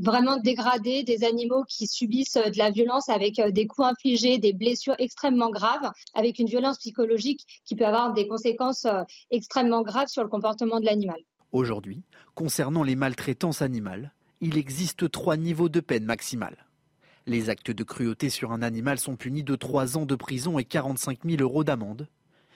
vraiment 0.00 0.36
dégradé, 0.38 1.02
des 1.02 1.24
animaux 1.24 1.64
qui 1.68 1.86
subissent 1.86 2.36
euh, 2.36 2.50
de 2.50 2.58
la 2.58 2.70
violence 2.70 3.08
avec 3.08 3.38
euh, 3.38 3.50
des 3.50 3.66
coups 3.66 3.88
infligés, 3.88 4.38
des 4.38 4.52
blessures 4.52 4.96
extrêmement 4.98 5.50
graves, 5.50 5.90
avec 6.14 6.38
une 6.38 6.46
violence 6.46 6.78
psychologique 6.78 7.44
qui 7.64 7.76
peut 7.76 7.86
avoir 7.86 8.12
des 8.12 8.26
conséquences 8.26 8.86
extrêmement 9.30 9.82
graves 9.82 10.08
sur 10.08 10.22
le 10.22 10.28
comportement 10.28 10.80
de 10.80 10.84
l'animal. 10.84 11.18
Aujourd'hui, 11.52 12.02
concernant 12.34 12.82
les 12.82 12.96
maltraitances 12.96 13.62
animales, 13.62 14.12
il 14.40 14.58
existe 14.58 15.10
trois 15.10 15.36
niveaux 15.36 15.68
de 15.68 15.80
peine 15.80 16.04
maximale. 16.04 16.66
Les 17.26 17.48
actes 17.48 17.70
de 17.70 17.84
cruauté 17.84 18.28
sur 18.28 18.52
un 18.52 18.60
animal 18.60 18.98
sont 18.98 19.16
punis 19.16 19.44
de 19.44 19.56
3 19.56 19.96
ans 19.96 20.04
de 20.04 20.14
prison 20.14 20.58
et 20.58 20.64
45 20.64 21.20
000 21.24 21.40
euros 21.40 21.64
d'amende, 21.64 22.08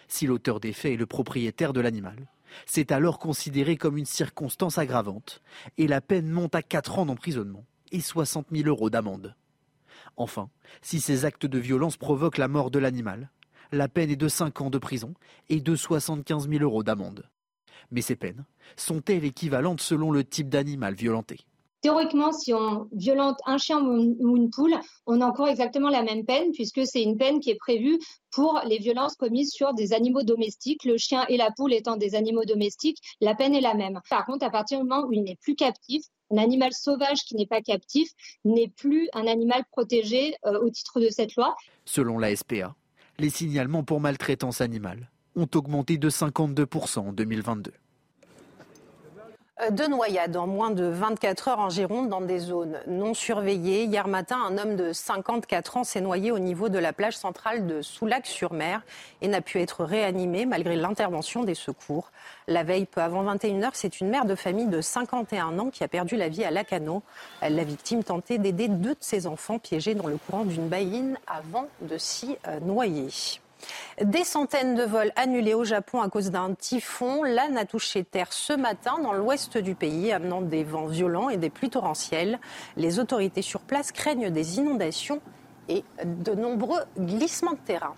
si 0.09 0.27
l'auteur 0.27 0.61
des 0.61 0.73
faits 0.73 0.93
est 0.93 0.97
le 0.97 1.07
propriétaire 1.07 1.73
de 1.73 1.81
l'animal. 1.81 2.29
C'est 2.67 2.93
alors 2.93 3.19
considéré 3.19 3.77
comme 3.77 3.99
une 3.99 4.07
circonstance 4.07 4.79
aggravante 4.79 5.43
et 5.77 5.87
la 5.87 6.01
peine 6.01 6.29
monte 6.29 6.55
à 6.55 6.63
4 6.63 6.99
ans 6.99 7.07
d'emprisonnement 7.07 7.65
et 7.93 8.01
60 8.01 8.47
000 8.53 8.69
euros 8.69 8.91
d'amende. 8.91 9.35
Enfin, 10.17 10.51
si 10.83 11.01
ces 11.01 11.25
actes 11.25 11.47
de 11.47 11.59
violence 11.59 11.97
provoquent 11.97 12.39
la 12.39 12.49
mort 12.49 12.71
de 12.71 12.79
l'animal, 12.79 13.31
la 13.73 13.89
peine 13.89 14.11
est 14.11 14.17
de 14.17 14.29
5 14.29 14.61
ans 14.61 14.71
de 14.71 14.79
prison 14.79 15.15
et 15.49 15.61
de 15.61 15.77
75 15.77 16.49
000 16.49 16.63
euros 16.63 16.83
d'amende. 16.83 17.29
Mais 17.91 18.03
ces 18.03 18.17
peines 18.17 18.45
sont-elles 18.77 19.25
équivalentes 19.25 19.81
selon 19.81 20.11
le 20.11 20.25
type 20.25 20.49
d'animal 20.49 20.95
violenté? 20.95 21.47
Théoriquement, 21.81 22.33
si 22.33 22.53
on 22.53 22.89
violente 22.93 23.39
un 23.47 23.57
chien 23.57 23.81
ou 23.81 24.37
une 24.37 24.51
poule, 24.51 24.75
on 25.07 25.21
encourt 25.21 25.49
exactement 25.49 25.91
la 25.91 26.03
même 26.03 26.25
peine 26.25 26.51
puisque 26.53 26.85
c'est 26.85 27.03
une 27.03 27.17
peine 27.17 27.39
qui 27.39 27.51
est 27.51 27.59
prévue 27.59 27.99
pour 28.33 28.61
les 28.67 28.79
violences 28.79 29.15
commises 29.15 29.53
sur 29.53 29.75
des 29.75 29.93
animaux 29.93 30.25
domestiques. 30.25 30.85
Le 30.85 30.97
chien 30.97 31.25
et 31.29 31.37
la 31.37 31.51
poule 31.57 31.73
étant 31.73 31.97
des 31.97 32.17
animaux 32.17 32.45
domestiques, 32.45 32.99
la 33.21 33.37
peine 33.37 33.55
est 33.55 33.61
la 33.61 33.75
même. 33.75 34.01
Par 34.11 34.27
contre, 34.27 34.45
à 34.45 34.51
partir 34.51 34.81
du 34.81 34.89
moment 34.89 35.07
où 35.07 35.13
il 35.13 35.23
n'est 35.23 35.39
plus 35.41 35.55
captif, 35.55 36.03
un 36.33 36.39
animal 36.39 36.73
sauvage 36.73 37.23
qui 37.23 37.37
n'est 37.37 37.47
pas 37.47 37.63
captif 37.63 38.11
n'est 38.45 38.69
plus 38.69 39.09
un 39.15 39.27
animal 39.27 39.63
protégé 39.71 40.35
euh, 40.47 40.59
au 40.61 40.71
titre 40.71 41.01
de 41.01 41.09
cette 41.11 41.37
loi. 41.37 41.55
Selon 41.85 42.19
la 42.19 42.35
SPA, 42.35 42.75
les 43.19 43.31
signalements 43.31 43.85
pour 43.85 44.01
maltraitance 44.01 44.61
animale 44.61 45.11
ont 45.37 45.49
augmenté 45.55 45.97
de 45.97 46.11
52% 46.11 46.99
en 46.99 47.13
2022. 47.13 47.73
Euh, 49.61 49.71
de 49.71 49.85
noyades 49.85 50.37
en 50.37 50.47
moins 50.47 50.71
de 50.71 50.85
24 50.85 51.49
heures 51.49 51.59
en 51.59 51.69
Gironde 51.69 52.09
dans 52.09 52.21
des 52.21 52.39
zones 52.39 52.79
non 52.87 53.13
surveillées. 53.13 53.85
Hier 53.85 54.07
matin, 54.07 54.39
un 54.47 54.57
homme 54.57 54.77
de 54.77 54.93
54 54.93 55.79
ans 55.79 55.85
s'est 55.85 56.01
noyé 56.01 56.31
au 56.31 56.39
niveau 56.39 56.69
de 56.69 56.79
la 56.79 56.93
plage 56.93 57.17
centrale 57.17 57.67
de 57.67 57.83
Soulac-sur-Mer 57.83 58.83
et 59.21 59.29
n'a 59.29 59.41
pu 59.41 59.61
être 59.61 59.85
réanimé 59.85 60.47
malgré 60.47 60.77
l'intervention 60.77 61.43
des 61.43 61.55
secours. 61.55 62.11
La 62.47 62.63
veille, 62.63 62.87
peu 62.87 63.01
avant 63.01 63.25
21h, 63.25 63.71
c'est 63.73 64.01
une 64.01 64.11
mère 64.11 64.27
de 64.27 64.35
famille 64.35 64.69
de 64.69 64.81
51 64.81 65.59
ans 65.59 65.71
qui 65.71 65.83
a 65.83 65.89
perdu 65.89 66.17
la 66.17 66.29
vie 66.29 66.45
à 66.45 66.51
Lacano. 66.51 67.03
La 67.43 67.65
victime 67.65 68.05
tentait 68.05 68.39
d'aider 68.39 68.69
deux 68.69 68.95
de 68.95 68.97
ses 69.01 69.27
enfants 69.27 69.59
piégés 69.59 69.95
dans 69.95 70.07
le 70.07 70.19
courant 70.19 70.45
d'une 70.45 70.69
baïne 70.69 71.19
avant 71.27 71.67
de 71.83 71.99
s'y 71.99 72.37
euh, 72.47 72.61
noyer. 72.61 73.09
Des 74.03 74.25
centaines 74.25 74.75
de 74.75 74.85
vols 74.85 75.13
annulés 75.17 75.55
au 75.55 75.65
Japon 75.65 76.01
à 76.01 76.09
cause 76.09 76.31
d'un 76.31 76.55
typhon. 76.55 77.23
L'âne 77.23 77.57
a 77.59 77.65
touché 77.65 78.05
terre 78.05 78.33
ce 78.33 78.53
matin 78.53 78.99
dans 79.03 79.13
l'ouest 79.13 79.59
du 79.59 79.75
pays, 79.75 80.13
amenant 80.13 80.41
des 80.41 80.65
vents 80.65 80.87
violents 80.87 81.29
et 81.31 81.37
des 81.37 81.51
pluies 81.51 81.71
torrentielles. 81.71 82.39
Les 82.77 82.99
autorités 82.99 83.43
sur 83.43 83.61
place 83.61 83.93
craignent 83.93 84.31
des 84.31 84.59
inondations 84.59 85.21
et 85.69 85.85
de 86.05 86.33
nombreux 86.33 86.81
glissements 86.99 87.53
de 87.53 87.59
terrain. 87.59 87.95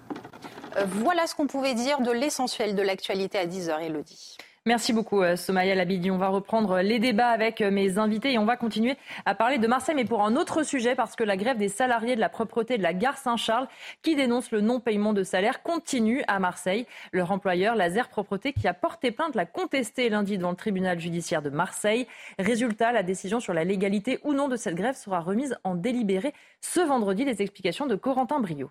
Euh, 0.77 0.85
voilà 0.87 1.27
ce 1.27 1.35
qu'on 1.35 1.47
pouvait 1.47 1.75
dire 1.75 2.01
de 2.01 2.11
l'essentiel 2.11 2.75
de 2.75 2.83
l'actualité 2.83 3.39
à 3.39 3.47
10h, 3.47 3.81
Elodie. 3.81 4.37
Merci 4.67 4.93
beaucoup, 4.93 5.23
euh, 5.23 5.37
Somaya 5.37 5.75
Labidi. 5.75 6.11
On 6.11 6.19
va 6.19 6.29
reprendre 6.29 6.81
les 6.81 6.99
débats 6.99 7.31
avec 7.31 7.63
euh, 7.63 7.71
mes 7.71 7.97
invités 7.97 8.35
et 8.35 8.39
on 8.39 8.45
va 8.45 8.59
continuer 8.59 8.99
à 9.25 9.35
parler 9.35 9.57
de 9.57 9.67
Marseille, 9.67 9.95
mais 9.95 10.05
pour 10.05 10.23
un 10.23 10.37
autre 10.37 10.65
sujet, 10.65 10.95
parce 10.95 11.17
que 11.17 11.25
la 11.25 11.39
grève 11.39 11.57
des 11.57 11.71
salariés 11.71 12.15
de 12.15 12.21
la 12.21 12.29
propreté 12.29 12.77
de 12.77 12.83
la 12.83 12.93
gare 12.93 13.17
Saint-Charles, 13.17 13.69
qui 14.03 14.17
dénonce 14.17 14.51
le 14.51 14.61
non-paiement 14.61 15.15
de 15.15 15.23
salaire, 15.23 15.63
continue 15.63 16.23
à 16.29 16.39
Marseille. 16.41 16.87
Leur 17.13 17.33
employeur, 17.33 17.75
Laser 17.75 18.11
Propreté, 18.11 18.53
qui 18.53 18.69
a 18.69 18.75
porté 18.75 19.13
plainte, 19.13 19.35
l'a 19.35 19.47
contesté 19.47 20.11
lundi 20.11 20.37
devant 20.37 20.51
le 20.51 20.57
tribunal 20.57 21.01
judiciaire 21.01 21.41
de 21.41 21.49
Marseille. 21.49 22.07
Résultat, 22.39 22.93
la 22.93 23.03
décision 23.03 23.41
sur 23.41 23.55
la 23.55 23.65
légalité 23.65 24.19
ou 24.25 24.35
non 24.35 24.49
de 24.49 24.57
cette 24.57 24.75
grève 24.75 24.95
sera 24.95 25.21
remise 25.21 25.57
en 25.65 25.75
délibéré 25.75 26.35
ce 26.61 26.81
vendredi. 26.81 27.25
Les 27.25 27.41
explications 27.41 27.87
de 27.87 27.97
Corentin 27.97 28.41
Brio. 28.41 28.71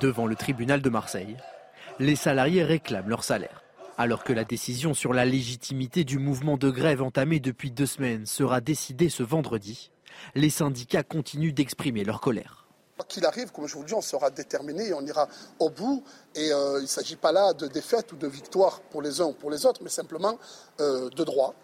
Devant 0.00 0.26
le 0.28 0.36
tribunal 0.36 0.80
de 0.80 0.88
Marseille, 0.88 1.36
les 2.00 2.16
salariés 2.16 2.64
réclament 2.64 3.10
leur 3.10 3.22
salaire. 3.22 3.62
Alors 3.98 4.24
que 4.24 4.32
la 4.32 4.44
décision 4.44 4.94
sur 4.94 5.12
la 5.12 5.26
légitimité 5.26 6.02
du 6.02 6.18
mouvement 6.18 6.56
de 6.56 6.70
grève 6.70 7.02
entamé 7.02 7.40
depuis 7.40 7.70
deux 7.70 7.84
semaines 7.84 8.24
sera 8.24 8.62
décidée 8.62 9.10
ce 9.10 9.22
vendredi, 9.22 9.90
les 10.34 10.48
syndicats 10.48 11.02
continuent 11.02 11.52
d'exprimer 11.52 12.02
leur 12.02 12.22
colère. 12.22 12.66
Qu'il 13.08 13.26
arrive, 13.26 13.50
comme 13.52 13.66
je 13.66 13.74
vous 13.74 13.84
dis, 13.84 13.92
on 13.92 14.00
sera 14.00 14.30
déterminé 14.30 14.88
et 14.88 14.94
on 14.94 15.00
ira 15.02 15.28
au 15.58 15.68
bout. 15.68 16.02
Et 16.34 16.52
euh, 16.52 16.78
il 16.78 16.82
ne 16.82 16.86
s'agit 16.86 17.16
pas 17.16 17.32
là 17.32 17.52
de 17.52 17.66
défaite 17.66 18.12
ou 18.12 18.16
de 18.16 18.26
victoire 18.26 18.80
pour 18.80 19.02
les 19.02 19.20
uns 19.20 19.26
ou 19.26 19.32
pour 19.32 19.50
les 19.50 19.66
autres, 19.66 19.80
mais 19.82 19.90
simplement 19.90 20.38
euh, 20.80 21.10
de 21.10 21.24
droit, 21.24 21.54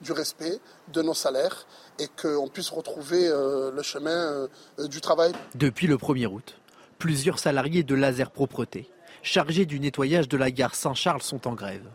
du 0.00 0.12
respect 0.12 0.58
de 0.92 1.02
nos 1.02 1.14
salaires 1.14 1.66
et 2.00 2.06
qu'on 2.20 2.48
puisse 2.48 2.70
retrouver 2.70 3.28
euh, 3.28 3.70
le 3.70 3.82
chemin 3.82 4.48
du 4.78 5.00
travail. 5.00 5.32
Depuis 5.54 5.86
le 5.86 5.96
1er 5.96 6.26
août, 6.26 6.56
plusieurs 6.98 7.38
salariés 7.38 7.82
de 7.82 7.94
Laser 7.94 8.30
Propreté 8.30 8.88
chargés 9.24 9.64
du 9.64 9.80
nettoyage 9.80 10.28
de 10.28 10.36
la 10.36 10.50
gare 10.50 10.74
Saint-Charles 10.74 11.22
sont 11.22 11.48
en 11.48 11.54
grève. 11.54 11.88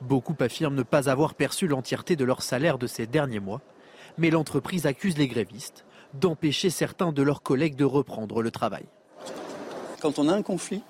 Beaucoup 0.00 0.36
affirment 0.40 0.74
ne 0.74 0.82
pas 0.82 1.08
avoir 1.08 1.34
perçu 1.34 1.68
l'entièreté 1.68 2.16
de 2.16 2.24
leur 2.24 2.42
salaire 2.42 2.78
de 2.78 2.88
ces 2.88 3.06
derniers 3.06 3.40
mois, 3.40 3.62
mais 4.18 4.30
l'entreprise 4.30 4.84
accuse 4.84 5.16
les 5.16 5.28
grévistes 5.28 5.84
d'empêcher 6.14 6.70
certains 6.70 7.12
de 7.12 7.22
leurs 7.22 7.42
collègues 7.42 7.76
de 7.76 7.84
reprendre 7.84 8.42
le 8.42 8.50
travail. 8.50 8.84
Quand 10.00 10.18
on 10.18 10.28
a 10.28 10.34
un 10.34 10.42
conflit, 10.42 10.82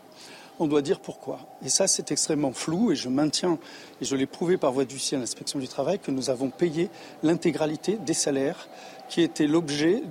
on 0.58 0.66
doit 0.66 0.82
dire 0.82 1.00
pourquoi. 1.00 1.40
Et 1.64 1.68
ça, 1.68 1.86
c'est 1.86 2.10
extrêmement 2.10 2.52
flou 2.52 2.92
et 2.92 2.96
je 2.96 3.08
maintiens, 3.08 3.58
et 4.00 4.04
je 4.04 4.16
l'ai 4.16 4.26
prouvé 4.26 4.56
par 4.56 4.72
voie 4.72 4.84
d'huissier 4.84 5.16
à 5.16 5.20
l'inspection 5.20 5.58
du 5.58 5.68
travail, 5.68 5.98
que 5.98 6.10
nous 6.10 6.30
avons 6.30 6.50
payé 6.50 6.90
l'intégralité 7.22 7.96
des 7.96 8.14
salaires 8.14 8.68
qui 9.08 9.22
étaient 9.22 9.46
l'objet 9.46 10.02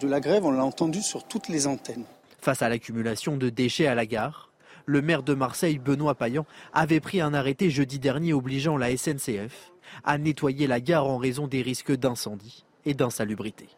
de 0.00 0.08
la 0.08 0.20
grève. 0.20 0.44
On 0.44 0.50
l'a 0.50 0.64
entendu 0.64 1.02
sur 1.02 1.24
toutes 1.24 1.48
les 1.48 1.66
antennes. 1.66 2.04
Face 2.40 2.62
à 2.62 2.68
l'accumulation 2.68 3.36
de 3.36 3.48
déchets 3.48 3.86
à 3.86 3.94
la 3.94 4.06
gare, 4.06 4.50
le 4.86 5.02
maire 5.02 5.22
de 5.22 5.34
Marseille, 5.34 5.78
Benoît 5.78 6.14
Payan, 6.14 6.46
avait 6.72 7.00
pris 7.00 7.20
un 7.20 7.34
arrêté 7.34 7.70
jeudi 7.70 7.98
dernier 7.98 8.32
obligeant 8.32 8.76
la 8.76 8.96
SNCF 8.96 9.72
à 10.04 10.18
nettoyer 10.18 10.66
la 10.66 10.80
gare 10.80 11.06
en 11.06 11.18
raison 11.18 11.46
des 11.46 11.62
risques 11.62 11.92
d'incendie 11.92 12.64
et 12.84 12.94
d'insalubrité. 12.94 13.68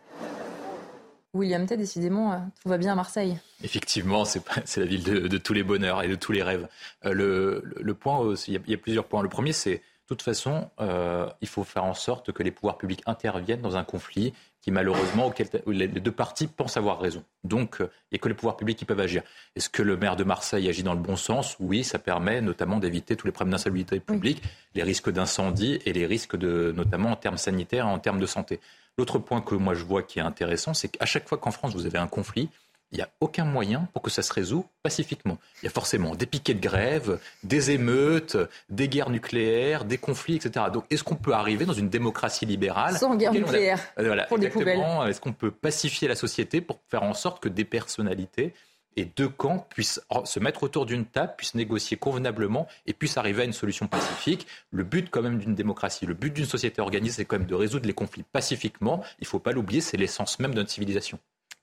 William 1.34 1.66
T, 1.66 1.76
décidément, 1.76 2.32
euh, 2.32 2.36
tout 2.62 2.68
va 2.68 2.78
bien 2.78 2.92
à 2.92 2.94
Marseille. 2.94 3.38
Effectivement, 3.62 4.24
c'est 4.24 4.42
la 4.78 4.86
ville 4.86 5.04
de, 5.04 5.38
tous 5.38 5.52
les 5.52 5.62
bonheurs 5.62 6.02
et 6.02 6.09
de 6.09 6.14
tous 6.14 6.32
les 6.32 6.42
rêves. 6.42 6.68
Euh, 7.04 7.61
le, 7.76 7.94
point, 7.94 8.34
il 8.46 8.61
y, 8.66 8.74
a 8.74 8.78
plusieurs 8.78 9.04
points. 9.04 9.22
Le 9.22 9.28
premier, 9.28 9.52
c'est 9.52 9.82
toute 10.09 10.22
façon, 10.22 10.70
euh, 10.80 11.28
il 11.40 11.48
faut 11.48 11.64
faire 11.64 11.84
en 11.84 11.94
sorte 11.94 12.32
que 12.32 12.42
les 12.42 12.50
pouvoirs 12.50 12.78
publics 12.78 13.02
interviennent 13.04 13.61
dans 13.61 13.76
un 13.76 13.84
conflit 13.84 14.32
qui 14.61 14.70
malheureusement, 14.70 15.26
auquel 15.26 15.48
les 15.66 15.86
deux 15.86 16.12
parties 16.12 16.46
pensent 16.46 16.76
avoir 16.76 16.98
raison. 16.98 17.22
Donc, 17.44 17.76
il 17.80 17.88
n'y 18.12 18.16
a 18.16 18.18
que 18.18 18.28
les 18.28 18.34
pouvoirs 18.34 18.56
publics 18.56 18.78
qui 18.78 18.84
peuvent 18.84 19.00
agir. 19.00 19.22
Est-ce 19.54 19.68
que 19.68 19.82
le 19.82 19.96
maire 19.96 20.16
de 20.16 20.24
Marseille 20.24 20.68
agit 20.68 20.82
dans 20.82 20.94
le 20.94 21.00
bon 21.00 21.16
sens? 21.16 21.56
Oui, 21.61 21.84
ça 21.84 21.98
permet 21.98 22.40
notamment 22.40 22.78
d'éviter 22.78 23.16
tous 23.16 23.26
les 23.26 23.32
problèmes 23.32 23.52
d'insalubrité 23.52 24.00
publique, 24.00 24.42
les 24.74 24.82
risques 24.82 25.11
d'incendie 25.11 25.78
et 25.84 25.92
les 25.92 26.06
risques 26.06 26.36
de, 26.36 26.72
notamment 26.74 27.11
en 27.11 27.16
termes 27.16 27.38
sanitaires 27.38 27.86
et 27.86 27.90
en 27.90 27.98
termes 27.98 28.18
de 28.18 28.26
santé. 28.26 28.61
L'autre 28.96 29.18
point 29.18 29.40
que 29.40 29.54
moi 29.54 29.74
je 29.74 29.84
vois 29.84 30.02
qui 30.02 30.18
est 30.18 30.22
intéressant, 30.22 30.74
c'est 30.74 30.88
qu'à 30.88 31.06
chaque 31.06 31.28
fois 31.28 31.38
qu'en 31.38 31.52
France 31.52 31.74
vous 31.74 31.86
avez 31.86 31.98
un 31.98 32.09
conflit, 32.09 32.48
il 32.91 32.97
n'y 32.97 33.03
a 33.03 33.09
aucun 33.20 33.45
moyen 33.45 33.89
pour 33.93 34.03
que 34.03 34.11
ça 34.11 34.22
se 34.22 34.32
résout 34.32 34.64
pacifiquement. 34.82 35.39
Il 35.62 35.66
y 35.66 35.68
a 35.68 35.70
forcément 35.70 36.14
des 36.14 36.26
piquets 36.26 36.55
de 36.55 36.61
grève, 36.61 37.18
des 37.43 37.70
émeutes, 37.70 38.36
des 38.70 38.89
guerres 38.89 39.11
nucléaires, 39.11 39.84
des 39.84 39.99
conflits, 39.99 40.36
etc. 40.36 40.66
Donc, 40.72 40.84
est-ce 40.91 41.05
qu'on 41.05 41.16
peut 41.16 41.34
arriver 41.34 41.66
dans 41.66 41.74
une 41.74 41.91
démocratie 41.91 42.47
libérale 42.47 42.97
Sans 42.97 43.14
guerre 43.16 43.32
nucléaire 43.32 43.80
voilà, 43.97 44.24
pour 44.24 44.39
des 44.39 44.49
poubelles. 44.49 44.80
Est-ce 45.07 45.20
qu'on 45.20 45.32
peut 45.32 45.51
pacifier 45.51 46.09
la 46.09 46.16
société 46.16 46.61
pour 46.61 46.80
faire 46.89 47.03
en 47.03 47.14
sorte 47.14 47.43
que 47.43 47.49
des 47.49 47.64
personnalités 47.64 48.55
et 48.97 49.05
deux 49.05 49.28
camps 49.28 49.66
puissent 49.70 50.01
se 50.24 50.41
mettre 50.41 50.62
autour 50.62 50.86
d'une 50.86 51.05
table, 51.05 51.34
puissent 51.36 51.55
négocier 51.55 51.97
convenablement 51.99 52.66
et 52.86 52.95
puissent 52.95 53.18
arriver 53.18 53.43
à 53.43 53.45
une 53.45 53.53
solution 53.53 53.86
pacifique? 53.86 54.47
Le 54.70 54.82
but 54.82 55.11
quand 55.11 55.22
même 55.22 55.39
d'une 55.39 55.55
démocratie, 55.55 56.07
le 56.07 56.14
but 56.14 56.32
d'une 56.32 56.47
société 56.47 56.80
organisée, 56.80 57.16
c'est 57.16 57.24
quand 57.26 57.39
même 57.39 57.47
de 57.47 57.55
résoudre 57.55 57.86
les 57.86 57.93
conflits 57.93 58.24
pacifiquement. 58.32 59.05
Il 59.18 59.24
ne 59.24 59.28
faut 59.28 59.39
pas 59.39 59.53
l'oublier, 59.53 59.82
c'est 59.82 59.99
l'essence 59.99 60.39
même 60.39 60.53
de 60.53 60.57
notre 60.61 60.70
civilisation. 60.70 61.18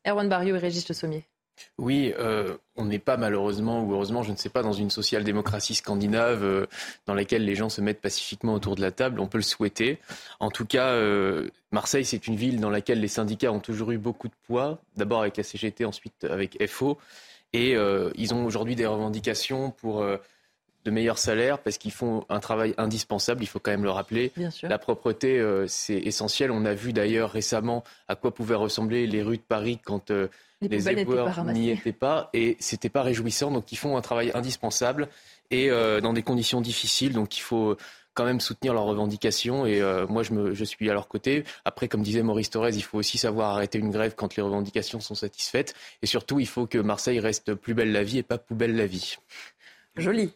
Erwan 0.05 0.29
Barrio 0.29 0.55
et 0.55 0.59
Régis 0.59 0.87
Le 0.87 0.93
Sommier. 0.93 1.25
Oui, 1.77 2.13
euh, 2.19 2.57
on 2.75 2.85
n'est 2.85 2.99
pas 2.99 3.17
malheureusement 3.17 3.83
ou 3.83 3.93
heureusement, 3.93 4.23
je 4.23 4.31
ne 4.31 4.35
sais 4.35 4.49
pas, 4.49 4.61
dans 4.61 4.73
une 4.73 4.89
social-démocratie 4.89 5.75
scandinave 5.75 6.43
euh, 6.43 6.65
dans 7.05 7.13
laquelle 7.13 7.45
les 7.45 7.55
gens 7.55 7.69
se 7.69 7.81
mettent 7.81 8.01
pacifiquement 8.01 8.53
autour 8.53 8.75
de 8.75 8.81
la 8.81 8.91
table. 8.91 9.19
On 9.19 9.27
peut 9.27 9.37
le 9.37 9.43
souhaiter. 9.43 9.99
En 10.39 10.51
tout 10.51 10.65
cas, 10.65 10.89
euh, 10.89 11.49
Marseille, 11.71 12.05
c'est 12.05 12.27
une 12.27 12.35
ville 12.35 12.59
dans 12.59 12.69
laquelle 12.69 12.99
les 12.99 13.07
syndicats 13.07 13.51
ont 13.51 13.59
toujours 13.59 13.91
eu 13.91 13.97
beaucoup 13.97 14.27
de 14.27 14.35
poids. 14.47 14.79
D'abord 14.97 15.21
avec 15.21 15.37
la 15.37 15.43
CGT, 15.43 15.85
ensuite 15.85 16.25
avec 16.25 16.65
FO. 16.67 16.97
Et 17.53 17.77
ils 18.15 18.33
ont 18.33 18.45
aujourd'hui 18.45 18.75
des 18.75 18.85
revendications 18.85 19.71
pour 19.71 20.05
de 20.85 20.91
meilleurs 20.91 21.17
salaires 21.17 21.59
parce 21.59 21.77
qu'ils 21.77 21.91
font 21.91 22.23
un 22.29 22.39
travail 22.39 22.73
indispensable, 22.77 23.43
il 23.43 23.47
faut 23.47 23.59
quand 23.59 23.71
même 23.71 23.83
le 23.83 23.89
rappeler. 23.89 24.31
La 24.63 24.77
propreté, 24.77 25.43
c'est 25.67 25.97
essentiel. 25.97 26.51
On 26.51 26.63
a 26.63 26.73
vu 26.73 26.93
d'ailleurs 26.93 27.31
récemment 27.31 27.83
à 28.07 28.15
quoi 28.15 28.33
pouvaient 28.33 28.55
ressembler 28.55 29.07
les 29.07 29.23
rues 29.23 29.37
de 29.37 29.41
Paris 29.41 29.79
quand 29.83 30.11
les, 30.61 30.77
les 30.79 31.05
n'y 31.53 31.69
étaient 31.69 31.91
pas 31.91 32.29
et 32.33 32.57
c'était 32.59 32.89
pas 32.89 33.03
réjouissant. 33.03 33.51
Donc 33.51 33.71
ils 33.71 33.77
font 33.77 33.97
un 33.97 34.01
travail 34.01 34.31
indispensable 34.33 35.09
et 35.51 35.69
euh, 35.69 36.01
dans 36.01 36.13
des 36.13 36.23
conditions 36.23 36.61
difficiles. 36.61 37.13
Donc 37.13 37.37
il 37.37 37.41
faut 37.41 37.75
quand 38.13 38.25
même 38.25 38.39
soutenir 38.39 38.73
leurs 38.73 38.85
revendications 38.85 39.65
et 39.65 39.81
euh, 39.81 40.07
moi 40.07 40.23
je, 40.23 40.31
me, 40.31 40.53
je 40.53 40.63
suis 40.63 40.89
à 40.89 40.93
leur 40.93 41.07
côté. 41.07 41.43
Après, 41.65 41.87
comme 41.89 42.01
disait 42.01 42.23
Maurice 42.23 42.49
Thorez, 42.49 42.71
il 42.73 42.83
faut 42.83 42.97
aussi 42.97 43.17
savoir 43.17 43.53
arrêter 43.53 43.77
une 43.77 43.91
grève 43.91 44.15
quand 44.15 44.35
les 44.37 44.41
revendications 44.41 45.01
sont 45.01 45.15
satisfaites 45.15 45.73
et 46.01 46.05
surtout 46.05 46.39
il 46.39 46.47
faut 46.47 46.65
que 46.65 46.77
Marseille 46.77 47.19
reste 47.19 47.53
plus 47.53 47.73
belle 47.73 47.91
la 47.91 48.03
vie 48.03 48.19
et 48.19 48.23
pas 48.23 48.37
poubelle 48.37 48.75
la 48.75 48.85
vie. 48.85 49.17
Joli. 49.97 50.31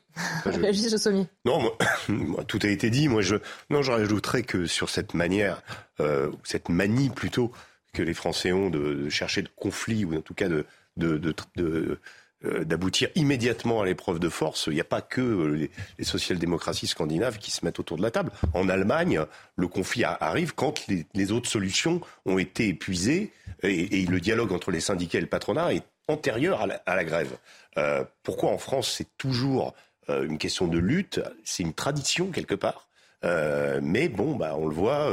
Régis 0.45 1.07
Non, 1.45 1.72
moi, 2.07 2.43
tout 2.45 2.60
a 2.64 2.68
été 2.68 2.89
dit. 2.89 3.07
Moi, 3.07 3.22
je, 3.22 3.36
non, 3.70 3.82
je 3.82 3.91
rajouterais 3.91 4.43
que 4.43 4.66
sur 4.66 4.89
cette 4.89 5.14
manière, 5.14 5.62
euh, 5.99 6.32
cette 6.43 6.70
manie 6.70 7.10
plutôt 7.10 7.51
que 7.93 8.01
les 8.01 8.14
Français 8.14 8.51
ont 8.51 8.70
de, 8.70 9.10
chercher 9.10 9.41
de 9.41 9.49
conflit 9.55 10.05
ou 10.05 10.16
en 10.16 10.22
tout 10.22 10.34
cas 10.34 10.47
de, 10.47 10.66
euh, 12.45 12.64
d'aboutir 12.64 13.10
immédiatement 13.16 13.82
à 13.82 13.86
l'épreuve 13.86 14.20
de 14.20 14.30
force. 14.30 14.68
Il 14.68 14.76
n'y 14.76 14.82
a 14.82 14.86
pas 14.86 15.01
que 15.01 15.70
les, 15.97 16.05
social-démocraties 16.05 16.88
scandinaves 16.88 17.38
qui 17.38 17.51
se 17.51 17.66
mettent 17.66 17.80
autour 17.80 17.97
de 17.97 18.01
la 18.01 18.12
table. 18.12 18.32
En 18.53 18.70
Allemagne, 18.70 19.22
le 19.57 19.68
conflit 19.68 20.05
arrive 20.05 20.53
quand 20.55 20.86
les, 20.88 21.32
autres 21.34 21.49
solutions 21.49 21.99
ont 22.26 22.38
été 22.38 22.70
épuisées 22.70 23.34
et, 23.64 24.05
le 24.05 24.22
dialogue 24.22 24.53
entre 24.53 24.72
les 24.72 24.80
syndicats 24.80 25.18
et 25.18 25.22
le 25.22 25.28
patronat 25.28 25.74
est 25.74 25.84
antérieur 26.10 26.68
à 26.86 26.95
la, 26.95 27.03
grève. 27.03 27.38
Euh, 27.78 28.03
pourquoi 28.24 28.49
en 28.49 28.57
France 28.57 28.91
c'est 28.97 29.18
toujours 29.18 29.74
euh, 30.10 30.26
une 30.26 30.38
question 30.38 30.68
de 30.68 30.78
lutte 30.78 31.22
C'est 31.43 31.64
une 31.64 31.74
tradition 31.74 32.32
quelque 32.32 32.55
part. 32.55 32.88
mais 33.24 34.10
bon, 34.10 34.36
bah, 34.36 34.55
on 34.57 34.68
le 34.68 34.74
voit, 34.74 35.12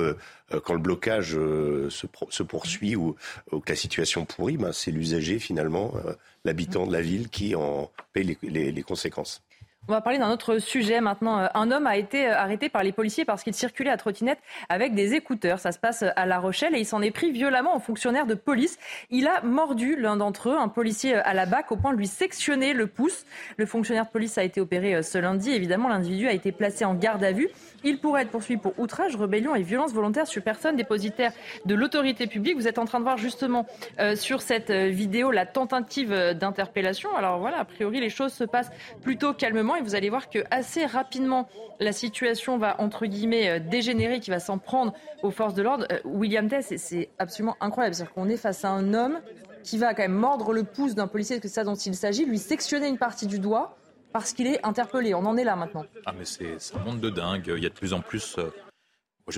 euh, 0.53 0.61
quand 0.61 0.75
le 0.75 0.81
blocage 0.81 1.37
euh, 1.37 1.91
se, 1.91 2.43
poursuit 2.43 2.97
ou, 2.97 3.17
que 3.51 3.69
la 3.69 3.77
situation 3.77 4.25
pourrit, 4.25 4.57
ben, 4.57 4.73
c'est 4.73 4.91
l'usager 4.91 5.39
finalement, 5.39 5.95
euh, 6.05 6.13
l'habitant 6.45 6.87
de 6.87 6.93
la 6.93 7.01
ville 7.01 7.29
qui 7.29 7.55
en 7.55 7.91
paye 8.13 8.39
les 8.43 8.83
conséquences. 8.83 9.43
On 9.89 9.93
va 9.93 10.01
parler 10.01 10.19
d'un 10.19 10.33
autre 10.33 10.59
sujet 10.59 11.01
maintenant. 11.01 11.39
Euh, 11.39 11.47
un 11.55 11.71
homme 11.71 11.87
a 11.87 11.97
été 11.97 12.27
euh, 12.27 12.37
arrêté 12.37 12.69
par 12.69 12.83
les 12.83 12.91
policiers 12.91 13.25
parce 13.25 13.45
qu'il 13.45 13.55
circulait 13.55 13.91
à 13.91 13.97
trottinette 13.97 14.41
avec 14.69 14.97
des 14.97 15.15
écouteurs. 15.15 15.61
Ça 15.61 15.71
se 15.71 15.79
passe 15.79 16.05
à 16.17 16.27
La 16.27 16.41
Rochelle 16.41 16.75
et 16.75 16.81
il 16.81 16.85
s'en 16.85 17.03
est 17.03 17.13
pris 17.13 17.31
violemment 17.31 17.77
aux 17.77 17.79
fonctionnaires 17.79 18.27
de 18.27 18.35
police. 18.35 18.79
Il 19.11 19.29
a 19.29 19.43
mordu 19.43 19.95
l'un 19.95 20.17
d'entre 20.17 20.49
eux, 20.49 20.57
un 20.59 20.67
policier 20.67 21.15
à 21.15 21.35
la 21.35 21.47
BAC, 21.47 21.71
au 21.71 21.77
point 21.77 21.93
de 21.93 21.99
lui 21.99 22.09
sectionner 22.09 22.73
le 22.73 22.89
pouce. 22.89 23.27
Le 23.59 23.67
fonctionnaire 23.67 24.07
de 24.07 24.11
police 24.11 24.37
a 24.39 24.43
été 24.43 24.61
opéré 24.61 24.97
euh, 24.97 25.03
ce 25.03 25.19
lundi. 25.19 25.53
Évidemment, 25.53 25.89
l'individu 25.89 26.27
a 26.27 26.33
été 26.33 26.51
placé 26.51 26.85
en 26.85 26.95
garde 26.95 27.23
à 27.23 27.31
vue. 27.31 27.49
Il 27.85 27.99
pourrait 27.99 28.23
être 28.23 28.31
poursuivi 28.31 28.61
pour 28.61 28.79
outrage, 28.79 29.17
rébellion 29.17 29.55
et 29.55 29.63
violence 29.63 29.93
volontaire 29.93 30.27
sur 30.27 30.43
personne 30.43 30.77
dépositaire 30.77 31.33
de 31.65 31.75
l'autorité 31.75 32.27
publique. 32.27 32.57
Vous 32.57 32.69
êtes 32.69 32.79
en 32.79 32.85
train 32.85 32.99
de 32.99 33.05
voir 33.05 33.19
justement 33.19 33.67
sur 34.15 34.43
cette 34.43 34.71
vidéo 34.71 35.31
la 35.31 35.47
tentative 35.47 36.13
d'interpellation. 36.35 37.15
Alors 37.17 37.39
voilà, 37.39 37.61
a 37.61 37.65
priori, 37.65 38.01
les 38.01 38.11
choses 38.11 38.33
se 38.33 38.45
passent 38.45 38.71
plutôt 39.03 39.33
calmement 39.33 39.77
et 39.77 39.83
vous 39.83 39.95
allez 39.95 40.11
voir 40.11 40.29
que 40.29 40.41
assez 40.51 40.85
rapidement 40.85 41.49
la 41.81 41.93
situation 41.93 42.59
va 42.59 42.81
entre 42.81 43.07
guillemets 43.07 43.49
euh, 43.49 43.59
dégénérer, 43.59 44.21
qui 44.21 44.31
va 44.31 44.41
s'en 44.41 44.59
prendre 44.59 44.93
aux 45.23 45.31
forces 45.31 45.55
de 45.55 45.63
l'ordre. 45.63 45.87
Euh, 45.93 45.99
William 46.05 46.49
Tess, 46.49 46.73
c'est 46.77 47.11
absolument 47.19 47.57
incroyable, 47.61 47.95
c'est-à-dire 47.95 48.15
qu'on 48.15 48.29
est 48.29 48.37
face 48.37 48.65
à 48.65 48.71
un 48.71 48.95
homme 48.95 49.21
qui 49.63 49.79
va 49.79 49.95
quand 49.95 50.03
même 50.03 50.13
mordre 50.13 50.53
le 50.53 50.63
pouce 50.63 50.95
d'un 50.95 51.09
policier, 51.09 51.37
que 51.41 51.49
c'est 51.49 51.55
ça 51.55 51.65
dont 51.65 51.75
il 51.75 51.95
s'agit, 51.95 52.25
lui 52.25 52.39
sectionner 52.39 52.89
une 52.89 52.99
partie 52.99 53.27
du 53.27 53.39
doigt 53.39 53.77
parce 54.13 54.33
qu'il 54.33 54.47
est 54.47 54.65
interpellé. 54.65 55.15
On 55.15 55.25
en 55.27 55.37
est 55.37 55.45
là 55.45 55.57
maintenant. 55.57 55.85
Ah 56.05 56.13
mais 56.13 56.25
c'est 56.25 56.57
un 56.75 56.85
monde 56.85 57.01
de 57.01 57.11
dingue. 57.11 57.53
Il 57.57 57.63
y 57.63 57.67
a 57.67 57.69
de 57.69 57.75
plus 57.75 57.93
en 57.93 58.01
plus. 58.01 58.37
Euh, 58.39 58.51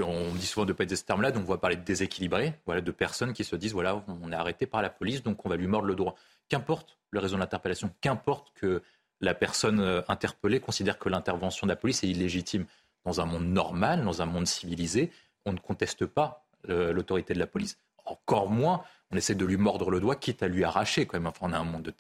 on 0.02 0.34
dit 0.34 0.46
souvent 0.46 0.66
de 0.66 0.72
ne 0.72 0.76
pas 0.76 0.84
être 0.84 0.94
ce 0.94 1.04
terme-là, 1.04 1.30
donc 1.32 1.44
on 1.46 1.50
va 1.50 1.58
parler 1.58 1.76
de 1.76 1.82
déséquilibré, 1.82 2.52
voilà, 2.66 2.82
de 2.82 2.90
personnes 2.90 3.32
qui 3.32 3.44
se 3.44 3.56
disent 3.56 3.72
voilà, 3.72 4.04
on 4.06 4.30
est 4.30 4.34
arrêté 4.34 4.66
par 4.66 4.82
la 4.82 4.90
police, 4.90 5.22
donc 5.22 5.44
on 5.46 5.48
va 5.48 5.56
lui 5.56 5.66
mordre 5.66 5.86
le 5.86 5.94
doigt. 5.94 6.14
Qu'importe 6.48 6.98
le 7.10 7.20
raison 7.20 7.38
d'interpellation, 7.38 7.90
qu'importe 8.00 8.52
que 8.54 8.82
la 9.20 9.34
personne 9.34 9.80
euh, 9.80 10.02
interpellée 10.08 10.60
considère 10.60 10.98
que 10.98 11.08
l'intervention 11.08 11.66
de 11.66 11.72
la 11.72 11.76
police 11.76 12.04
est 12.04 12.08
illégitime. 12.08 12.66
Dans 13.04 13.20
un 13.20 13.24
monde 13.24 13.46
normal, 13.46 14.04
dans 14.04 14.20
un 14.20 14.26
monde 14.26 14.46
civilisé, 14.46 15.10
on 15.46 15.52
ne 15.52 15.58
conteste 15.58 16.04
pas 16.04 16.46
euh, 16.68 16.92
l'autorité 16.92 17.32
de 17.32 17.38
la 17.38 17.46
police. 17.46 17.78
Encore 18.10 18.50
moins, 18.50 18.82
on 19.10 19.16
essaie 19.16 19.34
de 19.34 19.44
lui 19.44 19.56
mordre 19.56 19.90
le 19.90 20.00
doigt, 20.00 20.16
quitte 20.16 20.42
à 20.42 20.48
lui 20.48 20.64
arracher. 20.64 21.06
Quand 21.06 21.18
même. 21.18 21.26
Enfin, 21.26 21.46
on 21.48 21.52
a 21.52 21.58
un 21.58 21.64
monde 21.64 21.82
de, 21.82 21.94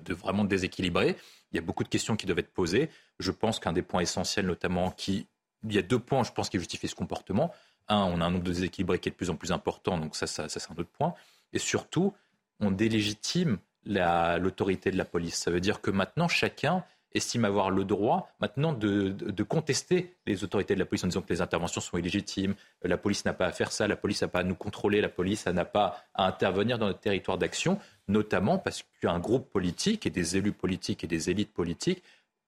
de, 0.00 0.14
vraiment 0.14 0.44
déséquilibré. 0.44 1.16
Il 1.52 1.56
y 1.56 1.58
a 1.58 1.62
beaucoup 1.62 1.84
de 1.84 1.88
questions 1.88 2.16
qui 2.16 2.26
doivent 2.26 2.38
être 2.38 2.52
posées. 2.52 2.90
Je 3.18 3.30
pense 3.30 3.58
qu'un 3.58 3.72
des 3.72 3.82
points 3.82 4.00
essentiels, 4.00 4.46
notamment, 4.46 4.90
qui, 4.90 5.26
il 5.64 5.74
y 5.74 5.78
a 5.78 5.82
deux 5.82 5.98
points, 5.98 6.22
je 6.22 6.32
pense, 6.32 6.48
qui 6.48 6.58
justifient 6.58 6.88
ce 6.88 6.94
comportement. 6.94 7.52
Un, 7.88 8.04
on 8.04 8.20
a 8.20 8.24
un 8.24 8.30
nombre 8.30 8.44
de 8.44 8.52
déséquilibrés 8.52 8.98
qui 8.98 9.08
est 9.08 9.12
de 9.12 9.16
plus 9.16 9.30
en 9.30 9.36
plus 9.36 9.52
important, 9.52 9.98
donc 9.98 10.14
ça, 10.14 10.26
ça, 10.26 10.48
ça 10.48 10.60
c'est 10.60 10.70
un 10.70 10.76
autre 10.76 10.90
point. 10.90 11.14
Et 11.52 11.58
surtout, 11.58 12.14
on 12.60 12.70
délégitime 12.70 13.58
l'autorité 13.84 14.90
de 14.90 14.96
la 14.96 15.04
police. 15.04 15.34
Ça 15.34 15.50
veut 15.50 15.60
dire 15.60 15.80
que 15.80 15.90
maintenant, 15.90 16.28
chacun 16.28 16.84
estime 17.14 17.44
avoir 17.44 17.70
le 17.70 17.84
droit 17.84 18.28
maintenant 18.40 18.72
de, 18.72 19.42
contester 19.42 20.14
les 20.26 20.44
autorités 20.44 20.74
de 20.74 20.78
la 20.78 20.86
police 20.86 21.04
en 21.04 21.08
disant 21.08 21.22
que 21.22 21.32
les 21.32 21.40
interventions 21.40 21.80
sont 21.80 21.98
illégitimes, 21.98 22.54
la 22.82 22.96
police 22.96 23.24
n'a 23.24 23.32
pas 23.32 23.46
à 23.46 23.52
faire 23.52 23.72
ça, 23.72 23.86
la 23.86 23.96
police 23.96 24.22
n'a 24.22 24.28
pas 24.28 24.40
à 24.40 24.44
nous 24.44 24.54
contrôler, 24.54 25.00
la 25.00 25.08
police 25.08 25.46
n'a 25.46 25.64
pas 25.64 26.04
à 26.14 26.26
intervenir 26.26 26.78
dans 26.78 26.86
notre 26.86 27.00
territoire 27.00 27.38
d'action, 27.38 27.78
notamment 28.08 28.58
parce 28.58 28.84
qu'un 29.00 29.18
groupe 29.18 29.50
politique 29.50 30.06
et 30.06 30.10
des 30.10 30.36
élus 30.36 30.52
politiques 30.52 31.04
et 31.04 31.06
des 31.06 31.30
élites 31.30 31.52
politiques 31.52 32.02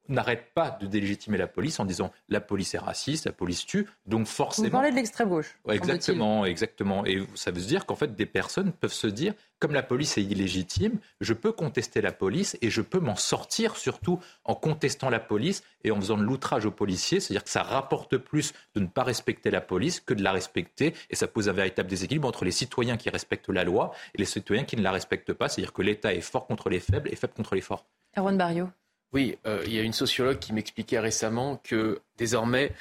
n'arrête 0.09 0.53
pas 0.55 0.71
de 0.81 0.87
délégitimer 0.87 1.39
la 1.39 1.47
police 1.47 1.81
en 1.81 1.85
disant 1.85 2.13
la 2.29 2.41
police 2.41 2.75
est 2.75 2.79
raciste, 2.79 3.27
la 3.27 3.33
police 3.33 3.67
tue, 3.67 3.87
donc 4.07 4.27
forcément. 4.27 4.69
Vous 4.69 4.73
parlez 4.73 4.91
de 4.91 4.97
l'extrême 4.97 5.29
gauche. 5.29 5.57
exactement, 5.69 6.45
exactement. 6.45 7.07
Et 7.07 7.27
ça 7.35 7.51
veut 7.51 7.61
dire 7.61 7.87
qu'en 7.87 7.97
fait, 7.97 8.15
des 8.15 8.27
personnes 8.27 8.73
peuvent 8.73 8.93
se 8.93 9.07
dire, 9.07 9.35
comme 9.59 9.73
la 9.73 9.83
police 9.83 10.19
est 10.19 10.23
illégitime, 10.23 10.99
je 11.21 11.33
peux 11.33 11.53
contester 11.53 12.03
la 12.03 12.13
police 12.13 12.59
et 12.61 12.71
je 12.71 12.83
peux 12.83 13.01
m'en 13.01 13.17
sortir 13.17 13.77
surtout 13.77 14.21
en 14.45 14.55
contestant 14.55 15.09
la 15.09 15.21
police 15.21 15.63
et 15.85 15.91
en 15.91 15.97
faisant 15.97 16.19
de 16.19 16.23
l'outrage 16.23 16.67
aux 16.67 16.71
policiers. 16.71 17.21
C'est-à-dire 17.21 17.45
que 17.45 17.51
ça 17.51 17.63
rapporte 17.63 18.19
plus 18.19 18.53
de 18.75 18.81
ne 18.81 18.87
pas 18.87 19.05
respecter 19.05 19.51
la 19.51 19.61
police 19.61 20.01
que 20.01 20.13
de 20.13 20.23
la 20.23 20.33
respecter 20.33 20.95
et 21.09 21.17
ça 21.17 21.29
pose 21.29 21.49
un 21.49 21.53
véritable 21.53 21.89
déséquilibre 21.89 22.29
entre 22.29 22.45
les 22.45 22.51
citoyens 22.51 22.97
qui 22.97 23.09
respectent 23.09 23.49
la 23.49 23.65
loi 23.65 23.93
et 24.15 24.19
les 24.19 24.27
citoyens 24.27 24.65
qui 24.65 24.77
ne 24.77 24.83
la 24.83 24.93
respectent 24.93 25.33
pas. 25.33 25.49
C'est-à-dire 25.49 25.73
que 25.73 25.83
l'État 25.83 26.13
est 26.13 26.21
fort 26.21 26.47
contre 26.47 26.69
les 26.69 26.81
faibles 26.81 27.09
et 27.11 27.17
faible 27.17 27.33
contre 27.33 27.55
les 27.55 27.63
forts. 27.63 27.87
Erwan 28.17 28.37
Barrio. 28.37 28.69
Oui, 29.15 29.39
euh, 29.47 29.63
il 29.65 29.73
y 29.73 29.79
a 29.79 29.83
une 29.83 29.93
sociologue 29.93 30.41
qui 30.41 30.53
m'expliquait 30.53 30.99
récemment 30.99 31.61
que 31.63 32.01
désormais, 32.19 32.73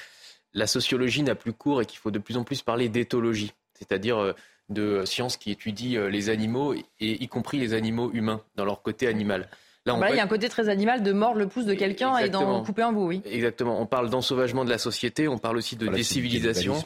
la 0.52 0.66
sociologie 0.66 1.22
n'a 1.22 1.36
plus 1.36 1.52
cours 1.52 1.80
et 1.80 1.86
qu'il 1.86 1.98
faut 1.98 2.10
de 2.10 2.18
plus 2.18 2.36
en 2.36 2.42
plus 2.42 2.60
parler 2.62 2.88
d'éthologie, 2.88 3.52
c'est-à-dire 3.74 4.18
euh, 4.18 4.32
de 4.68 5.04
sciences 5.04 5.36
qui 5.36 5.52
étudient 5.52 6.00
euh, 6.00 6.08
les 6.08 6.30
animaux, 6.30 6.74
et 6.74 6.84
y 7.00 7.28
compris 7.28 7.58
les 7.58 7.72
animaux 7.72 8.10
humains, 8.12 8.42
dans 8.56 8.64
leur 8.64 8.82
côté 8.82 9.06
animal. 9.06 9.48
Là, 9.86 10.10
il 10.10 10.16
y 10.16 10.20
a 10.20 10.24
un 10.24 10.28
côté 10.28 10.48
très 10.48 10.70
animal 10.70 11.02
de 11.02 11.12
mordre 11.12 11.38
le 11.38 11.46
pouce 11.46 11.66
de 11.66 11.74
quelqu'un 11.74 12.16
et 12.16 12.30
d'en 12.30 12.64
couper 12.64 12.82
un 12.82 12.92
bout, 12.92 13.06
oui. 13.06 13.22
Exactement. 13.26 13.80
On 13.80 13.86
parle 13.86 14.08
d'ensauvagement 14.08 14.64
de 14.64 14.70
la 14.70 14.78
société, 14.78 15.28
on 15.28 15.38
parle 15.38 15.58
aussi 15.58 15.76
de 15.76 15.88
décivilisation. 15.88 16.82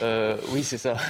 Euh, 0.00 0.36
oui, 0.50 0.62
c'est 0.62 0.78
ça. 0.78 0.96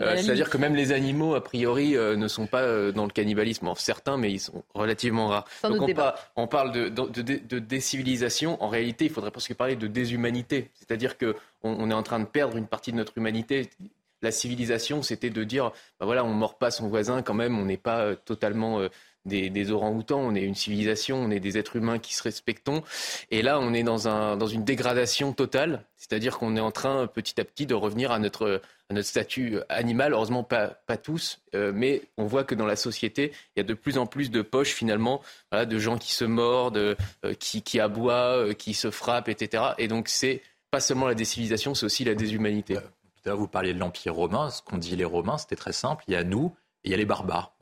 Euh, 0.00 0.16
c'est-à-dire 0.16 0.50
que 0.50 0.58
même 0.58 0.74
les 0.74 0.90
animaux, 0.90 1.36
a 1.36 1.42
priori, 1.42 1.96
euh, 1.96 2.16
ne 2.16 2.26
sont 2.26 2.48
pas 2.48 2.90
dans 2.90 3.04
le 3.04 3.12
cannibalisme. 3.12 3.72
certains, 3.76 4.16
mais 4.16 4.32
ils 4.32 4.40
sont 4.40 4.64
relativement 4.74 5.28
rares. 5.28 5.44
Donc 5.62 5.88
on, 6.34 6.48
parle 6.48 6.72
de, 6.72 7.58
décivilisation. 7.60 8.60
En 8.60 8.68
réalité, 8.68 9.04
il 9.04 9.10
faudrait 9.12 9.30
presque 9.30 9.54
parler 9.54 9.76
de 9.76 9.86
déshumanité. 9.86 10.72
C'est-à-dire 10.74 11.16
qu'on 11.16 11.34
on 11.62 11.90
est 11.92 11.94
en 11.94 12.02
train 12.02 12.18
de 12.18 12.24
perdre 12.24 12.56
une 12.56 12.66
partie 12.66 12.90
de 12.90 12.96
notre 12.96 13.16
humanité. 13.16 13.70
La 14.20 14.32
civilisation, 14.32 15.02
c'était 15.02 15.30
de 15.30 15.44
dire, 15.44 15.70
bah 16.00 16.06
voilà, 16.06 16.24
on 16.24 16.30
ne 16.30 16.38
mord 16.38 16.58
pas 16.58 16.72
son 16.72 16.88
voisin 16.88 17.22
quand 17.22 17.34
même, 17.34 17.56
on 17.56 17.66
n'est 17.66 17.76
pas 17.76 18.16
totalement 18.16 18.80
des, 19.24 19.50
des 19.50 19.70
orang-outans, 19.70 20.20
on 20.20 20.34
est 20.34 20.42
une 20.42 20.54
civilisation, 20.54 21.16
on 21.16 21.30
est 21.30 21.40
des 21.40 21.58
êtres 21.58 21.76
humains 21.76 21.98
qui 21.98 22.14
se 22.14 22.22
respectons. 22.22 22.82
Et 23.30 23.42
là, 23.42 23.58
on 23.58 23.72
est 23.72 23.82
dans, 23.82 24.08
un, 24.08 24.36
dans 24.36 24.46
une 24.46 24.64
dégradation 24.64 25.32
totale, 25.32 25.84
c'est-à-dire 25.96 26.38
qu'on 26.38 26.56
est 26.56 26.60
en 26.60 26.70
train 26.70 27.06
petit 27.06 27.40
à 27.40 27.44
petit 27.44 27.66
de 27.66 27.74
revenir 27.74 28.12
à 28.12 28.18
notre, 28.18 28.60
à 28.90 28.94
notre 28.94 29.08
statut 29.08 29.58
animal. 29.68 30.12
Heureusement, 30.12 30.44
pas, 30.44 30.68
pas 30.68 30.96
tous, 30.96 31.40
euh, 31.54 31.72
mais 31.74 32.02
on 32.16 32.26
voit 32.26 32.44
que 32.44 32.54
dans 32.54 32.66
la 32.66 32.76
société, 32.76 33.32
il 33.56 33.60
y 33.60 33.62
a 33.62 33.64
de 33.64 33.74
plus 33.74 33.98
en 33.98 34.06
plus 34.06 34.30
de 34.30 34.42
poches 34.42 34.72
finalement, 34.72 35.22
de 35.52 35.78
gens 35.78 35.98
qui 35.98 36.12
se 36.12 36.24
mordent, 36.24 36.76
euh, 36.76 36.94
qui, 37.38 37.62
qui 37.62 37.80
aboient, 37.80 38.36
euh, 38.36 38.52
qui 38.52 38.74
se 38.74 38.90
frappent, 38.90 39.28
etc. 39.28 39.62
Et 39.78 39.88
donc, 39.88 40.08
c'est 40.08 40.42
pas 40.70 40.80
seulement 40.80 41.06
la 41.06 41.14
décivilisation, 41.14 41.74
c'est 41.74 41.86
aussi 41.86 42.04
la 42.04 42.14
déshumanité. 42.14 42.74
Tout 42.74 42.80
à 43.24 43.28
l'heure, 43.30 43.38
vous 43.38 43.48
parliez 43.48 43.72
de 43.72 43.78
l'Empire 43.78 44.14
romain. 44.14 44.50
Ce 44.50 44.60
qu'ont 44.60 44.76
dit 44.76 44.96
les 44.96 45.04
Romains, 45.04 45.38
c'était 45.38 45.56
très 45.56 45.72
simple. 45.72 46.04
Il 46.08 46.12
y 46.14 46.16
a 46.16 46.24
nous 46.24 46.54
et 46.82 46.88
il 46.88 46.90
y 46.90 46.94
a 46.94 46.96
les 46.96 47.06
barbares. 47.06 47.54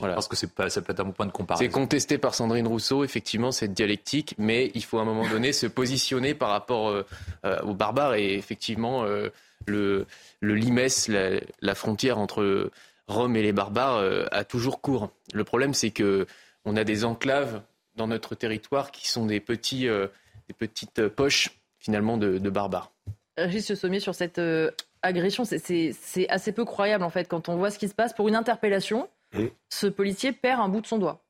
Voilà. 0.00 0.14
Voilà. 0.14 0.14
Parce 0.14 0.28
que 0.28 0.36
c'est 0.36 0.52
pas, 0.52 0.68
ça 0.70 0.82
peut 0.82 0.92
être 0.92 1.00
un 1.00 1.04
bon 1.04 1.12
point 1.12 1.26
de 1.26 1.30
comparaison. 1.30 1.62
C'est 1.62 1.70
contesté 1.70 2.18
par 2.18 2.34
Sandrine 2.34 2.66
Rousseau, 2.66 3.04
effectivement, 3.04 3.52
cette 3.52 3.72
dialectique, 3.72 4.34
mais 4.38 4.72
il 4.74 4.82
faut 4.82 4.98
à 4.98 5.02
un 5.02 5.04
moment 5.04 5.28
donné 5.28 5.52
se 5.52 5.66
positionner 5.66 6.34
par 6.34 6.48
rapport 6.48 6.88
euh, 6.88 7.06
euh, 7.44 7.60
aux 7.62 7.74
barbares 7.74 8.14
et 8.14 8.34
effectivement 8.34 9.04
euh, 9.04 9.28
le, 9.66 10.06
le 10.40 10.54
limès, 10.54 11.08
la, 11.08 11.40
la, 11.60 11.74
frontière 11.74 12.18
entre 12.18 12.70
Rome 13.10 13.36
et 13.36 13.42
les 13.42 13.52
barbares 13.52 13.96
euh, 13.96 14.24
a 14.32 14.44
toujours 14.44 14.80
cours. 14.80 15.10
Le 15.34 15.44
problème, 15.44 15.74
c'est 15.74 15.90
que 15.90 16.26
on 16.64 16.76
a 16.76 16.84
des 16.84 17.04
enclaves 17.04 17.62
dans 17.96 18.06
notre 18.06 18.34
territoire 18.34 18.92
qui 18.92 19.08
sont 19.08 19.26
des 19.26 19.40
petits, 19.40 19.88
euh, 19.88 20.06
des 20.48 20.54
petites 20.54 21.08
poches 21.08 21.50
finalement 21.78 22.16
de, 22.16 22.38
de 22.38 22.50
barbares. 22.50 22.92
Régis 23.36 23.74
Sommier 23.74 24.00
sur 24.00 24.14
cette 24.14 24.38
euh, 24.38 24.70
agression, 25.02 25.44
c'est 25.44 26.28
assez 26.28 26.52
peu 26.52 26.64
croyable 26.64 27.04
en 27.04 27.10
fait 27.10 27.26
quand 27.26 27.48
on 27.48 27.56
voit 27.56 27.70
ce 27.70 27.78
qui 27.78 27.88
se 27.88 27.94
passe 27.94 28.12
pour 28.12 28.28
une 28.28 28.36
interpellation. 28.36 29.08
Mmh. 29.34 29.46
Ce 29.68 29.86
policier 29.86 30.32
perd 30.32 30.60
un 30.60 30.68
bout 30.68 30.80
de 30.80 30.86
son 30.86 30.98
doigt. 30.98 31.24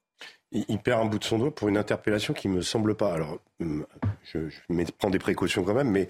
Il, 0.53 0.79
perd 0.79 1.01
un 1.01 1.05
bout 1.05 1.19
de 1.19 1.25
son 1.25 1.39
doigt 1.39 1.55
pour 1.55 1.69
une 1.69 1.77
interpellation 1.77 2.35
qui 2.35 2.49
me 2.49 2.61
semble 2.61 2.97
pas. 2.97 3.13
Alors, 3.15 3.39
je, 3.61 4.49
je 4.49 4.59
prends 4.99 5.11
des 5.11 5.21
précautions 5.21 5.63
quand 5.63 5.75
même, 5.75 5.91
mais 5.91 6.09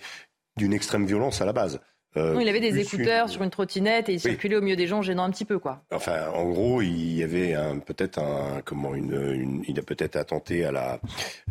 d'une 0.57 0.73
extrême 0.73 1.05
violence 1.05 1.43
à 1.43 1.45
la 1.45 1.53
base. 1.53 1.81
Euh, 2.17 2.39
il 2.41 2.49
avait 2.49 2.61
des 2.61 2.81
écouteurs 2.81 3.27
une... 3.27 3.33
sur 3.33 3.43
une 3.43 3.51
trottinette 3.51 4.09
et 4.09 4.13
il 4.13 4.17
oui. 4.17 4.21
circulait 4.21 4.57
au 4.57 4.63
milieu 4.63 4.75
des 4.75 4.89
gens, 4.89 5.01
gênant 5.01 5.23
un 5.25 5.31
petit 5.31 5.45
peu, 5.45 5.61
quoi. 5.61 5.85
Enfin, 5.93 6.29
en 6.35 6.49
gros, 6.51 6.83
il 6.83 7.17
y 7.17 7.23
avait 7.23 7.55
peut-être 7.87 8.19
un 8.19 8.63
comment 8.65 8.95
une, 8.97 9.15
une, 9.33 9.65
il 9.69 9.79
a 9.79 9.83
peut-être 9.83 10.17
attenté 10.17 10.65
à 10.65 10.73
la 10.73 11.01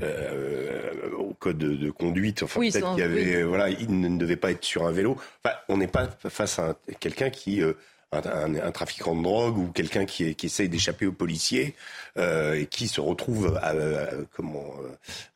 euh, 0.01 1.11
au 1.17 1.33
code 1.33 1.57
de, 1.57 1.75
de 1.75 1.91
conduite. 1.91 2.43
Enfin, 2.43 2.59
oui, 2.59 2.71
peut-être 2.71 2.89
qu'il 2.91 2.99
y 2.99 3.03
avait 3.03 3.37
oui. 3.37 3.43
voilà, 3.43 3.69
il 3.69 3.99
ne 4.01 4.17
devait 4.17 4.35
pas 4.35 4.51
être 4.51 4.65
sur 4.65 4.85
un 4.85 4.91
vélo. 4.91 5.15
Enfin, 5.45 5.55
on 5.69 5.77
n'est 5.77 5.87
pas 5.87 6.07
face 6.27 6.59
à 6.59 6.75
quelqu'un 6.99 7.29
qui 7.29 7.61
euh, 7.61 7.73
un, 8.11 8.21
un, 8.25 8.55
un, 8.55 8.71
trafiquant 8.71 9.15
de 9.15 9.23
drogue 9.23 9.57
ou 9.57 9.67
quelqu'un 9.67 10.05
qui, 10.05 10.35
qui 10.35 10.47
essaye 10.47 10.69
d'échapper 10.69 11.05
aux 11.05 11.11
policiers 11.11 11.75
euh, 12.17 12.55
et 12.55 12.65
qui 12.65 12.87
se 12.87 13.01
retrouve 13.01 13.57
à, 13.61 13.69
à, 13.69 14.07
comment 14.31 14.73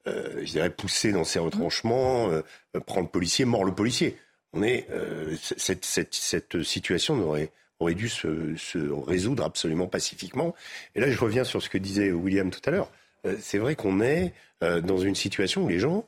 euh, 0.07 0.41
je 0.43 0.51
dirais 0.51 0.69
poussé 0.69 1.11
dans 1.11 1.24
ses 1.24 1.39
retranchements, 1.39 2.30
euh, 2.30 2.41
prend 2.86 3.01
le 3.01 3.07
policier, 3.07 3.45
mord 3.45 3.63
le 3.63 3.74
policier 3.74 4.17
on 4.53 4.63
est 4.63 4.88
euh, 4.91 5.36
cette, 5.41 5.84
cette, 5.84 6.13
cette, 6.13 6.63
situation 6.63 7.19
aurait, 7.28 7.51
aurait 7.80 7.95
dû 7.95 8.07
se, 8.07 8.55
se, 8.55 8.78
résoudre 8.78 9.43
absolument 9.43 9.88
pacifiquement. 9.88 10.55
Et 10.95 10.99
là, 10.99 11.09
je 11.09 11.19
reviens 11.19 11.43
sur 11.43 11.61
ce 11.61 11.69
que 11.69 11.78
disait 11.78 12.11
William 12.11 12.51
tout 12.51 12.61
à 12.65 12.71
l'heure. 12.71 12.91
Euh, 13.26 13.36
c'est 13.39 13.57
vrai 13.57 13.76
qu'on 13.76 13.99
est 13.99 14.34
euh, 14.63 14.80
dans 14.80 14.99
une 14.99 15.15
situation 15.15 15.63
où 15.63 15.67
les 15.67 15.80
gens, 15.80 16.05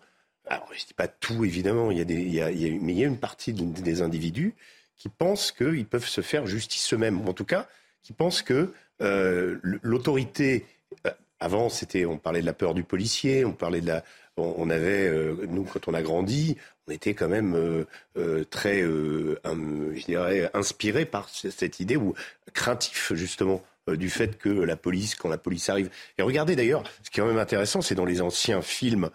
alors 0.47 0.69
je 0.73 0.85
dis 0.85 0.93
pas 0.93 1.07
tout 1.07 1.43
évidemment, 1.43 1.89
il 1.91 1.97
y 1.97 2.01
a 2.01 2.05
des, 2.05 2.21
il 2.21 2.33
y 2.33 2.41
a, 2.41 2.51
il 2.51 2.61
y 2.61 2.67
a, 2.67 2.79
mais 2.79 2.93
il 2.93 2.99
y 2.99 3.03
a 3.03 3.07
une 3.07 3.19
partie 3.19 3.51
des 3.51 4.01
individus 4.01 4.53
qui 4.97 5.09
pensent 5.09 5.51
qu'ils 5.51 5.85
peuvent 5.85 6.07
se 6.07 6.21
faire 6.21 6.47
justice 6.47 6.93
eux-mêmes, 6.93 7.21
ou 7.21 7.29
en 7.29 7.33
tout 7.33 7.45
cas 7.45 7.67
qui 8.03 8.13
pensent 8.13 8.41
que 8.41 8.71
l'autorité 9.81 10.65
avant, 11.39 11.69
c'était, 11.69 12.05
on 12.05 12.17
parlait 12.17 12.41
de 12.41 12.45
la 12.45 12.53
peur 12.53 12.73
du 12.73 12.83
policier, 12.83 13.45
on 13.45 13.53
parlait 13.53 13.81
de 13.81 13.87
la, 13.87 14.03
on, 14.37 14.69
avait, 14.69 15.07
euh, 15.07 15.45
nous, 15.47 15.63
quand 15.63 15.87
on 15.87 15.93
a 15.93 16.01
grandi, 16.01 16.57
on 16.87 16.91
était 16.91 17.13
quand 17.13 17.29
même 17.29 17.55
euh, 17.55 17.85
euh, 18.17 18.43
très, 18.45 18.81
un, 18.81 19.55
je 19.95 20.05
dirais, 20.05 20.49
inspiré 20.53 21.05
par 21.05 21.29
cette 21.29 21.79
idée 21.79 21.95
ou 21.95 22.13
craintif 22.53 23.13
justement 23.13 23.63
du 23.87 24.09
fait 24.09 24.37
que 24.37 24.49
la 24.49 24.75
police, 24.75 25.13
quand 25.15 25.29
la 25.29 25.37
police 25.37 25.69
arrive. 25.69 25.89
Et 26.17 26.23
regardez 26.23 26.55
d'ailleurs, 26.55 26.83
ce 27.03 27.09
qui 27.09 27.19
est 27.19 27.23
quand 27.23 27.29
même 27.29 27.37
intéressant, 27.37 27.81
c'est 27.81 27.95
dans 27.95 28.05
les 28.05 28.21
anciens 28.21 28.61
films 28.61 29.09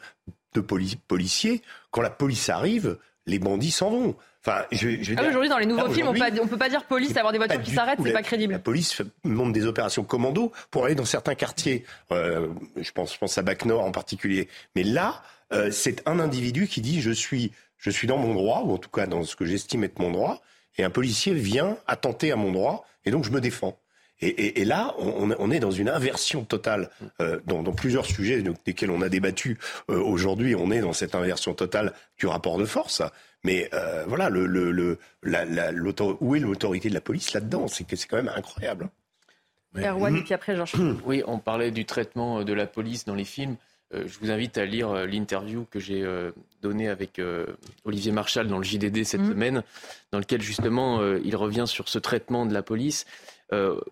de 0.54 0.60
poli 0.60 0.96
policiers, 1.08 1.62
quand 1.90 2.02
la 2.02 2.10
police 2.10 2.48
arrive, 2.48 2.96
les 3.26 3.38
bandits 3.38 3.72
s'en 3.72 3.90
vont. 3.90 4.16
Enfin, 4.44 4.64
je, 4.72 5.02
je 5.02 5.14
ah, 5.18 5.28
aujourd'hui, 5.28 5.50
dans 5.50 5.58
les 5.58 5.66
nouveaux 5.66 5.90
films, 5.90 6.08
on 6.08 6.12
ne 6.14 6.48
peut 6.48 6.56
pas 6.56 6.70
dire 6.70 6.84
police, 6.84 7.14
avoir 7.16 7.32
des 7.32 7.38
voitures 7.38 7.60
qui 7.60 7.72
s'arrêtent, 7.72 7.98
c'est 8.02 8.12
pas 8.12 8.22
crédible. 8.22 8.54
La 8.54 8.58
police 8.58 9.02
monte 9.22 9.52
des 9.52 9.66
opérations 9.66 10.02
commando 10.02 10.50
pour 10.70 10.86
aller 10.86 10.94
dans 10.94 11.04
certains 11.04 11.34
quartiers. 11.34 11.84
Euh, 12.10 12.48
je 12.76 12.90
pense, 12.92 13.12
je 13.12 13.18
pense 13.18 13.36
à 13.36 13.42
Bac 13.42 13.66
Nord 13.66 13.84
en 13.84 13.92
particulier. 13.92 14.48
Mais 14.74 14.82
là, 14.82 15.22
euh, 15.52 15.70
c'est 15.70 16.06
un 16.08 16.20
individu 16.20 16.68
qui 16.68 16.80
dit 16.80 17.02
je 17.02 17.10
suis, 17.10 17.52
je 17.76 17.90
suis 17.90 18.06
dans 18.06 18.16
mon 18.16 18.32
droit, 18.32 18.62
ou 18.64 18.72
en 18.72 18.78
tout 18.78 18.88
cas 18.88 19.06
dans 19.06 19.24
ce 19.24 19.36
que 19.36 19.44
j'estime 19.44 19.84
être 19.84 19.98
mon 19.98 20.10
droit, 20.10 20.40
et 20.78 20.84
un 20.84 20.90
policier 20.90 21.34
vient 21.34 21.76
attenter 21.86 22.32
à 22.32 22.36
mon 22.36 22.50
droit, 22.50 22.86
et 23.04 23.10
donc 23.10 23.24
je 23.24 23.30
me 23.30 23.40
défends. 23.42 23.78
Et, 24.20 24.28
et, 24.28 24.60
et, 24.60 24.64
là, 24.64 24.94
on, 24.98 25.30
on, 25.38 25.50
est 25.50 25.60
dans 25.60 25.70
une 25.70 25.88
inversion 25.88 26.44
totale 26.44 26.90
euh, 27.20 27.40
dans, 27.46 27.62
dans, 27.62 27.72
plusieurs 27.72 28.04
sujets 28.04 28.42
desquels 28.66 28.90
on 28.90 29.00
a 29.00 29.08
débattu 29.08 29.58
euh, 29.90 29.98
aujourd'hui. 30.00 30.54
On 30.54 30.70
est 30.70 30.80
dans 30.80 30.92
cette 30.92 31.14
inversion 31.14 31.54
totale 31.54 31.92
du 32.18 32.26
rapport 32.26 32.58
de 32.58 32.64
force. 32.66 33.02
Mais 33.44 33.70
euh, 33.72 34.04
voilà, 34.06 34.28
le, 34.28 34.46
le, 34.46 34.70
le, 34.70 34.98
la, 35.22 35.44
la, 35.44 35.72
où 36.20 36.36
est 36.36 36.40
l'autorité 36.40 36.88
de 36.90 36.94
la 36.94 37.00
police 37.00 37.32
là-dedans? 37.32 37.66
C'est 37.68 37.84
quand 37.84 38.16
même 38.16 38.32
incroyable. 38.34 38.90
Mais... 39.72 39.86
Erwan, 39.86 40.16
et 40.16 40.22
puis 40.22 40.34
après, 40.34 40.56
Georges. 40.56 40.74
Oui, 41.04 41.22
on 41.26 41.38
parlait 41.38 41.70
du 41.70 41.84
traitement 41.84 42.44
de 42.44 42.52
la 42.52 42.66
police 42.66 43.04
dans 43.04 43.14
les 43.14 43.24
films. 43.24 43.56
Euh, 43.94 44.04
je 44.06 44.18
vous 44.20 44.30
invite 44.30 44.56
à 44.58 44.64
lire 44.64 44.90
euh, 44.90 45.06
l'interview 45.06 45.66
que 45.70 45.80
j'ai 45.80 46.02
euh, 46.02 46.30
donnée 46.62 46.88
avec 46.88 47.18
euh, 47.18 47.46
Olivier 47.84 48.12
Marchal 48.12 48.46
dans 48.46 48.58
le 48.58 48.64
JDD 48.64 49.04
cette 49.04 49.22
mmh. 49.22 49.28
semaine, 49.28 49.62
dans 50.12 50.18
lequel 50.18 50.42
justement 50.42 51.02
il 51.24 51.34
revient 51.36 51.64
sur 51.66 51.88
ce 51.88 51.98
traitement 51.98 52.46
de 52.46 52.54
la 52.54 52.62
police. 52.62 53.06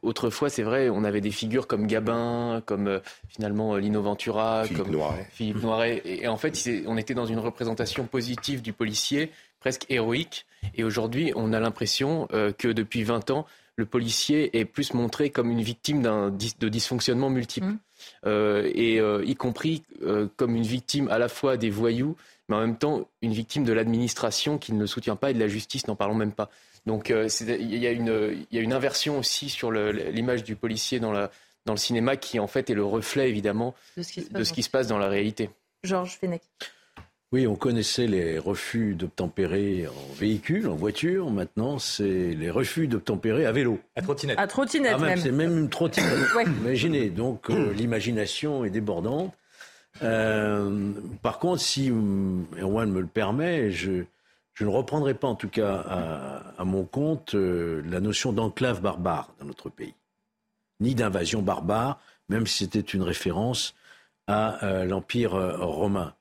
Autrefois, 0.02 0.50
c'est 0.50 0.62
vrai, 0.62 0.88
on 0.88 1.04
avait 1.04 1.20
des 1.20 1.30
figures 1.30 1.66
comme 1.66 1.86
Gabin, 1.86 2.62
comme 2.66 3.00
finalement 3.28 3.76
Lino 3.76 4.02
Ventura, 4.02 4.64
Philippe 4.64 4.84
comme 4.84 4.92
Noiret. 4.92 5.26
Philippe 5.32 5.62
Noiret. 5.62 6.02
Et, 6.04 6.24
et 6.24 6.28
en 6.28 6.36
fait, 6.36 6.56
on 6.86 6.96
était 6.96 7.14
dans 7.14 7.26
une 7.26 7.38
représentation 7.38 8.06
positive 8.06 8.62
du 8.62 8.72
policier, 8.72 9.30
presque 9.60 9.86
héroïque. 9.88 10.46
Et 10.74 10.84
aujourd'hui, 10.84 11.32
on 11.34 11.52
a 11.52 11.60
l'impression 11.60 12.28
que 12.58 12.68
depuis 12.68 13.02
20 13.02 13.30
ans, 13.30 13.46
le 13.78 13.86
policier 13.86 14.58
est 14.58 14.64
plus 14.64 14.92
montré 14.92 15.30
comme 15.30 15.50
une 15.50 15.62
victime 15.62 16.02
d'un 16.02 16.30
de 16.30 16.68
dysfonctionnement 16.68 17.30
multiple. 17.30 17.68
Mmh. 17.68 17.78
Euh, 18.26 18.70
et 18.74 19.00
euh, 19.00 19.24
y 19.24 19.34
compris 19.34 19.82
euh, 20.02 20.26
comme 20.36 20.56
une 20.56 20.64
victime 20.64 21.08
à 21.08 21.18
la 21.18 21.28
fois 21.28 21.56
des 21.56 21.70
voyous, 21.70 22.16
mais 22.48 22.56
en 22.56 22.60
même 22.60 22.76
temps 22.76 23.08
une 23.22 23.32
victime 23.32 23.64
de 23.64 23.72
l'administration 23.72 24.58
qui 24.58 24.72
ne 24.72 24.80
le 24.80 24.86
soutient 24.86 25.16
pas 25.16 25.30
et 25.30 25.34
de 25.34 25.38
la 25.38 25.48
justice, 25.48 25.86
n'en 25.86 25.96
parlons 25.96 26.14
même 26.14 26.32
pas. 26.32 26.50
Donc 26.88 27.10
il 27.10 27.74
y, 27.74 27.78
y, 27.78 27.86
a 27.86 28.60
une 28.60 28.72
inversion 28.72 29.18
aussi 29.18 29.50
sur 29.50 29.70
l'image 29.70 30.42
du 30.42 30.56
policier 30.56 30.98
dans, 30.98 31.12
la, 31.12 31.30
dans 31.66 31.74
le 31.74 31.78
cinéma 31.78 32.16
qui 32.16 32.40
en 32.40 32.46
fait 32.46 32.70
est 32.70 32.74
le 32.74 32.84
reflet 32.84 33.28
évidemment 33.28 33.74
de 33.98 34.02
ce 34.02 34.12
qui 34.12 34.22
se 34.22 34.30
passe, 34.30 34.48
ce 34.48 34.52
qui 34.54 34.62
se 34.62 34.70
passe 34.70 34.86
dans 34.88 34.96
la 34.96 35.08
réalité. 35.08 35.50
Georges 35.84 36.18
Fenech. 36.18 36.42
Oui, 37.30 37.46
on 37.46 37.56
connaissait 37.56 38.06
les 38.06 38.38
refus 38.38 38.94
d'obtempérer 38.94 39.86
en 39.86 40.14
véhicule, 40.14 40.66
en 40.66 40.76
voiture. 40.76 41.30
Maintenant, 41.30 41.78
c'est 41.78 42.30
les 42.30 42.50
refus 42.50 42.88
d'obtempérer 42.88 43.44
à 43.44 43.52
vélo. 43.52 43.78
À 43.94 44.00
trottinette. 44.00 44.38
À 44.38 44.46
trottinette 44.46 44.94
ah, 44.96 44.98
même. 44.98 45.18
C'est 45.18 45.30
même 45.30 45.58
une 45.58 45.68
trottinette. 45.68 46.34
ouais. 46.36 46.44
Imaginez, 46.44 47.10
donc 47.10 47.50
euh, 47.50 47.74
l'imagination 47.74 48.64
est 48.64 48.70
débordante. 48.70 49.34
Euh, 50.02 50.92
par 51.20 51.38
contre, 51.38 51.60
si 51.60 51.92
Erwan 52.58 52.90
me 52.90 53.00
le 53.00 53.06
permet, 53.06 53.72
je, 53.72 54.04
je, 54.58 54.64
ne 54.64 54.70
reprendrai 54.70 55.14
pas 55.14 55.28
en 55.28 55.34
tout 55.34 55.48
cas 55.48 55.76
à, 56.56 56.64
mon 56.64 56.84
compte 56.84 57.34
euh, 57.34 57.82
la 57.86 58.00
notion 58.00 58.32
d'enclave 58.32 58.80
barbare 58.80 59.32
dans 59.38 59.46
notre 59.46 59.70
pays, 59.70 59.94
ni 60.80 60.94
d'invasion 60.94 61.42
barbare, 61.42 62.00
même 62.28 62.46
si 62.46 62.64
c'était 62.64 62.80
une 62.80 63.02
référence 63.02 63.74
à 64.26 64.64
euh, 64.64 64.84
l'Empire 64.84 65.32
romain. 65.32 66.14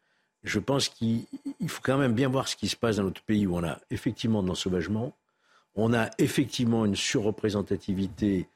Je 0.44 0.60
pense 0.60 0.88
qu'il 0.90 1.26
faut 1.68 1.82
quand 1.84 1.98
même 1.98 2.14
bien 2.14 2.30
voir 2.30 2.48
ce 2.48 2.56
qui 2.56 2.68
se 2.68 2.76
passe 2.76 2.98
dans 2.98 3.04
notre 3.04 3.24
pays 3.24 3.48
où 3.48 3.58
on 3.58 3.64
a 3.64 3.80
effectivement 3.90 4.44
de 4.44 4.48
l'ensauvagement, 4.48 5.14
on 5.76 5.94
a 5.94 6.10
effectivement 6.18 6.86
une 6.86 6.96
surreprésentativité 6.96 8.48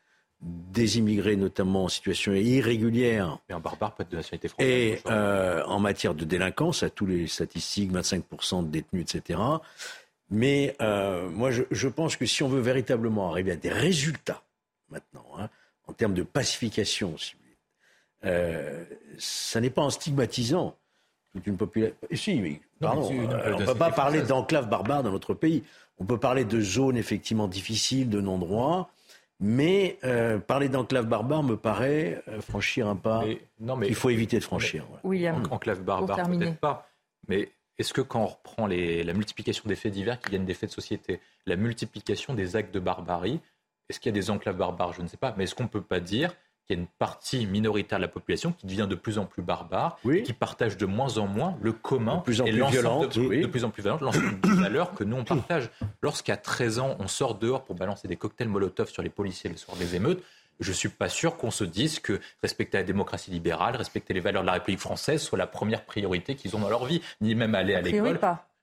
des 0.41 0.97
immigrés, 0.97 1.35
notamment 1.35 1.85
en 1.85 1.87
situation 1.87 2.33
irrégulière. 2.33 3.37
Et 3.49 3.53
un 3.53 3.59
barbare, 3.59 3.93
pas 3.93 4.03
de 4.03 4.15
nationalité 4.15 4.47
française. 4.47 4.67
Et 4.67 4.99
euh, 5.05 5.63
en 5.65 5.79
matière 5.79 6.15
de 6.15 6.25
délinquance, 6.25 6.83
à 6.83 6.89
tous 6.89 7.05
les 7.05 7.27
statistiques, 7.27 7.91
25% 7.91 8.65
de 8.65 8.69
détenus, 8.69 9.15
etc. 9.15 9.39
Mais 10.31 10.75
euh, 10.81 11.29
moi, 11.29 11.51
je, 11.51 11.63
je, 11.69 11.87
pense 11.87 12.15
que 12.15 12.25
si 12.25 12.41
on 12.41 12.47
veut 12.47 12.61
véritablement 12.61 13.29
arriver 13.29 13.51
à 13.51 13.55
des 13.55 13.69
résultats 13.69 14.41
maintenant, 14.89 15.25
hein, 15.37 15.49
en 15.87 15.93
termes 15.93 16.13
de 16.13 16.23
pacification, 16.23 17.17
si 17.17 17.33
vous 17.33 17.39
voulez, 17.41 17.57
euh, 18.25 18.83
ça 19.17 19.59
n'est 19.59 19.69
pas 19.69 19.81
en 19.81 19.89
stigmatisant 19.89 20.75
toute 21.31 21.47
une 21.47 21.57
population. 21.57 21.95
Si, 22.13 22.39
mais 22.39 22.61
pardon, 22.79 23.01
non, 23.01 23.27
mais 23.27 23.33
euh, 23.33 23.55
on 23.55 23.59
ne 23.59 23.65
peut 23.65 23.75
pas 23.75 23.91
parler 23.91 24.21
d'enclave 24.21 24.69
barbare 24.69 25.03
dans 25.03 25.11
notre 25.11 25.33
pays. 25.33 25.63
On 25.99 26.05
peut 26.05 26.17
parler 26.17 26.45
de 26.45 26.59
zones 26.59 26.97
effectivement 26.97 27.47
difficiles, 27.47 28.09
de 28.09 28.21
non-droits, 28.21 28.89
Mais 29.43 29.97
euh, 30.03 30.37
parler 30.37 30.69
d'enclave 30.69 31.07
barbare 31.07 31.41
me 31.41 31.57
paraît 31.57 32.23
euh, 32.27 32.41
franchir 32.41 32.87
un 32.87 32.95
pas 32.95 33.23
qu'il 33.83 33.95
faut 33.95 34.11
éviter 34.11 34.37
de 34.37 34.43
franchir. 34.43 34.85
William, 35.03 35.43
enclave 35.49 35.81
barbare, 35.81 36.29
peut-être 36.29 36.59
pas. 36.59 36.87
Mais 37.27 37.51
est-ce 37.79 37.91
que 37.91 38.01
quand 38.01 38.21
on 38.21 38.27
reprend 38.27 38.67
la 38.67 39.13
multiplication 39.13 39.63
des 39.67 39.75
faits 39.75 39.93
divers 39.93 40.19
qui 40.19 40.29
viennent 40.29 40.45
des 40.45 40.53
faits 40.53 40.69
de 40.69 40.73
société, 40.75 41.19
la 41.47 41.55
multiplication 41.55 42.35
des 42.35 42.55
actes 42.55 42.71
de 42.71 42.79
barbarie, 42.79 43.39
est-ce 43.89 43.99
qu'il 43.99 44.11
y 44.11 44.17
a 44.17 44.21
des 44.21 44.29
enclaves 44.29 44.57
barbares? 44.57 44.93
Je 44.93 45.01
ne 45.01 45.07
sais 45.07 45.17
pas. 45.17 45.33
Mais 45.35 45.45
est-ce 45.45 45.55
qu'on 45.55 45.63
ne 45.63 45.69
peut 45.69 45.81
pas 45.81 45.99
dire 45.99 46.35
qu'il 46.71 46.77
y 46.77 46.79
a 46.79 46.83
une 46.83 46.87
partie 46.87 47.45
minoritaire 47.45 47.99
de 47.99 48.03
la 48.03 48.07
population 48.07 48.53
qui 48.53 48.65
devient 48.65 48.87
de 48.89 48.95
plus 48.95 49.17
en 49.17 49.25
plus 49.25 49.43
barbare, 49.43 49.97
qui 50.23 50.33
partage 50.33 50.77
de 50.77 50.85
moins 50.85 51.17
en 51.17 51.27
moins 51.27 51.57
le 51.61 51.73
commun 51.73 52.17
de 52.17 52.21
plus 52.21 52.41
en 52.41 52.45
plus 52.45 52.53
violente, 52.53 53.17
de, 53.17 53.45
plus 53.47 53.63
en 53.63 53.69
plus 53.69 53.81
violente, 53.81 54.01
l'ensemble 54.01 54.39
des 54.41 54.49
valeurs 54.61 54.93
que 54.93 55.03
nous 55.03 55.17
on 55.17 55.23
partage. 55.23 55.69
Lorsqu'à 56.01 56.37
13 56.37 56.79
ans, 56.79 56.95
on 56.99 57.07
sort 57.07 57.35
dehors 57.35 57.63
pour 57.63 57.75
balancer 57.75 58.07
des 58.07 58.15
cocktails 58.15 58.47
Molotov 58.47 58.89
sur 58.89 59.03
les 59.03 59.09
policiers 59.09 59.49
le 59.49 59.57
soir 59.57 59.77
des 59.77 59.95
émeutes, 59.95 60.23
je 60.59 60.69
ne 60.69 60.75
suis 60.75 60.89
pas 60.89 61.09
sûr 61.09 61.37
qu'on 61.37 61.51
se 61.51 61.63
dise 61.63 61.99
que 61.99 62.19
respecter 62.41 62.77
la 62.77 62.83
démocratie 62.83 63.31
libérale, 63.31 63.75
respecter 63.75 64.13
les 64.13 64.19
valeurs 64.19 64.43
de 64.43 64.47
la 64.47 64.53
République 64.53 64.79
française 64.79 65.21
soit 65.21 65.37
la 65.37 65.47
première 65.47 65.85
priorité 65.85 66.35
qu'ils 66.35 66.55
ont 66.55 66.59
dans 66.59 66.69
leur 66.69 66.85
vie, 66.85 67.01
ni 67.19 67.35
même 67.35 67.55
aller 67.55 67.73
à 67.73 67.81
l'école. 67.81 68.19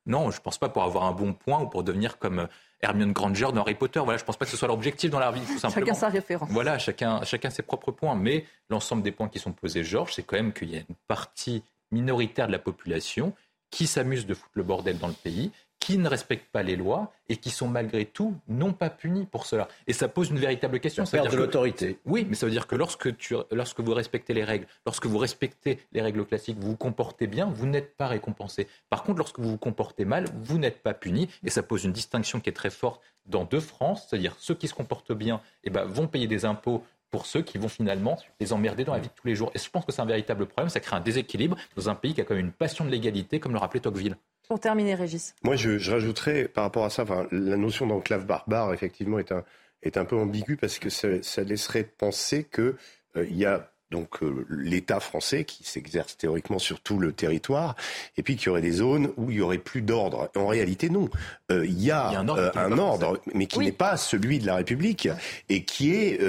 Non, 0.07 0.31
je 0.31 0.39
ne 0.39 0.43
pense 0.43 0.57
pas 0.57 0.71
pour 0.71 0.85
avoir 0.85 1.05
un 1.05 1.13
bon 1.13 1.35
point 1.35 1.61
ou 1.61 1.67
pour 1.67 1.83
devenir 1.83 2.19
comme 2.19 2.49
Hermione 2.81 3.13
Granger 3.13 3.49
dans 3.53 3.63
Harry 3.63 3.75
Potter. 3.75 4.01
Voilà, 4.01 4.19
je 4.19 4.23
ne 4.23 4.27
pense 4.27 4.37
pas 4.37 4.45
que 4.45 4.51
ce 4.51 4.57
soit 4.57 4.69
l'objectif 4.69 5.11
dans 5.11 5.19
la 5.19 5.31
vie, 5.31 5.41
tout 5.41 5.59
simplement. 5.59 5.87
Chacun 5.87 5.99
sa 5.99 6.09
référence. 6.09 6.49
Voilà, 6.51 6.79
chacun, 6.79 7.23
chacun 7.25 7.51
ses 7.51 7.63
propres 7.63 7.93
points. 7.93 8.15
Mais 8.15 8.45
l'ensemble 8.71 9.03
des 9.03 9.13
points 9.13 9.29
qui 9.29 9.39
sont 9.39 9.53
posés, 9.53 9.85
Georges, 9.85 10.15
c'est 10.15 10.23
quand 10.23 10.37
même 10.37 10.53
qu'il 10.53 10.71
y 10.71 10.77
a 10.77 10.81
une 10.81 10.97
partie 11.09 11.63
minoritaire 11.91 12.47
de 12.47 12.53
la 12.53 12.59
population 12.59 13.35
qui 13.71 13.87
s'amuse 13.87 14.27
de 14.27 14.35
foutre 14.35 14.53
le 14.55 14.63
bordel 14.63 14.99
dans 14.99 15.09
le 15.09 15.15
pays, 15.15 15.51
qui 15.81 15.99
ne 15.99 16.09
respectent 16.09 16.51
pas 16.51 16.63
les 16.63 16.77
lois 16.77 17.13
et 17.29 17.37
qui 17.37 17.51
sont 17.51 17.69
malgré 17.69 18.05
tout 18.05 18.35
non 18.49 18.73
pas 18.73 18.91
punis 18.91 19.27
pour 19.27 19.47
cela. 19.47 19.69
Et 19.87 19.93
ça 19.93 20.09
pose 20.09 20.31
une 20.31 20.39
véritable 20.39 20.81
question. 20.81 21.05
Ça 21.07 21.19
perd 21.19 21.33
de 21.33 21.37
l'autorité. 21.37 21.99
Oui, 22.05 22.27
mais 22.29 22.35
ça 22.35 22.47
veut 22.47 22.53
dire 22.53 22.67
que 22.67 22.75
lorsque, 22.75 23.17
tu, 23.17 23.35
lorsque 23.53 23.81
vous 23.81 23.95
respectez 23.95 24.35
les 24.35 24.45
règles, 24.45 24.67
lorsque 24.87 25.07
vous 25.07 25.19
respectez 25.19 25.79
les 25.93 26.03
règles 26.03 26.25
classiques, 26.25 26.59
vous 26.59 26.71
vous 26.71 26.77
comportez 26.77 27.27
bien, 27.27 27.47
vous 27.47 27.67
n'êtes 27.67 27.97
pas 27.97 28.09
récompensé. 28.09 28.67
Par 28.91 29.03
contre, 29.03 29.19
lorsque 29.19 29.39
vous 29.39 29.51
vous 29.51 29.59
comportez 29.59 30.05
mal, 30.05 30.27
vous 30.43 30.59
n'êtes 30.59 30.83
pas 30.83 30.95
puni. 30.95 31.29
Et 31.45 31.51
ça 31.51 31.63
pose 31.63 31.85
une 31.85 31.93
distinction 31.93 32.41
qui 32.41 32.51
est 32.51 32.55
très 32.55 32.71
forte 32.71 33.01
dans 33.27 33.45
deux 33.45 33.61
France, 33.61 34.07
c'est-à-dire 34.09 34.35
ceux 34.39 34.55
qui 34.55 34.69
se 34.69 34.75
comportent 34.75 35.13
bien 35.13 35.41
eh 35.65 35.71
ben, 35.71 35.85
vont 35.85 36.07
payer 36.07 36.27
des 36.27 36.45
impôts 36.45 36.83
pour 37.11 37.27
ceux 37.27 37.43
qui 37.43 37.59
vont 37.59 37.69
finalement 37.69 38.19
les 38.41 38.53
emmerder 38.53 38.85
dans 38.85 38.93
la 38.93 38.99
vie 38.99 39.09
de 39.09 39.15
tous 39.15 39.27
les 39.27 39.35
jours. 39.35 39.51
Et 39.55 39.59
je 39.59 39.71
pense 39.71 39.85
que 39.85 39.93
c'est 39.93 40.03
un 40.03 40.07
véritable 40.07 40.47
problème. 40.47 40.69
Ça 40.69 40.81
crée 40.81 40.97
un 40.97 41.01
déséquilibre 41.01 41.57
dans 41.77 41.89
un 41.89 41.95
pays 41.95 42.15
qui 42.15 42.21
a 42.21 42.25
quand 42.25 42.35
même 42.35 42.47
une 42.47 42.53
passion 42.53 42.85
de 42.85 42.91
l'égalité, 42.91 43.41
comme 43.41 43.53
le 43.53 43.59
rappelait 43.59 43.81
Tocqueville. 43.81 44.17
Pour 44.49 44.61
terminer, 44.61 44.95
Régis. 44.95 45.35
Moi, 45.43 45.57
je, 45.57 45.79
je 45.79 45.91
rajouterais 45.91 46.49
par 46.49 46.65
rapport 46.65 46.85
à 46.85 46.91
ça, 46.91 47.05
la 47.31 47.57
notion 47.57 47.87
d'enclave 47.87 48.25
barbare, 48.25 48.73
effectivement, 48.73 49.19
est 49.19 49.31
un, 49.31 49.45
est 49.83 49.97
un 49.99 50.05
peu 50.05 50.17
ambiguë 50.17 50.57
parce 50.57 50.79
que 50.79 50.89
ça, 50.89 51.23
ça 51.23 51.43
laisserait 51.43 51.85
penser 51.85 52.45
qu'il 52.45 52.75
euh, 53.17 53.27
y 53.31 53.45
a 53.45 53.71
donc 53.91 54.23
euh, 54.23 54.47
l'État 54.51 55.01
français 55.01 55.45
qui 55.45 55.65
s'exerce 55.65 56.17
théoriquement 56.17 56.59
sur 56.59 56.81
tout 56.81 56.99
le 56.99 57.13
territoire, 57.13 57.75
et 58.17 58.23
puis 58.23 58.37
qu'il 58.37 58.47
y 58.47 58.51
aurait 58.51 58.61
des 58.61 58.73
zones 58.73 59.13
où 59.17 59.31
il 59.31 59.37
y 59.37 59.41
aurait 59.41 59.59
plus 59.59 59.83
d'ordre. 59.83 60.31
En 60.37 60.47
réalité, 60.47 60.91
non. 60.91 61.09
Euh, 61.51 61.65
il, 61.65 61.83
y 61.83 61.91
a 61.91 62.09
un 62.09 62.29
ordre, 62.29 63.15
euh, 63.15 63.31
mais 63.35 63.47
qui 63.47 63.61
n'est 63.61 63.73
pas 63.73 63.97
celui 63.97 64.39
de 64.39 64.47
la 64.47 64.57
République, 64.57 65.09
et 65.49 65.65
qui 65.65 65.95
est 65.95 66.21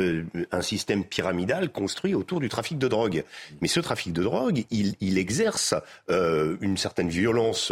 un 0.52 0.62
système 0.62 1.04
pyramidal 1.04 1.70
construit 1.70 2.16
autour 2.16 2.40
du 2.40 2.50
trafic 2.50 2.78
de 2.78 2.88
drogue. 2.88 3.24
Mais 3.62 3.68
ce 3.68 3.80
trafic 3.80 4.14
de 4.14 4.24
drogue, 4.24 4.64
il, 4.72 4.96
il 5.00 5.18
exerce 5.18 5.74
une 6.08 6.78
certaine 6.78 7.10
violence 7.10 7.72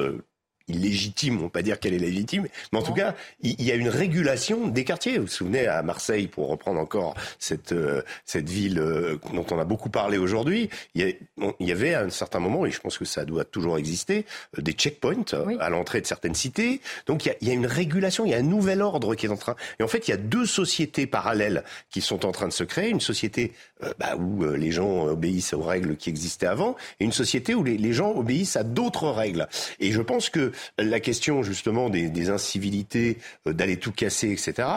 illégitime, 0.67 1.37
on 1.37 1.43
peut 1.43 1.49
pas 1.49 1.61
dire 1.61 1.79
qu'elle 1.79 1.93
est 1.93 1.99
légitime, 1.99 2.47
mais 2.71 2.79
en 2.79 2.83
tout 2.83 2.93
cas, 2.93 3.15
il 3.41 3.61
y 3.61 3.71
a 3.71 3.75
une 3.75 3.89
régulation 3.89 4.67
des 4.67 4.83
quartiers. 4.83 5.17
Vous 5.17 5.25
vous 5.25 5.27
souvenez 5.27 5.67
à 5.67 5.81
Marseille, 5.83 6.27
pour 6.27 6.49
reprendre 6.49 6.79
encore 6.79 7.15
cette 7.39 7.71
euh, 7.71 8.01
cette 8.25 8.49
ville 8.49 8.79
euh, 8.79 9.17
dont 9.33 9.45
on 9.51 9.59
a 9.59 9.65
beaucoup 9.65 9.89
parlé 9.89 10.17
aujourd'hui, 10.17 10.69
il, 10.95 11.15
y 11.59 11.71
avait 11.71 11.93
à 11.93 12.01
un 12.01 12.09
certain 12.09 12.39
moment, 12.39 12.65
et 12.65 12.71
je 12.71 12.79
pense 12.79 12.97
que 12.97 13.05
ça 13.05 13.25
doit 13.25 13.45
toujours 13.45 13.77
exister, 13.77 14.25
euh, 14.57 14.61
des 14.61 14.73
checkpoints 14.73 15.33
à 15.59 15.69
l'entrée 15.69 16.01
de 16.01 16.07
certaines 16.07 16.35
cités. 16.35 16.81
Donc 17.05 17.25
il 17.25 17.29
y, 17.29 17.31
a, 17.31 17.35
il 17.41 17.47
y, 17.47 17.51
a, 17.51 17.53
une 17.53 17.65
régulation, 17.65 18.25
il 18.25 18.31
y 18.31 18.35
a 18.35 18.37
un 18.37 18.41
nouvel 18.41 18.81
ordre 18.81 19.15
qui 19.15 19.25
est 19.25 19.29
en 19.29 19.37
train. 19.37 19.55
Et 19.79 19.83
en 19.83 19.87
fait, 19.87 20.07
il 20.07 20.11
y 20.11 20.13
a 20.13 20.17
deux 20.17 20.45
sociétés 20.45 21.07
parallèles 21.07 21.63
qui 21.89 22.01
sont 22.01 22.25
en 22.25 22.31
train 22.31 22.47
de 22.47 22.53
se 22.53 22.63
créer. 22.63 22.89
Une 22.89 22.99
société 22.99 23.53
bah, 23.99 24.15
où 24.15 24.43
les 24.43 24.71
gens 24.71 25.07
obéissent 25.07 25.53
aux 25.53 25.61
règles 25.61 25.97
qui 25.97 26.09
existaient 26.09 26.47
avant, 26.47 26.75
et 26.99 27.05
une 27.05 27.11
société 27.11 27.55
où 27.55 27.63
les, 27.63 27.77
les 27.77 27.93
gens 27.93 28.11
obéissent 28.11 28.55
à 28.55 28.63
d'autres 28.63 29.09
règles. 29.09 29.47
Et 29.79 29.91
je 29.91 30.01
pense 30.01 30.29
que 30.29 30.51
la 30.77 30.99
question 30.99 31.43
justement 31.43 31.89
des, 31.89 32.29
incivilités, 32.29 33.17
euh, 33.47 33.53
d'aller 33.53 33.77
tout 33.77 33.91
casser, 33.91 34.31
etc., 34.31 34.67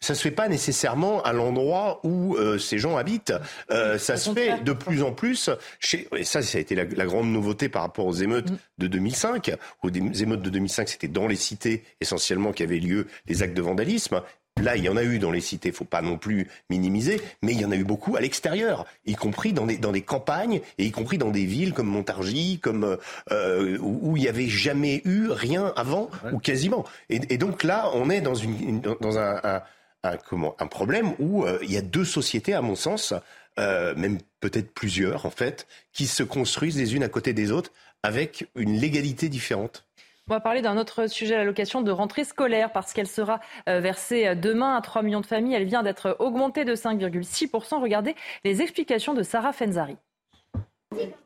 ça 0.00 0.14
se 0.14 0.22
fait 0.22 0.30
pas 0.30 0.48
nécessairement 0.48 1.22
à 1.22 1.32
l'endroit 1.32 2.00
où 2.04 2.36
euh, 2.36 2.58
ces 2.58 2.78
gens 2.78 2.96
habitent. 2.96 3.32
Euh, 3.70 3.98
ça 3.98 4.16
se 4.16 4.32
fait 4.32 4.62
de 4.62 4.72
plus 4.72 5.02
en 5.02 5.12
plus 5.12 5.50
chez. 5.78 6.08
Et 6.16 6.24
ça, 6.24 6.42
ça 6.42 6.58
a 6.58 6.60
été 6.60 6.74
la, 6.74 6.84
grande 6.84 7.30
nouveauté 7.32 7.68
par 7.68 7.82
rapport 7.82 8.06
aux 8.06 8.14
émeutes 8.14 8.50
mm. 8.50 8.58
de 8.78 8.86
2005. 8.86 9.56
Aux 9.82 9.90
émeutes 9.90 10.42
de 10.42 10.50
2005, 10.50 10.88
c'était 10.88 11.08
dans 11.08 11.26
les 11.26 11.36
cités 11.36 11.82
essentiellement 12.00 12.52
qu'avaient 12.52 12.78
lieu 12.78 13.06
les 13.26 13.42
actes 13.42 13.56
de 13.56 13.62
vandalisme. 13.62 14.22
Là, 14.60 14.76
il 14.76 14.84
y 14.84 14.88
en 14.88 14.96
a 14.96 15.02
eu 15.02 15.18
dans 15.18 15.30
les 15.30 15.40
cités, 15.40 15.72
faut 15.72 15.84
pas 15.84 16.02
non 16.02 16.18
plus 16.18 16.48
minimiser, 16.68 17.20
mais 17.42 17.52
il 17.52 17.60
y 17.60 17.64
en 17.64 17.70
a 17.70 17.76
eu 17.76 17.84
beaucoup 17.84 18.16
à 18.16 18.20
l'extérieur, 18.20 18.86
y 19.06 19.14
compris 19.14 19.52
dans 19.52 19.66
des, 19.66 19.78
dans 19.78 19.92
des 19.92 20.02
campagnes 20.02 20.60
et 20.78 20.84
y 20.84 20.90
compris 20.90 21.18
dans 21.18 21.30
des 21.30 21.44
villes 21.44 21.72
comme 21.72 21.88
Montargis, 21.88 22.58
comme 22.60 22.98
euh, 23.30 23.78
où, 23.80 24.16
il 24.16 24.22
y 24.22 24.28
avait 24.28 24.48
jamais 24.48 25.02
eu 25.04 25.28
rien 25.30 25.72
avant 25.76 26.10
ou 26.32 26.38
quasiment. 26.38 26.84
Et, 27.08 27.38
donc 27.38 27.64
là, 27.64 27.90
on 27.94 28.10
est 28.10 28.20
dans 28.20 28.34
une, 28.34 28.80
dans 28.80 29.18
un, 29.18 29.62
un, 30.02 30.16
comment 30.28 30.54
un 30.58 30.66
problème 30.66 31.12
où 31.18 31.44
euh, 31.44 31.58
il 31.62 31.72
y 31.72 31.76
a 31.76 31.82
deux 31.82 32.04
sociétés, 32.04 32.54
à 32.54 32.62
mon 32.62 32.74
sens, 32.74 33.14
euh, 33.58 33.94
même 33.96 34.18
peut-être 34.40 34.72
plusieurs 34.72 35.26
en 35.26 35.30
fait, 35.30 35.66
qui 35.92 36.06
se 36.06 36.22
construisent 36.22 36.78
les 36.78 36.94
unes 36.94 37.02
à 37.02 37.08
côté 37.08 37.32
des 37.32 37.50
autres 37.50 37.72
avec 38.02 38.48
une 38.54 38.78
légalité 38.78 39.28
différente. 39.28 39.84
On 40.30 40.34
va 40.34 40.40
parler 40.40 40.62
d'un 40.62 40.78
autre 40.78 41.08
sujet, 41.08 41.36
l'allocation 41.36 41.82
de 41.82 41.90
rentrée 41.90 42.22
scolaire, 42.22 42.70
parce 42.70 42.92
qu'elle 42.92 43.08
sera 43.08 43.40
euh, 43.68 43.80
versée 43.80 44.36
demain 44.36 44.76
à 44.76 44.80
3 44.80 45.02
millions 45.02 45.20
de 45.20 45.26
familles. 45.26 45.54
Elle 45.54 45.64
vient 45.64 45.82
d'être 45.82 46.14
augmentée 46.20 46.64
de 46.64 46.76
5,6%. 46.76 47.82
Regardez 47.82 48.14
les 48.44 48.62
explications 48.62 49.12
de 49.12 49.24
Sarah 49.24 49.52
Fenzari. 49.52 49.96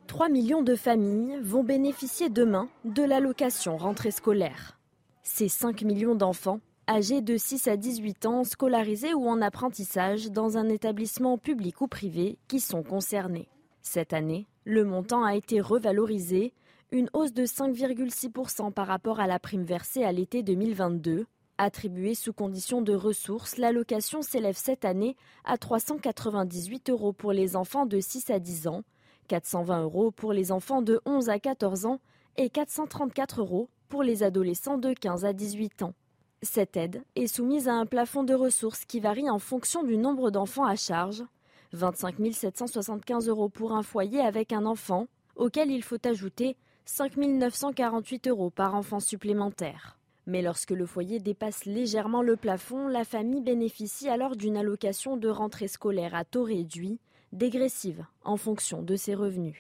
3 0.07 0.31
millions 0.31 0.63
de 0.63 0.75
familles 0.75 1.39
vont 1.43 1.63
bénéficier 1.63 2.31
demain 2.31 2.71
de 2.87 3.03
l'allocation 3.03 3.77
rentrée 3.77 4.11
scolaire. 4.11 4.79
Ces 5.23 5.49
5 5.49 5.83
millions 5.83 6.15
d'enfants 6.15 6.61
âgés 6.89 7.21
de 7.21 7.37
6 7.37 7.69
à 7.69 7.77
18 7.77 8.25
ans 8.25 8.43
scolarisés 8.43 9.13
ou 9.13 9.29
en 9.29 9.43
apprentissage 9.43 10.31
dans 10.31 10.57
un 10.57 10.71
établissement 10.71 11.37
public 11.37 11.83
ou 11.83 11.89
privé 11.89 12.39
qui 12.49 12.59
sont 12.59 12.83
concernés. 12.83 13.49
Cette 13.83 14.15
année, 14.15 14.47
le 14.65 14.83
montant 14.83 15.25
a 15.25 15.35
été 15.35 15.61
revalorisé 15.61 16.55
une 16.91 17.11
hausse 17.13 17.33
de 17.33 17.45
5,6% 17.45 18.73
par 18.73 18.87
rapport 18.87 19.21
à 19.21 19.27
la 19.27 19.39
prime 19.39 19.65
versée 19.65 20.05
à 20.05 20.13
l'été 20.13 20.43
2022. 20.43 21.27
Attribuée 21.57 22.15
sous 22.15 22.33
condition 22.33 22.83
de 22.83 22.95
ressources, 22.95 23.59
l'allocation 23.59 24.23
s'élève 24.23 24.57
cette 24.57 24.85
année 24.85 25.17
à 25.45 25.57
398 25.57 26.91
euros 26.91 27.13
pour 27.13 27.33
les 27.33 27.55
enfants 27.55 27.87
de 27.87 28.01
6 28.01 28.31
à 28.31 28.39
10 28.41 28.67
ans, 28.67 28.83
420 29.29 29.83
euros 29.83 30.11
pour 30.11 30.33
les 30.33 30.51
enfants 30.51 30.83
de 30.83 31.01
11 31.07 31.29
à 31.29 31.39
14 31.39 31.87
ans 31.87 32.01
et 32.37 32.51
434 32.51 33.41
euros 33.41 33.69
pour 33.89 34.03
les 34.03 34.23
adolescents 34.23 34.79
de 34.79 34.93
15 34.93 35.25
à 35.25 35.33
18 35.33 35.83
ans. 35.83 35.95
Cette 36.43 36.77
aide 36.77 37.03
est 37.15 37.29
soumise 37.29 37.69
à 37.69 37.75
un 37.75 37.87
plafond 37.87 38.25
de 38.25 38.35
ressources 38.35 38.85
qui 38.85 39.01
varie 39.01 39.31
en 39.31 39.39
fonction 39.39 39.83
du 39.83 39.97
nombre 39.97 40.31
d'enfants 40.31 40.67
à 40.67 40.77
charge. 40.77 41.23
25 41.73 42.17
775 42.33 43.29
euros 43.29 43.49
pour 43.49 43.73
un 43.73 43.83
foyer 43.83 44.21
avec 44.21 44.53
un 44.53 44.67
enfant, 44.67 45.07
auquel 45.37 45.71
il 45.71 45.83
faut 45.83 46.05
ajouter 46.07 46.57
5 46.87 47.17
948 47.17 48.29
euros 48.29 48.51
par 48.51 48.75
enfant 48.75 49.01
supplémentaire. 49.01 49.99
Mais 50.27 50.43
lorsque 50.43 50.71
le 50.71 50.87
foyer 50.87 51.19
dépasse 51.19 51.65
légèrement 51.65 52.23
le 52.23 52.37
plafond, 52.37 52.89
la 52.89 53.05
famille 53.05 53.41
bénéficie 53.41 54.09
alors 54.09 54.37
d'une 54.37 54.57
allocation 54.57 55.17
de 55.17 55.29
rentrée 55.29 55.69
scolaire 55.69 56.15
à 56.15 56.25
taux 56.25 56.45
réduit, 56.45 56.99
dégressive 57.33 58.05
en 58.23 58.37
fonction 58.37 58.83
de 58.83 58.97
ses 58.97 59.15
revenus. 59.15 59.57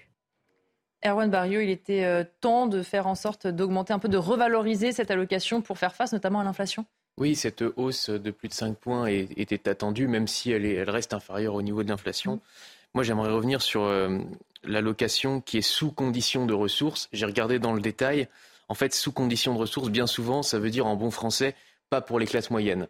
Erwan 1.05 1.31
Barrio, 1.31 1.61
il 1.61 1.71
était 1.71 2.05
euh, 2.05 2.25
temps 2.41 2.67
de 2.67 2.83
faire 2.83 3.07
en 3.07 3.15
sorte 3.15 3.47
d'augmenter 3.47 3.93
un 3.93 3.99
peu, 3.99 4.09
de 4.09 4.17
revaloriser 4.17 4.93
cette 4.93 5.11
allocation 5.11 5.61
pour 5.61 5.79
faire 5.79 5.95
face 5.95 6.13
notamment 6.13 6.41
à 6.41 6.45
l'inflation? 6.45 6.87
Oui, 7.19 7.37
cette 7.37 7.63
hausse 7.77 8.11
de 8.11 8.31
plus 8.31 8.49
de 8.49 8.55
5 8.55 8.77
points 8.77 9.07
était 9.07 9.69
attendue, 9.69 10.09
même 10.09 10.27
si 10.27 10.51
elle, 10.51 10.65
elle 10.65 10.91
reste 10.91 11.15
inférieure 11.15 11.55
au 11.55 11.63
niveau 11.63 11.83
de 11.83 11.89
l'inflation. 11.89 12.37
Mmh. 12.37 12.41
Moi, 12.95 13.05
j'aimerais 13.05 13.31
revenir 13.31 13.61
sur 13.61 13.83
euh, 13.83 14.19
l'allocation 14.65 15.41
qui 15.41 15.59
est 15.59 15.62
sous 15.62 15.93
condition 15.93 16.47
de 16.47 16.55
ressources. 16.55 17.09
J'ai 17.12 17.27
regardé 17.27 17.59
dans 17.59 17.73
le 17.73 17.81
détail. 17.81 18.28
En 18.69 18.74
fait, 18.74 18.95
sous 18.95 19.12
condition 19.12 19.55
de 19.55 19.59
ressources, 19.59 19.91
bien 19.91 20.07
souvent, 20.07 20.43
ça 20.43 20.59
veut 20.59 20.70
dire 20.70 20.86
en 20.86 20.97
bon 20.97 21.11
français, 21.11 21.55
pas 21.91 22.01
pour 22.01 22.19
les 22.19 22.27
classes 22.27 22.51
moyennes. 22.51 22.89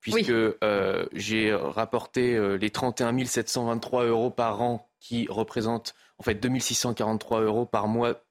Puisque 0.00 0.30
euh, 0.30 1.06
j'ai 1.12 1.54
rapporté 1.54 2.34
euh, 2.34 2.56
les 2.56 2.68
31 2.68 3.24
723 3.24 4.04
euros 4.04 4.30
par 4.30 4.60
an 4.60 4.86
qui 5.00 5.26
représentent 5.30 5.94
en 6.18 6.22
fait 6.22 6.34
2643 6.34 7.40
euros 7.40 7.64
par 7.64 7.88
mois 7.88 8.22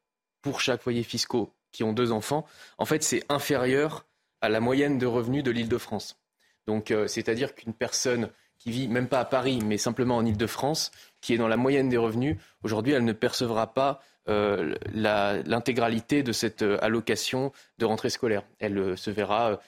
pour 0.43 0.61
chaque 0.61 0.83
foyer 0.83 1.01
fiscaux 1.01 1.51
qui 1.71 1.83
ont 1.83 1.93
deux 1.93 2.11
enfants. 2.11 2.45
En 2.77 2.85
fait, 2.85 3.01
c'est 3.03 3.23
inférieur 3.29 4.05
à 4.41 4.49
la 4.49 4.59
moyenne 4.59 4.99
de 4.99 5.07
revenus 5.07 5.43
de 5.43 5.49
l'Île-de-France. 5.49 6.19
Donc, 6.67 6.93
c'est-à-dire 7.07 7.55
qu'une 7.55 7.73
personne 7.73 8.29
qui 8.63 8.71
vit 8.71 8.87
même 8.87 9.09
pas 9.09 9.19
à 9.19 9.25
Paris, 9.25 9.59
mais 9.61 9.77
simplement 9.77 10.15
en 10.15 10.25
Ile-de-France, 10.25 10.91
qui 11.19 11.33
est 11.33 11.37
dans 11.37 11.49
la 11.49 11.57
moyenne 11.57 11.89
des 11.89 11.97
revenus, 11.97 12.37
aujourd'hui, 12.63 12.93
elle 12.93 13.03
ne 13.03 13.11
percevra 13.11 13.73
pas 13.73 13.99
euh, 14.29 14.75
l'intégralité 14.93 16.23
de 16.23 16.31
cette 16.31 16.61
euh, 16.61 16.77
allocation 16.81 17.51
de 17.77 17.85
rentrée 17.85 18.09
scolaire. 18.09 18.43
Elle 18.59 18.77
euh, 18.77 18.95
se 18.95 19.11
verra, 19.11 19.59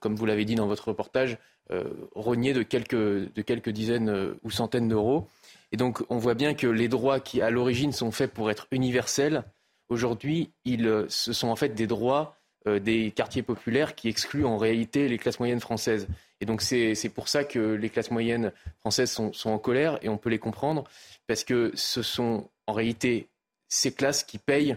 comme 0.00 0.16
vous 0.16 0.24
l'avez 0.24 0.46
dit 0.46 0.54
dans 0.56 0.66
votre 0.66 0.88
reportage, 0.88 1.38
rognée 2.16 2.52
de 2.52 2.64
quelques, 2.64 2.96
de 2.96 3.42
quelques 3.42 3.70
dizaines 3.70 4.34
ou 4.42 4.50
centaines 4.50 4.88
d'euros. 4.88 5.28
Et 5.70 5.76
donc, 5.76 6.02
on 6.08 6.18
voit 6.18 6.34
bien 6.34 6.54
que 6.54 6.66
les 6.66 6.88
droits 6.88 7.20
qui, 7.20 7.40
à 7.40 7.50
l'origine, 7.50 7.92
sont 7.92 8.10
faits 8.10 8.32
pour 8.32 8.50
être 8.50 8.66
universels, 8.72 9.44
aujourd'hui, 9.88 10.50
ce 10.66 11.32
sont 11.32 11.46
en 11.46 11.54
fait 11.54 11.76
des 11.76 11.86
droits 11.86 12.36
des 12.66 13.12
quartiers 13.12 13.44
populaires 13.44 13.94
qui 13.94 14.08
excluent 14.08 14.46
en 14.46 14.58
réalité 14.58 15.08
les 15.08 15.16
classes 15.16 15.38
moyennes 15.38 15.60
françaises. 15.60 16.08
Et 16.42 16.44
donc 16.44 16.60
c'est 16.60 17.08
pour 17.14 17.28
ça 17.28 17.44
que 17.44 17.60
les 17.60 17.88
classes 17.88 18.10
moyennes 18.10 18.50
françaises 18.80 19.12
sont, 19.12 19.32
en 19.44 19.58
colère 19.58 20.00
et 20.02 20.08
on 20.08 20.18
peut 20.18 20.28
les 20.28 20.40
comprendre 20.40 20.82
parce 21.28 21.44
que 21.44 21.70
ce 21.74 22.02
sont 22.02 22.50
en 22.66 22.72
réalité 22.72 23.28
ces 23.68 23.94
classes 23.94 24.24
qui 24.24 24.38
payent 24.38 24.76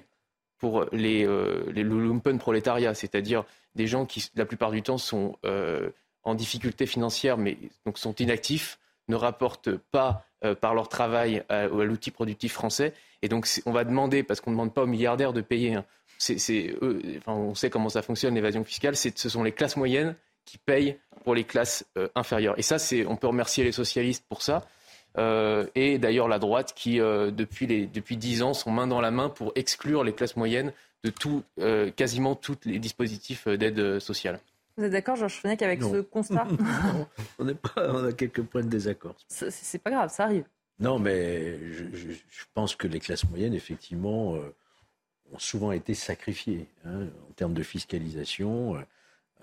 pour 0.59 0.85
les, 0.91 1.25
euh, 1.25 1.63
les 1.73 1.81
le 1.81 1.99
lumpen 1.99 2.37
prolétariat, 2.37 2.93
c'est-à-dire 2.93 3.45
des 3.73 3.87
gens 3.87 4.05
qui 4.05 4.29
la 4.35 4.45
plupart 4.45 4.69
du 4.69 4.83
temps 4.83 4.99
sont 4.99 5.39
euh, 5.43 5.89
en 6.21 6.35
difficulté 6.35 6.85
financière 6.85 7.35
mais 7.39 7.57
donc 7.87 7.97
sont 7.97 8.13
inactifs, 8.13 8.77
ne 9.07 9.15
rapportent 9.15 9.75
pas 9.75 10.27
euh, 10.43 10.53
par 10.53 10.75
leur 10.75 10.87
travail 10.87 11.43
à, 11.49 11.65
l'outil 11.65 12.11
productif 12.11 12.53
français. 12.53 12.93
Et 13.23 13.27
donc 13.27 13.49
on 13.65 13.71
va 13.71 13.85
demander, 13.85 14.21
parce 14.21 14.39
qu'on 14.39 14.51
ne 14.51 14.55
demande 14.55 14.73
pas 14.75 14.83
aux 14.83 14.87
milliardaires 14.87 15.33
de 15.33 15.41
payer, 15.41 15.73
hein, 15.73 15.85
on 17.25 17.55
sait 17.55 17.71
comment 17.71 17.89
ça 17.89 18.03
fonctionne 18.03 18.35
l'évasion 18.35 18.63
fiscale, 18.63 18.95
ce 18.95 19.29
sont 19.29 19.41
les 19.41 19.51
classes 19.51 19.77
moyennes 19.77 20.15
qui 20.45 20.57
payent 20.57 20.97
pour 21.25 21.35
les 21.35 21.43
classes 21.43 21.85
euh, 21.97 22.07
inférieures. 22.15 22.57
Et 22.57 22.61
ça, 22.61 22.79
c'est, 22.79 23.05
on 23.05 23.17
peut 23.17 23.27
remercier 23.27 23.63
les 23.63 23.73
socialistes 23.73 24.23
pour 24.29 24.41
ça. 24.41 24.65
Euh, 25.17 25.65
et 25.75 25.97
d'ailleurs 25.97 26.27
la 26.27 26.39
droite 26.39 26.73
qui, 26.75 26.99
euh, 26.99 27.31
depuis, 27.31 27.67
les, 27.67 27.87
depuis 27.87 28.17
10 28.17 28.43
ans, 28.43 28.53
sont 28.53 28.71
main 28.71 28.85
dans 28.85 29.01
la 29.01 29.11
main 29.11 29.29
pour 29.29 29.51
exclure 29.55 30.03
les 30.03 30.13
classes 30.13 30.35
moyennes 30.35 30.71
de 31.03 31.09
tout, 31.11 31.43
quasiment 31.95 32.33
tous 32.33 32.57
les 32.65 32.79
dispositifs 32.79 33.47
d'aide 33.47 33.99
sociale. 33.99 34.39
Vous 34.75 34.85
êtes 34.85 34.91
d'accord, 34.91 35.15
Georges 35.15 35.39
Fenech, 35.39 35.61
avec 35.61 35.83
ce 35.83 36.01
constat 36.01 36.45
non, 36.49 37.07
on, 37.37 37.53
pas, 37.53 37.93
on 37.93 38.05
a 38.05 38.11
quelques 38.11 38.41
points 38.41 38.63
de 38.63 38.69
désaccord. 38.69 39.13
C'est 39.27 39.77
pas 39.77 39.91
grave, 39.91 40.09
ça 40.09 40.23
arrive. 40.23 40.45
Non, 40.79 40.97
mais 40.97 41.59
je, 41.71 42.15
pense 42.55 42.75
que 42.75 42.87
les 42.87 42.99
classes 42.99 43.29
moyennes, 43.29 43.53
effectivement, 43.53 44.31
ont 45.31 45.37
souvent 45.37 45.71
été 45.71 45.93
sacrifiées 45.93 46.67
hein, 46.83 47.03
en 47.29 47.33
termes 47.35 47.53
de 47.53 47.61
fiscalisation. 47.61 48.83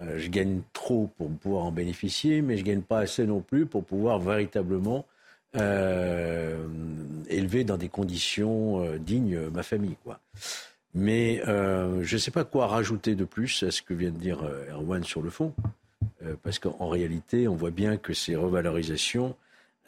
Euh, 0.01 0.19
je 0.19 0.29
gagne 0.29 0.63
trop 0.73 1.11
pour 1.19 1.31
pouvoir 1.31 1.65
en 1.65 1.73
bénéficier, 1.73 2.43
mais 2.43 2.57
je 2.57 2.65
gagne 2.65 2.83
pas 2.83 3.01
assez 3.01 3.27
non 3.27 3.41
plus 3.41 3.67
pour 3.67 3.85
pouvoir 3.85 4.19
véritablement 4.19 5.07
euh, 5.57 6.67
élever 7.29 7.65
dans 7.65 7.77
des 7.77 7.89
conditions 7.89 8.83
euh, 8.83 8.99
dignes 8.99 9.49
ma 9.51 9.63
famille. 9.63 9.97
Mais 10.95 11.43
je 11.45 12.15
ne 12.15 12.19
sais 12.19 12.31
pas 12.31 12.45
quoi 12.45 12.67
rajouter 12.67 13.15
de 13.15 13.25
plus 13.25 13.63
à 13.63 13.71
ce 13.71 13.81
que 13.81 13.95
vient 13.95 14.11
de 14.11 14.19
dire 14.19 14.43
Erwan 14.71 15.03
sur 15.05 15.23
le 15.23 15.31
fond, 15.31 15.55
parce 16.43 16.59
qu'en 16.59 16.89
réalité, 16.89 17.49
on 17.49 17.55
voit 17.55 17.71
bien 17.71 17.97
que 17.97 18.13
ces 18.13 18.37
revalorisations 18.37 19.35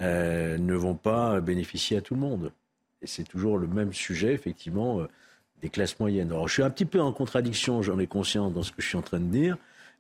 ne 0.01 0.75
vont 0.75 0.95
pas 0.95 1.43
bénéficier 1.43 1.99
à 1.99 2.01
tout 2.01 2.15
le 2.15 2.21
monde. 2.21 2.53
Et 3.03 3.07
c'est 3.07 3.25
toujours 3.25 3.59
le 3.59 3.67
même 3.67 3.93
sujet, 3.93 4.33
effectivement, 4.33 5.07
des 5.61 5.69
classes 5.69 6.01
moyennes. 6.01 6.33
Alors, 6.33 6.49
je 6.49 6.55
suis 6.55 6.63
un 6.63 6.71
petit 6.71 6.87
peu 6.87 7.03
en 7.03 7.13
contradiction, 7.13 7.83
j'en 7.83 7.99
ai 7.99 8.07
conscience 8.07 8.55
dans 8.55 8.63
ce 8.63 8.73
que 8.73 8.81
je 8.81 8.89
suis 8.89 8.97
en 8.97 9.03
train 9.03 9.21
de 9.21 9.27
dire, 9.27 9.59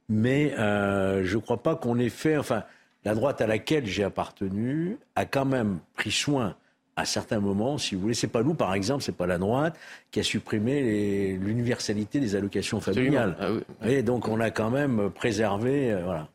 mais 0.09 0.55
euh, 0.59 1.24
je 1.24 1.36
ne 1.36 1.40
crois 1.40 1.62
pas 1.62 1.76
qu'on 1.76 1.98
ait 1.98 2.09
fait. 2.09 2.36
Enfin, 2.36 2.64
la 3.05 3.14
droite 3.14 3.40
à 3.40 3.47
laquelle 3.47 3.86
j'ai 3.86 4.05
appartenu 4.05 4.98
a 5.14 5.24
quand 5.24 5.44
même 5.44 5.78
pris 5.94 6.10
soin 6.10 6.56
à 6.97 7.05
certains 7.05 7.40
moments, 7.40 7.76
si 7.76 7.94
vous 7.94 8.02
voulez. 8.02 8.14
C'est 8.14 8.28
pas 8.28 8.43
nous, 8.43 8.55
par 8.55 8.72
exemple, 8.74 9.02
c'est 9.02 9.16
pas 9.16 9.26
la 9.26 9.39
droite 9.39 9.76
qui 10.10 10.20
a 10.20 10.22
supprimé 10.22 11.36
l'universalité 11.36 12.20
des 12.20 12.36
allocations 12.36 12.81
familiales. 12.81 13.36
Ah 13.40 13.89
Et 13.89 14.02
donc, 14.02 14.28
on 14.28 14.40
a 14.40 14.51
quand 14.51 14.70
même 14.70 15.10
préservé. 15.10 15.93
Euh, 15.93 16.02
voilà. 16.05 16.28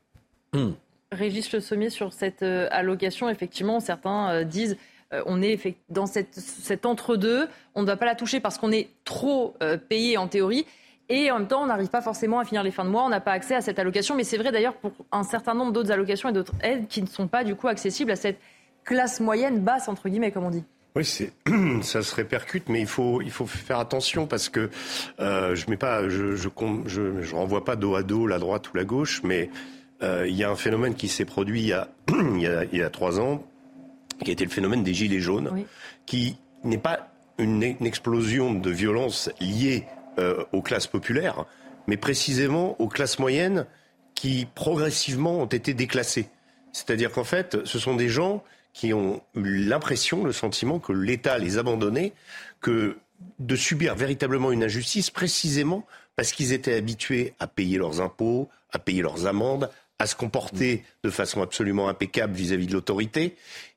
Hum. 0.53 0.75
Régis 1.11 1.51
Le 1.53 1.59
Sommier, 1.59 1.89
sur 1.89 2.13
cette 2.13 2.43
euh, 2.43 2.67
allocation, 2.71 3.29
effectivement, 3.29 3.79
certains 3.79 4.43
disent 4.43 4.77
on 5.25 5.41
est 5.41 5.59
dans 5.89 6.05
cette, 6.05 6.35
cet 6.35 6.85
entre-deux, 6.85 7.47
on 7.73 7.81
ne 7.81 7.87
va 7.87 7.97
pas 7.97 8.05
la 8.05 8.13
toucher 8.13 8.39
parce 8.39 8.59
qu'on 8.59 8.71
est 8.71 8.89
trop 9.05 9.55
payé 9.89 10.17
en 10.17 10.27
théorie. 10.27 10.67
Et 11.09 11.31
en 11.31 11.39
même 11.39 11.47
temps, 11.47 11.63
on 11.63 11.65
n'arrive 11.65 11.89
pas 11.89 12.01
forcément 12.01 12.39
à 12.39 12.45
finir 12.45 12.61
les 12.61 12.69
fins 12.69 12.85
de 12.85 12.89
mois, 12.89 13.03
on 13.03 13.09
n'a 13.09 13.19
pas 13.19 13.31
accès 13.31 13.55
à 13.55 13.61
cette 13.61 13.79
allocation. 13.79 14.15
Mais 14.15 14.23
c'est 14.23 14.37
vrai 14.37 14.51
d'ailleurs 14.51 14.75
pour 14.75 14.91
un 15.11 15.23
certain 15.23 15.55
nombre 15.55 15.71
d'autres 15.71 15.91
allocations 15.91 16.29
et 16.29 16.33
d'autres 16.33 16.53
aides 16.61 16.87
qui 16.87 17.01
ne 17.01 17.07
sont 17.07 17.27
pas 17.27 17.43
du 17.43 17.55
coup 17.55 17.67
accessibles 17.67 18.11
à 18.11 18.15
cette 18.15 18.39
classe 18.83 19.19
moyenne 19.19 19.59
basse, 19.59 19.87
entre 19.87 20.07
guillemets, 20.07 20.31
comme 20.31 20.45
on 20.45 20.51
dit. 20.51 20.63
Oui, 20.95 21.05
c'est, 21.05 21.33
ça 21.81 22.03
se 22.03 22.15
répercute, 22.15 22.69
mais 22.69 22.81
il 22.81 22.87
faut, 22.87 23.21
il 23.21 23.31
faut 23.31 23.47
faire 23.47 23.79
attention 23.79 24.27
parce 24.27 24.49
que 24.49 24.69
euh, 25.19 25.55
je 25.55 25.69
mets 25.69 25.77
pas, 25.77 26.07
je, 26.09 26.35
je, 26.35 26.49
je, 26.85 27.21
je, 27.21 27.35
renvoie 27.35 27.63
pas 27.65 27.75
dos 27.75 27.95
à 27.95 28.03
dos 28.03 28.27
la 28.27 28.39
droite 28.39 28.71
ou 28.71 28.77
la 28.77 28.83
gauche, 28.83 29.21
mais 29.23 29.49
euh, 30.03 30.27
il 30.27 30.35
y 30.35 30.43
a 30.43 30.49
un 30.49 30.55
phénomène 30.55 30.95
qui 30.95 31.07
s'est 31.07 31.25
produit 31.25 31.61
il 31.61 31.67
y, 31.67 31.73
a, 31.73 31.87
il, 32.09 32.41
y 32.41 32.47
a, 32.47 32.65
il 32.65 32.77
y 32.77 32.83
a 32.83 32.89
trois 32.89 33.19
ans, 33.19 33.43
qui 34.23 34.29
a 34.29 34.33
été 34.33 34.43
le 34.43 34.51
phénomène 34.51 34.83
des 34.83 34.93
gilets 34.93 35.19
jaunes, 35.19 35.65
qui 36.05 36.37
n'est 36.63 36.77
pas 36.77 37.07
une, 37.37 37.63
une 37.63 37.85
explosion 37.85 38.53
de 38.53 38.69
violence 38.69 39.29
liée 39.39 39.85
euh, 40.19 40.43
aux 40.51 40.61
classes 40.61 40.87
populaires, 40.87 41.45
mais 41.87 41.97
précisément 41.97 42.79
aux 42.79 42.87
classes 42.87 43.19
moyennes 43.19 43.65
qui 44.15 44.47
progressivement 44.53 45.39
ont 45.39 45.45
été 45.45 45.73
déclassées. 45.73 46.29
C'est-à-dire 46.73 47.11
qu'en 47.11 47.23
fait, 47.23 47.65
ce 47.65 47.79
sont 47.79 47.95
des 47.95 48.09
gens 48.09 48.43
qui 48.73 48.93
ont 48.93 49.21
eu 49.35 49.63
l'impression, 49.65 50.23
le 50.23 50.31
sentiment 50.31 50.79
que 50.79 50.93
l'État 50.93 51.37
les 51.37 51.57
abandonnait, 51.57 52.13
que 52.61 52.97
de 53.39 53.55
subir 53.55 53.95
véritablement 53.95 54.51
une 54.51 54.63
injustice 54.63 55.09
précisément 55.09 55.85
parce 56.15 56.31
qu'ils 56.31 56.53
étaient 56.53 56.75
habitués 56.75 57.33
à 57.39 57.47
payer 57.47 57.77
leurs 57.77 58.01
impôts, 58.01 58.49
à 58.71 58.79
payer 58.79 59.01
leurs 59.01 59.25
amendes, 59.25 59.69
à 59.99 60.05
se 60.05 60.15
comporter 60.15 60.83
de 61.03 61.09
façon 61.09 61.41
absolument 61.41 61.87
impeccable 61.87 62.33
vis-à-vis 62.33 62.67
de 62.67 62.73
l'autorité, 62.73 63.35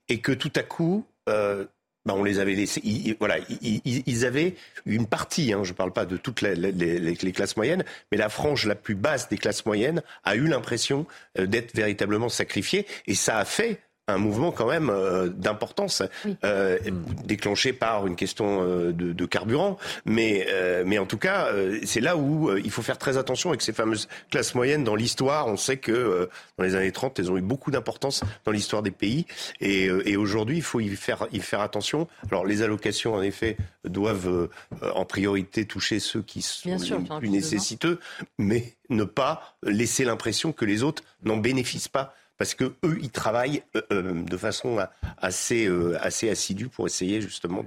et 0.08 0.18
que 0.18 0.32
tout 0.32 0.52
à 0.56 0.62
coup, 0.62 1.06
euh, 1.28 1.66
ben 2.04 2.14
on 2.14 2.24
les 2.24 2.38
avait 2.38 2.54
laissés. 2.54 2.82
Voilà, 3.18 3.36
ils, 3.60 4.26
avaient 4.26 4.54
une 4.86 5.06
partie. 5.06 5.52
Hein, 5.52 5.64
je 5.64 5.72
ne 5.72 5.76
parle 5.76 5.92
pas 5.92 6.04
de 6.04 6.16
toutes 6.16 6.42
les, 6.42 7.32
classes 7.32 7.56
moyennes, 7.56 7.84
mais 8.10 8.18
la 8.18 8.28
frange 8.28 8.66
la 8.66 8.74
plus 8.74 8.94
basse 8.94 9.28
des 9.28 9.38
classes 9.38 9.64
moyennes 9.64 10.02
a 10.24 10.34
eu 10.34 10.46
l'impression 10.46 11.06
euh, 11.38 11.46
d'être 11.46 11.74
véritablement 11.74 12.28
sacrifiée, 12.28 12.86
et 13.06 13.14
ça 13.14 13.38
a 13.38 13.44
fait 13.44 13.80
un 14.08 14.18
mouvement 14.18 14.50
quand 14.50 14.66
même 14.66 14.90
euh, 14.90 15.28
d'importance, 15.28 16.02
euh, 16.44 16.78
déclenché 17.24 17.72
par 17.72 18.06
une 18.06 18.16
question 18.16 18.62
euh, 18.62 18.92
de, 18.92 19.12
de, 19.12 19.26
carburant. 19.26 19.78
Mais, 20.04 20.46
euh, 20.48 20.82
mais 20.84 20.98
en 20.98 21.06
tout 21.06 21.18
cas, 21.18 21.48
c'est 21.84 22.00
là 22.00 22.16
où 22.16 22.56
il 22.56 22.70
faut 22.70 22.82
faire 22.82 22.98
très 22.98 23.16
attention 23.16 23.50
avec 23.50 23.62
ces 23.62 23.72
fameuses 23.72 24.08
classes 24.30 24.54
moyennes 24.54 24.82
dans 24.84 24.96
l'histoire. 24.96 25.46
On 25.46 25.56
sait 25.56 25.76
que 25.76 26.28
dans 26.58 26.64
les 26.64 26.74
années 26.74 26.92
30, 26.92 27.18
elles 27.18 27.30
ont 27.30 27.36
eu 27.36 27.42
beaucoup 27.42 27.70
d'importance 27.70 28.24
dans 28.44 28.52
l'histoire 28.52 28.82
des 28.82 28.90
pays. 28.90 29.26
Et, 29.60 29.84
et 29.84 30.16
aujourd'hui, 30.16 30.56
il 30.56 30.62
faut 30.62 30.80
y 30.80 30.88
faire, 30.96 31.26
y 31.32 31.40
faire 31.40 31.60
attention. 31.60 32.08
Alors 32.30 32.44
les 32.44 32.62
allocations, 32.62 33.14
en 33.14 33.22
effet, 33.22 33.56
doivent 33.84 34.48
en 34.94 35.04
priorité 35.04 35.64
toucher 35.64 36.00
ceux 36.00 36.22
qui 36.22 36.42
sont 36.42 36.68
les 36.68 37.18
plus 37.18 37.30
nécessiteux, 37.30 38.00
mais 38.38 38.74
ne 38.90 39.04
pas 39.04 39.56
laisser 39.62 40.04
l'impression 40.04 40.52
que 40.52 40.64
les 40.64 40.82
autres 40.82 41.02
n'en 41.24 41.36
bénéficient 41.36 41.88
pas 41.88 42.14
parce 42.42 42.56
que 42.56 42.74
eux, 42.84 42.98
ils 43.00 43.12
travaillent 43.12 43.62
euh, 43.76 43.82
euh, 43.92 44.24
de 44.24 44.36
façon 44.36 44.84
assez, 45.16 45.66
euh, 45.68 45.96
assez 46.04 46.28
assidue 46.28 46.66
pour 46.66 46.86
essayer 46.86 47.20
justement 47.20 47.64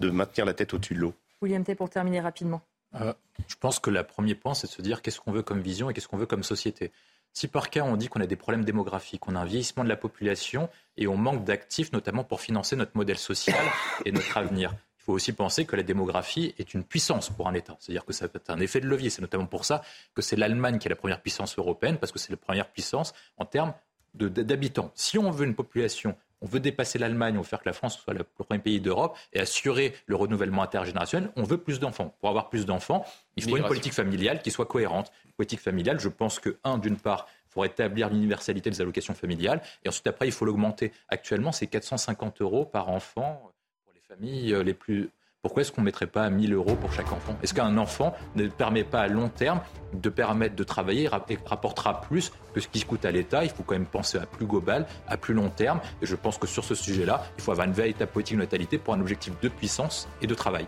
de, 0.00 0.10
maintenir 0.10 0.44
la 0.44 0.54
tête 0.54 0.74
au-dessus 0.74 0.94
de 0.94 0.98
l'eau. 0.98 1.14
William 1.40 1.62
T, 1.62 1.76
pour 1.76 1.88
terminer 1.88 2.18
rapidement. 2.18 2.60
je 2.92 3.54
pense 3.60 3.78
que 3.78 3.90
le 3.90 4.02
premier 4.02 4.34
point, 4.34 4.54
c'est 4.54 4.66
de 4.66 4.72
se 4.72 4.82
dire 4.82 5.02
qu'est-ce 5.02 5.20
qu'on 5.20 5.30
veut 5.30 5.44
comme 5.44 5.60
vision 5.60 5.88
et 5.88 5.94
qu'est-ce 5.94 6.08
qu'on 6.08 6.16
veut 6.16 6.26
comme 6.26 6.42
société. 6.42 6.90
Si 7.32 7.46
par 7.46 7.70
cas 7.70 7.84
on 7.84 7.96
dit 7.96 8.08
qu'on 8.08 8.20
a 8.20 8.26
des 8.26 8.34
problèmes 8.34 8.64
démographiques, 8.64 9.28
on 9.28 9.36
a 9.36 9.38
un 9.38 9.44
vieillissement 9.44 9.84
de 9.84 9.88
la 9.88 9.96
population 9.96 10.68
et 10.96 11.06
on 11.06 11.16
manque 11.16 11.44
d'actifs, 11.44 11.92
notamment 11.92 12.24
pour 12.24 12.40
financer 12.40 12.74
notre 12.74 12.96
modèle 12.96 13.18
social 13.18 13.64
et 14.04 14.10
notre 14.10 14.36
avenir, 14.36 14.74
il 14.98 15.04
faut 15.04 15.12
aussi 15.12 15.32
penser 15.32 15.64
que 15.64 15.76
la 15.76 15.84
démographie 15.84 16.56
est 16.58 16.74
une 16.74 16.82
puissance 16.82 17.30
pour 17.30 17.46
un 17.46 17.54
État. 17.54 17.76
C'est-à-dire 17.78 18.04
que 18.04 18.12
ça 18.12 18.26
peut 18.26 18.40
être 18.40 18.50
un 18.50 18.58
effet 18.58 18.80
de 18.80 18.88
levier. 18.88 19.10
C'est 19.10 19.22
notamment 19.22 19.46
pour 19.46 19.64
ça 19.64 19.80
que 20.16 20.22
c'est 20.22 20.34
l'Allemagne 20.34 20.80
qui 20.80 20.88
est 20.88 20.90
la 20.90 20.96
première 20.96 21.22
puissance 21.22 21.56
européenne, 21.56 21.98
parce 21.98 22.10
que 22.10 22.18
c'est 22.18 22.32
la 22.32 22.36
première 22.36 22.68
puissance 22.68 23.14
en 23.36 23.44
termes 23.44 23.72
d'habitants. 24.14 24.90
Si 24.94 25.18
on 25.18 25.30
veut 25.30 25.46
une 25.46 25.54
population, 25.54 26.16
on 26.40 26.46
veut 26.46 26.60
dépasser 26.60 26.98
l'Allemagne, 26.98 27.36
on 27.36 27.40
veut 27.40 27.46
faire 27.46 27.60
que 27.60 27.68
la 27.68 27.72
France 27.72 27.98
soit 27.98 28.14
le 28.14 28.24
premier 28.24 28.60
pays 28.60 28.80
d'Europe 28.80 29.16
et 29.32 29.40
assurer 29.40 29.94
le 30.06 30.16
renouvellement 30.16 30.62
intergénérationnel, 30.62 31.30
on 31.36 31.42
veut 31.42 31.58
plus 31.58 31.80
d'enfants. 31.80 32.14
Pour 32.20 32.28
avoir 32.28 32.48
plus 32.48 32.66
d'enfants, 32.66 33.04
il 33.36 33.42
faut 33.42 33.56
une 33.56 33.64
politique 33.64 33.92
familiale 33.92 34.40
qui 34.42 34.50
soit 34.50 34.66
cohérente. 34.66 35.12
Une 35.26 35.32
politique 35.32 35.60
familiale, 35.60 35.98
je 36.00 36.08
pense 36.08 36.38
que, 36.38 36.56
un, 36.64 36.78
d'une 36.78 36.96
part, 36.96 37.26
il 37.48 37.52
faut 37.52 37.60
rétablir 37.60 38.10
l'universalité 38.10 38.70
des 38.70 38.80
allocations 38.80 39.14
familiales. 39.14 39.62
Et 39.84 39.88
ensuite, 39.88 40.06
après, 40.06 40.28
il 40.28 40.32
faut 40.32 40.44
l'augmenter. 40.44 40.92
Actuellement, 41.08 41.52
c'est 41.52 41.66
450 41.66 42.40
euros 42.40 42.64
par 42.64 42.88
enfant 42.88 43.52
pour 43.84 43.92
les 43.94 44.00
familles 44.00 44.54
euh, 44.54 44.62
les 44.62 44.74
plus 44.74 45.10
pourquoi 45.48 45.62
est-ce 45.62 45.72
qu'on 45.72 45.80
ne 45.80 45.86
mettrait 45.86 46.06
pas 46.06 46.24
à 46.24 46.28
1000 46.28 46.52
euros 46.52 46.74
pour 46.74 46.92
chaque 46.92 47.10
enfant? 47.10 47.34
Est-ce 47.42 47.54
qu'un 47.54 47.78
enfant 47.78 48.12
ne 48.36 48.46
permet 48.48 48.84
pas 48.84 49.00
à 49.00 49.08
long 49.08 49.30
terme 49.30 49.62
de 49.94 50.10
permettre 50.10 50.54
de 50.54 50.62
travailler 50.62 51.04
et 51.04 51.38
rapportera 51.46 52.02
plus 52.02 52.32
que 52.52 52.60
ce 52.60 52.68
qui 52.68 52.82
coûte 52.82 53.06
à 53.06 53.10
l'État? 53.10 53.44
Il 53.44 53.50
faut 53.50 53.62
quand 53.62 53.74
même 53.74 53.86
penser 53.86 54.18
à 54.18 54.26
plus 54.26 54.44
global, 54.44 54.84
à 55.08 55.16
plus 55.16 55.32
long 55.32 55.48
terme. 55.48 55.80
Et 56.02 56.06
je 56.06 56.16
pense 56.16 56.36
que 56.36 56.46
sur 56.46 56.64
ce 56.64 56.74
sujet-là, 56.74 57.24
il 57.38 57.42
faut 57.42 57.50
avoir 57.50 57.66
une 57.66 57.72
véritable 57.72 58.10
politique 58.10 58.36
de 58.36 58.42
natalité 58.42 58.76
pour 58.76 58.92
un 58.92 59.00
objectif 59.00 59.40
de 59.40 59.48
puissance 59.48 60.06
et 60.20 60.26
de 60.26 60.34
travail. 60.34 60.66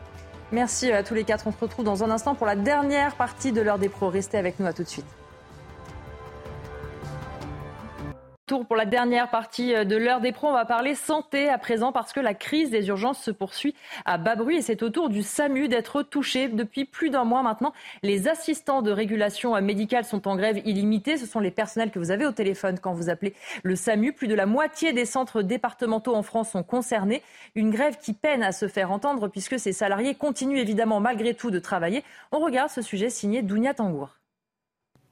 Merci 0.50 0.90
à 0.90 1.02
tous 1.02 1.12
les 1.12 1.24
quatre. 1.24 1.46
On 1.46 1.52
se 1.52 1.58
retrouve 1.58 1.84
dans 1.84 2.02
un 2.02 2.10
instant 2.10 2.34
pour 2.34 2.46
la 2.46 2.56
dernière 2.56 3.16
partie 3.16 3.52
de 3.52 3.60
l'heure 3.60 3.78
des 3.78 3.90
pros. 3.90 4.08
Restez 4.08 4.38
avec 4.38 4.58
nous 4.60 4.66
à 4.66 4.72
tout 4.72 4.82
de 4.82 4.88
suite. 4.88 5.04
Pour 8.58 8.74
la 8.74 8.84
dernière 8.84 9.30
partie 9.30 9.74
euh, 9.74 9.84
de 9.84 9.96
l'heure 9.96 10.20
des 10.20 10.32
pros. 10.32 10.48
On 10.48 10.52
va 10.52 10.64
parler 10.64 10.96
santé 10.96 11.48
à 11.48 11.56
présent 11.56 11.92
parce 11.92 12.12
que 12.12 12.18
la 12.18 12.34
crise 12.34 12.70
des 12.70 12.88
urgences 12.88 13.22
se 13.22 13.30
poursuit 13.30 13.76
à 14.04 14.18
bas 14.18 14.34
bruit 14.34 14.56
et 14.56 14.62
c'est 14.62 14.82
au 14.82 14.90
tour 14.90 15.08
du 15.08 15.22
SAMU 15.22 15.68
d'être 15.68 16.02
touché 16.02 16.48
depuis 16.48 16.84
plus 16.84 17.10
d'un 17.10 17.22
mois 17.22 17.42
maintenant. 17.42 17.72
Les 18.02 18.26
assistants 18.26 18.82
de 18.82 18.90
régulation 18.90 19.54
euh, 19.54 19.60
médicale 19.60 20.04
sont 20.04 20.26
en 20.26 20.34
grève 20.34 20.60
illimitée. 20.64 21.16
Ce 21.16 21.26
sont 21.26 21.38
les 21.38 21.52
personnels 21.52 21.92
que 21.92 22.00
vous 22.00 22.10
avez 22.10 22.26
au 22.26 22.32
téléphone 22.32 22.80
quand 22.80 22.92
vous 22.92 23.08
appelez 23.08 23.34
le 23.62 23.76
SAMU. 23.76 24.12
Plus 24.12 24.26
de 24.26 24.34
la 24.34 24.46
moitié 24.46 24.92
des 24.92 25.04
centres 25.04 25.42
départementaux 25.42 26.16
en 26.16 26.24
France 26.24 26.50
sont 26.50 26.64
concernés. 26.64 27.22
Une 27.54 27.70
grève 27.70 27.98
qui 27.98 28.14
peine 28.14 28.42
à 28.42 28.50
se 28.50 28.66
faire 28.66 28.90
entendre 28.90 29.28
puisque 29.28 29.60
ces 29.60 29.72
salariés 29.72 30.16
continuent 30.16 30.58
évidemment 30.58 30.98
malgré 30.98 31.34
tout 31.34 31.52
de 31.52 31.60
travailler. 31.60 32.02
On 32.32 32.40
regarde 32.40 32.70
ce 32.70 32.82
sujet 32.82 33.10
signé 33.10 33.42
Dounia 33.42 33.74
Tangour. 33.74 34.19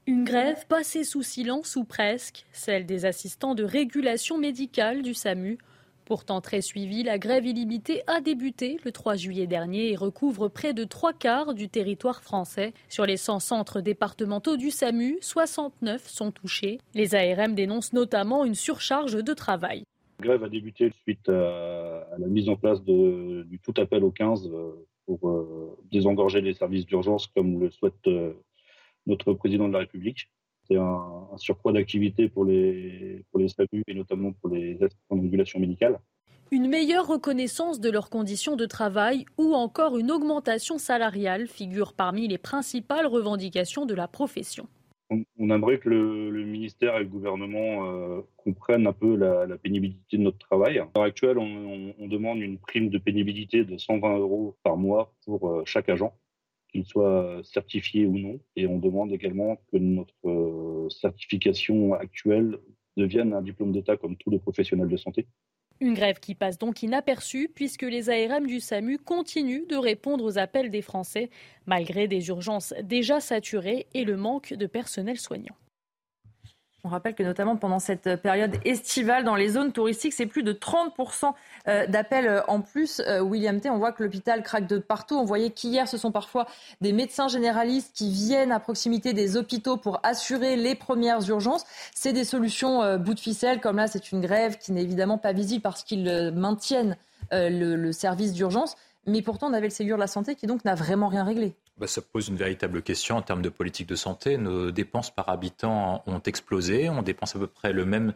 Une 0.08 0.24
grève 0.24 0.66
passée 0.66 1.04
sous 1.04 1.22
silence 1.22 1.76
ou 1.76 1.84
presque, 1.84 2.46
celle 2.50 2.86
des 2.86 3.04
assistants 3.04 3.54
de 3.54 3.62
régulation 3.62 4.38
médicale 4.38 5.02
du 5.02 5.12
SAMU. 5.12 5.58
Pourtant 6.06 6.40
très 6.40 6.62
suivie, 6.62 7.02
la 7.02 7.18
grève 7.18 7.44
illimitée 7.44 8.00
a 8.06 8.22
débuté 8.22 8.78
le 8.86 8.90
3 8.90 9.16
juillet 9.16 9.46
dernier 9.46 9.92
et 9.92 9.96
recouvre 9.96 10.48
près 10.48 10.72
de 10.72 10.84
trois 10.84 11.12
quarts 11.12 11.52
du 11.52 11.68
territoire 11.68 12.22
français. 12.22 12.72
Sur 12.88 13.04
les 13.04 13.18
100 13.18 13.40
centres 13.40 13.82
départementaux 13.82 14.56
du 14.56 14.70
SAMU, 14.70 15.18
69 15.20 16.08
sont 16.08 16.30
touchés. 16.30 16.78
Les 16.94 17.14
ARM 17.14 17.54
dénoncent 17.54 17.92
notamment 17.92 18.46
une 18.46 18.54
surcharge 18.54 19.22
de 19.22 19.34
travail. 19.34 19.84
La 20.20 20.28
grève 20.28 20.42
a 20.42 20.48
débuté 20.48 20.90
suite 21.02 21.28
à, 21.28 22.06
la 22.18 22.26
mise 22.28 22.48
en 22.48 22.56
place 22.56 22.82
du 22.82 23.60
tout 23.62 23.74
appel 23.76 24.02
au 24.04 24.10
15 24.10 24.46
euh, 24.46 24.70
pour 25.04 25.28
euh, 25.28 25.76
désengorger 25.92 26.40
les 26.40 26.54
services 26.54 26.86
d'urgence 26.86 27.26
comme 27.26 27.60
le 27.60 27.68
souhaite 27.68 28.06
euh, 28.06 28.32
notre 29.08 29.32
président 29.32 29.66
de 29.66 29.72
la 29.72 29.80
République. 29.80 30.30
C'est 30.68 30.76
un, 30.76 31.26
surcroît 31.36 31.72
d'activité 31.72 32.28
pour 32.28 32.44
les, 32.44 33.24
pour 33.30 33.40
les 33.40 33.48
statuts 33.48 33.82
et 33.86 33.94
notamment 33.94 34.32
pour 34.32 34.50
les 34.50 34.74
assistants 34.82 35.16
de 35.16 35.22
régulation 35.22 35.58
médicale. 35.58 35.98
Une 36.50 36.68
meilleure 36.68 37.06
reconnaissance 37.06 37.80
de 37.80 37.90
leurs 37.90 38.08
conditions 38.08 38.56
de 38.56 38.64
travail 38.64 39.26
ou 39.36 39.54
encore 39.54 39.98
une 39.98 40.10
augmentation 40.10 40.78
salariale 40.78 41.46
figurent 41.46 41.92
parmi 41.92 42.26
les 42.28 42.38
principales 42.38 43.06
revendications 43.06 43.84
de 43.84 43.94
la 43.94 44.08
profession. 44.08 44.66
On, 45.10 45.50
aimerait 45.50 45.78
que 45.78 45.88
le, 45.88 46.44
ministère 46.44 46.96
et 46.96 47.00
le 47.00 47.06
gouvernement 47.06 47.86
euh, 47.86 48.20
comprennent 48.36 48.86
un 48.86 48.92
peu 48.92 49.16
la, 49.16 49.56
pénibilité 49.56 50.18
de 50.18 50.22
notre 50.22 50.38
travail. 50.38 50.78
À 50.78 50.88
l'heure 50.94 51.04
actuelle, 51.04 51.38
on, 51.38 52.06
demande 52.08 52.40
une 52.40 52.58
prime 52.58 52.90
de 52.90 52.98
pénibilité 52.98 53.64
de 53.64 53.78
120 53.78 54.18
euros 54.18 54.56
par 54.62 54.76
mois 54.76 55.14
pour 55.24 55.48
euh, 55.48 55.62
chaque 55.64 55.88
agent 55.88 56.14
qu'il 56.68 56.84
soit 56.84 57.40
certifié 57.42 58.06
ou 58.06 58.18
non. 58.18 58.40
Et 58.56 58.66
on 58.66 58.78
demande 58.78 59.12
également 59.12 59.56
que 59.72 59.78
notre 59.78 60.14
euh, 60.24 60.88
certification 60.90 61.94
actuelle 61.94 62.58
devienne 62.96 63.32
un 63.32 63.42
diplôme 63.42 63.72
d'État 63.72 63.96
comme 63.96 64.16
tous 64.16 64.30
les 64.30 64.38
professionnels 64.38 64.88
de 64.88 64.96
santé. 64.96 65.26
Une 65.80 65.94
grève 65.94 66.18
qui 66.18 66.34
passe 66.34 66.58
donc 66.58 66.82
inaperçue 66.82 67.48
puisque 67.54 67.82
les 67.82 68.10
ARM 68.10 68.46
du 68.46 68.58
SAMU 68.58 68.98
continuent 68.98 69.66
de 69.68 69.76
répondre 69.76 70.24
aux 70.24 70.36
appels 70.36 70.70
des 70.70 70.82
Français 70.82 71.30
malgré 71.66 72.08
des 72.08 72.28
urgences 72.28 72.74
déjà 72.82 73.20
saturées 73.20 73.86
et 73.94 74.04
le 74.04 74.16
manque 74.16 74.54
de 74.54 74.66
personnel 74.66 75.18
soignant. 75.18 75.54
On 76.88 76.90
rappelle 76.90 77.14
que 77.14 77.22
notamment 77.22 77.54
pendant 77.56 77.80
cette 77.80 78.16
période 78.16 78.56
estivale, 78.64 79.22
dans 79.22 79.34
les 79.34 79.50
zones 79.50 79.72
touristiques, 79.72 80.14
c'est 80.14 80.24
plus 80.24 80.42
de 80.42 80.54
30% 80.54 81.34
euh, 81.68 81.86
d'appels 81.86 82.26
euh, 82.26 82.40
en 82.48 82.62
plus. 82.62 83.00
Euh, 83.00 83.20
William 83.20 83.60
T, 83.60 83.68
on 83.68 83.76
voit 83.76 83.92
que 83.92 84.02
l'hôpital 84.02 84.42
craque 84.42 84.66
de 84.66 84.78
partout. 84.78 85.16
On 85.16 85.26
voyait 85.26 85.50
qu'hier, 85.50 85.86
ce 85.86 85.98
sont 85.98 86.10
parfois 86.10 86.46
des 86.80 86.94
médecins 86.94 87.28
généralistes 87.28 87.94
qui 87.94 88.10
viennent 88.10 88.52
à 88.52 88.58
proximité 88.58 89.12
des 89.12 89.36
hôpitaux 89.36 89.76
pour 89.76 90.00
assurer 90.02 90.56
les 90.56 90.74
premières 90.74 91.28
urgences. 91.28 91.66
C'est 91.94 92.14
des 92.14 92.24
solutions 92.24 92.96
bout 92.96 93.12
de 93.12 93.20
ficelle, 93.20 93.60
comme 93.60 93.76
là, 93.76 93.86
c'est 93.86 94.10
une 94.10 94.22
grève 94.22 94.56
qui 94.56 94.72
n'est 94.72 94.82
évidemment 94.82 95.18
pas 95.18 95.34
visible 95.34 95.60
parce 95.60 95.82
qu'ils 95.82 96.32
maintiennent 96.34 96.96
le, 97.32 97.92
service 97.92 98.32
d'urgence. 98.32 98.76
Mais 99.06 99.20
pourtant, 99.20 99.50
on 99.50 99.52
avait 99.52 99.66
le 99.66 99.74
Ségur 99.74 99.98
de 99.98 100.00
la 100.00 100.06
Santé 100.06 100.36
qui 100.36 100.46
donc 100.46 100.64
n'a 100.64 100.74
vraiment 100.74 101.08
rien 101.08 101.24
réglé. 101.24 101.54
Bah, 101.78 101.86
ça 101.86 102.02
pose 102.02 102.28
une 102.28 102.36
véritable 102.36 102.82
question 102.82 103.16
en 103.16 103.22
termes 103.22 103.42
de 103.42 103.48
politique 103.48 103.88
de 103.88 103.94
santé. 103.94 104.36
Nos 104.36 104.70
dépenses 104.70 105.14
par 105.14 105.28
habitant 105.28 106.02
ont 106.06 106.20
explosé. 106.20 106.88
On 106.88 107.02
dépense 107.02 107.36
à 107.36 107.38
peu 107.38 107.46
près 107.46 107.72
le 107.72 107.84
même 107.84 108.12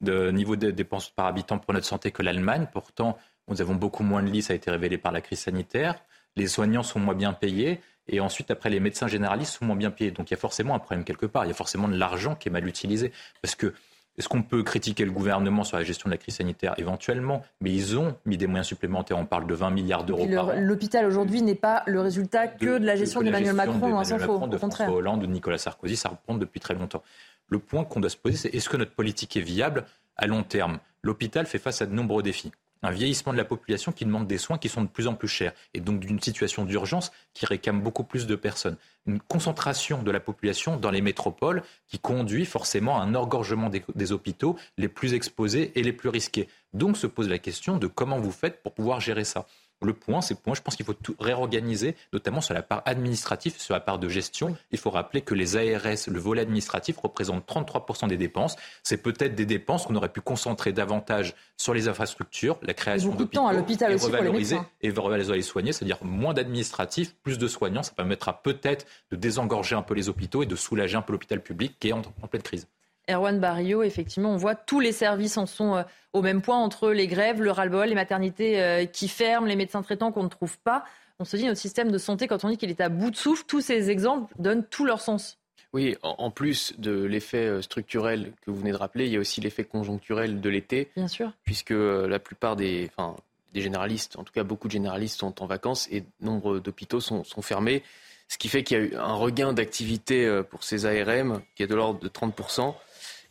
niveau 0.00 0.56
de 0.56 0.70
dépenses 0.70 1.10
par 1.10 1.26
habitant 1.26 1.58
pour 1.58 1.72
notre 1.72 1.86
santé 1.86 2.10
que 2.10 2.22
l'Allemagne. 2.22 2.66
Pourtant, 2.72 3.16
nous 3.48 3.60
avons 3.60 3.74
beaucoup 3.74 4.02
moins 4.02 4.22
de 4.22 4.30
lits, 4.30 4.42
ça 4.42 4.52
a 4.52 4.56
été 4.56 4.70
révélé 4.70 4.98
par 4.98 5.12
la 5.12 5.20
crise 5.20 5.40
sanitaire. 5.40 6.02
Les 6.36 6.48
soignants 6.48 6.82
sont 6.82 6.98
moins 6.98 7.14
bien 7.14 7.32
payés. 7.32 7.80
Et 8.06 8.20
ensuite, 8.20 8.50
après, 8.50 8.68
les 8.68 8.80
médecins 8.80 9.06
généralistes 9.06 9.58
sont 9.58 9.64
moins 9.64 9.76
bien 9.76 9.90
payés. 9.90 10.10
Donc 10.10 10.30
il 10.30 10.34
y 10.34 10.36
a 10.36 10.40
forcément 10.40 10.74
un 10.74 10.78
problème 10.78 11.04
quelque 11.04 11.26
part. 11.26 11.44
Il 11.44 11.48
y 11.48 11.52
a 11.52 11.54
forcément 11.54 11.88
de 11.88 11.96
l'argent 11.96 12.34
qui 12.34 12.48
est 12.48 12.52
mal 12.52 12.66
utilisé. 12.66 13.12
Parce 13.40 13.54
que 13.54 13.72
est-ce 14.16 14.28
qu'on 14.28 14.42
peut 14.42 14.62
critiquer 14.62 15.04
le 15.04 15.10
gouvernement 15.10 15.64
sur 15.64 15.76
la 15.76 15.82
gestion 15.82 16.08
de 16.08 16.14
la 16.14 16.18
crise 16.18 16.36
sanitaire 16.36 16.74
Éventuellement, 16.78 17.42
mais 17.60 17.72
ils 17.72 17.98
ont 17.98 18.16
mis 18.26 18.36
des 18.36 18.46
moyens 18.46 18.66
supplémentaires. 18.66 19.18
On 19.18 19.26
parle 19.26 19.46
de 19.46 19.54
20 19.54 19.70
milliards 19.70 20.04
d'euros 20.04 20.26
par 20.26 20.48
an. 20.48 20.52
L'hôpital 20.56 21.04
aujourd'hui 21.04 21.42
n'est 21.42 21.54
pas 21.54 21.82
le 21.86 22.00
résultat 22.00 22.46
que 22.46 22.78
de, 22.78 22.86
la 22.86 22.94
gestion 22.94 23.22
d'Emmanuel 23.22 23.54
Macron, 23.54 23.88
loin 23.88 24.04
s'en 24.04 24.18
faut. 24.18 24.46
De 24.46 24.56
François 24.56 24.88
Hollande 24.88 25.24
ou 25.24 25.26
de 25.26 25.32
Nicolas 25.32 25.58
Sarkozy, 25.58 25.96
ça 25.96 26.10
reprend 26.10 26.34
depuis 26.34 26.60
très 26.60 26.74
longtemps. 26.74 27.02
Le 27.48 27.58
point 27.58 27.84
qu'on 27.84 28.00
doit 28.00 28.10
se 28.10 28.16
poser, 28.16 28.36
c'est 28.36 28.54
est-ce 28.54 28.68
que 28.68 28.76
notre 28.76 28.92
politique 28.92 29.36
est 29.36 29.42
viable 29.42 29.84
à 30.16 30.26
long 30.26 30.44
terme? 30.44 30.78
L'hôpital 31.02 31.46
fait 31.46 31.58
face 31.58 31.82
à 31.82 31.86
de 31.86 31.92
nombreux 31.92 32.22
défis 32.22 32.52
un 32.84 32.90
vieillissement 32.90 33.32
de 33.32 33.38
la 33.38 33.46
population 33.46 33.92
qui 33.92 34.04
demande 34.04 34.26
des 34.26 34.36
soins 34.36 34.58
qui 34.58 34.68
sont 34.68 34.82
de 34.82 34.88
plus 34.88 35.06
en 35.06 35.14
plus 35.14 35.26
chers 35.26 35.54
et 35.72 35.80
donc 35.80 36.00
d'une 36.00 36.20
situation 36.20 36.66
d'urgence 36.66 37.12
qui 37.32 37.46
réclame 37.46 37.80
beaucoup 37.80 38.04
plus 38.04 38.26
de 38.26 38.36
personnes. 38.36 38.76
Une 39.06 39.20
concentration 39.20 40.02
de 40.02 40.10
la 40.10 40.20
population 40.20 40.76
dans 40.76 40.90
les 40.90 41.00
métropoles 41.00 41.62
qui 41.88 41.98
conduit 41.98 42.44
forcément 42.44 43.00
à 43.00 43.02
un 43.02 43.14
engorgement 43.14 43.70
des, 43.70 43.82
des 43.94 44.12
hôpitaux 44.12 44.56
les 44.76 44.88
plus 44.88 45.14
exposés 45.14 45.72
et 45.74 45.82
les 45.82 45.94
plus 45.94 46.10
risqués. 46.10 46.46
Donc 46.74 46.98
se 46.98 47.06
pose 47.06 47.28
la 47.28 47.38
question 47.38 47.78
de 47.78 47.86
comment 47.86 48.18
vous 48.18 48.32
faites 48.32 48.62
pour 48.62 48.72
pouvoir 48.72 49.00
gérer 49.00 49.24
ça. 49.24 49.46
Le 49.84 49.92
point, 49.92 50.20
c'est 50.20 50.40
point, 50.40 50.54
je 50.54 50.62
pense 50.62 50.76
qu'il 50.76 50.86
faut 50.86 50.94
tout 50.94 51.14
réorganiser, 51.20 51.96
notamment 52.12 52.40
sur 52.40 52.54
la 52.54 52.62
part 52.62 52.82
administrative, 52.86 53.54
sur 53.58 53.74
la 53.74 53.80
part 53.80 53.98
de 53.98 54.08
gestion. 54.08 54.56
Il 54.72 54.78
faut 54.78 54.90
rappeler 54.90 55.20
que 55.20 55.34
les 55.34 55.56
ARS, 55.56 56.08
le 56.08 56.18
volet 56.18 56.42
administratif, 56.42 56.98
représente 56.98 57.46
33% 57.46 58.08
des 58.08 58.16
dépenses. 58.16 58.56
C'est 58.82 59.02
peut-être 59.02 59.34
des 59.34 59.46
dépenses 59.46 59.86
qu'on 59.86 59.94
aurait 59.96 60.08
pu 60.08 60.20
concentrer 60.20 60.72
davantage 60.72 61.34
sur 61.56 61.74
les 61.74 61.88
infrastructures, 61.88 62.58
la 62.62 62.74
création 62.74 63.14
d'hôpitaux, 63.14 63.48
et 63.50 63.94
revaloriser 63.96 64.58
et 64.82 64.90
revaloriser 64.90 65.34
les 65.34 65.42
soignés, 65.42 65.72
c'est-à-dire 65.72 65.98
moins 66.02 66.34
d'administratifs, 66.34 67.14
plus 67.22 67.38
de 67.38 67.48
soignants. 67.48 67.82
Ça 67.82 67.92
permettra 67.92 68.42
peut-être 68.42 68.86
de 69.10 69.16
désengorger 69.16 69.76
un 69.76 69.82
peu 69.82 69.94
les 69.94 70.08
hôpitaux 70.08 70.42
et 70.42 70.46
de 70.46 70.56
soulager 70.56 70.96
un 70.96 71.02
peu 71.02 71.12
l'hôpital 71.12 71.42
public 71.42 71.76
qui 71.78 71.88
est 71.88 71.92
en 71.92 72.02
pleine 72.02 72.42
crise. 72.42 72.66
Erwan 73.08 73.38
Barrio, 73.38 73.82
effectivement, 73.82 74.30
on 74.30 74.36
voit 74.36 74.54
tous 74.54 74.80
les 74.80 74.92
services 74.92 75.36
en 75.36 75.46
sont 75.46 75.76
euh, 75.76 75.82
au 76.12 76.22
même 76.22 76.40
point 76.40 76.58
entre 76.58 76.90
les 76.90 77.06
grèves, 77.06 77.42
le 77.42 77.50
ras-le-bol, 77.50 77.88
les 77.88 77.94
maternités 77.94 78.62
euh, 78.62 78.86
qui 78.86 79.08
ferment, 79.08 79.46
les 79.46 79.56
médecins 79.56 79.82
traitants 79.82 80.10
qu'on 80.10 80.22
ne 80.22 80.28
trouve 80.28 80.58
pas. 80.58 80.84
On 81.18 81.24
se 81.24 81.36
dit, 81.36 81.44
notre 81.44 81.60
système 81.60 81.90
de 81.90 81.98
santé, 81.98 82.26
quand 82.26 82.44
on 82.44 82.48
dit 82.48 82.56
qu'il 82.56 82.70
est 82.70 82.80
à 82.80 82.88
bout 82.88 83.10
de 83.10 83.16
souffle, 83.16 83.44
tous 83.46 83.60
ces 83.60 83.90
exemples 83.90 84.34
donnent 84.38 84.64
tout 84.64 84.84
leur 84.84 85.00
sens. 85.00 85.38
Oui, 85.72 85.96
en 86.02 86.30
plus 86.30 86.72
de 86.78 87.02
l'effet 87.02 87.46
euh, 87.46 87.60
structurel 87.60 88.32
que 88.42 88.50
vous 88.50 88.58
venez 88.58 88.70
de 88.70 88.76
rappeler, 88.76 89.06
il 89.06 89.12
y 89.12 89.16
a 89.16 89.20
aussi 89.20 89.40
l'effet 89.40 89.64
conjoncturel 89.64 90.40
de 90.40 90.48
l'été. 90.48 90.90
Bien 90.96 91.08
sûr. 91.08 91.32
Puisque 91.42 91.70
la 91.70 92.18
plupart 92.18 92.56
des, 92.56 92.90
enfin, 92.96 93.16
des 93.52 93.60
généralistes, 93.60 94.16
en 94.16 94.24
tout 94.24 94.32
cas 94.32 94.44
beaucoup 94.44 94.68
de 94.68 94.72
généralistes 94.72 95.18
sont 95.18 95.42
en 95.42 95.46
vacances 95.46 95.88
et 95.90 96.04
nombre 96.20 96.58
d'hôpitaux 96.60 97.00
sont, 97.00 97.24
sont, 97.24 97.42
fermés. 97.42 97.82
Ce 98.28 98.38
qui 98.38 98.48
fait 98.48 98.62
qu'il 98.62 98.78
y 98.78 98.80
a 98.80 98.84
eu 98.84 98.94
un 98.96 99.14
regain 99.14 99.52
d'activité 99.52 100.42
pour 100.48 100.62
ces 100.62 100.86
ARM 100.86 101.42
qui 101.56 101.64
est 101.64 101.66
de 101.66 101.74
l'ordre 101.74 102.00
de 102.00 102.08
30%. 102.08 102.74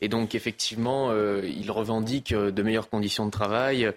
Et 0.03 0.09
donc, 0.09 0.35
effectivement, 0.35 1.11
euh, 1.11 1.41
il 1.45 1.71
revendique 1.71 2.33
euh, 2.33 2.51
de 2.51 2.61
meilleures 2.61 2.89
conditions 2.89 3.25
de 3.25 3.31
travail, 3.31 3.89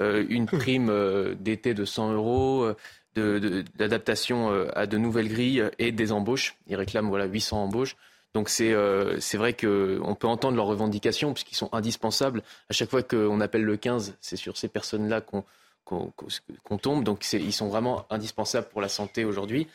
euh, 0.00 0.26
une 0.28 0.46
prime 0.46 0.92
d'été 1.38 1.72
de 1.72 1.84
100 1.84 2.14
euros, 2.14 2.66
d'adaptation 3.14 4.50
à 4.74 4.86
de 4.86 4.98
nouvelles 4.98 5.28
grilles 5.28 5.62
et 5.78 5.92
des 5.92 6.10
embauches. 6.10 6.56
Il 6.66 6.74
réclame 6.74 7.08
voilà, 7.08 7.26
800 7.26 7.62
embauches. 7.62 7.96
Donc 8.34 8.48
c'est 8.48 8.74
c'est 9.20 9.36
vrai 9.36 9.52
qu'on 9.52 10.16
peut 10.18 10.26
entendre 10.26 10.56
leurs 10.56 10.66
revendications 10.66 11.32
puisqu'ils 11.34 11.54
sont 11.54 11.68
indispensables. 11.72 12.42
À 12.70 12.72
chaque 12.72 12.90
fois 12.90 13.02
qu'on 13.02 13.40
appelle 13.40 13.62
le 13.62 13.76
15, 13.76 14.16
c'est 14.20 14.36
sur 14.36 14.56
ces 14.56 14.68
personnes-là 14.68 15.20
qu'on 15.20 15.44
qu'on 15.84 16.78
tombe. 16.78 17.04
Donc 17.04 17.30
ils 17.32 17.52
sont 17.52 17.68
vraiment 17.68 18.06
indispensables 18.10 18.68
pour 18.68 18.80
la 18.80 18.88
santé 18.88 19.24
aujourd'hui. 19.24 19.68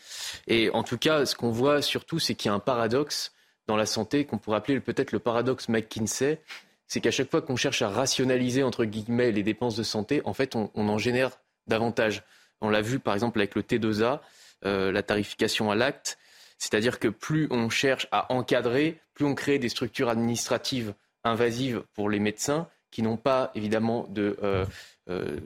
Et 0.48 0.70
en 0.72 0.84
tout 0.84 0.98
cas, 0.98 1.26
ce 1.26 1.36
qu'on 1.36 1.52
voit 1.52 1.82
surtout, 1.84 2.20
c'est 2.20 2.34
qu'il 2.34 2.50
y 2.50 2.52
a 2.52 2.56
un 2.56 2.60
paradoxe 2.60 3.32
dans 3.68 3.76
la 3.76 3.86
santé 3.86 4.26
qu'on 4.26 4.38
pourrait 4.38 4.58
appeler 4.58 4.80
peut-être 4.80 5.12
le 5.12 5.20
paradoxe 5.20 5.70
McKinsey, 5.70 6.40
c'est 6.88 7.02
qu'à 7.02 7.12
chaque 7.12 7.30
fois 7.30 7.42
qu'on 7.42 7.58
cherche 7.58 7.82
à 7.82 7.90
rationaliser 7.90 8.64
entre 8.64 8.86
guillemets 8.86 9.32
les 9.32 9.44
dépenses 9.44 9.76
de 9.76 9.84
santé, 9.84 10.22
en 10.24 10.34
fait, 10.34 10.56
on, 10.56 10.72
en 10.76 10.98
génère 10.98 11.32
davantage. 11.68 12.24
On 12.62 12.70
l'a 12.70 12.82
vu 12.82 13.00
par 13.00 13.14
exemple 13.14 13.40
avec 13.40 13.56
le 13.56 13.62
T2A, 13.62 14.22
la 14.64 15.04
tarification 15.04 15.70
à 15.70 15.76
l'acte. 15.76 16.18
C'est-à-dire 16.58 16.98
que 16.98 17.10
plus 17.10 17.48
on 17.52 17.70
cherche 17.70 18.08
à 18.12 18.32
encadrer, 18.34 19.00
plus 19.14 19.26
on 19.26 19.36
crée 19.36 19.60
des 19.60 19.70
structures 19.70 20.10
administratives 20.10 20.94
invasives 21.26 21.84
pour 21.94 22.10
les 22.10 22.20
médecins 22.20 22.68
qui 22.90 23.02
n'ont 23.02 23.18
pas 23.18 23.52
évidemment 23.54 24.08
de 24.10 24.38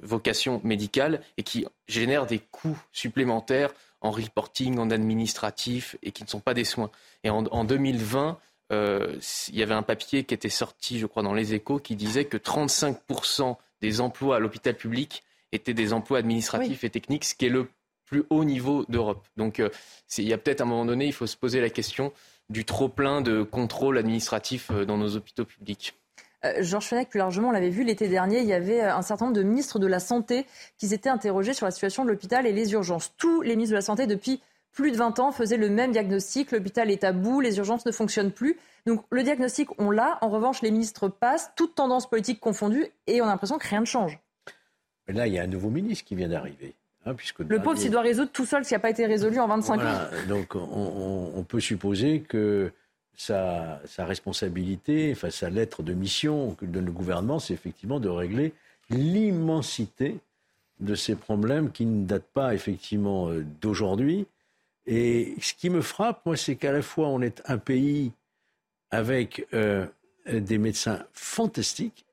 vocation 0.04 0.62
médicale 0.64 1.22
et 1.38 1.44
qui 1.44 1.66
génèrent 1.88 2.28
des 2.28 2.40
coûts 2.40 2.80
supplémentaires 2.92 3.74
en 4.02 4.12
reporting, 4.12 4.78
en 4.80 4.90
administratif 4.90 5.96
et 6.04 6.12
qui 6.12 6.24
ne 6.24 6.30
sont 6.30 6.40
pas 6.40 6.54
des 6.54 6.64
soins. 6.64 6.90
Et 7.24 7.30
en, 7.30 7.46
en 7.46 7.64
2020, 7.64 8.40
euh, 8.72 9.18
il 9.50 9.56
y 9.56 9.64
avait 9.64 9.74
un 9.74 9.84
papier 9.84 10.24
qui 10.24 10.34
était 10.34 10.50
sorti, 10.50 11.00
je 11.00 11.06
crois, 11.06 11.24
dans 11.24 11.34
les 11.34 11.54
échos, 11.54 11.80
qui 11.80 11.96
disait 11.96 12.26
que 12.26 12.38
35% 12.38 13.58
des 13.82 14.02
emplois 14.02 14.38
à 14.38 14.40
l'hôpital 14.40 14.76
public 14.76 15.24
étaient 15.52 15.74
des 15.74 15.94
emplois 15.94 16.20
administratifs 16.20 16.84
et 16.84 16.90
techniques, 16.90 17.26
ce 17.26 17.36
qui 17.36 17.46
est 17.46 17.50
le 17.50 17.68
plus 18.06 18.24
haut 18.30 18.44
niveau 18.44 18.86
d'Europe. 18.90 19.26
Donc 19.38 19.60
euh, 19.60 19.70
il 20.18 20.28
y 20.28 20.34
a 20.34 20.38
peut-être 20.38 20.62
un 20.62 20.66
moment 20.66 20.86
donné, 20.86 21.06
il 21.06 21.14
faut 21.14 21.28
se 21.28 21.38
poser 21.38 21.62
la 21.62 21.70
question 21.70 22.14
du 22.50 22.66
trop-plein 22.66 23.22
de 23.22 23.44
contrôle 23.44 23.98
administratif 23.98 24.70
euh, 24.72 24.86
dans 24.86 24.98
nos 24.98 25.16
hôpitaux 25.16 25.46
publics. 25.46 25.94
Georges 26.60 26.88
Fenech, 26.88 27.10
plus 27.10 27.20
largement, 27.20 27.50
on 27.50 27.52
l'avait 27.52 27.70
vu 27.70 27.84
l'été 27.84 28.08
dernier, 28.08 28.40
il 28.40 28.48
y 28.48 28.54
avait 28.54 28.82
un 28.82 29.02
certain 29.02 29.26
nombre 29.26 29.38
de 29.38 29.44
ministres 29.44 29.80
de 29.80 29.88
la 29.88 30.00
Santé 30.00 30.46
qui 30.78 30.88
s'étaient 30.88 31.10
interrogés 31.10 31.54
sur 31.54 31.66
la 31.66 31.72
situation 31.72 32.04
de 32.04 32.10
l'hôpital 32.10 32.48
et 32.48 32.52
les 32.52 32.74
urgences. 32.74 33.14
Tous 33.18 33.42
les 33.42 33.56
ministres 33.56 33.74
de 33.74 33.78
la 33.78 33.82
Santé, 33.82 34.08
depuis 34.08 34.42
plus 34.72 34.92
de 34.92 34.98
20 34.98 35.20
ans, 35.20 35.32
faisaient 35.32 35.58
le 35.58 35.70
même 35.70 35.92
diagnostic. 35.92 36.52
L'hôpital 36.52 36.90
est 36.90 37.04
à 37.04 37.12
bout, 37.12 37.42
les 37.42 37.58
urgences 37.58 37.86
ne 37.86 37.92
fonctionnent 37.92 38.32
plus. 38.32 38.58
Donc 38.86 39.04
le 39.12 39.24
diagnostic, 39.24 39.70
on 39.80 39.92
l'a. 39.92 40.18
En 40.22 40.30
revanche, 40.30 40.62
les 40.62 40.72
ministres 40.72 41.10
passent, 41.10 41.52
toutes 41.56 41.76
tendances 41.76 42.10
politiques 42.10 42.40
confondues, 42.40 42.88
et 43.08 43.22
on 43.22 43.26
a 43.26 43.28
l'impression 43.28 43.58
que 43.58 43.68
rien 43.68 43.82
ne 43.82 43.86
change. 43.86 44.20
Mais 45.08 45.14
là, 45.14 45.28
il 45.28 45.34
y 45.34 45.40
a 45.40 45.44
un 45.44 45.48
nouveau 45.48 45.70
ministre 45.70 46.06
qui 46.06 46.16
vient 46.16 46.30
d'arriver. 46.30 46.76
Hein, 47.06 47.16
puisque 47.16 47.40
le 47.40 47.60
pauvre, 47.62 47.78
s'il 47.78 47.90
doit 47.90 48.02
résoudre 48.02 48.32
tout 48.32 48.46
seul, 48.46 48.64
ce 48.64 48.70
qui 48.70 48.76
n'a 48.76 48.80
pas 48.80 48.92
été 48.92 49.08
résolu 49.08 49.40
en 49.40 49.48
25 49.48 49.82
ans. 49.82 50.00
Donc 50.28 50.56
on, 50.56 51.44
peut 51.48 51.60
supposer 51.60 52.22
que 52.22 52.72
sa, 53.16 53.82
sa, 53.86 54.06
responsabilité, 54.06 55.12
enfin 55.12 55.30
sa 55.30 55.50
lettre 55.50 55.84
de 55.84 55.94
mission 55.94 56.56
que 56.56 56.66
donne 56.66 56.86
le 56.86 56.92
gouvernement, 56.92 57.40
c'est 57.40 57.54
effectivement 57.54 58.00
de 58.00 58.10
régler 58.10 58.54
l'immensité 58.90 60.18
de 60.80 60.96
ces 60.96 61.16
problèmes 61.16 61.72
qui 61.72 61.86
ne 61.86 62.06
datent 62.06 62.32
pas 62.34 62.54
effectivement 62.54 63.30
euh, 63.30 63.46
d'aujourd'hui, 63.62 64.26
et 64.86 65.36
ce 65.40 65.54
qui 65.54 65.70
me 65.70 65.82
frappe, 65.82 66.26
moi, 66.26 66.36
c'est 66.36 66.56
qu'à 66.56 66.72
la 66.72 66.82
fois, 66.82 67.08
on 67.08 67.22
est 67.22 67.42
un 67.46 67.58
pays 67.58 68.12
avec 68.90 69.48
euh, 69.54 69.86
des 70.32 70.58
médecins 70.58 71.06
fantastiques, 71.14 72.06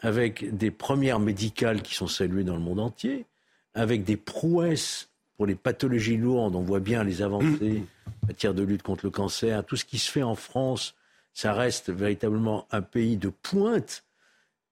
avec 0.00 0.56
des 0.56 0.70
premières 0.70 1.20
médicales 1.20 1.82
qui 1.82 1.94
sont 1.94 2.06
saluées 2.06 2.44
dans 2.44 2.54
le 2.54 2.62
monde 2.62 2.80
entier, 2.80 3.26
avec 3.74 4.04
des 4.04 4.16
prouesses 4.16 5.07
pour 5.38 5.46
les 5.46 5.54
pathologies 5.54 6.18
lourdes. 6.18 6.56
On 6.56 6.62
voit 6.62 6.80
bien 6.80 7.04
les 7.04 7.22
avancées 7.22 7.84
en 8.06 8.26
matière 8.26 8.52
de 8.52 8.62
lutte 8.64 8.82
contre 8.82 9.06
le 9.06 9.10
cancer. 9.10 9.64
Tout 9.64 9.76
ce 9.76 9.84
qui 9.84 9.98
se 9.98 10.10
fait 10.10 10.24
en 10.24 10.34
France, 10.34 10.94
ça 11.32 11.54
reste 11.54 11.90
véritablement 11.90 12.66
un 12.72 12.82
pays 12.82 13.16
de 13.16 13.28
pointe. 13.28 14.04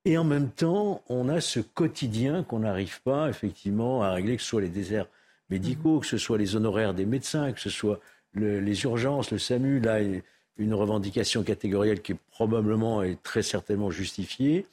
Et 0.04 0.18
en 0.18 0.24
même 0.24 0.50
temps, 0.50 1.02
on 1.08 1.28
a 1.28 1.40
ce 1.40 1.60
quotidien 1.60 2.42
qu'on 2.42 2.58
n'arrive 2.60 3.00
pas 3.02 3.28
effectivement 3.28 4.02
à 4.02 4.12
régler, 4.12 4.36
que 4.36 4.42
ce 4.42 4.48
soit 4.48 4.60
les 4.60 4.68
déserts 4.68 5.06
médicaux, 5.50 6.00
que 6.00 6.06
ce 6.06 6.18
soit 6.18 6.36
les 6.36 6.56
honoraires 6.56 6.94
des 6.94 7.06
médecins, 7.06 7.52
que 7.52 7.60
ce 7.60 7.70
soit 7.70 8.00
les 8.34 8.82
urgences, 8.82 9.30
le 9.30 9.38
SAMU, 9.38 9.80
là, 9.80 10.00
une 10.58 10.74
revendication 10.74 11.44
catégorielle 11.44 12.02
qui 12.02 12.14
probablement 12.14 13.02
est 13.02 13.22
très 13.22 13.42
certainement 13.42 13.90
justifiée. 13.90 14.66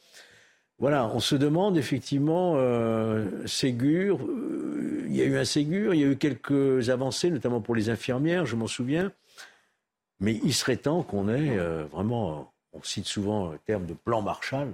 Voilà, 0.84 1.10
on 1.14 1.22
se 1.22 1.36
demande 1.36 1.78
effectivement, 1.78 2.56
euh, 2.58 3.48
Ségur, 3.48 4.20
euh, 4.22 5.06
il 5.06 5.16
y 5.16 5.22
a 5.22 5.24
eu 5.24 5.38
un 5.38 5.46
Ségur, 5.46 5.94
il 5.94 6.02
y 6.02 6.04
a 6.04 6.08
eu 6.08 6.18
quelques 6.18 6.90
avancées, 6.90 7.30
notamment 7.30 7.62
pour 7.62 7.74
les 7.74 7.90
infirmières, 7.90 8.46
je 8.46 8.58
m'en 8.58 8.68
souviens, 8.68 9.10
mais 10.20 10.42
il 10.44 10.54
serait 10.54 10.76
temps 10.76 11.02
qu'on 11.02 11.30
ait 11.30 11.58
euh, 11.58 11.86
vraiment, 11.86 12.52
on 12.74 12.84
cite 12.84 13.06
souvent 13.06 13.52
le 13.52 13.60
terme 13.60 13.86
de 13.86 13.94
plan 13.94 14.22
Marshall 14.22 14.74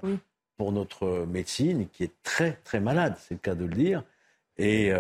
pour 0.58 0.72
notre 0.72 1.28
médecine, 1.28 1.88
qui 1.94 2.06
est 2.06 2.14
très 2.24 2.54
très 2.64 2.80
malade, 2.80 3.14
c'est 3.20 3.36
le 3.36 3.40
cas 3.40 3.54
de 3.54 3.66
le 3.66 3.76
dire, 3.76 4.04
et 4.58 4.92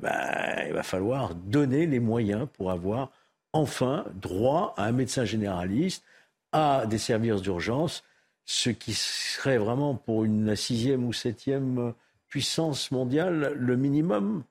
bah, 0.00 0.66
il 0.66 0.72
va 0.72 0.82
falloir 0.82 1.34
donner 1.34 1.84
les 1.84 2.00
moyens 2.00 2.48
pour 2.54 2.70
avoir 2.70 3.10
enfin 3.52 4.06
droit 4.14 4.72
à 4.78 4.86
un 4.86 4.92
médecin 4.92 5.26
généraliste, 5.26 6.02
à 6.52 6.86
des 6.86 6.96
services 6.96 7.42
d'urgence, 7.42 8.02
ce 8.44 8.70
qui 8.70 8.94
serait 8.94 9.58
vraiment 9.58 9.94
pour 9.94 10.24
une 10.24 10.46
la 10.46 10.56
sixième 10.56 11.04
ou 11.04 11.12
septième 11.12 11.94
puissance 12.28 12.90
mondiale 12.90 13.54
le 13.56 13.76
minimum. 13.76 14.44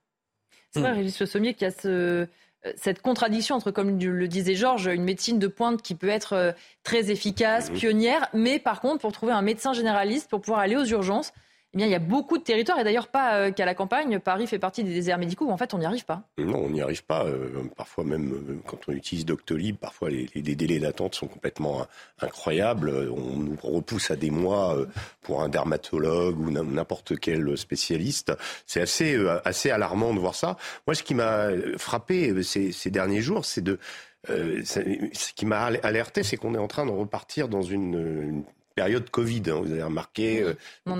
C'est 0.72 0.80
vrai, 0.80 0.94
Régis 0.94 1.20
Le 1.20 1.26
Sommier, 1.26 1.53
qu'il 1.53 1.68
y 1.68 1.72
a 1.72 1.72
ce, 1.72 2.28
cette 2.76 3.02
contradiction 3.02 3.56
entre, 3.56 3.72
comme 3.72 3.99
le 3.99 4.28
disait 4.28 4.56
Georges, 4.56 4.88
une 4.88 5.03
médecine 5.03 5.40
de 5.40 5.48
pointe 5.48 5.82
qui 5.82 5.95
peut 5.95 6.10
être 6.10 6.34
euh, 6.34 6.52
très 6.84 7.11
efficace, 7.11 7.70
pionnière, 7.70 8.28
mais 8.34 8.60
par 8.60 8.82
contre, 8.82 9.02
pour 9.02 9.11
trouver 9.11 9.34
un 9.34 9.41
médecin 9.41 9.74
généraliste, 9.74 10.30
pour 10.30 10.41
pouvoir 10.41 10.61
aller 10.61 10.76
aux 10.76 10.86
urgences, 10.86 11.34
eh 11.74 11.78
bien, 11.78 11.88
il 11.88 11.91
y 11.91 11.95
a 11.95 12.00
beaucoup 12.00 12.38
de 12.38 12.44
territoires, 12.44 12.80
et 12.80 12.84
d'ailleurs 12.84 13.08
pas 13.08 13.36
euh, 13.36 13.52
qu'à 13.52 13.66
la 13.66 13.74
campagne. 13.74 14.20
Paris 14.20 14.45
fait 14.45 14.60
partie 14.60 14.84
des 14.84 14.94
déserts 14.94 15.18
médicaux 15.18 15.45
où 15.45 15.52
en 15.52 15.58
fait 15.58 15.74
on 15.74 15.80
n'y 15.80 15.86
arrive 15.86 16.06
pas. 16.06 16.22
Non, 16.38 16.60
on 16.66 16.70
n'y 16.70 16.82
arrive 16.82 17.04
pas. 17.04 17.26
Euh, 17.26 17.50
parfois 17.76 18.04
même 18.04 18.32
euh, 18.32 18.60
quand 18.68 18.78
on 18.88 18.91
utilise 18.91 19.26
Doctolib, 19.26 19.78
parfois 19.78 20.12
les, 20.12 20.28
délais 20.36 20.78
d'attente 20.78 21.16
sont 21.16 21.26
complètement 21.26 21.88
incroyables. 22.20 23.10
On 23.12 23.38
nous 23.38 23.58
repousse 23.64 24.12
à 24.12 24.16
des 24.16 24.30
mois 24.30 24.78
pour 25.22 25.41
un 25.41 25.50
dermatologue 25.50 26.40
ou 26.40 26.52
n'importe 26.52 27.18
quel 27.20 27.58
spécialiste. 27.58 28.32
C'est 28.68 28.82
assez, 28.82 29.18
assez 29.44 29.72
alarmant 29.72 30.14
de 30.14 30.20
voir 30.20 30.36
ça. 30.36 30.58
Moi, 30.86 30.94
ce 30.94 31.02
qui 31.02 31.16
m'a 31.16 31.48
frappé 31.78 32.44
ces, 32.44 32.91
derniers 32.91 33.22
jours, 33.22 33.45
c'est 33.45 33.62
de... 33.62 33.80
ce 34.28 35.34
qui 35.34 35.45
m'a 35.48 35.64
alerté, 35.64 36.22
c'est 36.22 36.38
qu'on 36.38 36.54
est 36.54 36.60
en 36.60 36.68
train 36.68 36.86
de 36.86 36.91
repartir 36.91 37.48
dans 37.48 37.64
une 37.64 38.44
période 38.76 39.10
Covid. 39.10 39.44
Hein, 39.48 39.62
vous 39.64 39.72
avez 39.72 39.84
remarqué 39.84 40.41
euh, 40.41 40.54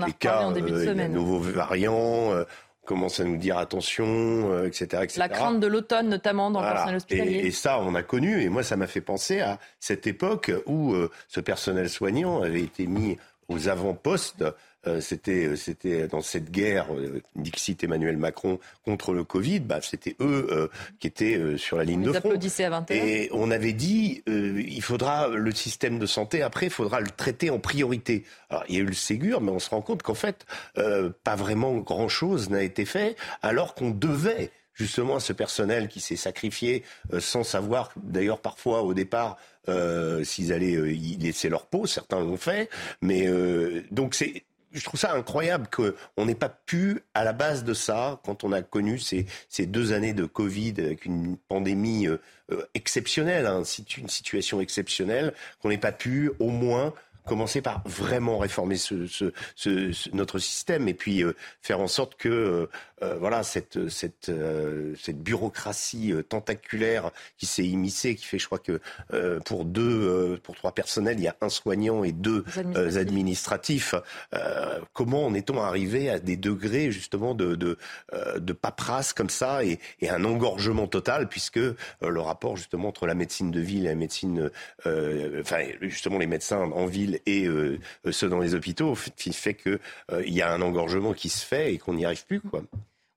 les 0.06 0.12
cas, 0.12 0.50
euh, 0.50 1.08
nouveaux 1.08 1.38
variants. 1.38 2.32
Euh, 2.32 2.44
commence 2.86 3.18
à 3.18 3.24
nous 3.24 3.38
dire 3.38 3.56
attention, 3.56 4.62
etc., 4.62 5.04
etc., 5.04 5.18
La 5.18 5.30
crainte 5.30 5.58
de 5.58 5.66
l'automne, 5.66 6.10
notamment 6.10 6.50
dans 6.50 6.60
le 6.60 6.66
personnel 6.66 6.96
hospitalier. 6.96 7.38
Et, 7.38 7.50
ça, 7.50 7.80
on 7.80 7.94
a 7.94 8.02
connu. 8.02 8.42
Et 8.42 8.50
moi, 8.50 8.62
ça 8.62 8.76
m'a 8.76 8.86
fait 8.86 9.00
penser 9.00 9.40
à 9.40 9.58
cette 9.80 10.06
époque 10.06 10.52
où 10.66 10.94
ce 11.28 11.40
personnel 11.40 11.88
soignant 11.88 12.42
avait 12.42 12.60
été 12.60 12.86
mis 12.86 13.16
aux 13.48 13.70
avant-postes 13.70 14.44
euh, 14.86 15.00
c'était 15.00 15.46
euh, 15.46 15.56
c'était 15.56 16.06
dans 16.08 16.20
cette 16.20 16.50
guerre 16.50 16.94
euh, 16.94 17.22
Dixit 17.36 17.82
Emmanuel 17.82 18.16
Macron 18.16 18.58
contre 18.84 19.12
le 19.12 19.24
Covid, 19.24 19.60
bah, 19.60 19.80
c'était 19.82 20.16
eux 20.20 20.70
qui 21.00 21.06
étaient 21.06 21.56
sur 21.56 21.76
la 21.76 21.84
ligne 21.84 22.02
de 22.02 22.12
front. 22.12 22.30
Et 22.90 23.28
on 23.32 23.50
avait 23.50 23.72
dit 23.72 24.22
il 24.26 24.82
faudra 24.82 25.28
le 25.28 25.52
système 25.52 25.98
de 25.98 26.06
santé 26.06 26.42
après, 26.42 26.66
il 26.66 26.72
faudra 26.72 27.00
le 27.00 27.08
traiter 27.08 27.50
en 27.50 27.58
priorité. 27.58 28.24
Alors 28.50 28.64
il 28.68 28.76
y 28.76 28.78
a 28.78 28.82
eu 28.82 28.86
le 28.86 28.94
Ségur, 28.94 29.40
mais 29.40 29.50
on 29.50 29.58
se 29.58 29.70
rend 29.70 29.80
compte 29.80 30.02
qu'en 30.02 30.14
fait 30.14 30.46
pas 30.74 31.36
vraiment 31.36 31.74
grand 31.78 32.08
chose 32.08 32.50
n'a 32.50 32.62
été 32.62 32.84
fait, 32.84 33.16
alors 33.42 33.74
qu'on 33.74 33.90
devait 33.90 34.50
justement 34.74 35.16
à 35.16 35.20
ce 35.20 35.32
personnel 35.32 35.88
qui 35.88 36.00
s'est 36.00 36.16
sacrifié 36.16 36.82
sans 37.18 37.44
savoir, 37.44 37.90
d'ailleurs 37.96 38.40
parfois 38.40 38.82
au 38.82 38.94
départ, 38.94 39.36
s'ils 40.24 40.52
allaient 40.52 40.94
y 40.94 41.16
laisser 41.16 41.48
leur 41.48 41.66
peau. 41.66 41.86
Certains 41.86 42.20
l'ont 42.20 42.36
fait, 42.36 42.68
mais 43.00 43.28
donc 43.90 44.14
c'est 44.14 44.44
je 44.74 44.84
trouve 44.84 44.98
ça 44.98 45.14
incroyable 45.14 45.68
qu'on 45.70 46.26
n'ait 46.26 46.34
pas 46.34 46.48
pu, 46.48 47.00
à 47.14 47.24
la 47.24 47.32
base 47.32 47.64
de 47.64 47.74
ça, 47.74 48.20
quand 48.24 48.44
on 48.44 48.52
a 48.52 48.60
connu 48.62 48.98
ces, 48.98 49.26
deux 49.66 49.92
années 49.92 50.12
de 50.12 50.24
Covid 50.24 50.74
avec 50.78 51.04
une 51.04 51.36
pandémie 51.48 52.06
euh, 52.06 52.20
euh, 52.52 52.66
exceptionnelle, 52.74 53.46
hein, 53.46 53.62
une 53.96 54.08
situation 54.08 54.60
exceptionnelle, 54.60 55.32
qu'on 55.62 55.68
n'ait 55.68 55.78
pas 55.78 55.92
pu 55.92 56.32
au 56.40 56.48
moins 56.48 56.92
commencer 57.24 57.62
par 57.62 57.82
vraiment 57.86 58.36
réformer 58.36 58.76
notre 60.12 60.38
système 60.38 60.88
et 60.88 60.94
puis 60.94 61.22
euh, 61.22 61.32
faire 61.62 61.80
en 61.80 61.88
sorte 61.88 62.16
que 62.16 62.68
euh, 63.04 63.14
euh, 63.14 63.16
voilà 63.18 63.42
cette 63.42 63.88
cette 63.88 64.30
cette 64.98 65.22
bureaucratie 65.22 66.12
tentaculaire 66.28 67.10
qui 67.38 67.46
s'est 67.46 67.64
immiscée, 67.64 68.14
qui 68.14 68.24
fait, 68.24 68.38
je 68.38 68.46
crois 68.46 68.58
que 68.58 68.80
pour 69.44 69.64
deux, 69.64 70.38
pour 70.42 70.54
trois 70.54 70.72
personnels, 70.72 71.18
il 71.18 71.24
y 71.24 71.28
a 71.28 71.36
un 71.40 71.48
soignant 71.48 72.04
et 72.04 72.12
deux 72.12 72.44
administratifs. 72.96 73.94
comment 74.92 75.26
en 75.26 75.34
est-on 75.34 75.60
arrivé 75.60 76.10
à 76.10 76.18
des 76.18 76.36
degrés 76.36 76.90
justement 76.90 77.34
de 77.34 77.54
de, 77.54 77.78
de 78.36 78.52
paperasse 78.52 79.12
comme 79.12 79.30
ça 79.30 79.64
et, 79.64 79.78
et, 80.00 80.10
un 80.10 80.24
engorgement 80.24 80.86
total 80.86 81.28
puisque 81.28 81.56
le 81.56 82.20
rapport 82.20 82.56
justement 82.56 82.88
entre 82.88 83.06
la 83.06 83.14
médecine 83.14 83.50
de 83.50 83.60
ville 83.60 83.86
et 83.86 83.90
la 83.90 83.94
médecine, 83.94 84.50
enfin 84.84 85.64
justement 85.80 86.18
les 86.18 86.26
médecins 86.26 86.60
en 86.60 86.86
ville 86.86 87.20
et 87.26 87.46
euh, 88.06 88.12
ceux 88.12 88.28
dans 88.28 88.38
les 88.38 88.54
hôpitaux, 88.54 88.96
qui 89.16 89.32
fait 89.32 89.54
qu'il 89.54 89.78
euh, 90.12 90.22
y 90.26 90.42
a 90.42 90.52
un 90.52 90.60
engorgement 90.62 91.12
qui 91.12 91.28
se 91.28 91.44
fait 91.44 91.74
et 91.74 91.78
qu'on 91.78 91.94
n'y 91.94 92.04
arrive 92.04 92.26
plus. 92.26 92.40
Quoi. 92.40 92.62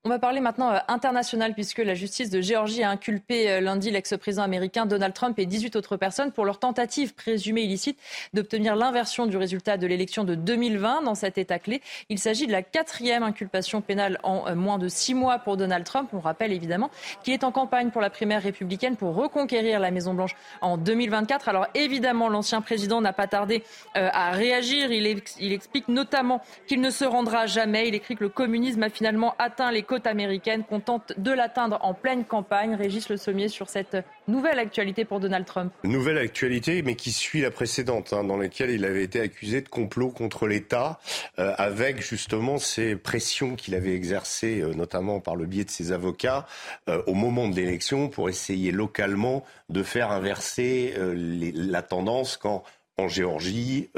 On 0.08 0.10
va 0.10 0.20
parler 0.20 0.40
maintenant 0.40 0.72
euh, 0.72 0.78
international 0.88 1.54
puisque 1.54 1.80
la 1.80 1.94
justice 1.94 2.30
de 2.30 2.40
Géorgie 2.40 2.82
a 2.82 2.90
inculpé 2.90 3.52
euh, 3.52 3.60
lundi 3.60 3.92
l'ex-président 3.92 4.44
américain 4.44 4.86
Donald 4.86 5.14
Trump 5.14 5.38
et 5.38 5.46
18 5.46 5.76
autres 5.76 5.98
personnes 5.98 6.32
pour 6.32 6.46
leur 6.46 6.60
tentative 6.60 7.14
présumée 7.14 7.64
illicite 7.64 8.00
d'obtenir 8.34 8.78
l'inversion 8.78 9.26
du 9.26 9.36
résultat 9.36 9.76
de 9.76 9.86
l'élection 9.86 10.24
de 10.24 10.34
2020 10.34 11.02
dans 11.02 11.14
cet 11.14 11.38
État 11.38 11.60
clé. 11.60 11.82
Il 12.08 12.20
s'agit 12.20 12.48
de 12.48 12.54
la 12.54 12.62
quatrième 12.62 13.22
inculpation 13.22 13.82
pénale 13.82 14.18
en 14.24 14.48
euh, 14.48 14.56
moins 14.56 14.78
de 14.78 14.88
six 14.88 15.14
mois 15.14 15.40
pour 15.40 15.58
Donald 15.58 15.84
Trump. 15.84 16.08
On 16.14 16.22
rappelle 16.22 16.54
évidemment 16.54 16.90
qu'il 17.22 17.34
est 17.34 17.44
en 17.44 17.52
campagne 17.52 17.90
pour 17.90 18.00
la 18.00 18.10
primaire 18.10 18.42
républicaine 18.42 18.96
pour 18.96 19.14
reconquérir 19.14 19.82
la 19.82 19.92
Maison-Blanche 19.92 20.38
en 20.62 20.78
2024. 20.78 21.50
Alors 21.50 21.68
évidemment, 21.76 22.30
l'ancien 22.30 22.62
président 22.62 23.02
n'a 23.02 23.12
pas 23.12 23.28
tardé 23.28 23.62
à 23.94 24.32
réagir. 24.32 24.90
Il 24.94 25.52
explique 25.52 25.90
notamment 25.90 26.42
qu'il 26.66 26.80
ne 26.80 26.92
se 26.92 27.04
rendra 27.04 27.46
jamais. 27.46 27.90
Il 27.90 27.96
écrit 27.96 28.16
que 28.16 28.24
le 28.24 28.30
communisme 28.30 28.84
a 28.84 28.90
finalement 28.90 29.36
atteint 29.38 29.70
les 29.70 29.84
américaine 30.06 30.64
contente 30.64 31.14
de 31.18 31.32
l'atteindre 31.32 31.80
en 31.82 31.94
pleine 31.94 32.26
campagne. 32.26 32.76
Régis 32.76 33.10
Le 33.10 33.18
Sommier 33.18 33.48
sur 33.48 33.69
cette 33.69 33.98
nouvelle 34.28 34.60
actualité 34.60 35.06
pour 35.06 35.19
Donald 35.19 35.45
Trump. 35.45 35.74
Nouvelle 35.84 36.18
actualité, 36.18 36.82
mais 36.82 36.95
qui 36.95 37.11
suit 37.11 37.41
la 37.41 37.52
précédente, 37.52 38.14
hein, 38.14 38.24
dans 38.24 38.38
laquelle 38.38 38.69
il 38.69 38.86
avait 38.86 39.03
été 39.03 39.19
accusé 39.19 39.61
de 39.61 39.69
complot 39.69 40.10
contre 40.10 40.48
l'État, 40.48 40.99
euh, 41.40 41.53
avec 41.57 42.02
justement 42.02 42.57
ces 42.57 42.95
pressions 42.95 43.56
qu'il 43.56 43.76
avait 43.76 43.95
exercées, 43.95 44.61
euh, 44.61 44.74
notamment 44.74 45.19
par 45.19 45.36
le 45.36 45.45
biais 45.45 45.64
de 45.64 45.72
ses 45.72 45.91
avocats, 45.91 46.45
euh, 46.90 47.02
au 47.07 47.14
moment 47.14 47.48
de 47.48 47.56
l'élection, 47.56 48.10
pour 48.10 48.30
essayer 48.30 48.72
localement 48.72 49.44
de 49.69 49.84
faire 49.84 50.11
inverser 50.11 50.94
la 50.98 51.82
tendance 51.82 52.38
quand 52.38 52.64
en 52.98 53.07
Géorgie, 53.07 53.90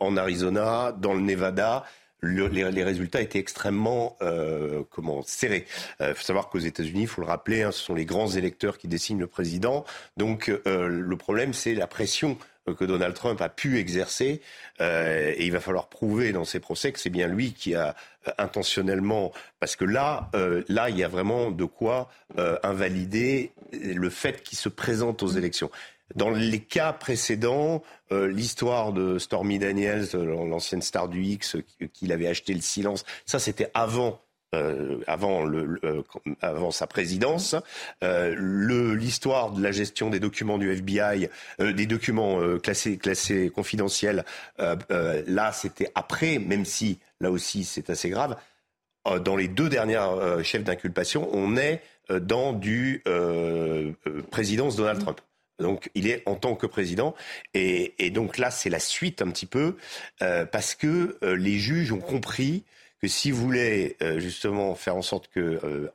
en 0.00 0.16
Arizona, 0.16 0.92
dans 0.92 1.14
le 1.14 1.20
Nevada, 1.20 1.84
les, 2.22 2.84
résultats 2.84 3.20
étaient 3.20 3.38
extrêmement 3.38 4.16
euh, 4.22 4.82
comment 4.90 5.22
serrés. 5.22 5.66
Il 6.00 6.06
euh, 6.06 6.14
faut 6.14 6.22
savoir 6.22 6.48
qu'aux 6.48 6.58
États-Unis, 6.58 7.02
il 7.02 7.06
faut 7.06 7.20
le 7.20 7.26
rappeler, 7.26 7.62
hein, 7.62 7.72
ce 7.72 7.80
sont 7.80 7.94
les 7.94 8.04
grands 8.04 8.28
électeurs 8.28 8.78
qui 8.78 8.88
désignent 8.88 9.20
le 9.20 9.26
président. 9.26 9.84
Donc 10.16 10.48
euh, 10.48 10.88
le 10.88 11.16
problème, 11.16 11.52
c'est 11.52 11.74
la 11.74 11.86
pression 11.86 12.38
que 12.78 12.84
Donald 12.84 13.14
Trump 13.14 13.40
a 13.40 13.48
pu 13.48 13.78
exercer. 13.78 14.40
et 14.78 15.44
il 15.44 15.50
va 15.50 15.58
falloir 15.58 15.88
prouver 15.88 16.30
dans 16.30 16.44
ces 16.44 16.60
procès 16.60 16.92
que 16.92 17.00
c'est 17.00 17.10
bien 17.10 17.26
lui 17.26 17.54
qui 17.54 17.74
a 17.74 17.96
intentionnellement, 18.38 19.32
parce 19.58 19.74
que 19.74 19.84
là, 19.84 20.30
là, 20.68 20.88
il 20.88 20.96
y 20.96 21.02
a 21.02 21.08
vraiment 21.08 21.50
de 21.50 21.64
quoi 21.64 22.08
invalider 22.62 23.50
le 23.72 24.10
fait 24.10 24.44
qu'il 24.44 24.56
se 24.56 24.68
présente 24.68 25.24
aux 25.24 25.28
élections. 25.28 25.72
Dans 26.14 26.30
les 26.30 26.60
cas 26.60 26.92
précédents, 26.92 27.82
euh, 28.10 28.28
l'histoire 28.28 28.92
de 28.92 29.18
Stormy 29.18 29.58
Daniels, 29.58 30.08
euh, 30.14 30.46
l'ancienne 30.46 30.82
star 30.82 31.08
du 31.08 31.22
X, 31.22 31.56
euh, 31.56 31.86
qu'il 31.92 32.12
avait 32.12 32.28
acheté 32.28 32.54
le 32.54 32.60
silence, 32.60 33.04
ça 33.26 33.38
c'était 33.38 33.70
avant 33.74 34.20
avant, 35.06 35.44
le, 35.44 35.80
avant 36.42 36.70
sa 36.70 36.86
présidence. 36.86 37.56
L'histoire 38.02 39.50
de 39.50 39.62
la 39.62 39.72
gestion 39.72 40.10
des 40.10 40.20
documents 40.20 40.58
du 40.58 40.70
FBI, 40.70 41.30
des 41.58 41.86
documents 41.86 42.38
classés, 42.58 42.98
classés 42.98 43.48
confidentiels, 43.48 44.26
là 44.58 45.52
c'était 45.52 45.90
après, 45.94 46.38
même 46.38 46.66
si 46.66 46.98
là 47.22 47.30
aussi 47.30 47.64
c'est 47.64 47.88
assez 47.88 48.10
grave. 48.10 48.36
dans 49.24 49.36
les 49.36 49.48
deux 49.48 49.70
dernières 49.70 50.44
chefs 50.44 50.64
d'inculpation, 50.64 51.30
on 51.32 51.56
est 51.56 51.80
dans 52.10 52.52
du 52.52 53.02
présidence 54.30 54.76
Donald 54.76 55.00
Trump. 55.00 55.22
Donc 55.58 55.90
il 55.94 56.08
est 56.08 56.22
en 56.26 56.34
tant 56.34 56.54
que 56.54 56.66
président. 56.66 57.14
Et, 57.54 58.10
donc 58.10 58.38
là, 58.38 58.50
c'est 58.50 58.70
la 58.70 58.80
suite 58.80 59.22
un 59.22 59.30
petit 59.30 59.46
peu, 59.46 59.76
euh, 60.22 60.44
parce 60.44 60.74
que 60.74 61.18
euh, 61.22 61.34
les 61.36 61.58
juges 61.58 61.92
ont 61.92 62.00
compris 62.00 62.64
que 63.00 63.08
s'ils 63.08 63.34
voulaient 63.34 63.96
euh, 64.02 64.20
justement 64.20 64.74
faire 64.74 64.96
en 64.96 65.02
sorte 65.02 65.28
que, 65.28 65.90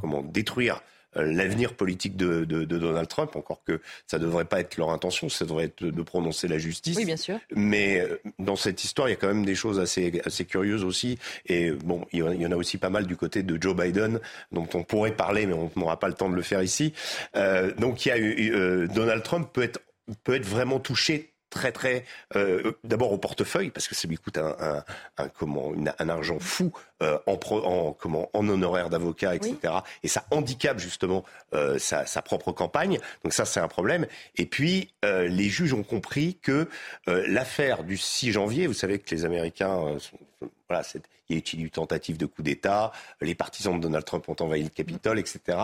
comment, 0.00 0.22
détruire 0.22 0.76
euh, 0.76 0.95
l'avenir 1.22 1.74
politique 1.74 2.16
de, 2.16 2.44
Donald 2.44 3.08
Trump, 3.08 3.36
encore 3.36 3.62
que 3.64 3.80
ça 4.06 4.18
ne 4.18 4.24
devrait 4.24 4.44
pas 4.44 4.60
être 4.60 4.76
leur 4.76 4.90
intention, 4.90 5.28
ça 5.28 5.44
devrait 5.44 5.64
être 5.64 5.84
de 5.84 6.02
prononcer 6.02 6.48
la 6.48 6.58
justice. 6.58 6.96
Oui, 6.96 7.04
bien 7.04 7.16
sûr. 7.16 7.38
Mais 7.54 8.00
euh, 8.00 8.20
dans 8.38 8.56
cette 8.56 8.84
histoire, 8.84 9.08
il 9.08 9.12
y 9.12 9.14
a 9.14 9.16
quand 9.16 9.28
même 9.28 9.44
des 9.44 9.54
choses 9.54 9.80
assez, 9.80 10.20
assez 10.24 10.44
curieuses 10.44 10.84
aussi. 10.84 11.18
Et 11.46 11.70
bon, 11.70 12.06
il 12.12 12.20
y 12.20 12.46
en 12.46 12.52
a 12.52 12.56
aussi 12.56 12.78
pas 12.78 12.90
mal 12.90 13.06
du 13.06 13.16
côté 13.16 13.42
de 13.42 13.60
Joe 13.60 13.76
Biden, 13.76 14.20
dont 14.52 14.68
on 14.74 14.82
pourrait 14.82 15.12
parler, 15.12 15.46
mais 15.46 15.54
on 15.54 15.70
n'aura 15.76 15.98
pas 15.98 16.08
le 16.08 16.14
temps 16.14 16.28
de 16.28 16.36
le 16.36 16.42
faire 16.42 16.62
ici. 16.62 16.92
Euh, 17.36 17.72
donc 17.74 18.06
il 18.06 18.08
y 18.08 18.50
a 18.50 18.86
Donald 18.86 19.22
Trump 19.22 19.48
peut 19.52 19.62
être, 19.62 19.80
peut 20.24 20.34
être 20.34 20.46
vraiment 20.46 20.80
touché 20.80 21.35
très 21.50 21.72
très 21.72 22.04
euh, 22.34 22.72
d'abord 22.84 23.12
au 23.12 23.18
portefeuille 23.18 23.70
parce 23.70 23.88
que 23.88 23.94
ça 23.94 24.08
lui 24.08 24.16
coûte 24.16 24.38
un, 24.38 24.84
un, 25.18 25.28
comment 25.28 25.72
un 25.98 26.08
argent 26.08 26.38
fou 26.38 26.72
euh, 27.02 27.18
en, 27.26 27.38
en 27.50 27.92
comment 27.92 28.30
en 28.32 28.48
honoraire 28.48 28.90
d'avocat 28.90 29.34
etc 29.34 29.74
et 30.02 30.08
ça 30.08 30.24
handicape 30.30 30.78
justement 30.78 31.24
euh, 31.54 31.78
sa, 31.78 32.06
sa, 32.06 32.22
propre 32.22 32.52
campagne. 32.52 32.98
Donc 33.22 33.32
ça 33.32 33.44
c'est 33.44 33.60
un 33.60 33.68
problème. 33.68 34.06
Et 34.36 34.46
puis 34.46 34.92
les 35.02 35.48
juges 35.48 35.72
ont 35.72 35.84
compris 35.84 36.38
que 36.42 36.68
l'affaire 37.06 37.84
du 37.84 37.96
6 37.96 38.32
janvier 38.32 38.66
vous 38.66 38.74
savez 38.74 38.98
que 38.98 39.14
les 39.14 39.24
Américains 39.24 39.98
sont, 39.98 40.18
voilà, 40.68 40.84
il 41.28 41.36
y 41.36 41.38
a 41.38 41.42
eu 41.42 41.62
une 41.62 41.70
tentative 41.70 42.16
de 42.16 42.26
coup 42.26 42.42
d'État, 42.42 42.92
les 43.20 43.34
partisans 43.34 43.76
de 43.76 43.82
Donald 43.82 44.04
Trump 44.04 44.28
ont 44.28 44.36
envahi 44.40 44.62
le 44.62 44.68
Capitole, 44.68 45.18
etc 45.18 45.56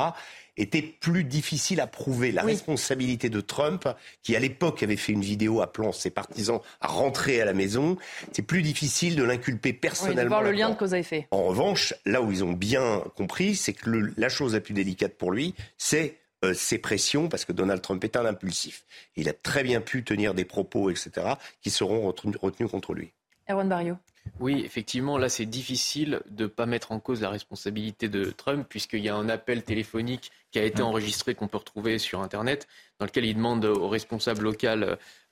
était 0.56 0.82
plus 0.82 1.24
difficile 1.24 1.80
à 1.80 1.86
prouver. 1.86 2.32
La 2.32 2.42
responsabilité 2.42 3.30
de 3.30 3.40
Trump, 3.40 3.88
qui 4.22 4.36
à 4.36 4.38
l'époque 4.38 4.82
avait 4.82 4.96
fait 4.96 5.12
une 5.12 5.22
vidéo 5.22 5.62
appelant 5.62 5.92
ses 5.92 6.10
partisans 6.10 6.60
à 6.80 6.88
rentrer 6.88 7.40
à 7.40 7.44
la 7.44 7.54
maison, 7.54 7.96
c'est 8.32 8.42
plus 8.42 8.62
difficile 8.62 9.16
de 9.16 9.22
l'inculper 9.22 9.72
personnellement. 9.72 10.20
Oui, 10.20 10.24
de 10.24 10.28
voir 10.28 10.42
le 10.42 10.52
lien 10.52 10.70
de 10.70 10.74
cause 10.74 10.94
à 10.94 10.98
effet. 10.98 11.26
En 11.30 11.44
revanche, 11.44 11.94
là 12.04 12.20
où 12.20 12.30
ils 12.30 12.44
ont 12.44 12.52
bien 12.52 13.02
compris, 13.16 13.56
c'est 13.56 13.72
que 13.72 14.12
la 14.16 14.28
chose 14.28 14.54
la 14.54 14.60
plus 14.60 14.74
délicate 14.74 15.14
pour 15.14 15.32
lui, 15.32 15.54
c'est 15.78 16.18
euh, 16.44 16.54
ses 16.54 16.78
pressions, 16.78 17.28
parce 17.28 17.44
que 17.44 17.52
Donald 17.52 17.80
Trump 17.80 18.02
est 18.04 18.16
un 18.16 18.26
impulsif. 18.26 18.84
Il 19.16 19.28
a 19.28 19.32
très 19.32 19.62
bien 19.62 19.80
pu 19.80 20.04
tenir 20.04 20.34
des 20.34 20.44
propos, 20.44 20.90
etc., 20.90 21.34
qui 21.60 21.70
seront 21.70 22.02
retenus, 22.02 22.36
retenus 22.40 22.70
contre 22.70 22.94
lui. 22.94 23.12
Erwan 23.48 23.68
Barrio. 23.68 23.96
Oui, 24.40 24.62
effectivement, 24.64 25.18
là, 25.18 25.28
c'est 25.28 25.46
difficile 25.46 26.20
de 26.30 26.44
ne 26.44 26.48
pas 26.48 26.66
mettre 26.66 26.92
en 26.92 27.00
cause 27.00 27.20
la 27.20 27.30
responsabilité 27.30 28.08
de 28.08 28.24
Trump, 28.24 28.66
puisqu'il 28.68 29.00
y 29.00 29.08
a 29.08 29.14
un 29.14 29.28
appel 29.28 29.62
téléphonique 29.62 30.32
qui 30.50 30.58
a 30.58 30.64
été 30.64 30.82
enregistré, 30.82 31.34
qu'on 31.34 31.48
peut 31.48 31.58
retrouver 31.58 31.98
sur 31.98 32.20
Internet, 32.20 32.68
dans 32.98 33.06
lequel 33.06 33.24
il 33.24 33.34
demande 33.34 33.64
aux 33.64 33.88
responsables 33.88 34.42
locaux 34.42 34.68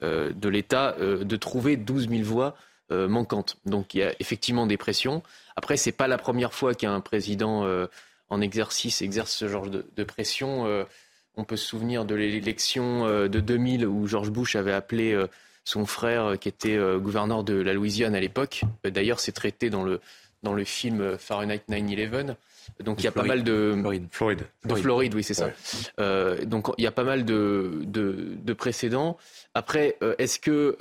euh, 0.03 0.33
de 0.33 0.49
l'État 0.49 0.97
euh, 0.99 1.25
de 1.25 1.37
trouver 1.37 1.77
12 1.77 2.09
000 2.09 2.23
voix 2.23 2.57
euh, 2.91 3.09
manquantes. 3.09 3.57
Donc, 3.65 3.95
il 3.95 3.99
y 3.99 4.03
a 4.03 4.13
effectivement 4.19 4.67
des 4.67 4.77
pressions. 4.77 5.23
Après, 5.57 5.77
ce 5.77 5.89
n'est 5.89 5.95
pas 5.95 6.09
la 6.09 6.19
première 6.19 6.53
fois 6.53 6.75
qu'un 6.75 7.01
président 7.01 7.67
en 8.29 8.41
exercice 8.41 9.03
exerce 9.03 9.33
ce 9.33 9.49
genre 9.49 9.69
de, 9.69 9.87
de 9.97 10.05
pression. 10.05 10.67
on 11.37 11.45
peut 11.45 11.57
se 11.57 11.67
souvenir 11.67 12.05
de 12.05 12.15
l'élection 12.15 13.05
de 13.05 13.41
2000 13.41 13.87
où 13.87 14.07
George 14.07 14.31
Bush 14.31 14.57
avait 14.57 14.73
appelé 14.73 15.21
son 15.71 15.87
frère 15.87 16.25
euh, 16.25 16.37
qui 16.37 16.49
était 16.49 16.77
euh, 16.77 16.99
gouverneur 16.99 17.45
de 17.45 17.55
la 17.55 17.73
Louisiane 17.73 18.15
à 18.15 18.21
l'époque. 18.21 18.63
Euh, 18.85 18.91
d'ailleurs, 18.91 19.21
c'est 19.21 19.33
traité 19.33 19.71
dans 19.71 19.85
le, 19.85 20.01
dans 20.43 20.53
le 20.53 20.65
film 20.65 21.17
Fahrenheit 21.19 21.63
9-11. 21.69 22.35
Donc 22.81 23.01
il 23.01 23.05
y 23.05 23.09
a 23.09 23.13
pas 23.13 23.23
mal 23.23 23.43
de 23.43 23.75
Floride. 24.11 24.43
De 24.65 24.75
Floride, 24.75 25.15
oui, 25.15 25.25
c'est 25.25 25.35
ça. 25.35 25.51
donc 26.45 26.69
il 26.79 26.85
y 26.85 26.87
a 26.87 26.93
pas 26.93 27.05
mal 27.05 27.25
de, 27.25 27.81
de, 27.85 28.53
précédents. 28.53 29.17
Après, 29.55 29.97
est-ce 30.19 30.39
que 30.39 30.77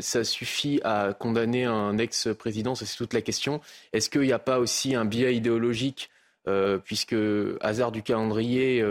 ça 0.00 0.24
suffit 0.24 0.80
à 0.84 1.14
condamner 1.18 1.64
un 1.64 1.96
ex-président? 1.96 2.74
C'est 2.74 2.96
toute 2.96 3.14
la 3.14 3.22
question. 3.22 3.60
Est-ce 3.92 4.10
qu'il 4.10 4.22
n'y 4.22 4.32
a 4.32 4.38
pas 4.38 4.58
aussi 4.58 4.94
un 4.94 5.06
biais 5.06 5.34
idéologique, 5.34 6.10
puisque 6.84 7.16
hasard 7.60 7.92
du 7.92 8.02
calendrier, 8.02 8.84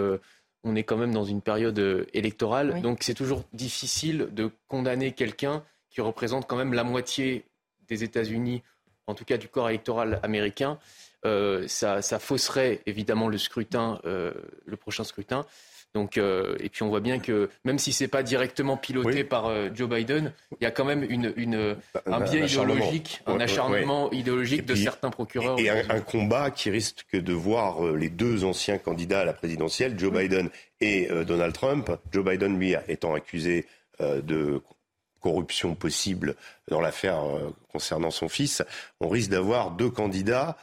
on 0.64 0.76
est 0.76 0.84
quand 0.84 0.98
même 0.98 1.14
dans 1.14 1.24
une 1.24 1.42
période 1.42 1.80
euh, 1.80 2.06
électorale. 2.14 2.82
Donc 2.82 3.00
c'est 3.02 3.14
toujours 3.14 3.44
difficile 3.54 4.30
de 4.32 4.52
condamner 4.68 5.12
quelqu'un 5.12 5.64
qui 5.90 6.02
représente 6.02 6.48
quand 6.48 6.56
même 6.56 6.74
la 6.74 6.84
moitié 6.84 7.46
des 7.88 8.04
États-Unis, 8.04 8.64
en 9.08 9.16
tout 9.16 9.26
cas 9.26 9.38
du 9.38 9.48
corps 9.48 9.70
électoral 9.70 10.20
américain. 10.24 10.80
Euh, 11.26 11.68
ça, 11.68 12.02
fausserait 12.20 12.82
évidemment 12.86 13.28
le 13.28 13.38
scrutin, 13.38 14.00
euh, 14.06 14.34
le 14.66 14.78
prochain 14.78 15.04
scrutin. 15.04 15.46
Donc, 15.94 16.18
euh, 16.18 16.56
et 16.60 16.70
puis 16.70 16.84
on 16.84 16.90
voit 16.90 17.02
bien 17.02 17.20
que 17.20 17.50
même 17.66 17.78
si 17.78 17.92
c'est 17.92 18.08
pas 18.08 18.24
directement 18.24 18.78
piloté 18.78 19.26
par 19.26 19.48
euh, 19.48 19.70
Joe 19.74 19.90
Biden, 19.90 20.32
il 20.60 20.64
y 20.64 20.68
a 20.68 20.72
quand 20.72 20.86
même 20.86 21.04
une, 21.04 21.34
une 21.36 21.76
un 22.06 22.22
biais 22.22 22.46
idéologique, 22.46 23.22
un 23.26 23.40
acharnement 23.42 24.10
idéologique 24.12 24.66
de 24.66 24.76
certains 24.76 25.10
procureurs. 25.10 25.60
Et, 25.60 25.70
un, 25.70 26.00
combat 26.00 26.50
qui 26.50 26.70
risque 26.70 27.06
de 27.14 27.34
voir 27.34 27.86
euh, 27.86 27.98
les 27.98 28.10
deux 28.10 28.46
anciens 28.46 28.78
candidats 28.78 29.22
à 29.22 29.26
la 29.26 29.34
présidentielle, 29.34 30.00
Joe 30.00 30.14
Biden 30.14 30.50
et 30.80 31.10
Donald 31.28 31.54
Trump. 31.54 31.92
Joe 32.12 32.26
Biden, 32.26 32.58
lui, 32.58 32.74
étant 32.88 33.14
accusé 33.14 33.68
de 34.00 34.62
corruption 35.20 35.76
possible 35.76 36.36
dans 36.70 36.82
l'affaire 36.82 37.22
concernant 37.72 38.10
son 38.10 38.28
fils, 38.30 38.64
on 39.00 39.08
risque 39.08 39.30
d'avoir 39.30 39.72
deux 39.72 39.92
candidats 39.92 40.58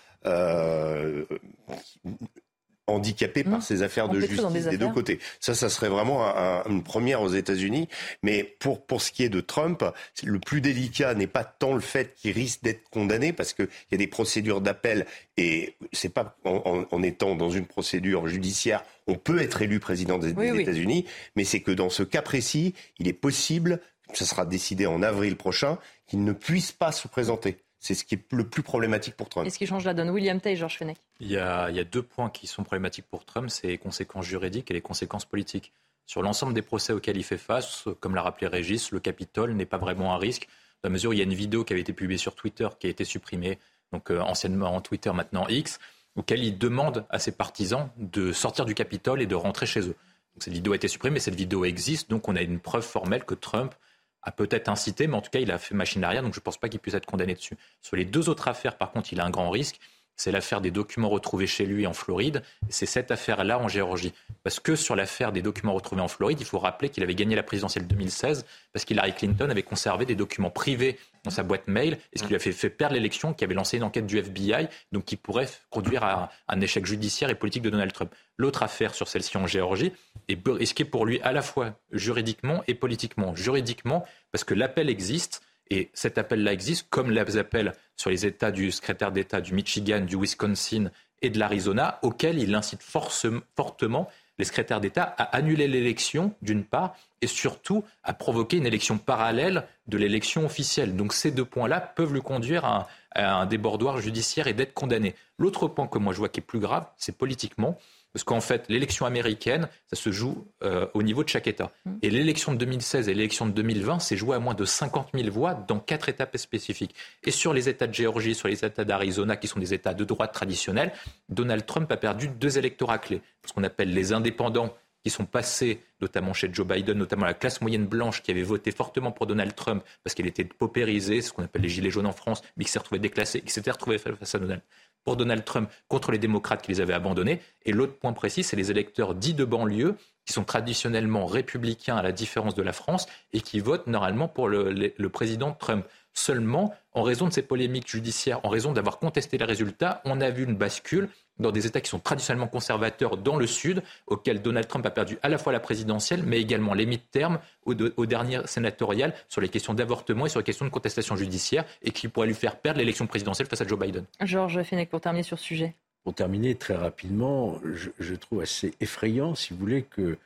handicapé 2.88 3.44
par 3.44 3.58
mmh. 3.58 3.62
ces 3.62 3.82
affaires 3.82 4.08
de 4.08 4.20
justice 4.20 4.66
des 4.66 4.78
deux 4.78 4.88
côtés. 4.88 5.18
Ça, 5.40 5.54
ça 5.54 5.68
serait 5.68 5.88
vraiment 5.88 6.24
une 6.66 6.82
première 6.82 7.22
aux 7.22 7.28
États-Unis. 7.28 7.88
Mais 8.22 8.42
pour, 8.44 8.84
pour 8.84 9.02
ce 9.02 9.12
qui 9.12 9.22
est 9.22 9.28
de 9.28 9.40
Trump, 9.40 9.84
le 10.24 10.38
plus 10.38 10.60
délicat 10.60 11.14
n'est 11.14 11.26
pas 11.26 11.44
tant 11.44 11.74
le 11.74 11.80
fait 11.80 12.14
qu'il 12.14 12.32
risque 12.32 12.62
d'être 12.62 12.88
condamné, 12.90 13.32
parce 13.32 13.52
qu'il 13.52 13.68
y 13.92 13.94
a 13.94 13.98
des 13.98 14.06
procédures 14.06 14.60
d'appel, 14.60 15.06
et 15.36 15.76
c'est 15.92 16.12
pas 16.12 16.36
en, 16.44 17.02
étant 17.02 17.34
dans 17.34 17.50
une 17.50 17.66
procédure 17.66 18.26
judiciaire, 18.28 18.84
on 19.06 19.14
peut 19.14 19.40
être 19.40 19.62
élu 19.62 19.80
président 19.80 20.18
des, 20.18 20.30
États-Unis, 20.30 21.06
mais 21.36 21.44
c'est 21.44 21.60
que 21.60 21.70
dans 21.70 21.90
ce 21.90 22.02
cas 22.02 22.22
précis, 22.22 22.74
il 22.98 23.08
est 23.08 23.12
possible, 23.12 23.80
ça 24.14 24.24
sera 24.24 24.44
décidé 24.44 24.86
en 24.86 25.02
avril 25.02 25.36
prochain, 25.36 25.78
qu'il 26.06 26.24
ne 26.24 26.32
puisse 26.32 26.72
pas 26.72 26.92
se 26.92 27.08
présenter. 27.08 27.58
C'est 27.80 27.94
ce 27.94 28.04
qui 28.04 28.16
est 28.16 28.32
le 28.32 28.48
plus 28.48 28.62
problématique 28.62 29.16
pour 29.16 29.28
Trump. 29.28 29.46
Et 29.46 29.50
ce 29.50 29.58
qui 29.58 29.66
change 29.66 29.84
la 29.84 29.94
donne 29.94 30.10
William 30.10 30.40
Tay, 30.40 30.56
Georges 30.56 30.76
Fenech. 30.78 30.96
Il 31.20 31.30
y, 31.30 31.36
a, 31.36 31.70
il 31.70 31.76
y 31.76 31.80
a 31.80 31.84
deux 31.84 32.02
points 32.02 32.28
qui 32.28 32.46
sont 32.46 32.64
problématiques 32.64 33.06
pour 33.08 33.24
Trump, 33.24 33.50
c'est 33.50 33.68
les 33.68 33.78
conséquences 33.78 34.26
juridiques 34.26 34.70
et 34.70 34.74
les 34.74 34.80
conséquences 34.80 35.24
politiques. 35.24 35.72
Sur 36.06 36.22
l'ensemble 36.22 36.54
des 36.54 36.62
procès 36.62 36.92
auxquels 36.92 37.18
il 37.18 37.22
fait 37.22 37.38
face, 37.38 37.84
comme 38.00 38.14
l'a 38.14 38.22
rappelé 38.22 38.46
Régis, 38.46 38.92
le 38.92 38.98
Capitole 38.98 39.52
n'est 39.52 39.66
pas 39.66 39.76
vraiment 39.76 40.14
un 40.14 40.18
risque, 40.18 40.48
dans 40.82 40.88
la 40.88 40.92
mesure 40.92 41.10
où 41.10 41.12
il 41.12 41.18
y 41.18 41.22
a 41.22 41.24
une 41.24 41.34
vidéo 41.34 41.64
qui 41.64 41.72
avait 41.72 41.82
été 41.82 41.92
publiée 41.92 42.18
sur 42.18 42.34
Twitter, 42.34 42.68
qui 42.80 42.86
a 42.86 42.90
été 42.90 43.04
supprimée, 43.04 43.58
donc 43.92 44.10
euh, 44.10 44.20
anciennement 44.20 44.74
en 44.74 44.80
Twitter, 44.80 45.12
maintenant 45.12 45.46
X, 45.48 45.78
auquel 46.16 46.42
il 46.42 46.56
demande 46.56 47.04
à 47.10 47.18
ses 47.18 47.32
partisans 47.32 47.90
de 47.96 48.32
sortir 48.32 48.64
du 48.64 48.74
Capitole 48.74 49.22
et 49.22 49.26
de 49.26 49.34
rentrer 49.34 49.66
chez 49.66 49.80
eux. 49.80 49.96
Donc, 50.34 50.42
cette 50.42 50.52
vidéo 50.52 50.72
a 50.72 50.76
été 50.76 50.88
supprimée, 50.88 51.14
mais 51.14 51.20
cette 51.20 51.34
vidéo 51.34 51.64
existe, 51.64 52.10
donc 52.10 52.28
on 52.28 52.36
a 52.36 52.42
une 52.42 52.58
preuve 52.58 52.84
formelle 52.84 53.24
que 53.24 53.34
Trump 53.34 53.74
a 54.22 54.32
peut-être 54.32 54.68
incité, 54.68 55.06
mais 55.06 55.16
en 55.16 55.22
tout 55.22 55.30
cas, 55.30 55.38
il 55.38 55.50
a 55.50 55.58
fait 55.58 55.74
machine 55.74 56.02
arrière, 56.04 56.22
donc 56.22 56.34
je 56.34 56.40
ne 56.40 56.42
pense 56.42 56.58
pas 56.58 56.68
qu'il 56.68 56.80
puisse 56.80 56.94
être 56.94 57.06
condamné 57.06 57.34
dessus. 57.34 57.56
Sur 57.80 57.96
les 57.96 58.04
deux 58.04 58.28
autres 58.28 58.48
affaires, 58.48 58.76
par 58.76 58.90
contre, 58.90 59.12
il 59.12 59.20
a 59.20 59.24
un 59.24 59.30
grand 59.30 59.50
risque. 59.50 59.78
C'est 60.18 60.32
l'affaire 60.32 60.60
des 60.60 60.72
documents 60.72 61.08
retrouvés 61.08 61.46
chez 61.46 61.64
lui 61.64 61.86
en 61.86 61.92
Floride. 61.92 62.42
C'est 62.68 62.86
cette 62.86 63.12
affaire-là 63.12 63.60
en 63.60 63.68
Géorgie. 63.68 64.12
Parce 64.42 64.58
que 64.58 64.74
sur 64.74 64.96
l'affaire 64.96 65.30
des 65.30 65.42
documents 65.42 65.72
retrouvés 65.72 66.02
en 66.02 66.08
Floride, 66.08 66.40
il 66.40 66.44
faut 66.44 66.58
rappeler 66.58 66.88
qu'il 66.88 67.04
avait 67.04 67.14
gagné 67.14 67.36
la 67.36 67.44
présidentielle 67.44 67.86
2016 67.86 68.44
parce 68.72 68.84
qu'Hillary 68.84 69.14
Clinton 69.14 69.48
avait 69.48 69.62
conservé 69.62 70.06
des 70.06 70.16
documents 70.16 70.50
privés 70.50 70.98
dans 71.22 71.30
sa 71.30 71.44
boîte 71.44 71.68
mail 71.68 71.98
et 72.12 72.18
ce 72.18 72.24
qui 72.24 72.30
lui 72.30 72.36
a 72.36 72.40
fait, 72.40 72.50
fait 72.50 72.68
perdre 72.68 72.94
l'élection, 72.94 73.32
qui 73.32 73.44
avait 73.44 73.54
lancé 73.54 73.76
une 73.76 73.84
enquête 73.84 74.06
du 74.06 74.18
FBI, 74.18 74.66
donc 74.90 75.04
qui 75.04 75.14
pourrait 75.14 75.48
conduire 75.70 76.02
à 76.02 76.30
un 76.48 76.60
échec 76.60 76.84
judiciaire 76.84 77.30
et 77.30 77.36
politique 77.36 77.62
de 77.62 77.70
Donald 77.70 77.92
Trump. 77.92 78.12
L'autre 78.38 78.64
affaire 78.64 78.94
sur 78.94 79.06
celle-ci 79.06 79.36
en 79.36 79.46
Géorgie 79.46 79.92
est 80.28 80.38
risquée 80.46 80.84
pour 80.84 81.06
lui 81.06 81.20
à 81.20 81.32
la 81.32 81.42
fois 81.42 81.78
juridiquement 81.92 82.64
et 82.66 82.74
politiquement. 82.74 83.36
Juridiquement, 83.36 84.04
parce 84.32 84.42
que 84.42 84.54
l'appel 84.54 84.90
existe 84.90 85.42
et 85.70 85.90
cet 85.92 86.18
appel-là 86.18 86.52
existe, 86.52 86.86
comme 86.90 87.10
les 87.10 87.36
appels 87.36 87.74
sur 87.96 88.10
les 88.10 88.26
États 88.26 88.50
du 88.50 88.70
secrétaire 88.70 89.12
d'État 89.12 89.40
du 89.40 89.54
Michigan, 89.54 90.00
du 90.00 90.16
Wisconsin 90.16 90.90
et 91.20 91.30
de 91.30 91.38
l'Arizona, 91.38 91.98
auxquels 92.02 92.38
il 92.38 92.54
incite 92.54 92.82
fortement 92.82 94.08
les 94.38 94.44
secrétaires 94.44 94.80
d'État 94.80 95.02
à 95.02 95.24
annuler 95.36 95.66
l'élection, 95.66 96.32
d'une 96.42 96.64
part, 96.64 96.94
et 97.20 97.26
surtout 97.26 97.84
à 98.04 98.12
provoquer 98.12 98.58
une 98.58 98.66
élection 98.66 98.96
parallèle 98.96 99.64
de 99.88 99.98
l'élection 99.98 100.46
officielle. 100.46 100.94
Donc 100.94 101.12
ces 101.12 101.32
deux 101.32 101.44
points-là 101.44 101.80
peuvent 101.80 102.12
lui 102.12 102.22
conduire 102.22 102.64
à 102.64 102.88
un, 103.16 103.46
débordoir 103.46 104.00
judiciaire 104.00 104.46
et 104.46 104.54
d'être 104.54 104.74
condamné. 104.74 105.16
L'autre 105.38 105.66
point 105.66 105.88
que 105.88 105.98
moi 105.98 106.12
je 106.12 106.18
vois 106.18 106.28
qui 106.28 106.40
est 106.40 106.42
plus 106.42 106.60
grave, 106.60 106.86
c'est 106.96 107.16
politiquement. 107.16 107.78
Parce 108.12 108.24
qu'en 108.24 108.40
fait, 108.40 108.64
l'élection 108.68 109.06
américaine, 109.06 109.68
ça 109.86 109.96
se 109.96 110.10
joue 110.10 110.46
euh, 110.62 110.86
au 110.94 111.02
niveau 111.02 111.24
de 111.24 111.28
chaque 111.28 111.46
État. 111.46 111.70
Mmh. 111.84 111.92
Et 112.02 112.10
l'élection 112.10 112.52
de 112.52 112.58
2016 112.58 113.08
et 113.08 113.14
l'élection 113.14 113.46
de 113.46 113.52
2020, 113.52 113.98
c'est 113.98 114.16
joué 114.16 114.36
à 114.36 114.38
moins 114.38 114.54
de 114.54 114.64
50 114.64 115.10
000 115.14 115.30
voix 115.30 115.54
dans 115.54 115.78
quatre 115.78 116.08
étapes 116.08 116.36
spécifiques. 116.36 116.94
Et 117.24 117.30
sur 117.30 117.52
les 117.52 117.68
États 117.68 117.86
de 117.86 117.94
Géorgie, 117.94 118.34
sur 118.34 118.48
les 118.48 118.64
États 118.64 118.84
d'Arizona, 118.84 119.36
qui 119.36 119.46
sont 119.46 119.60
des 119.60 119.74
États 119.74 119.94
de 119.94 120.04
droite 120.04 120.32
traditionnels, 120.32 120.92
Donald 121.28 121.66
Trump 121.66 121.90
a 121.92 121.96
perdu 121.96 122.28
deux 122.28 122.58
électorats 122.58 122.98
clés. 122.98 123.20
Ce 123.46 123.52
qu'on 123.52 123.64
appelle 123.64 123.92
les 123.92 124.12
indépendants, 124.12 124.74
qui 125.04 125.10
sont 125.10 125.24
passés, 125.24 125.80
notamment 126.00 126.32
chez 126.32 126.50
Joe 126.52 126.66
Biden, 126.66 126.98
notamment 126.98 127.24
la 127.24 127.34
classe 127.34 127.60
moyenne 127.60 127.86
blanche 127.86 128.22
qui 128.22 128.30
avait 128.30 128.42
voté 128.42 128.72
fortement 128.72 129.12
pour 129.12 129.26
Donald 129.26 129.54
Trump 129.54 129.84
parce 130.02 130.14
qu'il 130.14 130.26
était 130.26 130.44
paupérisé, 130.44 131.22
ce 131.22 131.32
qu'on 131.32 131.44
appelle 131.44 131.62
les 131.62 131.68
gilets 131.68 131.90
jaunes 131.90 132.06
en 132.06 132.12
France, 132.12 132.42
mais 132.56 132.64
qui 132.64 132.70
s'est 132.70 132.78
retrouvé 132.78 132.98
déclassé, 132.98 133.40
qui 133.40 133.52
s'était 133.52 133.70
retrouvé 133.70 133.98
face 133.98 134.34
à 134.34 134.38
Donald 134.38 134.62
pour 135.04 135.16
Donald 135.16 135.44
Trump 135.44 135.70
contre 135.88 136.12
les 136.12 136.18
démocrates 136.18 136.62
qui 136.62 136.72
les 136.72 136.80
avaient 136.80 136.94
abandonnés. 136.94 137.40
Et 137.64 137.72
l'autre 137.72 137.98
point 137.98 138.12
précis, 138.12 138.42
c'est 138.42 138.56
les 138.56 138.70
électeurs 138.70 139.14
dits 139.14 139.34
de 139.34 139.44
banlieue 139.44 139.96
qui 140.26 140.32
sont 140.34 140.44
traditionnellement 140.44 141.24
républicains 141.24 141.96
à 141.96 142.02
la 142.02 142.12
différence 142.12 142.54
de 142.54 142.62
la 142.62 142.72
France 142.72 143.06
et 143.32 143.40
qui 143.40 143.60
votent 143.60 143.86
normalement 143.86 144.28
pour 144.28 144.48
le, 144.48 145.08
président 145.08 145.52
Trump. 145.52 145.86
Seulement, 146.12 146.74
en 146.92 147.02
raison 147.02 147.28
de 147.28 147.32
ces 147.32 147.42
polémiques 147.42 147.88
judiciaires, 147.88 148.44
en 148.44 148.50
raison 148.50 148.72
d'avoir 148.72 148.98
contesté 148.98 149.38
les 149.38 149.44
résultats, 149.44 150.02
on 150.04 150.20
a 150.20 150.28
vu 150.28 150.44
une 150.44 150.56
bascule 150.56 151.08
dans 151.38 151.50
des 151.50 151.66
États 151.66 151.80
qui 151.80 151.90
sont 151.90 151.98
traditionnellement 151.98 152.46
conservateurs 152.48 153.16
dans 153.16 153.36
le 153.36 153.46
Sud, 153.46 153.82
auxquels 154.06 154.42
Donald 154.42 154.66
Trump 154.66 154.84
a 154.86 154.90
perdu 154.90 155.18
à 155.22 155.28
la 155.28 155.38
fois 155.38 155.52
la 155.52 155.60
présidentielle, 155.60 156.22
mais 156.24 156.40
également 156.40 156.74
les 156.74 156.86
mi-termes 156.86 157.38
au, 157.64 157.74
au, 157.96 158.06
dernier 158.06 158.40
sénatorial 158.46 159.14
sur 159.28 159.40
les 159.40 159.48
questions 159.48 159.74
d'avortement 159.74 160.26
et 160.26 160.28
sur 160.28 160.40
les 160.40 160.44
questions 160.44 160.64
de 160.64 160.70
contestation 160.70 161.16
judiciaire, 161.16 161.64
et 161.82 161.90
qui 161.90 162.08
pourrait 162.08 162.26
lui 162.26 162.34
faire 162.34 162.56
perdre 162.56 162.78
l'élection 162.78 163.06
présidentielle 163.06 163.48
face 163.48 163.60
à 163.60 163.66
Joe 163.66 163.78
Biden. 163.78 164.04
Georges 164.20 164.62
Fenech, 164.62 164.88
pour 164.88 165.00
terminer 165.00 165.22
sur 165.22 165.38
ce 165.38 165.44
sujet. 165.44 165.74
Pour 166.04 166.14
terminer 166.14 166.54
très 166.54 166.74
rapidement, 166.74 167.58
je, 167.64 167.90
je 167.98 168.14
trouve 168.14 168.40
assez 168.40 168.72
effrayant, 168.80 169.34
si 169.34 169.52
vous 169.52 169.58
voulez, 169.58 169.82
que 169.82 170.16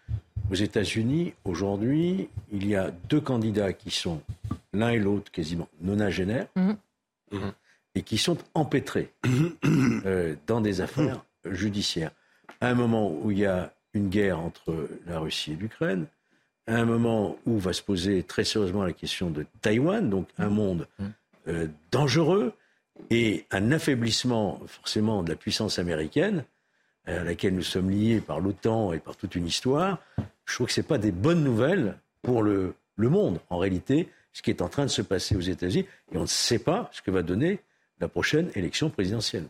aux 0.50 0.54
États-Unis, 0.54 1.34
aujourd'hui, 1.44 2.28
il 2.52 2.66
y 2.66 2.76
a 2.76 2.90
deux 3.08 3.20
candidats 3.20 3.72
qui 3.72 3.90
sont 3.90 4.20
l'un 4.72 4.90
et 4.90 4.98
l'autre 4.98 5.30
quasiment 5.32 5.68
nonagénaires. 5.80 6.46
Mmh. 6.56 6.72
Mmh 7.32 7.38
et 7.94 8.02
qui 8.02 8.18
sont 8.18 8.38
empêtrés 8.54 9.12
euh, 10.06 10.34
dans 10.46 10.60
des 10.60 10.80
affaires 10.80 11.24
judiciaires. 11.44 12.12
À 12.60 12.68
un 12.68 12.74
moment 12.74 13.12
où 13.12 13.30
il 13.30 13.38
y 13.38 13.46
a 13.46 13.72
une 13.94 14.08
guerre 14.08 14.38
entre 14.40 14.88
la 15.06 15.18
Russie 15.18 15.52
et 15.52 15.56
l'Ukraine, 15.56 16.06
à 16.66 16.76
un 16.76 16.84
moment 16.84 17.36
où 17.46 17.58
va 17.58 17.72
se 17.72 17.82
poser 17.82 18.22
très 18.22 18.44
sérieusement 18.44 18.84
la 18.84 18.92
question 18.92 19.30
de 19.30 19.44
Taïwan, 19.60 20.08
donc 20.08 20.28
un 20.38 20.48
monde 20.48 20.86
euh, 21.48 21.66
dangereux 21.90 22.52
et 23.10 23.46
un 23.50 23.72
affaiblissement 23.72 24.60
forcément 24.66 25.22
de 25.22 25.30
la 25.30 25.36
puissance 25.36 25.78
américaine, 25.78 26.44
à 27.06 27.24
laquelle 27.24 27.54
nous 27.54 27.62
sommes 27.62 27.90
liés 27.90 28.20
par 28.20 28.38
l'OTAN 28.38 28.92
et 28.92 29.00
par 29.00 29.16
toute 29.16 29.34
une 29.34 29.46
histoire, 29.46 29.98
je 30.44 30.54
trouve 30.54 30.68
que 30.68 30.72
ce 30.72 30.80
n'est 30.80 30.86
pas 30.86 30.98
des 30.98 31.10
bonnes 31.10 31.42
nouvelles 31.42 31.98
pour 32.22 32.42
le, 32.42 32.74
le 32.96 33.08
monde, 33.08 33.40
en 33.50 33.58
réalité, 33.58 34.08
ce 34.32 34.42
qui 34.42 34.50
est 34.50 34.62
en 34.62 34.68
train 34.68 34.84
de 34.84 34.90
se 34.90 35.02
passer 35.02 35.36
aux 35.36 35.40
États-Unis, 35.40 35.86
et 36.12 36.16
on 36.16 36.22
ne 36.22 36.26
sait 36.26 36.60
pas 36.60 36.88
ce 36.92 37.02
que 37.02 37.10
va 37.10 37.22
donner 37.22 37.60
la 38.02 38.08
prochaine 38.08 38.50
élection 38.56 38.90
présidentielle. 38.90 39.46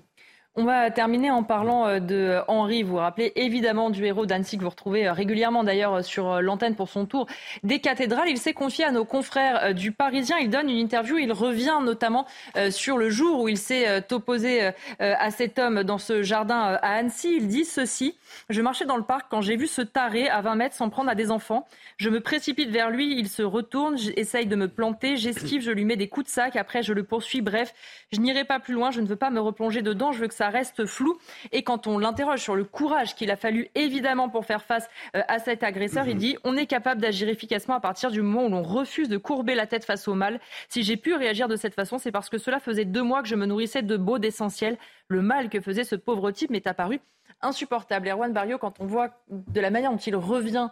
On 0.55 0.65
va 0.65 0.91
terminer 0.91 1.31
en 1.31 1.45
parlant 1.45 1.87
euh, 1.87 1.99
de 1.99 2.41
Henri. 2.47 2.83
Vous 2.83 2.91
vous 2.91 2.97
rappelez 2.99 3.33
évidemment 3.37 3.89
du 3.89 4.05
héros 4.05 4.27
d'Annecy 4.27 4.59
que 4.59 4.63
vous 4.63 4.69
retrouvez 4.69 5.09
euh, 5.09 5.15
régulièrement 5.15 5.65
d'ailleurs 5.65 5.95
euh, 5.95 6.03
sur 6.03 6.43
l'antenne 6.43 6.75
pour 6.75 6.91
son 6.91 7.07
tour 7.07 7.27
des 7.63 7.79
cathédrales. 7.79 8.29
Il 8.29 8.37
s'est 8.37 8.53
confié 8.53 8.85
à 8.85 8.91
nos 8.91 9.07
confrères 9.07 9.73
du 9.73 9.93
Parisien. 9.93 10.37
Il 10.37 10.51
donne 10.51 10.69
une 10.69 10.77
interview. 10.77 11.17
Il 11.17 11.33
revient 11.33 11.79
notamment 11.83 12.27
sur 12.71 12.99
le 12.99 13.09
jour 13.09 13.41
où 13.41 13.49
il 13.49 13.57
s'est 13.57 14.05
opposé 14.13 14.73
à 14.99 15.31
cet 15.31 15.59
homme 15.59 15.85
dans 15.85 15.99
ce 15.99 16.23
jardin 16.23 16.79
à 16.83 16.97
Annecy. 16.97 17.35
Il 17.37 17.49
dit 17.49 17.65
ceci. 17.65 18.19
Je 18.51 18.61
marchais 18.61 18.85
dans 18.85 18.97
le 18.97 19.05
parc 19.05 19.27
quand 19.31 19.41
j'ai 19.41 19.57
vu 19.57 19.67
ce 19.67 19.81
taré 19.83 20.29
à 20.29 20.41
20 20.41 20.55
mètres 20.57 20.75
s'en 20.75 20.91
prendre 20.91 21.11
à 21.11 21.15
des 21.15 21.31
enfants. 21.31 21.67
Je 21.97 22.11
me 22.11 22.21
précipite 22.21 22.71
vers 22.71 22.91
lui, 22.91 23.19
il 23.19 23.29
se 23.29 23.43
retourne, 23.43 23.97
essaye 24.17 24.47
de 24.47 24.57
me 24.57 24.69
planter, 24.69 25.17
j'esquive, 25.17 25.63
je 25.63 25.71
lui 25.71 25.85
mets 25.85 25.97
des 25.97 26.09
coups 26.09 26.27
de 26.27 26.31
sac, 26.31 26.57
après 26.57 26.83
je 26.83 26.93
le 26.93 27.05
poursuis. 27.05 27.41
Bref, 27.41 27.75
je 28.13 28.21
n'irai 28.21 28.45
pas 28.45 28.61
plus 28.61 28.75
loin, 28.75 28.91
je 28.91 29.01
ne 29.01 29.07
veux 29.07 29.17
pas 29.17 29.31
me 29.31 29.41
replonger 29.41 29.83
dedans, 29.83 30.13
je 30.13 30.21
veux 30.21 30.29
que 30.29 30.35
ça 30.35 30.42
reste 30.49 30.87
flou. 30.87 31.19
Et 31.53 31.63
quand 31.63 31.87
on 31.87 31.99
l'interroge 31.99 32.41
sur 32.41 32.55
le 32.55 32.65
courage 32.65 33.15
qu'il 33.15 33.31
a 33.31 33.37
fallu 33.37 33.69
évidemment 33.75 34.29
pour 34.29 34.45
faire 34.45 34.63
face 34.63 34.89
euh, 35.17 35.23
à 35.29 35.39
cet 35.39 35.63
agresseur, 35.63 36.07
il 36.07 36.15
mhm. 36.15 36.21
dit 36.21 36.37
on 36.45 36.57
est 36.57 36.67
capable 36.67 37.01
d'agir 37.01 37.29
efficacement 37.29 37.75
à 37.75 37.81
partir 37.81 38.11
du 38.11 38.23
moment 38.23 38.47
où 38.47 38.51
l'on 38.51 38.63
refuse 38.63 39.09
de 39.09 39.17
courber 39.17 39.55
la 39.55 39.67
tête 39.67 39.85
face 39.85 40.09
au 40.09 40.15
mal. 40.15 40.41
Si 40.69 40.83
j'ai 40.83 40.97
pu 40.97 41.15
réagir 41.15 41.49
de 41.49 41.57
cette 41.57 41.75
façon, 41.75 41.99
c'est 41.99 42.13
parce 42.13 42.29
que 42.29 42.39
cela 42.39 42.61
faisait 42.61 42.85
deux 42.85 43.03
mois 43.03 43.23
que 43.23 43.29
je 43.29 43.35
me 43.35 43.47
nourrissais 43.47 43.83
de 43.83 43.97
beaux, 43.97 44.19
d'essentiel. 44.19 44.79
Le 45.09 45.23
mal 45.23 45.49
que 45.49 45.61
faisait 45.61 45.85
ce 45.85 45.97
pauvre 45.97 46.31
type 46.31 46.51
m'est 46.51 46.67
apparu 46.67 47.01
insupportable. 47.43 48.09
Erwan 48.09 48.33
Barrio, 48.33 48.59
quand 48.59 48.81
on 48.81 48.87
voit 48.87 49.11
de 49.29 49.61
la 49.61 49.71
manière 49.71 49.91
dont 49.91 49.97
il 49.97 50.17
revient 50.17 50.71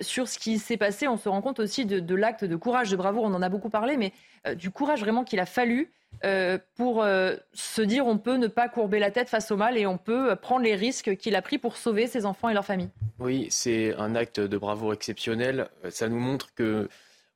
sur 0.00 0.28
ce 0.28 0.38
qui 0.38 0.58
s'est 0.58 0.76
passé, 0.76 1.08
on 1.08 1.16
se 1.16 1.28
rend 1.28 1.42
compte 1.42 1.60
aussi 1.60 1.84
de, 1.86 2.14
l'acte 2.14 2.44
de 2.44 2.56
courage, 2.56 2.90
de 2.90 2.96
bravoure, 2.96 3.24
on 3.24 3.34
en 3.34 3.42
a 3.42 3.48
beaucoup 3.48 3.70
parlé, 3.70 3.96
mais 3.96 4.12
euh, 4.46 4.54
du 4.54 4.70
courage 4.70 5.00
vraiment 5.00 5.24
qu'il 5.24 5.40
a 5.40 5.46
fallu 5.46 5.92
euh, 6.24 6.58
pour 6.76 7.04
se 7.52 7.82
dire 7.82 8.06
on 8.06 8.16
peut 8.16 8.36
ne 8.36 8.46
pas 8.46 8.68
courber 8.68 8.98
la 8.98 9.10
tête 9.10 9.28
face 9.28 9.50
au 9.50 9.56
mal 9.56 9.76
et 9.76 9.86
on 9.86 9.98
peut 9.98 10.34
prendre 10.36 10.64
les 10.64 10.74
risques 10.74 11.16
qu'il 11.16 11.36
a 11.36 11.42
pris 11.42 11.58
pour 11.58 11.76
sauver 11.76 12.06
ses 12.06 12.24
enfants 12.24 12.48
et 12.48 12.54
leur 12.54 12.64
famille. 12.64 12.88
Oui, 13.18 13.48
c'est 13.50 13.94
un 13.96 14.14
acte 14.14 14.40
de 14.40 14.58
bravoure 14.58 14.92
exceptionnel. 14.92 15.68
Ça 15.90 16.08
nous 16.08 16.18
montre 16.18 16.54
que 16.54 16.88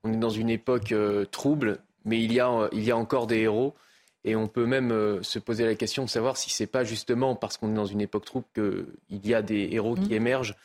on 0.02 0.12
est 0.12 0.16
dans 0.16 0.30
une 0.30 0.48
époque 0.48 0.94
trouble, 1.30 1.78
mais 2.06 2.22
il 2.22 2.32
y, 2.32 2.40
a, 2.40 2.68
il 2.72 2.82
y 2.82 2.90
a 2.90 2.96
encore 2.96 3.26
des 3.26 3.40
héros. 3.40 3.74
Et 4.24 4.36
on 4.36 4.48
peut 4.48 4.66
même 4.66 4.92
euh, 4.92 5.22
se 5.22 5.38
poser 5.38 5.64
la 5.64 5.74
question 5.74 6.04
de 6.04 6.10
savoir 6.10 6.36
si 6.36 6.50
c'est 6.50 6.66
pas 6.66 6.84
justement 6.84 7.34
parce 7.34 7.56
qu'on 7.56 7.70
est 7.70 7.76
dans 7.76 7.86
une 7.86 8.00
époque 8.00 8.26
trouble 8.26 8.46
qu'il 8.54 9.26
y 9.26 9.34
a 9.34 9.42
des 9.42 9.70
héros 9.72 9.94
qui 9.94 10.10
mmh. 10.10 10.12
émergent. 10.12 10.56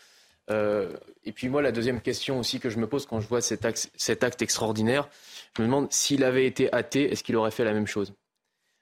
Euh, 0.51 0.93
et 1.23 1.31
puis 1.31 1.49
moi, 1.49 1.61
la 1.61 1.71
deuxième 1.71 2.01
question 2.01 2.39
aussi 2.39 2.59
que 2.59 2.69
je 2.69 2.77
me 2.77 2.87
pose 2.87 3.05
quand 3.05 3.19
je 3.19 3.27
vois 3.27 3.41
cet 3.41 3.65
acte, 3.65 3.89
cet 3.95 4.23
acte 4.23 4.41
extraordinaire, 4.41 5.09
je 5.55 5.61
me 5.61 5.67
demande 5.67 5.91
s'il 5.91 6.23
avait 6.23 6.45
été 6.45 6.71
athée, 6.73 7.11
est-ce 7.11 7.23
qu'il 7.23 7.35
aurait 7.35 7.51
fait 7.51 7.63
la 7.63 7.73
même 7.73 7.87
chose? 7.87 8.13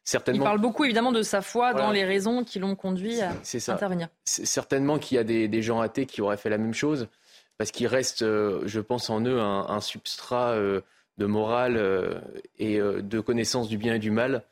Certainement. 0.03 0.43
Il 0.43 0.43
parle 0.43 0.59
beaucoup 0.59 0.83
évidemment 0.83 1.13
de 1.13 1.21
sa 1.21 1.41
foi 1.41 1.73
dans 1.73 1.91
les 1.91 2.03
raisons 2.03 2.43
qui 2.43 2.59
l'ont 2.59 2.75
conduit 2.75 3.21
à 3.21 3.31
intervenir. 3.69 4.09
C'est 4.25 4.45
certainement 4.45 4.99
qu'il 4.99 5.15
y 5.15 5.19
a 5.19 5.23
des, 5.23 5.61
gens 5.61 5.79
athées 5.79 6.05
qui 6.05 6.21
auraient 6.21 6.37
fait 6.37 6.49
la 6.49 6.57
même 6.57 6.73
chose, 6.73 7.07
parce 7.57 7.71
qu'il 7.71 7.87
reste, 7.87 8.21
euh, 8.21 8.61
je 8.65 8.81
pense, 8.81 9.09
en 9.09 9.21
eux 9.21 9.39
un, 9.39 9.79
substrat 9.79 10.51
euh, 10.51 10.81
de 11.17 11.25
morale 11.25 11.77
euh, 11.77 12.19
et 12.59 12.79
de 12.79 13.19
connaissance 13.21 13.69
du 13.69 13.77
bien 13.77 13.95
et 13.95 13.99
du 13.99 14.11
mal. 14.11 14.43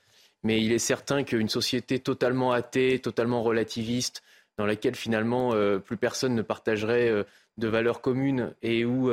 Mais 0.44 0.62
il 0.62 0.72
est 0.72 0.80
certain 0.80 1.24
qu'une 1.24 1.50
société 1.50 2.00
totalement 2.00 2.54
athée, 2.54 3.00
totalement 3.00 3.44
relativiste, 3.44 4.24
dans 4.62 4.66
laquelle 4.68 4.96
finalement 4.96 5.54
plus 5.80 5.98
personne 5.98 6.36
ne 6.36 6.42
partagerait 6.42 7.26
de 7.58 7.68
valeurs 7.68 8.02
communes 8.02 8.54
et 8.62 8.86
où 8.86 9.10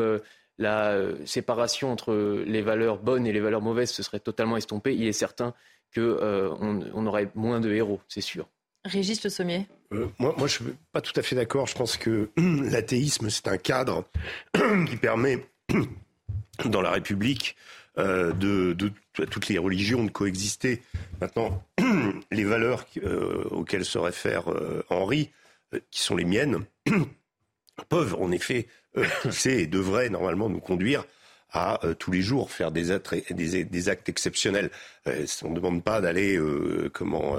la 0.59 0.99
séparation 1.25 1.91
entre 1.91 2.43
les 2.47 2.62
valeurs 2.62 2.99
bonnes 2.99 3.27
et 3.27 3.33
les 3.33 3.41
valeurs 3.41 3.62
mauvaises 3.62 3.91
se 3.91 4.03
serait 4.03 4.20
totalement 4.20 4.57
estompée, 4.57 4.95
il 4.95 5.07
est 5.07 5.12
certain 5.12 5.55
qu'on 5.95 6.01
euh, 6.03 6.51
on 6.95 7.07
aurait 7.07 7.31
moins 7.35 7.61
de 7.61 7.73
héros, 7.73 8.01
c'est 8.09 8.20
sûr. 8.20 8.49
Régis 8.85 9.23
Le 9.25 9.31
Sommier 9.31 9.66
euh, 9.93 10.07
moi, 10.19 10.35
moi, 10.37 10.47
je 10.49 10.62
ne 10.62 10.69
suis 10.69 10.79
pas 10.93 11.01
tout 11.01 11.19
à 11.19 11.23
fait 11.23 11.35
d'accord. 11.35 11.66
Je 11.66 11.75
pense 11.75 11.97
que 11.97 12.29
l'athéisme, 12.37 13.31
c'est 13.31 13.49
un 13.49 13.57
cadre 13.57 14.05
qui 14.87 14.97
permet, 14.97 15.47
dans 16.66 16.83
la 16.83 16.91
République, 16.91 17.57
euh, 17.97 18.33
de, 18.35 18.77
toutes 19.27 19.49
les 19.49 19.59
religions 19.59 20.05
de 20.05 20.11
coexister. 20.11 20.82
Maintenant, 21.20 21.62
les 22.31 22.45
valeurs 22.45 22.86
auxquelles 23.51 23.85
se 23.85 23.99
réfère 23.99 24.45
Henri, 24.90 25.31
qui 25.90 26.03
sont 26.03 26.16
les 26.16 26.24
miennes, 26.24 26.65
peuvent 27.89 28.16
en 28.19 28.31
effet 28.32 28.66
pousser 29.23 29.53
et 29.53 29.66
devraient 29.66 30.11
normalement 30.11 30.49
nous 30.49 30.61
conduire 30.61 31.05
à 31.51 31.85
euh, 31.85 31.95
tous 31.95 32.11
les 32.11 32.20
jours 32.20 32.51
faire 32.51 32.70
des 32.70 32.90
actes, 32.90 33.32
des, 33.32 33.89
actes 33.89 34.09
exceptionnels. 34.09 34.70
Euh, 35.07 35.27
on 35.43 35.51
ne 35.51 35.55
demande 35.55 35.82
pas 35.82 36.01
d'aller 36.01 36.36
euh, 36.36 36.90
comment 36.93 37.36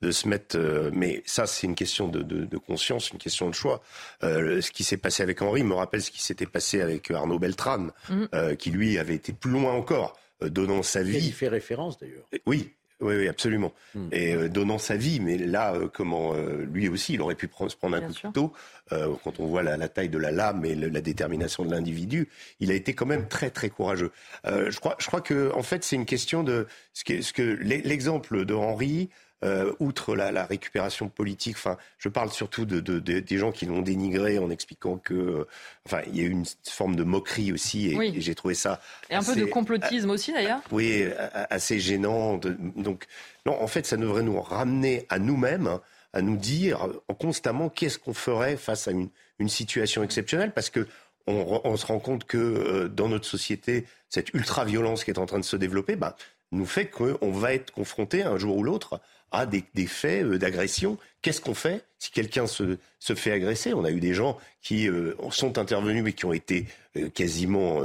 de 0.00 0.10
se 0.10 0.28
mettre, 0.28 0.58
mais 0.92 1.22
ça 1.26 1.46
c'est 1.46 1.66
une 1.66 1.74
question 1.74 2.08
de, 2.08 2.22
de, 2.22 2.44
de, 2.44 2.56
conscience, 2.56 3.10
une 3.10 3.18
question 3.18 3.48
de 3.48 3.54
choix. 3.54 3.82
ce 4.22 4.70
qui 4.70 4.84
s'est 4.84 4.96
passé 4.96 5.22
avec 5.22 5.42
Henri 5.42 5.64
me 5.64 5.74
rappelle 5.74 6.02
ce 6.02 6.10
qui 6.10 6.22
s'était 6.22 6.46
passé 6.46 6.80
avec 6.80 7.10
Arnaud 7.10 7.38
Beltrame, 7.38 7.92
mm. 8.08 8.56
qui 8.56 8.70
lui 8.70 8.98
avait 8.98 9.14
été 9.14 9.32
plus 9.32 9.50
loin 9.50 9.72
encore 9.72 10.16
donnant 10.40 10.82
sa 10.82 11.02
vie. 11.02 11.18
Il 11.18 11.32
fait 11.32 11.48
référence 11.48 11.98
d'ailleurs. 11.98 12.28
Oui, 12.46 12.72
oui, 13.00 13.14
oui, 13.16 13.28
absolument. 13.28 13.72
Hmm. 13.94 14.08
Et 14.10 14.34
euh, 14.34 14.48
donnant 14.48 14.78
sa 14.78 14.96
vie, 14.96 15.20
mais 15.20 15.38
là, 15.38 15.74
euh, 15.74 15.88
comment 15.92 16.34
euh, 16.34 16.66
lui 16.72 16.88
aussi, 16.88 17.14
il 17.14 17.20
aurait 17.22 17.36
pu 17.36 17.48
se 17.68 17.76
prendre 17.76 17.96
un 17.96 18.00
coup 18.00 18.12
de 18.12 18.18
couteau. 18.18 18.52
quand 18.90 19.38
on 19.38 19.46
voit 19.46 19.62
la, 19.62 19.88
taille 19.88 20.08
de 20.08 20.18
la 20.18 20.32
lame 20.32 20.64
et 20.64 20.74
la 20.74 21.00
détermination 21.00 21.64
de 21.64 21.70
l'individu, 21.70 22.28
il 22.58 22.70
a 22.72 22.74
été 22.74 22.94
quand 22.94 23.06
même 23.06 23.28
très 23.28 23.50
très 23.50 23.68
courageux. 23.68 24.10
je 24.44 24.78
crois, 24.80 24.96
je 24.98 25.06
crois 25.06 25.20
que 25.20 25.52
en 25.54 25.62
fait, 25.62 25.84
c'est 25.84 25.96
une 25.96 26.06
question 26.06 26.42
de 26.42 26.66
ce 26.92 27.04
que, 27.04 27.22
ce 27.22 27.32
que 27.32 27.42
l'exemple 27.42 28.44
de 28.44 28.54
Henri. 28.54 29.10
Euh, 29.44 29.72
outre 29.78 30.16
la, 30.16 30.44
récupération 30.46 31.08
politique, 31.08 31.54
enfin, 31.56 31.76
je 31.98 32.08
parle 32.08 32.32
surtout 32.32 32.64
de, 32.64 32.80
des 32.98 33.38
gens 33.38 33.52
qui 33.52 33.66
l'ont 33.66 33.82
dénigré 33.82 34.36
en 34.40 34.50
expliquant 34.50 34.96
que, 34.96 35.14
euh, 35.14 35.46
enfin, 35.86 36.00
il 36.08 36.16
y 36.16 36.20
a 36.20 36.24
eu 36.24 36.30
une 36.30 36.44
forme 36.68 36.96
de 36.96 37.04
moquerie 37.04 37.52
aussi, 37.52 37.86
et, 37.86 38.20
j'ai 38.20 38.34
trouvé 38.34 38.54
ça. 38.54 38.80
Et 39.10 39.14
un 39.14 39.22
peu 39.22 39.36
de 39.36 39.44
complotisme 39.44 40.10
aussi, 40.10 40.32
d'ailleurs. 40.32 40.60
Oui, 40.72 41.04
assez 41.50 41.78
gênant. 41.78 42.38
donc, 42.38 43.06
non, 43.46 43.62
en 43.62 43.68
fait, 43.68 43.86
ça 43.86 43.96
devrait 43.96 44.24
nous 44.24 44.40
ramener 44.40 45.06
à 45.08 45.20
nous-mêmes, 45.20 45.78
à 46.12 46.20
nous 46.20 46.36
dire 46.36 46.88
constamment 47.20 47.68
qu'est-ce 47.68 48.00
qu'on 48.00 48.14
ferait 48.14 48.56
face 48.56 48.88
à 48.88 48.90
une, 48.90 49.08
situation 49.48 50.02
exceptionnelle, 50.02 50.50
parce 50.50 50.68
que 50.68 50.88
on, 51.28 51.76
se 51.76 51.86
rend 51.86 52.00
compte 52.00 52.24
que 52.24 52.38
euh, 52.38 52.88
dans 52.88 53.08
notre 53.08 53.26
société, 53.26 53.86
cette 54.08 54.34
ultra-violence 54.34 55.04
qui 55.04 55.10
est 55.10 55.18
en 55.18 55.26
train 55.26 55.38
de 55.38 55.44
se 55.44 55.56
développer, 55.56 55.94
bah, 55.94 56.16
nous 56.50 56.66
fait 56.66 56.86
qu'on 56.86 57.30
va 57.30 57.52
être 57.54 57.70
confronté 57.70 58.22
un 58.22 58.38
jour 58.38 58.56
ou 58.56 58.62
l'autre 58.62 59.00
à 59.32 59.46
des, 59.46 59.62
faits 59.86 60.24
euh, 60.24 60.38
d'agression. 60.38 60.98
Qu'est-ce 61.22 61.40
qu'on 61.40 61.54
fait 61.54 61.84
si 61.98 62.10
quelqu'un 62.10 62.46
se, 62.46 62.78
se, 62.98 63.14
fait 63.14 63.32
agresser? 63.32 63.74
On 63.74 63.84
a 63.84 63.90
eu 63.90 64.00
des 64.00 64.14
gens 64.14 64.38
qui 64.62 64.88
euh, 64.88 65.14
sont 65.30 65.58
intervenus 65.58 66.02
mais 66.02 66.12
qui 66.12 66.24
ont 66.24 66.32
été 66.32 66.66
euh, 66.96 67.08
quasiment 67.10 67.80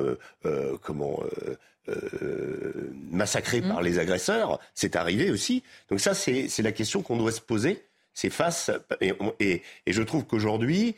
comment 0.81 1.23
massacrés 3.11 3.61
mmh. 3.61 3.67
par 3.67 3.81
les 3.81 3.99
agresseurs. 3.99 4.59
C'est 4.73 4.95
arrivé 4.95 5.31
aussi. 5.31 5.63
Donc 5.89 5.99
ça, 5.99 6.13
c'est 6.13 6.61
la 6.61 6.71
question 6.71 7.01
qu'on 7.01 7.17
doit 7.17 7.31
se 7.31 7.41
poser. 7.41 7.83
C'est 8.13 8.29
face 8.29 8.69
et, 9.01 9.13
et, 9.39 9.63
et, 9.85 9.93
je 9.93 10.03
trouve 10.03 10.25
qu'aujourd'hui, 10.25 10.95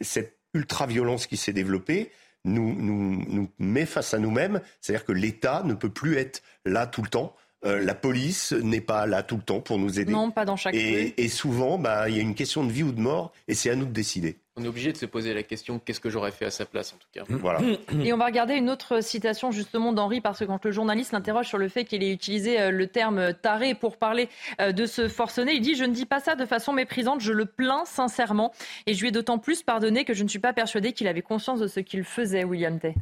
cette 0.00 0.36
ultra-violence 0.54 1.26
qui 1.26 1.36
s'est 1.36 1.52
développée, 1.52 2.10
nous, 2.44 2.74
nous, 2.74 3.24
nous 3.28 3.50
met 3.58 3.86
face 3.86 4.14
à 4.14 4.18
nous-mêmes. 4.18 4.60
C'est-à-dire 4.80 5.04
que 5.04 5.12
l'État 5.12 5.62
ne 5.64 5.74
peut 5.74 5.90
plus 5.90 6.16
être 6.16 6.42
là 6.64 6.86
tout 6.86 7.02
le 7.02 7.08
temps. 7.08 7.36
Euh, 7.64 7.82
la 7.82 7.94
police 7.94 8.52
n'est 8.52 8.80
pas 8.80 9.06
là 9.06 9.22
tout 9.22 9.36
le 9.36 9.42
temps 9.42 9.60
pour 9.60 9.78
nous 9.78 9.98
aider. 9.98 10.12
Non, 10.12 10.30
pas 10.30 10.44
dans 10.44 10.56
chaque 10.56 10.74
et, 10.74 11.14
et 11.22 11.28
souvent, 11.28 11.78
bah, 11.78 12.08
il 12.08 12.16
y 12.16 12.18
a 12.18 12.22
une 12.22 12.34
question 12.34 12.64
de 12.64 12.70
vie 12.70 12.82
ou 12.82 12.92
de 12.92 13.00
mort, 13.00 13.32
et 13.48 13.54
c'est 13.54 13.70
à 13.70 13.76
nous 13.76 13.86
de 13.86 13.92
décider. 13.92 14.36
On 14.56 14.62
est 14.62 14.68
obligé 14.68 14.92
de 14.92 14.96
se 14.96 15.06
poser 15.06 15.34
la 15.34 15.42
question 15.42 15.80
qu'est-ce 15.80 15.98
que 15.98 16.10
j'aurais 16.10 16.30
fait 16.30 16.44
à 16.44 16.50
sa 16.50 16.64
place 16.64 16.92
en 16.92 16.96
tout 16.96 17.08
cas. 17.12 17.24
Voilà. 17.28 17.58
Et 18.04 18.12
on 18.12 18.16
va 18.16 18.26
regarder 18.26 18.54
une 18.54 18.70
autre 18.70 19.02
citation 19.02 19.50
justement 19.50 19.92
d'Henri 19.92 20.20
parce 20.20 20.38
que 20.38 20.44
quand 20.44 20.64
le 20.64 20.70
journaliste 20.70 21.10
l'interroge 21.10 21.48
sur 21.48 21.58
le 21.58 21.68
fait 21.68 21.84
qu'il 21.84 22.04
ait 22.04 22.12
utilisé 22.12 22.60
euh, 22.60 22.70
le 22.70 22.86
terme 22.86 23.34
taré 23.34 23.74
pour 23.74 23.96
parler 23.96 24.28
euh, 24.60 24.70
de 24.70 24.86
ce 24.86 25.08
forcené, 25.08 25.54
il 25.54 25.60
dit 25.60 25.74
je 25.74 25.82
ne 25.82 25.92
dis 25.92 26.06
pas 26.06 26.20
ça 26.20 26.36
de 26.36 26.46
façon 26.46 26.72
méprisante, 26.72 27.20
je 27.20 27.32
le 27.32 27.46
plains 27.46 27.84
sincèrement 27.84 28.52
et 28.86 28.94
je 28.94 29.00
lui 29.00 29.08
ai 29.08 29.10
d'autant 29.10 29.38
plus 29.38 29.64
pardonné 29.64 30.04
que 30.04 30.14
je 30.14 30.22
ne 30.22 30.28
suis 30.28 30.38
pas 30.38 30.52
persuadé 30.52 30.92
qu'il 30.92 31.08
avait 31.08 31.22
conscience 31.22 31.58
de 31.58 31.66
ce 31.66 31.80
qu'il 31.80 32.04
faisait, 32.04 32.44
William 32.44 32.78
Tay. 32.78 32.94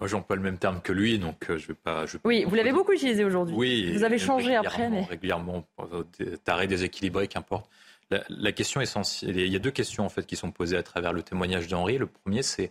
Moi, 0.00 0.08
j'emploie 0.08 0.36
le 0.36 0.42
même 0.42 0.58
terme 0.58 0.80
que 0.80 0.92
lui, 0.92 1.18
donc 1.18 1.50
euh, 1.50 1.58
je 1.58 1.64
ne 1.64 1.68
vais 1.68 1.74
pas. 1.74 2.04
oui, 2.24 2.44
vous 2.44 2.54
l'avez 2.54 2.72
beaucoup 2.72 2.92
utilisé 2.92 3.24
aujourd'hui. 3.24 3.54
Oui. 3.56 3.92
Vous 3.92 4.04
avez 4.04 4.18
changé 4.18 4.54
après, 4.54 4.88
mais 4.88 5.02
régulièrement, 5.02 5.66
taré, 6.44 6.66
déséquilibré, 6.66 7.28
qu'importe. 7.28 7.68
La, 8.10 8.52
question 8.52 8.80
essentielle, 8.80 9.36
il 9.36 9.52
y 9.52 9.56
a 9.56 9.58
deux 9.58 9.70
questions 9.70 10.06
en 10.06 10.08
fait 10.08 10.24
qui 10.24 10.34
sont 10.34 10.50
posées 10.50 10.78
à 10.78 10.82
travers 10.82 11.12
le 11.12 11.22
témoignage 11.22 11.66
d'Henri. 11.66 11.98
Le 11.98 12.06
premier, 12.06 12.42
c'est 12.42 12.70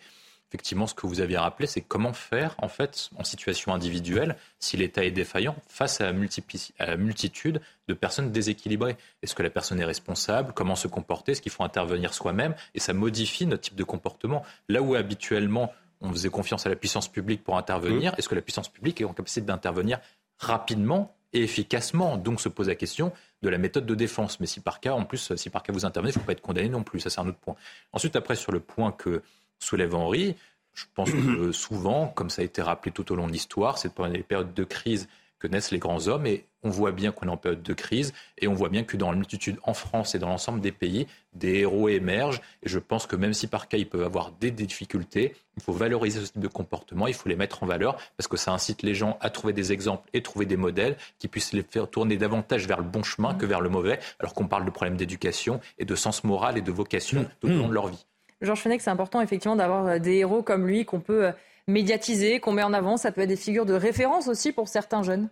effectivement 0.49 0.87
ce 0.87 0.95
que 0.95 1.05
vous 1.05 1.19
aviez 1.19 1.37
rappelé, 1.37 1.67
c'est 1.67 1.81
comment 1.81 2.13
faire 2.13 2.55
en 2.57 2.69
fait 2.69 3.09
en 3.17 3.23
situation 3.23 3.73
individuelle 3.73 4.35
si 4.59 4.77
l'État 4.77 5.03
est 5.03 5.11
défaillant 5.11 5.55
face 5.67 6.01
à 6.01 6.05
la, 6.05 6.97
multitude 6.97 7.61
de 7.87 7.93
personnes 7.93 8.31
déséquilibrées. 8.31 8.95
Est-ce 9.21 9.35
que 9.35 9.43
la 9.43 9.49
personne 9.49 9.79
est 9.79 9.85
responsable? 9.85 10.53
Comment 10.53 10.75
se 10.75 10.87
comporter? 10.87 11.33
Est-ce 11.33 11.41
qu'il 11.41 11.51
faut 11.51 11.63
intervenir 11.63 12.13
soi-même? 12.13 12.55
Et 12.73 12.79
ça 12.79 12.93
modifie 12.93 13.45
notre 13.45 13.63
type 13.63 13.75
de 13.75 13.83
comportement. 13.83 14.43
Là 14.69 14.81
où 14.81 14.95
habituellement 14.95 15.71
on 16.01 16.11
faisait 16.11 16.29
confiance 16.29 16.65
à 16.65 16.69
la 16.69 16.75
puissance 16.75 17.07
publique 17.07 17.43
pour 17.43 17.57
intervenir, 17.57 18.11
mmh. 18.11 18.15
est-ce 18.17 18.29
que 18.29 18.35
la 18.35 18.41
puissance 18.41 18.69
publique 18.69 19.01
est 19.01 19.05
en 19.05 19.13
capacité 19.13 19.41
d'intervenir 19.41 19.99
rapidement 20.37 21.15
et 21.33 21.43
efficacement? 21.43 22.17
Donc 22.17 22.41
se 22.41 22.49
pose 22.49 22.67
la 22.67 22.75
question 22.75 23.11
de 23.41 23.49
la 23.49 23.57
méthode 23.57 23.85
de 23.85 23.95
défense. 23.95 24.39
Mais 24.39 24.47
si 24.47 24.59
par 24.59 24.79
cas, 24.79 24.93
en 24.93 25.05
plus, 25.05 25.35
si 25.35 25.49
par 25.49 25.63
cas 25.63 25.73
vous 25.73 25.85
intervenez, 25.85 26.11
il 26.11 26.17
ne 26.17 26.19
faut 26.19 26.25
pas 26.25 26.33
être 26.33 26.41
condamné 26.41 26.69
non 26.69 26.83
plus. 26.83 26.99
Ça, 26.99 27.09
c'est 27.09 27.19
un 27.19 27.27
autre 27.27 27.39
point. 27.39 27.55
Ensuite, 27.93 28.15
après, 28.15 28.35
sur 28.35 28.51
le 28.51 28.59
point 28.59 28.91
que 28.91 29.21
soulève 29.59 29.95
Henri, 29.95 30.35
je 30.73 30.85
pense 30.93 31.11
que 31.11 31.51
souvent, 31.51 32.07
comme 32.07 32.29
ça 32.29 32.41
a 32.41 32.45
été 32.45 32.61
rappelé 32.61 32.91
tout 32.91 33.11
au 33.11 33.15
long 33.15 33.27
de 33.27 33.31
l'histoire, 33.31 33.77
c'est 33.77 33.93
pendant 33.93 34.09
les 34.09 34.23
périodes 34.23 34.53
de 34.53 34.63
crise 34.63 35.07
que 35.39 35.47
naissent 35.47 35.71
les 35.71 35.79
grands 35.79 36.07
hommes. 36.07 36.25
Et 36.25 36.45
on 36.63 36.69
voit 36.69 36.91
bien 36.91 37.11
qu'on 37.11 37.27
est 37.27 37.31
en 37.31 37.37
période 37.37 37.63
de 37.63 37.73
crise 37.73 38.13
et 38.37 38.47
on 38.47 38.53
voit 38.53 38.69
bien 38.69 38.83
que 38.83 38.97
dans 38.97 39.11
la 39.11 39.17
multitude 39.17 39.57
en 39.63 39.73
France 39.73 40.15
et 40.15 40.19
dans 40.19 40.29
l'ensemble 40.29 40.59
des 40.59 40.71
pays, 40.71 41.07
des 41.33 41.59
héros 41.59 41.89
émergent. 41.89 42.41
Et 42.63 42.69
je 42.69 42.79
pense 42.79 43.07
que 43.07 43.15
même 43.15 43.33
si 43.33 43.47
par 43.47 43.67
cas 43.67 43.77
ils 43.77 43.87
peuvent 43.87 44.03
avoir 44.03 44.31
des 44.31 44.51
difficultés, 44.51 45.35
il 45.55 45.63
faut 45.63 45.73
valoriser 45.73 46.19
ce 46.19 46.31
type 46.31 46.41
de 46.41 46.47
comportement, 46.47 47.07
il 47.07 47.13
faut 47.13 47.29
les 47.29 47.35
mettre 47.35 47.63
en 47.63 47.65
valeur 47.65 47.97
parce 48.17 48.27
que 48.27 48.37
ça 48.37 48.51
incite 48.51 48.81
les 48.81 48.95
gens 48.95 49.17
à 49.21 49.29
trouver 49.29 49.53
des 49.53 49.71
exemples 49.71 50.09
et 50.13 50.21
trouver 50.21 50.45
des 50.45 50.57
modèles 50.57 50.97
qui 51.19 51.27
puissent 51.27 51.53
les 51.53 51.63
faire 51.63 51.89
tourner 51.89 52.17
davantage 52.17 52.67
vers 52.67 52.77
le 52.77 52.83
bon 52.83 53.03
chemin 53.03 53.33
que 53.33 53.45
vers 53.45 53.61
le 53.61 53.69
mauvais, 53.69 53.99
alors 54.19 54.33
qu'on 54.33 54.47
parle 54.47 54.65
de 54.65 54.71
problèmes 54.71 54.97
d'éducation 54.97 55.59
et 55.77 55.85
de 55.85 55.95
sens 55.95 56.23
moral 56.23 56.57
et 56.57 56.61
de 56.61 56.71
vocation 56.71 57.25
tout 57.39 57.47
au 57.47 57.51
long 57.51 57.67
de 57.67 57.73
leur 57.73 57.87
vie. 57.87 58.05
Georges 58.41 58.61
Fenech, 58.61 58.81
c'est 58.81 58.91
important 58.91 59.21
effectivement 59.21 59.55
d'avoir 59.55 59.87
euh, 59.87 59.99
des 59.99 60.17
héros 60.17 60.43
comme 60.43 60.67
lui 60.67 60.85
qu'on 60.85 60.99
peut 60.99 61.31
médiatiser, 61.67 62.39
qu'on 62.39 62.53
met 62.53 62.63
en 62.63 62.73
avant. 62.73 62.97
Ça 62.97 63.11
peut 63.11 63.21
être 63.21 63.29
des 63.29 63.35
figures 63.35 63.65
de 63.65 63.73
référence 63.73 64.27
aussi 64.27 64.51
pour 64.51 64.67
certains 64.67 65.03
jeunes. 65.03 65.29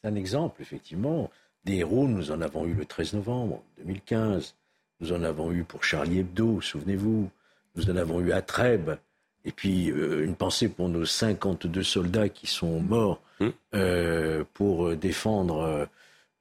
C'est 0.00 0.08
un 0.08 0.14
exemple, 0.14 0.62
effectivement. 0.62 1.30
Des 1.64 1.76
héros, 1.76 2.08
nous 2.08 2.30
en 2.30 2.40
avons 2.40 2.66
eu 2.66 2.74
le 2.74 2.84
13 2.84 3.14
novembre 3.14 3.62
2015. 3.78 4.54
Nous 5.00 5.12
en 5.12 5.22
avons 5.22 5.52
eu 5.52 5.64
pour 5.64 5.84
Charlie 5.84 6.20
Hebdo, 6.20 6.60
souvenez-vous. 6.60 7.28
Nous 7.76 7.90
en 7.90 7.96
avons 7.96 8.20
eu 8.20 8.32
à 8.32 8.42
Trèbes. 8.42 8.96
Et 9.44 9.52
puis, 9.52 9.90
euh, 9.90 10.24
une 10.24 10.36
pensée 10.36 10.68
pour 10.68 10.88
nos 10.88 11.04
52 11.04 11.82
soldats 11.82 12.28
qui 12.28 12.46
sont 12.46 12.80
morts 12.80 13.20
mmh. 13.40 13.48
euh, 13.74 14.44
pour 14.54 14.94
défendre 14.94 15.88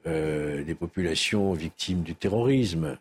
euh, 0.05 0.63
des 0.63 0.75
populations 0.75 1.53
victimes 1.53 2.03
du 2.03 2.15
terrorisme 2.15 2.97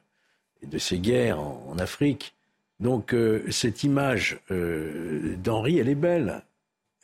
et 0.63 0.67
de 0.67 0.79
ces 0.79 0.99
guerres 0.99 1.41
en 1.41 1.79
Afrique. 1.79 2.35
Donc 2.81 3.13
euh, 3.13 3.45
cette 3.51 3.85
image 3.85 4.41
euh, 4.51 5.37
d'Henri, 5.37 5.79
elle 5.79 5.89
est 5.89 5.95
belle. 5.95 6.43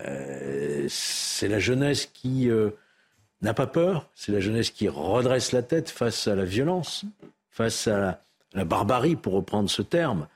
Euh, 0.01 0.86
c'est 0.89 1.48
la 1.48 1.59
jeunesse 1.59 2.07
qui 2.07 2.48
n'a 3.43 3.55
pas 3.55 3.66
peur, 3.66 4.09
c'est 4.15 4.32
la 4.32 4.40
jeunesse 4.40 4.70
qui 4.70 4.89
redresse 4.89 5.53
la 5.53 5.62
tête 5.62 5.90
face 5.90 6.27
à 6.27 6.35
la 6.35 6.44
violence, 6.44 7.05
face 7.51 7.86
à 7.86 8.20
la, 8.55 8.65
barbarie, 8.65 9.16
pour 9.16 9.35
reprendre 9.35 9.70
ce 9.70 9.82
terme, 9.82 10.28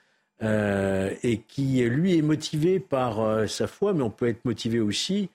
et 0.43 1.43
qui, 1.49 1.83
lui, 1.83 2.17
est 2.17 2.23
motivé 2.23 2.81
par 2.81 3.49
sa 3.49 3.67
foi, 3.67 3.93
mais 3.93 4.03
on 4.03 4.11
peut 4.11 4.29
être 4.29 4.45
motivé 4.45 4.81
aussi, 4.81 5.29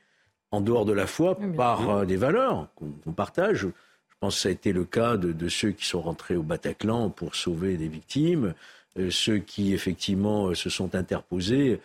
en 0.51 0.61
dehors 0.61 0.85
de 0.85 0.93
la 0.93 1.07
foi, 1.07 1.37
par 1.55 2.05
des 2.05 2.17
valeurs 2.17 2.67
qu'on 2.75 3.11
partage. 3.11 3.67
pense 4.19 4.35
que 4.35 4.41
ça 4.41 4.49
a 4.49 4.51
été 4.51 4.73
le 4.73 4.85
cas 4.85 5.17
de, 5.17 5.49
ceux 5.49 5.71
qui 5.71 5.85
sont 5.85 6.01
rentrés 6.01 6.35
au 6.35 6.43
Bataclan 6.43 7.09
pour 7.09 7.35
sauver 7.35 7.77
des 7.77 7.87
victimes, 7.87 8.53
ceux 9.09 9.39
qui 9.39 9.73
effectivement 9.73 10.53
se 10.53 10.69
sont 10.69 10.95
interposés 10.95 11.79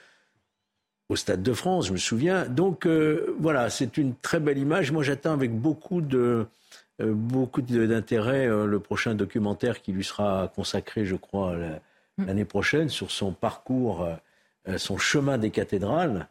au 1.08 1.16
Stade 1.16 1.42
de 1.42 1.52
France, 1.52 1.88
je 1.88 1.92
me 1.92 1.98
souviens. 1.98 2.46
Donc 2.46 2.86
voilà, 2.86 3.68
c'est 3.68 3.96
une 3.96 4.14
très 4.14 4.38
belle 4.38 4.58
image. 4.58 4.92
Moi, 4.92 5.02
j'attends 5.02 5.32
avec 5.32 5.52
beaucoup 5.52 6.00
de 6.00 6.46
beaucoup 7.00 7.62
d'intérêt 7.62 8.46
le 8.46 8.78
prochain 8.78 9.14
documentaire 9.14 9.82
qui 9.82 9.92
lui 9.92 10.04
sera 10.04 10.52
consacré, 10.54 11.04
je 11.04 11.16
crois, 11.16 11.56
mm. 11.56 12.26
l'année 12.26 12.44
prochaine 12.44 12.88
sur 12.88 13.10
son 13.10 13.32
parcours, 13.32 14.06
son 14.76 14.98
chemin 14.98 15.36
des 15.36 15.50
cathédrales. 15.50 16.28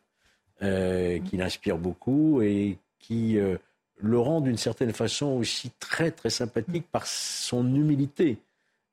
Euh, 0.62 1.20
qui 1.20 1.38
l'inspire 1.38 1.78
beaucoup 1.78 2.42
et 2.42 2.78
qui 3.00 3.40
euh, 3.40 3.56
le 3.96 4.20
rend 4.20 4.42
d'une 4.42 4.58
certaine 4.58 4.92
façon 4.92 5.28
aussi 5.28 5.72
très 5.80 6.12
très 6.12 6.30
sympathique 6.30 6.86
par 6.92 7.08
son 7.08 7.66
humilité. 7.76 8.40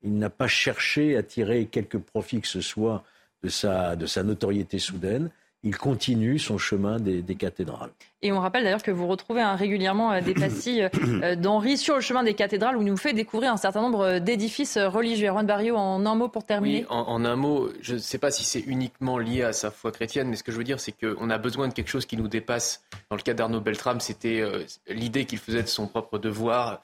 Il 0.03 0.17
n'a 0.17 0.29
pas 0.29 0.47
cherché 0.47 1.17
à 1.17 1.23
tirer 1.23 1.65
quelque 1.65 1.97
profit 1.97 2.41
que 2.41 2.47
ce 2.47 2.61
soit 2.61 3.03
de 3.43 3.49
sa, 3.49 3.95
de 3.95 4.05
sa 4.05 4.23
notoriété 4.23 4.79
soudaine 4.79 5.29
il 5.63 5.77
continue 5.77 6.39
son 6.39 6.57
chemin 6.57 6.99
des, 6.99 7.23
cathédrales. 7.35 7.89
Et 8.21 8.31
on 8.31 8.39
rappelle 8.39 8.63
d'ailleurs 8.63 8.83
que 8.83 8.91
vous 8.91 9.07
retrouvez 9.07 9.41
hein, 9.41 9.55
régulièrement 9.55 10.11
euh, 10.11 10.21
des 10.21 10.33
pastilles 10.35 10.89
euh, 11.23 11.35
d'Henri 11.35 11.77
sur 11.77 11.95
le 11.95 12.01
chemin 12.01 12.23
des 12.23 12.35
cathédrales 12.35 12.77
où 12.77 12.81
il 12.81 12.87
nous 12.87 12.97
fait 12.97 13.13
découvrir 13.13 13.51
un 13.51 13.57
certain 13.57 13.81
nombre 13.81 14.01
euh, 14.01 14.19
d'édifices 14.19 14.77
religieux. 14.77 15.27
Erwan 15.27 15.45
Barrio, 15.45 15.75
en 15.75 16.05
un 16.05 16.15
mot 16.15 16.29
pour 16.29 16.45
terminer. 16.45 16.81
Oui, 16.81 16.85
en, 16.89 17.25
un 17.25 17.35
mot, 17.35 17.69
je 17.81 17.95
ne 17.95 17.99
sais 17.99 18.17
pas 18.17 18.31
si 18.31 18.43
c'est 18.43 18.61
uniquement 18.61 19.17
lié 19.17 19.43
à 19.43 19.53
sa 19.53 19.71
foi 19.71 19.91
chrétienne, 19.91 20.29
mais 20.29 20.35
ce 20.35 20.43
que 20.43 20.51
je 20.51 20.57
veux 20.57 20.63
dire, 20.63 20.79
c'est 20.79 20.93
qu'on 20.93 21.29
a 21.29 21.37
besoin 21.37 21.67
de 21.67 21.73
quelque 21.73 21.89
chose 21.89 22.05
qui 22.05 22.17
nous 22.17 22.27
dépasse. 22.27 22.83
Dans 23.09 23.15
le 23.15 23.21
cas 23.21 23.33
d'Arnaud 23.33 23.61
Beltrame, 23.61 23.99
c'était 23.99 24.43
l'idée 24.87 25.25
qu'il 25.25 25.39
faisait 25.39 25.63
de 25.63 25.67
son 25.67 25.87
propre 25.87 26.17
devoir. 26.17 26.81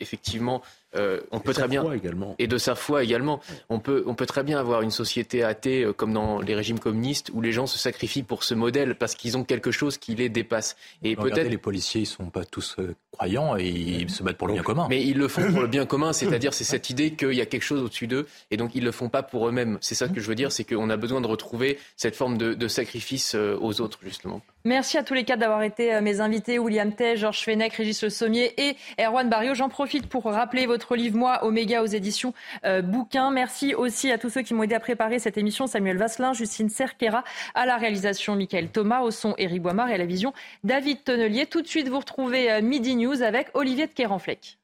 effectivement, 0.00 0.62
euh, 0.94 1.20
on 1.30 1.40
peut 1.40 1.54
très 1.54 1.68
bien 1.68 1.84
et 2.38 2.46
de 2.46 2.58
sa 2.58 2.74
foi 2.74 3.02
également. 3.02 3.40
On 3.70 3.78
peut 3.78 4.04
on 4.06 4.14
peut 4.14 4.26
très 4.26 4.42
bien 4.42 4.58
avoir 4.58 4.82
une 4.82 4.90
société 4.90 5.42
athée 5.42 5.84
euh, 5.84 5.92
comme 5.92 6.12
dans 6.12 6.40
les 6.40 6.54
régimes 6.54 6.78
communistes 6.78 7.30
où 7.32 7.40
les 7.40 7.52
gens 7.52 7.66
se 7.66 7.78
sacrifient 7.78 8.22
pour 8.22 8.44
ce 8.44 8.54
modèle 8.54 8.94
parce 8.96 9.14
qu'ils 9.14 9.38
ont 9.38 9.44
quelque 9.44 9.70
chose 9.70 9.96
qui 9.96 10.14
les 10.14 10.28
dépasse. 10.28 10.76
Et 11.02 11.16
peut-être 11.16 11.48
les 11.48 11.58
policiers 11.58 12.02
ils 12.02 12.06
sont 12.06 12.26
pas 12.26 12.44
tous 12.44 12.76
euh, 12.78 12.94
croyants 13.12 13.56
et 13.56 13.68
ils 13.68 14.10
se 14.10 14.22
battent 14.22 14.36
pour 14.36 14.48
le 14.48 14.54
bien 14.54 14.62
commun. 14.62 14.86
Mais 14.90 15.02
ils 15.02 15.16
le 15.16 15.28
font 15.28 15.50
pour 15.50 15.62
le 15.62 15.66
bien 15.66 15.86
commun, 15.92 16.12
c'est-à-dire 16.12 16.52
c'est 16.52 16.64
cette 16.64 16.90
idée 16.90 17.12
qu'il 17.12 17.32
y 17.32 17.40
a 17.40 17.46
quelque 17.46 17.62
chose 17.62 17.82
au-dessus 17.82 18.06
d'eux 18.06 18.26
et 18.50 18.58
donc 18.58 18.74
ils 18.74 18.84
le 18.84 18.92
font 18.92 19.08
pas 19.08 19.22
pour 19.22 19.48
eux-mêmes. 19.48 19.78
C'est 19.80 19.94
ça 19.94 20.08
que 20.08 20.20
je 20.20 20.26
veux 20.26 20.34
dire, 20.34 20.52
c'est 20.52 20.64
qu'on 20.64 20.90
a 20.90 20.96
besoin 20.96 21.20
de 21.20 21.26
retrouver 21.26 21.78
cette 21.96 22.16
forme 22.16 22.36
de, 22.36 22.68
sacrifice 22.68 23.34
aux 23.34 23.80
autres 23.80 23.98
justement. 24.02 24.40
Merci 24.64 24.96
à 24.96 25.02
tous 25.02 25.14
les 25.14 25.24
quatre 25.24 25.40
d'avoir 25.40 25.62
été 25.62 26.00
mes 26.00 26.20
invités, 26.20 26.58
William 26.58 26.92
Tay, 26.92 27.16
Georges 27.16 27.42
Fenech, 27.44 27.74
Régis 27.74 28.02
Le 28.02 28.08
Sommier 28.08 28.54
et 28.56 28.76
Erwan 28.98 29.28
Barrio. 29.28 29.54
J'en 29.54 29.68
profite 29.68 30.06
pour 30.06 30.24
rappeler 30.24 30.66
votre 30.66 30.81
votre 30.82 30.96
livre 30.96 31.16
Moi, 31.16 31.44
Oméga 31.44 31.80
aux 31.80 31.86
éditions 31.86 32.34
euh, 32.64 32.82
Bouquin. 32.82 33.30
Merci 33.30 33.72
aussi 33.72 34.10
à 34.10 34.18
tous 34.18 34.30
ceux 34.30 34.42
qui 34.42 34.52
m'ont 34.52 34.64
aidé 34.64 34.74
à 34.74 34.80
préparer 34.80 35.20
cette 35.20 35.38
émission. 35.38 35.68
Samuel 35.68 35.96
Vasselin, 35.96 36.32
Justine 36.32 36.68
Cerquera, 36.68 37.22
à 37.54 37.66
la 37.66 37.76
réalisation 37.76 38.34
Michael 38.34 38.68
Thomas, 38.68 39.02
au 39.02 39.12
son 39.12 39.34
Éric 39.38 39.62
Boimard 39.62 39.90
et 39.90 39.94
à 39.94 39.98
la 39.98 40.06
vision 40.06 40.32
David 40.64 41.04
Tonnelier. 41.04 41.46
Tout 41.46 41.62
de 41.62 41.68
suite, 41.68 41.88
vous 41.88 42.00
retrouvez 42.00 42.50
euh, 42.50 42.62
Midi 42.62 42.96
News 42.96 43.22
avec 43.22 43.48
Olivier 43.54 43.86
de 43.86 43.92
Kéranfleck. 43.92 44.58